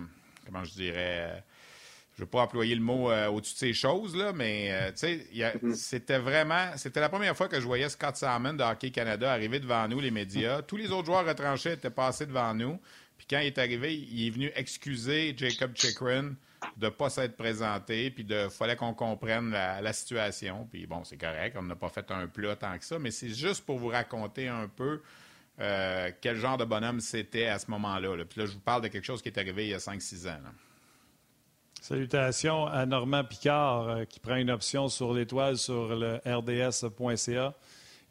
comment 0.46 0.64
je 0.64 0.72
dirais, 0.74 1.44
je 2.16 2.22
ne 2.22 2.26
veux 2.26 2.30
pas 2.30 2.44
employer 2.44 2.76
le 2.76 2.82
mot 2.82 3.12
euh, 3.12 3.28
au-dessus 3.28 3.54
de 3.56 3.60
ces 3.60 3.74
choses, 3.74 4.16
là, 4.16 4.32
mais 4.32 4.70
euh, 4.72 4.92
mm-hmm. 4.92 5.76
c'était 5.76 6.18
vraiment. 6.18 6.72
C'était 6.78 7.02
la 7.02 7.10
première 7.10 7.36
fois 7.36 7.50
que 7.50 7.60
je 7.60 7.66
voyais 7.66 7.90
Scott 7.90 8.16
Salmon 8.16 8.54
de 8.54 8.64
Hockey 8.64 8.90
Canada 8.90 9.32
arriver 9.32 9.60
devant 9.60 9.86
nous, 9.90 10.00
les 10.00 10.12
médias. 10.12 10.62
Tous 10.62 10.78
les 10.78 10.92
autres 10.92 11.08
joueurs 11.08 11.26
retranchés 11.26 11.74
étaient 11.74 11.90
passés 11.90 12.26
devant 12.26 12.54
nous. 12.54 12.80
Puis 13.18 13.28
quand 13.30 13.40
il 13.40 13.48
est 13.48 13.58
arrivé, 13.58 13.96
il 13.96 14.28
est 14.28 14.30
venu 14.30 14.52
excuser 14.56 15.34
Jacob 15.38 15.72
Chikrin 15.76 16.36
de 16.78 16.86
ne 16.86 16.90
pas 16.90 17.10
s'être 17.10 17.36
présenté, 17.36 18.10
puis 18.12 18.24
de 18.24 18.48
fallait 18.50 18.76
qu'on 18.76 18.94
comprenne 18.94 19.52
la, 19.52 19.94
situation. 19.94 20.68
Puis 20.72 20.88
bon, 20.88 21.04
c'est 21.04 21.18
correct, 21.18 21.56
on 21.60 21.64
n'a 21.64 21.76
pas 21.76 21.90
fait 21.90 22.10
un 22.12 22.28
plat 22.28 22.56
tant 22.56 22.78
que 22.78 22.86
ça, 22.86 22.98
mais 22.98 23.12
c'est 23.12 23.30
juste 23.30 23.66
pour 23.66 23.78
vous 23.78 23.90
raconter 23.90 24.48
un 24.48 24.68
peu 24.68 25.02
euh, 25.60 26.12
quel 26.22 26.38
genre 26.38 26.58
de 26.58 26.66
bonhomme 26.66 27.00
c'était 27.02 27.48
à 27.48 27.60
ce 27.60 27.70
moment-là. 27.72 28.26
Puis 28.26 28.40
là, 28.40 28.46
je 28.46 28.54
vous 28.54 28.60
parle 28.60 28.82
de 28.84 28.88
quelque 28.88 29.06
chose 29.06 29.22
qui 29.22 29.30
est 29.30 29.38
arrivé 29.38 29.66
il 29.66 29.70
y 29.70 29.74
a 29.74 29.80
5-6 29.80 30.30
ans. 30.30 30.40
Salutations 31.86 32.66
à 32.66 32.88
Normand 32.88 33.24
Picard 33.24 33.90
euh, 33.90 34.06
qui 34.06 34.20
prend 34.20 34.38
une 34.38 34.50
option 34.50 34.88
sur 34.88 35.14
l'étoile 35.14 35.56
sur 35.56 35.96
le 35.96 36.16
rds.ca. 36.26 37.54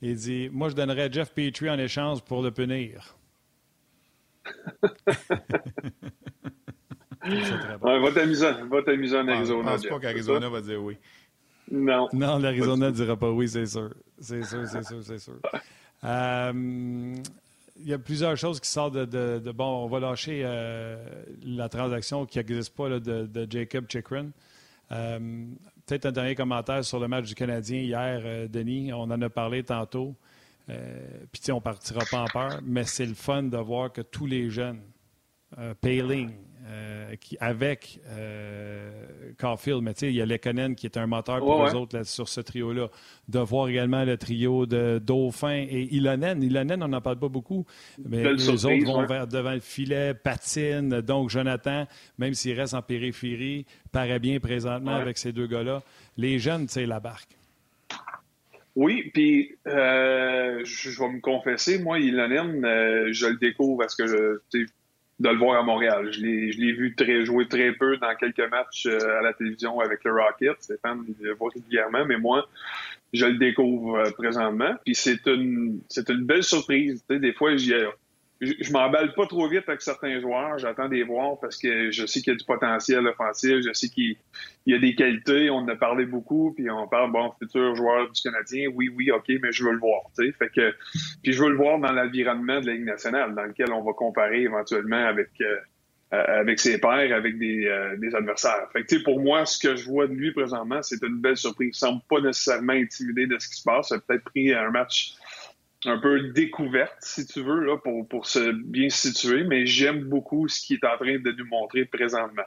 Il 0.00 0.14
dit 0.14 0.48
Moi, 0.52 0.68
je 0.68 0.76
donnerais 0.76 1.10
Jeff 1.10 1.34
Petrie 1.34 1.68
en 1.68 1.78
échange 1.80 2.22
pour 2.22 2.40
le 2.40 2.52
punir. 2.52 3.16
bon. 7.80 8.00
va 8.00 8.12
t'amuser. 8.12 8.52
Va 8.70 8.80
t'amuser 8.84 9.18
en 9.18 9.26
Arizona. 9.26 9.72
Je 9.72 9.88
pense 9.88 9.88
pas 9.88 9.98
qu'Arizona 9.98 10.48
va 10.48 10.60
dire 10.60 10.80
oui. 10.80 10.96
Non. 11.68 12.08
Non, 12.12 12.38
l'Arizona 12.38 12.92
ne 12.92 12.94
dira 12.94 13.16
pas 13.16 13.32
oui, 13.32 13.48
c'est 13.48 13.66
sûr. 13.66 13.90
C'est 14.20 14.44
sûr, 14.44 14.68
c'est 14.68 14.84
sûr, 14.84 15.02
c'est 15.02 15.18
sûr. 15.18 15.40
Euh, 16.04 17.14
il 17.76 17.88
y 17.88 17.92
a 17.92 17.98
plusieurs 17.98 18.36
choses 18.36 18.60
qui 18.60 18.68
sortent 18.68 18.94
de, 18.94 19.52
bon, 19.52 19.84
on 19.84 19.88
va 19.88 20.00
lâcher 20.00 20.42
euh, 20.44 20.96
la 21.44 21.68
transaction 21.68 22.24
qui 22.26 22.38
n'existe 22.38 22.74
pas 22.74 23.00
de, 23.00 23.46
Jacob 23.50 23.86
Chikrin. 23.88 24.30
Euh, 24.92 25.18
peut-être 25.86 26.06
un 26.06 26.12
dernier 26.12 26.34
commentaire 26.34 26.84
sur 26.84 27.00
le 27.00 27.08
match 27.08 27.26
du 27.26 27.34
Canadien 27.34 27.80
hier, 27.80 28.22
euh, 28.24 28.48
Denis. 28.48 28.92
On 28.92 29.02
en 29.02 29.20
a 29.20 29.28
parlé 29.28 29.62
tantôt. 29.62 30.14
Puis, 31.30 31.52
on 31.52 31.60
partira 31.60 32.04
pas 32.10 32.22
en 32.22 32.26
peur, 32.26 32.60
mais 32.64 32.84
c'est 32.84 33.04
le 33.04 33.14
fun 33.14 33.42
de 33.42 33.58
voir 33.58 33.92
que 33.92 34.00
tous 34.00 34.24
les 34.24 34.48
jeunes, 34.48 34.80
Payling, 35.82 36.32
euh, 36.74 37.14
qui, 37.20 37.36
avec 37.38 38.00
euh, 38.08 38.90
Caulfield, 39.38 39.80
mais 39.82 39.94
tu 39.94 40.00
sais, 40.00 40.08
il 40.08 40.16
y 40.16 40.22
a 40.22 40.26
Lekonen 40.26 40.74
qui 40.74 40.86
est 40.86 40.96
un 40.96 41.06
moteur 41.06 41.38
pour 41.38 41.64
eux 41.64 41.74
autres 41.74 42.04
sur 42.04 42.28
ce 42.28 42.40
trio-là. 42.40 42.88
De 43.28 43.38
voir 43.38 43.68
également 43.68 44.04
le 44.04 44.16
trio 44.16 44.66
de 44.66 44.98
Dauphin 44.98 45.66
et 45.68 45.88
Ilonen. 45.94 46.42
Ilonen, 46.42 46.82
on 46.82 46.88
n'en 46.88 47.00
parle 47.00 47.18
pas 47.18 47.28
beaucoup, 47.28 47.64
mais 48.04 48.24
les 48.32 48.48
autres 48.48 48.86
vont 48.86 49.06
vers, 49.06 49.28
devant 49.28 49.52
le 49.52 49.60
filet, 49.60 50.14
patine. 50.14 51.00
Donc, 51.00 51.30
Jonathan, 51.30 51.86
même 52.18 52.34
s'il 52.34 52.58
reste 52.58 52.74
en 52.74 52.82
périphérie, 52.82 53.66
paraît 53.92 54.18
bien 54.18 54.40
présentement 54.40 54.96
avec 54.96 55.16
ces 55.16 55.32
deux 55.32 55.46
gars-là. 55.46 55.82
Les 56.16 56.40
jeunes, 56.40 56.66
tu 56.66 56.72
sais, 56.72 56.86
la 56.86 56.98
barque. 56.98 57.36
Oui, 58.74 59.10
puis 59.14 59.56
euh, 59.68 60.60
je, 60.64 61.00
vais 61.00 61.08
me 61.08 61.20
confesser, 61.20 61.78
moi, 61.78 62.00
Ilonen, 62.00 62.62
je 63.12 63.26
le 63.26 63.36
découvre 63.36 63.78
parce 63.78 63.94
que 63.94 64.08
je, 64.08 64.66
de 65.20 65.28
le 65.28 65.36
voir 65.36 65.60
à 65.60 65.62
Montréal. 65.62 66.10
Je 66.12 66.20
l'ai 66.20 66.72
vu 66.72 66.94
très, 66.94 67.24
jouer 67.24 67.46
très 67.46 67.72
peu 67.72 67.96
dans 67.98 68.14
quelques 68.16 68.50
matchs 68.50 68.86
euh, 68.86 69.18
à 69.18 69.22
la 69.22 69.32
télévision 69.32 69.80
avec 69.80 70.02
le 70.04 70.12
Rocket. 70.12 70.56
Stéphane 70.60 71.04
le 71.20 71.34
voit 71.34 71.50
régulièrement, 71.54 72.04
mais 72.04 72.18
moi, 72.18 72.48
je 73.12 73.26
le 73.26 73.38
découvre 73.38 73.96
euh, 73.96 74.10
présentement. 74.10 74.74
Puis 74.84 74.94
c'est 74.94 75.26
une 75.26 75.80
c'est 75.88 76.08
une 76.08 76.24
belle 76.24 76.42
surprise. 76.42 77.04
des 77.08 77.32
fois, 77.32 77.56
j'y 77.56 77.74
je, 78.44 78.72
m'emballe 78.72 79.12
pas 79.14 79.26
trop 79.26 79.48
vite 79.48 79.64
avec 79.68 79.82
certains 79.82 80.20
joueurs. 80.20 80.58
J'attends 80.58 80.88
des 80.88 81.02
voir 81.02 81.38
parce 81.40 81.56
que 81.56 81.90
je 81.90 82.06
sais 82.06 82.20
qu'il 82.20 82.32
y 82.32 82.36
a 82.36 82.38
du 82.38 82.44
potentiel 82.44 83.06
offensif. 83.06 83.56
Je 83.64 83.72
sais 83.72 83.88
qu'il 83.88 84.16
y 84.66 84.74
a 84.74 84.78
des 84.78 84.94
qualités. 84.94 85.50
On 85.50 85.58
en 85.58 85.68
a 85.68 85.76
parlé 85.76 86.06
beaucoup. 86.06 86.52
Puis 86.54 86.70
on 86.70 86.86
parle, 86.88 87.12
bon, 87.12 87.32
futur 87.38 87.74
joueur 87.74 88.10
du 88.10 88.20
Canadien. 88.20 88.68
Oui, 88.74 88.88
oui, 88.94 89.10
OK, 89.10 89.30
mais 89.42 89.52
je 89.52 89.64
veux 89.64 89.72
le 89.72 89.78
voir. 89.78 90.02
Fait 90.16 90.48
que, 90.48 90.74
puis 91.22 91.32
je 91.32 91.42
veux 91.42 91.50
le 91.50 91.56
voir 91.56 91.78
dans 91.78 91.92
l'environnement 91.92 92.60
de 92.60 92.66
la 92.66 92.72
Ligue 92.74 92.84
nationale, 92.84 93.34
dans 93.34 93.44
lequel 93.44 93.72
on 93.72 93.82
va 93.82 93.92
comparer 93.92 94.42
éventuellement 94.42 95.04
avec, 95.06 95.30
euh, 95.40 95.56
avec 96.10 96.60
ses 96.60 96.78
pairs, 96.78 97.14
avec 97.14 97.38
des, 97.38 97.66
euh, 97.66 97.96
des 97.96 98.14
adversaires. 98.14 98.68
Fait 98.72 98.84
que, 98.84 99.02
pour 99.02 99.20
moi, 99.20 99.46
ce 99.46 99.58
que 99.58 99.76
je 99.76 99.84
vois 99.84 100.06
de 100.06 100.14
lui 100.14 100.32
présentement, 100.32 100.82
c'est 100.82 101.02
une 101.02 101.20
belle 101.20 101.36
surprise. 101.36 101.70
Il 101.72 101.78
semble 101.78 102.02
pas 102.08 102.20
nécessairement 102.20 102.72
intimidé 102.72 103.26
de 103.26 103.38
ce 103.38 103.48
qui 103.48 103.56
se 103.56 103.64
passe. 103.64 103.90
Il 103.90 103.94
a 103.94 103.98
peut-être 104.00 104.24
pris 104.24 104.52
un 104.52 104.70
match 104.70 105.14
un 105.86 105.98
peu 105.98 106.28
découverte, 106.30 106.96
si 107.00 107.26
tu 107.26 107.42
veux, 107.42 107.64
là, 107.64 107.76
pour, 107.76 108.06
pour 108.08 108.26
se 108.26 108.52
bien 108.52 108.88
situer, 108.88 109.44
mais 109.44 109.66
j'aime 109.66 110.04
beaucoup 110.04 110.48
ce 110.48 110.60
qu'il 110.60 110.78
est 110.82 110.86
en 110.86 110.96
train 110.96 111.18
de 111.18 111.32
nous 111.32 111.46
montrer 111.46 111.84
présentement. 111.84 112.44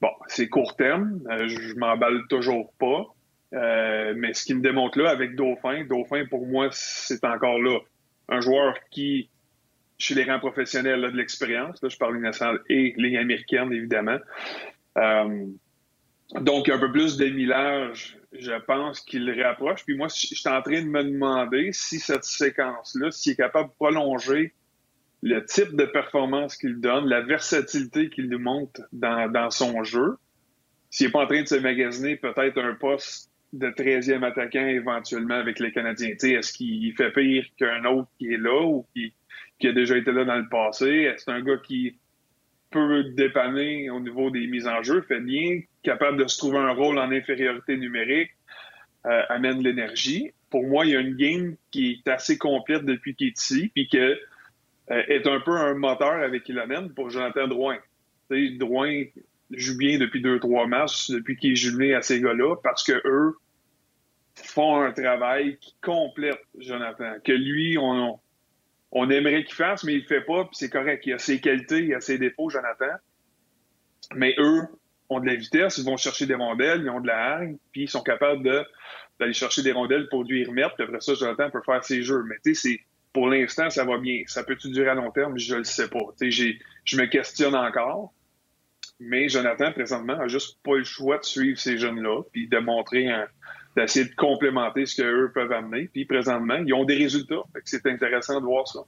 Bon, 0.00 0.10
c'est 0.28 0.48
court 0.48 0.76
terme, 0.76 1.20
euh, 1.30 1.48
je 1.48 1.74
m'emballe 1.74 2.26
toujours 2.28 2.72
pas, 2.78 3.06
euh, 3.54 4.14
mais 4.16 4.34
ce 4.34 4.44
qu'il 4.44 4.56
me 4.56 4.62
démontre 4.62 4.98
là 4.98 5.10
avec 5.10 5.36
Dauphin, 5.36 5.84
Dauphin 5.84 6.26
pour 6.26 6.46
moi, 6.46 6.68
c'est 6.72 7.24
encore 7.24 7.58
là 7.58 7.78
un 8.28 8.40
joueur 8.40 8.74
qui, 8.90 9.30
chez 9.98 10.14
les 10.14 10.24
rangs 10.24 10.40
professionnels, 10.40 11.04
a 11.04 11.10
de 11.10 11.16
l'expérience, 11.16 11.80
là 11.82 11.88
je 11.88 11.96
parle 11.96 12.18
nationale 12.18 12.60
et 12.68 12.94
ligne 12.96 13.18
américaine 13.18 13.72
évidemment. 13.72 14.18
Euh, 14.98 15.46
donc, 16.40 16.68
un 16.68 16.78
peu 16.78 16.90
plus 16.90 17.16
d'émilage, 17.16 18.18
je 18.32 18.52
pense 18.66 19.00
qu'il 19.00 19.30
rapproche. 19.42 19.84
Puis 19.84 19.96
moi, 19.96 20.08
je 20.08 20.34
suis 20.34 20.48
en 20.48 20.60
train 20.62 20.82
de 20.82 20.88
me 20.88 21.04
demander 21.04 21.70
si 21.72 21.98
cette 21.98 22.24
séquence-là, 22.24 23.10
s'il 23.10 23.32
est 23.32 23.36
capable 23.36 23.70
de 23.70 23.74
prolonger 23.74 24.52
le 25.22 25.44
type 25.44 25.74
de 25.76 25.84
performance 25.84 26.56
qu'il 26.56 26.80
donne, 26.80 27.08
la 27.08 27.22
versatilité 27.22 28.10
qu'il 28.10 28.28
nous 28.28 28.38
montre 28.38 28.82
dans, 28.92 29.50
son 29.50 29.84
jeu, 29.84 30.16
s'il 30.90 31.06
n'est 31.06 31.12
pas 31.12 31.22
en 31.22 31.26
train 31.26 31.42
de 31.42 31.48
se 31.48 31.54
magasiner 31.54 32.16
peut-être 32.16 32.58
un 32.58 32.74
poste 32.74 33.30
de 33.52 33.68
13e 33.68 34.24
attaquant 34.24 34.66
éventuellement 34.66 35.36
avec 35.36 35.60
les 35.60 35.72
Canadiens. 35.72 36.10
Est-ce 36.10 36.52
qu'il 36.52 36.94
fait 36.96 37.12
pire 37.12 37.46
qu'un 37.56 37.84
autre 37.84 38.08
qui 38.18 38.32
est 38.32 38.38
là 38.38 38.60
ou 38.62 38.84
qui, 38.92 39.14
qui 39.60 39.68
a 39.68 39.72
déjà 39.72 39.96
été 39.96 40.10
là 40.10 40.24
dans 40.24 40.36
le 40.36 40.48
passé? 40.48 40.88
Est-ce 40.88 41.30
un 41.30 41.40
gars 41.40 41.58
qui 41.58 41.96
peut 42.70 43.04
dépanner 43.14 43.88
au 43.90 44.00
niveau 44.00 44.30
des 44.30 44.48
mises 44.48 44.66
en 44.66 44.82
jeu, 44.82 45.00
fait 45.02 45.20
bien, 45.20 45.60
capable 45.84 46.16
de 46.16 46.26
se 46.26 46.38
trouver 46.38 46.58
un 46.58 46.72
rôle 46.72 46.98
en 46.98 47.10
infériorité 47.10 47.76
numérique, 47.76 48.30
euh, 49.06 49.22
amène 49.28 49.62
l'énergie. 49.62 50.32
Pour 50.50 50.64
moi, 50.66 50.86
il 50.86 50.92
y 50.92 50.96
a 50.96 51.00
une 51.00 51.16
game 51.16 51.56
qui 51.70 52.02
est 52.06 52.10
assez 52.10 52.38
complète 52.38 52.84
depuis 52.84 53.14
qu'il 53.14 53.28
est 53.28 53.38
ici, 53.38 53.70
puis 53.74 53.86
qui 53.86 53.98
euh, 53.98 54.14
est 54.88 55.26
un 55.26 55.40
peu 55.40 55.52
un 55.52 55.74
moteur 55.74 56.22
avec 56.22 56.48
Ilonen 56.48 56.92
pour 56.94 57.10
Jonathan 57.10 57.46
Drouin. 57.46 57.78
sais, 58.30 58.50
Drouin 58.50 59.04
joue 59.50 59.76
bien 59.76 59.98
depuis 59.98 60.22
deux, 60.22 60.40
trois 60.40 60.66
matchs, 60.66 61.10
depuis 61.10 61.36
qu'il 61.36 61.52
est 61.52 61.56
jumelé 61.56 61.94
à 61.94 62.02
ces 62.02 62.20
gars-là, 62.20 62.56
parce 62.62 62.82
que 62.82 63.00
eux 63.04 63.36
font 64.34 64.80
un 64.80 64.92
travail 64.92 65.58
qui 65.58 65.74
complète 65.82 66.40
Jonathan. 66.58 67.14
Que 67.22 67.32
lui, 67.32 67.76
on, 67.78 68.18
on 68.90 69.10
aimerait 69.10 69.44
qu'il 69.44 69.54
fasse, 69.54 69.84
mais 69.84 69.94
il 69.94 70.00
le 70.00 70.06
fait 70.06 70.22
pas, 70.22 70.44
puis 70.44 70.54
c'est 70.54 70.70
correct. 70.70 71.04
Il 71.06 71.12
a 71.12 71.18
ses 71.18 71.40
qualités, 71.40 71.84
il 71.84 71.94
a 71.94 72.00
ses 72.00 72.18
défauts, 72.18 72.48
Jonathan. 72.48 72.96
Mais 74.14 74.34
eux 74.38 74.62
ont 75.08 75.20
de 75.20 75.26
la 75.26 75.34
vitesse, 75.34 75.78
ils 75.78 75.84
vont 75.84 75.96
chercher 75.96 76.26
des 76.26 76.34
rondelles, 76.34 76.82
ils 76.82 76.90
ont 76.90 77.00
de 77.00 77.06
la 77.06 77.34
hargne, 77.34 77.56
puis 77.72 77.82
ils 77.82 77.90
sont 77.90 78.02
capables 78.02 78.42
d'aller 78.42 79.32
chercher 79.32 79.62
des 79.62 79.72
rondelles 79.72 80.08
pour 80.08 80.24
lui 80.24 80.44
remettre, 80.44 80.74
puis 80.74 80.84
après 80.84 81.00
ça, 81.00 81.14
Jonathan 81.14 81.50
peut 81.50 81.62
faire 81.64 81.84
ses 81.84 82.02
jeux. 82.02 82.24
Mais 82.28 82.36
tu 82.44 82.54
sais, 82.54 82.80
pour 83.12 83.28
l'instant, 83.28 83.70
ça 83.70 83.84
va 83.84 83.98
bien. 83.98 84.22
Ça 84.26 84.42
peut-tu 84.42 84.70
durer 84.70 84.88
à 84.88 84.94
long 84.94 85.10
terme? 85.10 85.38
Je 85.38 85.56
le 85.56 85.64
sais 85.64 85.88
pas. 85.88 86.00
Je 86.20 86.96
me 86.96 87.06
questionne 87.06 87.54
encore. 87.54 88.12
Mais 89.00 89.28
Jonathan, 89.28 89.72
présentement, 89.72 90.18
a 90.20 90.28
juste 90.28 90.58
pas 90.62 90.76
le 90.76 90.84
choix 90.84 91.18
de 91.18 91.24
suivre 91.24 91.58
ces 91.58 91.78
jeunes-là, 91.78 92.22
puis 92.32 92.48
de 92.48 92.58
montrer 92.58 93.08
d'essayer 93.76 94.04
de 94.04 94.14
complémenter 94.14 94.86
ce 94.86 95.02
qu'eux 95.02 95.32
peuvent 95.32 95.52
amener. 95.52 95.88
Puis 95.92 96.04
présentement, 96.04 96.56
ils 96.64 96.72
ont 96.74 96.84
des 96.84 96.96
résultats. 96.96 97.42
C'est 97.64 97.86
intéressant 97.86 98.40
de 98.40 98.46
voir 98.46 98.66
ça. 98.66 98.80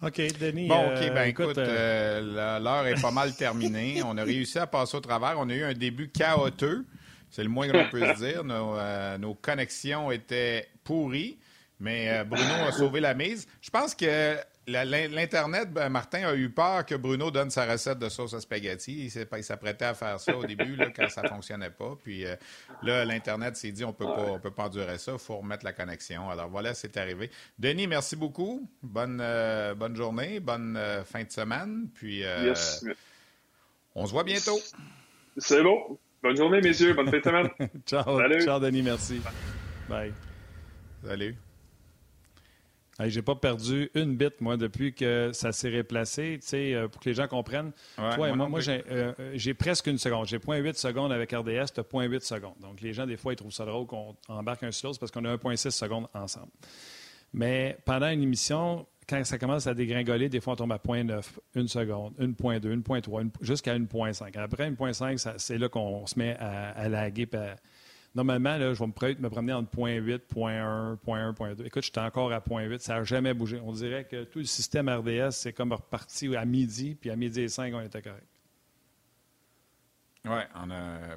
OK, 0.00 0.20
Denis. 0.38 0.68
Bon, 0.68 0.86
OK, 0.86 1.02
euh, 1.02 1.10
ben 1.10 1.24
écoute, 1.24 1.58
euh, 1.58 2.58
l'heure 2.60 2.86
est 2.86 3.00
pas 3.00 3.10
mal 3.10 3.34
terminée. 3.34 4.00
On 4.06 4.16
a 4.16 4.22
réussi 4.22 4.58
à 4.58 4.66
passer 4.66 4.96
au 4.96 5.00
travers. 5.00 5.34
On 5.38 5.48
a 5.48 5.54
eu 5.54 5.64
un 5.64 5.74
début 5.74 6.08
chaotique. 6.08 6.86
C'est 7.30 7.42
le 7.42 7.48
moins 7.48 7.66
que 7.66 7.72
l'on 7.72 7.88
peut 7.90 8.00
se 8.14 8.24
dire. 8.24 8.44
Nos, 8.44 8.76
euh, 8.76 9.18
nos, 9.18 9.34
connexions 9.34 10.12
étaient 10.12 10.68
pourries, 10.84 11.38
mais 11.80 12.24
Bruno 12.24 12.54
a 12.66 12.72
sauvé 12.72 13.00
la 13.00 13.14
mise. 13.14 13.46
Je 13.60 13.70
pense 13.70 13.94
que 13.94 14.36
L'Internet, 14.68 15.72
ben, 15.72 15.88
Martin 15.88 16.28
a 16.28 16.34
eu 16.34 16.50
peur 16.50 16.84
que 16.84 16.94
Bruno 16.94 17.30
donne 17.30 17.48
sa 17.48 17.64
recette 17.64 17.98
de 17.98 18.10
sauce 18.10 18.34
à 18.34 18.40
spaghetti. 18.40 19.10
Il 19.16 19.42
s'apprêtait 19.42 19.86
à 19.86 19.94
faire 19.94 20.20
ça 20.20 20.36
au 20.36 20.44
début, 20.44 20.76
là, 20.76 20.90
quand 20.94 21.08
ça 21.08 21.22
ne 21.22 21.28
fonctionnait 21.28 21.70
pas. 21.70 21.96
Puis 22.02 22.26
euh, 22.26 22.36
là, 22.82 23.04
l'Internet 23.06 23.56
s'est 23.56 23.72
dit 23.72 23.84
on 23.84 23.94
peut 23.94 24.04
pas, 24.04 24.26
on 24.28 24.38
peut 24.38 24.50
pas 24.50 24.64
endurer 24.64 24.98
ça, 24.98 25.12
il 25.12 25.18
faut 25.18 25.38
remettre 25.38 25.64
la 25.64 25.72
connexion. 25.72 26.28
Alors 26.28 26.48
voilà, 26.50 26.74
c'est 26.74 26.98
arrivé. 26.98 27.30
Denis, 27.58 27.86
merci 27.86 28.14
beaucoup. 28.14 28.68
Bonne, 28.82 29.20
euh, 29.22 29.74
bonne 29.74 29.96
journée, 29.96 30.38
bonne 30.38 30.76
euh, 30.76 31.02
fin 31.02 31.24
de 31.24 31.30
semaine. 31.30 31.88
Puis 31.94 32.24
on 33.94 34.06
se 34.06 34.12
voit 34.12 34.24
bientôt. 34.24 34.58
C'est 35.38 35.62
bon. 35.62 35.98
Bonne 36.22 36.36
journée, 36.36 36.60
messieurs. 36.60 36.92
Bonne 36.92 37.10
fin 37.10 37.18
de 37.18 37.24
semaine. 37.24 37.48
Ciao. 37.86 38.20
Ciao, 38.40 38.60
Denis. 38.60 38.82
Merci. 38.82 39.20
Bye. 39.88 40.12
Salut. 41.02 41.36
Hey, 43.00 43.10
j'ai 43.10 43.22
pas 43.22 43.36
perdu 43.36 43.90
une 43.94 44.16
bite, 44.16 44.40
moi, 44.40 44.56
depuis 44.56 44.92
que 44.92 45.30
ça 45.32 45.52
s'est 45.52 45.68
réplacé. 45.68 46.40
Euh, 46.52 46.88
pour 46.88 47.00
que 47.00 47.08
les 47.08 47.14
gens 47.14 47.28
comprennent, 47.28 47.70
toi 47.96 48.28
et 48.28 48.32
moi, 48.32 48.48
moi, 48.48 48.60
euh, 48.68 49.12
j'ai 49.34 49.54
presque 49.54 49.86
une 49.86 49.98
seconde. 49.98 50.26
J'ai 50.26 50.38
0.8 50.38 50.74
secondes 50.74 51.12
avec 51.12 51.30
RDS, 51.30 51.72
tu 51.74 51.80
as 51.80 51.84
0.8 51.84 52.20
secondes. 52.20 52.58
Donc, 52.60 52.80
les 52.80 52.92
gens, 52.92 53.06
des 53.06 53.16
fois, 53.16 53.32
ils 53.32 53.36
trouvent 53.36 53.52
ça 53.52 53.64
drôle 53.64 53.86
qu'on 53.86 54.16
embarque 54.26 54.64
un 54.64 54.72
sur 54.72 54.98
parce 54.98 55.12
qu'on 55.12 55.24
a 55.26 55.36
1.6 55.36 55.70
secondes 55.70 56.08
ensemble. 56.12 56.50
Mais 57.32 57.78
pendant 57.84 58.08
une 58.08 58.22
émission, 58.22 58.84
quand 59.08 59.24
ça 59.24 59.38
commence 59.38 59.68
à 59.68 59.74
dégringoler, 59.74 60.28
des 60.28 60.40
fois, 60.40 60.54
on 60.54 60.56
tombe 60.56 60.72
à 60.72 60.78
0.9, 60.78 61.22
une 61.54 61.68
seconde, 61.68 62.14
1.2, 62.18 62.82
1.3, 62.82 63.30
jusqu'à 63.40 63.78
1.5. 63.78 64.36
Après 64.38 64.70
1.5, 64.70 65.34
c'est 65.36 65.58
là 65.58 65.68
qu'on 65.68 66.04
se 66.06 66.18
met 66.18 66.36
à, 66.40 66.70
à 66.70 66.88
laguer. 66.88 67.28
À, 67.32 67.54
Normalement, 68.18 68.56
là, 68.56 68.74
je 68.74 68.80
vais 68.80 68.86
me, 68.86 69.20
me 69.22 69.30
promener 69.30 69.52
entre 69.52 69.70
0.8, 69.76 70.22
0.1, 70.34 70.96
0.1, 71.06 71.34
0.2. 71.36 71.66
Écoute, 71.66 71.84
j'étais 71.84 72.00
encore 72.00 72.32
à 72.32 72.40
0.8. 72.40 72.80
Ça 72.80 72.94
n'a 72.94 73.04
jamais 73.04 73.32
bougé. 73.32 73.60
On 73.64 73.70
dirait 73.70 74.06
que 74.06 74.24
tout 74.24 74.40
le 74.40 74.44
système 74.44 74.88
RDS, 74.88 75.30
c'est 75.30 75.52
comme 75.52 75.72
reparti 75.72 76.34
à 76.34 76.44
midi, 76.44 76.96
puis 77.00 77.10
à 77.10 77.16
midi 77.16 77.42
et 77.42 77.48
5, 77.48 77.72
on 77.72 77.80
était 77.80 78.02
correct. 78.02 78.26
Oui, 80.24 80.40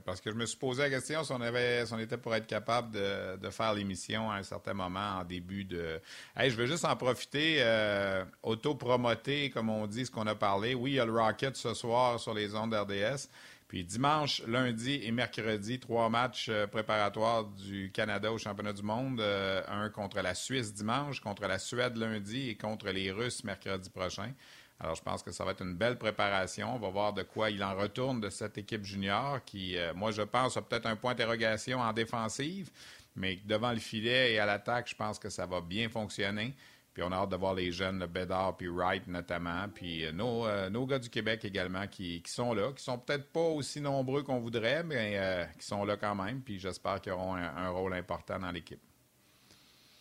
parce 0.05 0.21
que 0.21 0.29
je 0.29 0.35
me 0.35 0.45
suis 0.45 0.59
posé 0.59 0.83
la 0.83 0.89
question 0.91 1.23
si 1.23 1.31
on, 1.33 1.97
était 1.99 2.17
pour 2.17 2.35
être 2.35 2.45
capable 2.45 2.91
de, 2.91 3.49
faire 3.49 3.73
l'émission 3.73 4.29
à 4.29 4.35
un 4.35 4.43
certain 4.43 4.75
moment 4.75 5.17
en 5.21 5.23
début 5.23 5.65
de. 5.65 5.99
Je 6.37 6.55
veux 6.55 6.67
juste 6.67 6.85
en 6.85 6.95
profiter, 6.95 7.57
euh, 7.61 8.23
auto-promoter, 8.43 9.49
comme 9.49 9.71
on 9.71 9.87
dit, 9.87 10.05
ce 10.05 10.11
qu'on 10.11 10.27
a 10.27 10.35
parlé. 10.35 10.75
Oui, 10.75 10.91
il 10.91 10.95
y 10.95 10.99
a 10.99 11.05
le 11.05 11.13
Rocket 11.13 11.57
ce 11.57 11.73
soir 11.73 12.19
sur 12.19 12.35
les 12.35 12.53
ondes 12.53 12.75
RDS. 12.75 13.27
Puis 13.71 13.85
dimanche, 13.85 14.43
lundi 14.47 14.99
et 15.01 15.13
mercredi, 15.13 15.79
trois 15.79 16.09
matchs 16.09 16.47
euh, 16.49 16.67
préparatoires 16.67 17.45
du 17.45 17.89
Canada 17.93 18.29
au 18.29 18.37
championnat 18.37 18.73
du 18.73 18.83
monde. 18.83 19.21
Euh, 19.21 19.61
un 19.69 19.89
contre 19.89 20.19
la 20.19 20.35
Suisse 20.35 20.73
dimanche, 20.73 21.21
contre 21.21 21.47
la 21.47 21.57
Suède 21.57 21.95
lundi 21.95 22.49
et 22.49 22.57
contre 22.57 22.89
les 22.89 23.13
Russes 23.13 23.45
mercredi 23.45 23.89
prochain. 23.89 24.33
Alors, 24.77 24.95
je 24.95 25.01
pense 25.01 25.23
que 25.23 25.31
ça 25.31 25.45
va 25.45 25.51
être 25.51 25.61
une 25.61 25.77
belle 25.77 25.97
préparation. 25.97 26.75
On 26.75 26.79
va 26.79 26.89
voir 26.89 27.13
de 27.13 27.23
quoi 27.23 27.49
il 27.49 27.63
en 27.63 27.73
retourne 27.73 28.19
de 28.19 28.29
cette 28.29 28.57
équipe 28.57 28.83
junior 28.83 29.39
qui, 29.45 29.77
euh, 29.77 29.93
moi, 29.93 30.11
je 30.11 30.23
pense, 30.23 30.57
a 30.57 30.61
peut-être 30.61 30.87
un 30.87 30.97
point 30.97 31.13
d'interrogation 31.13 31.79
en 31.79 31.93
défensive, 31.93 32.71
mais 33.15 33.39
devant 33.45 33.71
le 33.71 33.79
filet 33.79 34.33
et 34.33 34.39
à 34.39 34.45
l'attaque, 34.45 34.89
je 34.89 34.95
pense 34.95 35.17
que 35.17 35.29
ça 35.29 35.45
va 35.45 35.61
bien 35.61 35.87
fonctionner. 35.87 36.53
Puis 36.93 37.03
on 37.03 37.11
a 37.11 37.15
hâte 37.15 37.29
de 37.29 37.37
voir 37.37 37.53
les 37.53 37.71
jeunes, 37.71 37.99
le 37.99 38.07
Bédard 38.07 38.57
puis 38.57 38.67
Wright 38.67 39.07
notamment, 39.07 39.67
puis 39.73 40.05
euh, 40.05 40.11
nos, 40.11 40.45
euh, 40.45 40.69
nos, 40.69 40.85
gars 40.85 40.99
du 40.99 41.09
Québec 41.09 41.45
également 41.45 41.87
qui, 41.87 42.21
sont 42.25 42.53
là, 42.53 42.73
qui 42.75 42.83
sont 42.83 42.97
peut-être 42.97 43.31
pas 43.31 43.39
aussi 43.39 43.79
nombreux 43.79 44.23
qu'on 44.23 44.39
voudrait, 44.39 44.83
mais 44.83 45.13
euh, 45.15 45.45
qui 45.57 45.65
sont 45.65 45.85
là 45.85 45.95
quand 45.95 46.15
même. 46.15 46.41
Puis 46.41 46.59
j'espère 46.59 46.99
qu'ils 46.99 47.13
auront 47.13 47.35
un, 47.35 47.69
rôle 47.69 47.93
important 47.93 48.37
dans 48.39 48.51
l'équipe. 48.51 48.81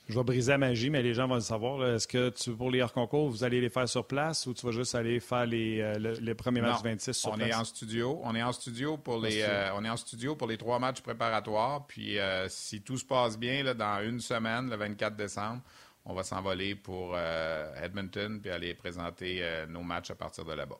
Je 0.08 0.18
vais 0.18 0.24
briser 0.24 0.50
la 0.50 0.58
magie, 0.58 0.90
mais 0.90 1.04
les 1.04 1.14
gens 1.14 1.28
vont 1.28 1.36
le 1.36 1.40
savoir. 1.40 1.86
Est-ce 1.86 2.08
que 2.08 2.30
tu, 2.30 2.50
pour 2.50 2.68
les 2.68 2.82
hors 2.82 2.92
concours, 2.92 3.28
vous 3.28 3.44
allez 3.44 3.60
les 3.60 3.68
faire 3.68 3.88
sur 3.88 4.04
place 4.04 4.44
ou 4.48 4.54
tu 4.54 4.66
vas 4.66 4.72
juste 4.72 4.96
aller 4.96 5.20
faire 5.20 5.46
les, 5.46 5.94
les 5.98 6.34
premiers 6.34 6.62
matchs 6.62 6.82
26 6.82 7.12
sur 7.12 7.30
on 7.30 7.34
place? 7.36 7.50
Est 7.50 7.54
en 7.54 7.62
studio. 7.62 8.20
On 8.24 8.34
est 8.34 8.42
en 8.42 8.50
studio 8.50 8.96
pour 8.96 9.20
les, 9.20 9.46
on 9.76 9.84
est 9.84 9.88
en 9.88 9.96
studio 9.96 10.34
pour 10.34 10.48
les 10.48 10.56
trois 10.56 10.80
matchs 10.80 11.00
préparatoires. 11.00 11.86
Puis 11.86 12.18
si 12.48 12.82
tout 12.82 12.96
se 12.96 13.04
passe 13.04 13.38
bien, 13.38 13.62
là, 13.62 13.72
dans 13.72 14.02
une 14.02 14.18
semaine, 14.18 14.68
le 14.68 14.74
24 14.74 15.14
décembre, 15.14 15.62
on 16.04 16.14
va 16.14 16.22
s'envoler 16.22 16.74
pour 16.74 17.12
euh, 17.14 17.72
Edmonton 17.82 18.40
puis 18.40 18.50
aller 18.50 18.74
présenter 18.74 19.38
euh, 19.40 19.66
nos 19.66 19.82
matchs 19.82 20.10
à 20.10 20.14
partir 20.14 20.44
de 20.44 20.52
là-bas. 20.52 20.78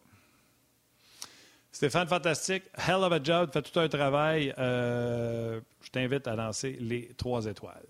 Stéphane, 1.72 2.08
fantastique. 2.08 2.64
Hell 2.76 2.96
of 2.96 3.12
a 3.12 3.22
job. 3.22 3.50
Fais 3.52 3.62
tout 3.62 3.78
un 3.78 3.88
travail. 3.88 4.52
Euh, 4.58 5.60
je 5.82 5.90
t'invite 5.90 6.26
à 6.26 6.34
lancer 6.34 6.76
les 6.80 7.14
trois 7.16 7.46
étoiles. 7.46 7.86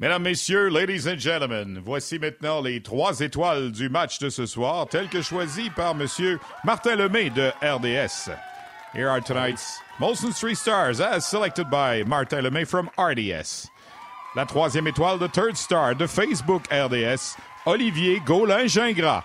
Mesdames, 0.00 0.22
Messieurs, 0.22 0.68
ladies 0.68 1.08
and 1.08 1.18
gentlemen, 1.18 1.80
voici 1.84 2.20
maintenant 2.20 2.60
les 2.60 2.80
trois 2.82 3.18
étoiles 3.18 3.72
du 3.72 3.88
match 3.88 4.20
de 4.20 4.28
ce 4.28 4.46
soir, 4.46 4.88
telles 4.88 5.08
que 5.08 5.22
choisies 5.22 5.70
par 5.70 5.90
M. 5.90 6.06
Martin 6.62 6.94
Lemay 6.94 7.30
de 7.30 7.50
RDS. 7.62 8.30
Here 8.94 9.08
are 9.08 9.20
tonight's 9.20 9.80
Molson's 9.98 10.38
three 10.38 10.54
stars, 10.54 11.00
as 11.00 11.26
selected 11.26 11.68
by 11.68 12.04
Martin 12.04 12.42
Lemay 12.42 12.64
from 12.64 12.88
RDS. 12.96 13.68
La 14.38 14.46
troisième 14.46 14.86
étoile 14.86 15.18
de 15.18 15.26
Third 15.26 15.56
Star 15.56 15.96
de 15.96 16.06
Facebook 16.06 16.62
RDS, 16.70 17.36
Olivier 17.66 18.20
Gaulin-Gingras. 18.24 19.24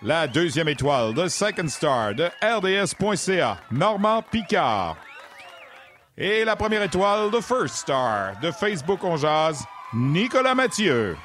La 0.00 0.28
deuxième 0.28 0.68
étoile 0.68 1.12
de 1.12 1.26
Second 1.26 1.66
Star 1.66 2.14
de 2.14 2.28
RDS.ca, 2.40 3.58
Normand 3.72 4.22
Picard. 4.22 4.96
Et 6.16 6.44
la 6.44 6.54
première 6.54 6.84
étoile 6.84 7.32
de 7.32 7.40
First 7.40 7.78
Star 7.78 8.38
de 8.38 8.52
Facebook 8.52 9.02
On 9.02 9.16
Jazz, 9.16 9.64
Nicolas 9.92 10.54
Mathieu. 10.54 11.16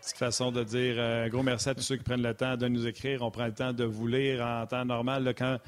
Petite 0.00 0.16
façon 0.16 0.50
de 0.50 0.64
dire 0.64 0.94
euh, 0.96 1.26
un 1.26 1.28
gros 1.28 1.42
merci 1.42 1.68
à 1.68 1.74
tous 1.74 1.82
ceux 1.82 1.96
qui 1.96 2.04
prennent 2.04 2.22
le 2.22 2.32
temps 2.32 2.56
de 2.56 2.68
nous 2.68 2.86
écrire. 2.86 3.20
On 3.20 3.30
prend 3.30 3.44
le 3.44 3.52
temps 3.52 3.74
de 3.74 3.84
vous 3.84 4.06
lire 4.06 4.42
en 4.42 4.64
temps 4.64 4.86
normal. 4.86 5.34
quand 5.36 5.58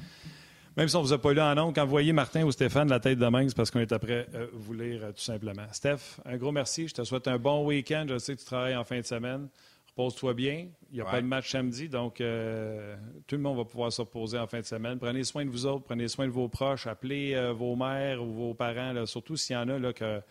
même 0.77 0.87
si 0.87 0.95
on 0.95 0.99
ne 0.99 1.07
vous 1.07 1.13
a 1.13 1.17
pas 1.17 1.33
lu 1.33 1.41
en 1.41 1.55
nom, 1.55 1.73
quand 1.73 1.83
vous 1.83 1.89
voyez 1.89 2.13
Martin 2.13 2.43
ou 2.43 2.51
Stéphane 2.51 2.87
la 2.87 2.99
tête 2.99 3.17
de 3.17 3.25
main, 3.25 3.47
c'est 3.47 3.57
parce 3.57 3.71
qu'on 3.71 3.79
est 3.79 3.91
après 3.91 4.27
euh, 4.35 4.45
vous 4.53 4.73
lire 4.73 5.05
euh, 5.05 5.11
tout 5.11 5.23
simplement. 5.23 5.65
Steph, 5.71 6.19
un 6.23 6.37
gros 6.37 6.51
merci. 6.51 6.87
Je 6.87 6.93
te 6.93 7.03
souhaite 7.03 7.27
un 7.27 7.39
bon 7.39 7.65
week-end. 7.65 8.05
Je 8.07 8.19
sais 8.19 8.35
que 8.35 8.39
tu 8.39 8.45
travailles 8.45 8.75
en 8.75 8.83
fin 8.83 8.99
de 8.99 9.05
semaine. 9.05 9.49
Repose-toi 9.89 10.35
bien. 10.35 10.67
Il 10.91 10.95
n'y 10.95 11.01
a 11.01 11.05
pas 11.05 11.19
de 11.19 11.25
match 11.25 11.49
samedi, 11.49 11.89
donc 11.89 12.21
euh, 12.21 12.95
tout 13.25 13.35
le 13.35 13.41
monde 13.41 13.57
va 13.57 13.65
pouvoir 13.65 13.91
se 13.91 14.01
reposer 14.01 14.37
en 14.37 14.45
fin 14.45 14.59
de 14.59 14.65
semaine. 14.65 14.99
Prenez 14.99 15.23
soin 15.23 15.43
de 15.43 15.49
vous 15.49 15.65
autres, 15.65 15.85
prenez 15.85 16.07
soin 16.07 16.27
de 16.27 16.31
vos 16.31 16.47
proches, 16.47 16.85
appelez 16.85 17.51
vos 17.57 17.75
mères 17.75 18.21
ou 18.21 18.31
vos 18.31 18.53
parents, 18.53 19.03
surtout 19.07 19.35
s'il 19.35 19.55
y 19.55 19.57
en 19.57 19.67
a 19.69 19.79
là, 19.79 19.93
que 19.93 20.21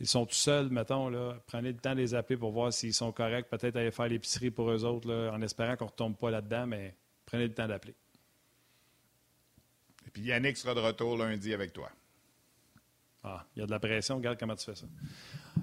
ils 0.00 0.06
sont 0.06 0.26
tout 0.26 0.34
seuls, 0.34 0.68
mettons, 0.68 1.08
là, 1.08 1.36
prenez 1.46 1.72
le 1.72 1.78
temps 1.78 1.94
de 1.94 2.00
les 2.00 2.14
appeler 2.14 2.38
pour 2.38 2.52
voir 2.52 2.72
s'ils 2.74 2.92
sont 2.94 3.12
corrects, 3.12 3.48
peut-être 3.48 3.76
aller 3.76 3.90
faire 3.90 4.08
l'épicerie 4.08 4.50
pour 4.50 4.70
eux 4.70 4.84
autres, 4.84 5.10
en 5.32 5.40
espérant 5.40 5.76
qu'on 5.76 5.86
ne 5.86 5.90
retombe 5.90 6.16
pas 6.16 6.30
là-dedans, 6.30 6.66
mais 6.66 6.94
prenez 7.24 7.46
le 7.46 7.54
temps 7.54 7.68
d'appeler. 7.68 7.94
Et 10.10 10.12
puis 10.12 10.22
Yannick 10.22 10.56
sera 10.56 10.74
de 10.74 10.80
retour 10.80 11.16
lundi 11.16 11.54
avec 11.54 11.72
toi. 11.72 11.88
Ah, 13.22 13.44
il 13.54 13.60
y 13.60 13.62
a 13.62 13.66
de 13.66 13.70
la 13.70 13.78
pression. 13.78 14.16
Regarde 14.16 14.36
comment 14.40 14.56
tu 14.56 14.64
fais 14.64 14.74
ça. 14.74 14.86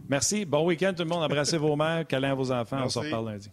Merci. 0.07 0.45
Bon 0.45 0.65
week-end, 0.65 0.93
tout 0.95 1.03
le 1.03 1.09
monde. 1.09 1.21
Abracez 1.21 1.57
vos 1.57 1.75
mères, 1.75 2.07
câlin 2.07 2.33
vos 2.33 2.49
enfants. 2.49 2.81
On 2.81 2.87
se 2.87 2.99
reparle 2.99 3.25
lundi. 3.25 3.51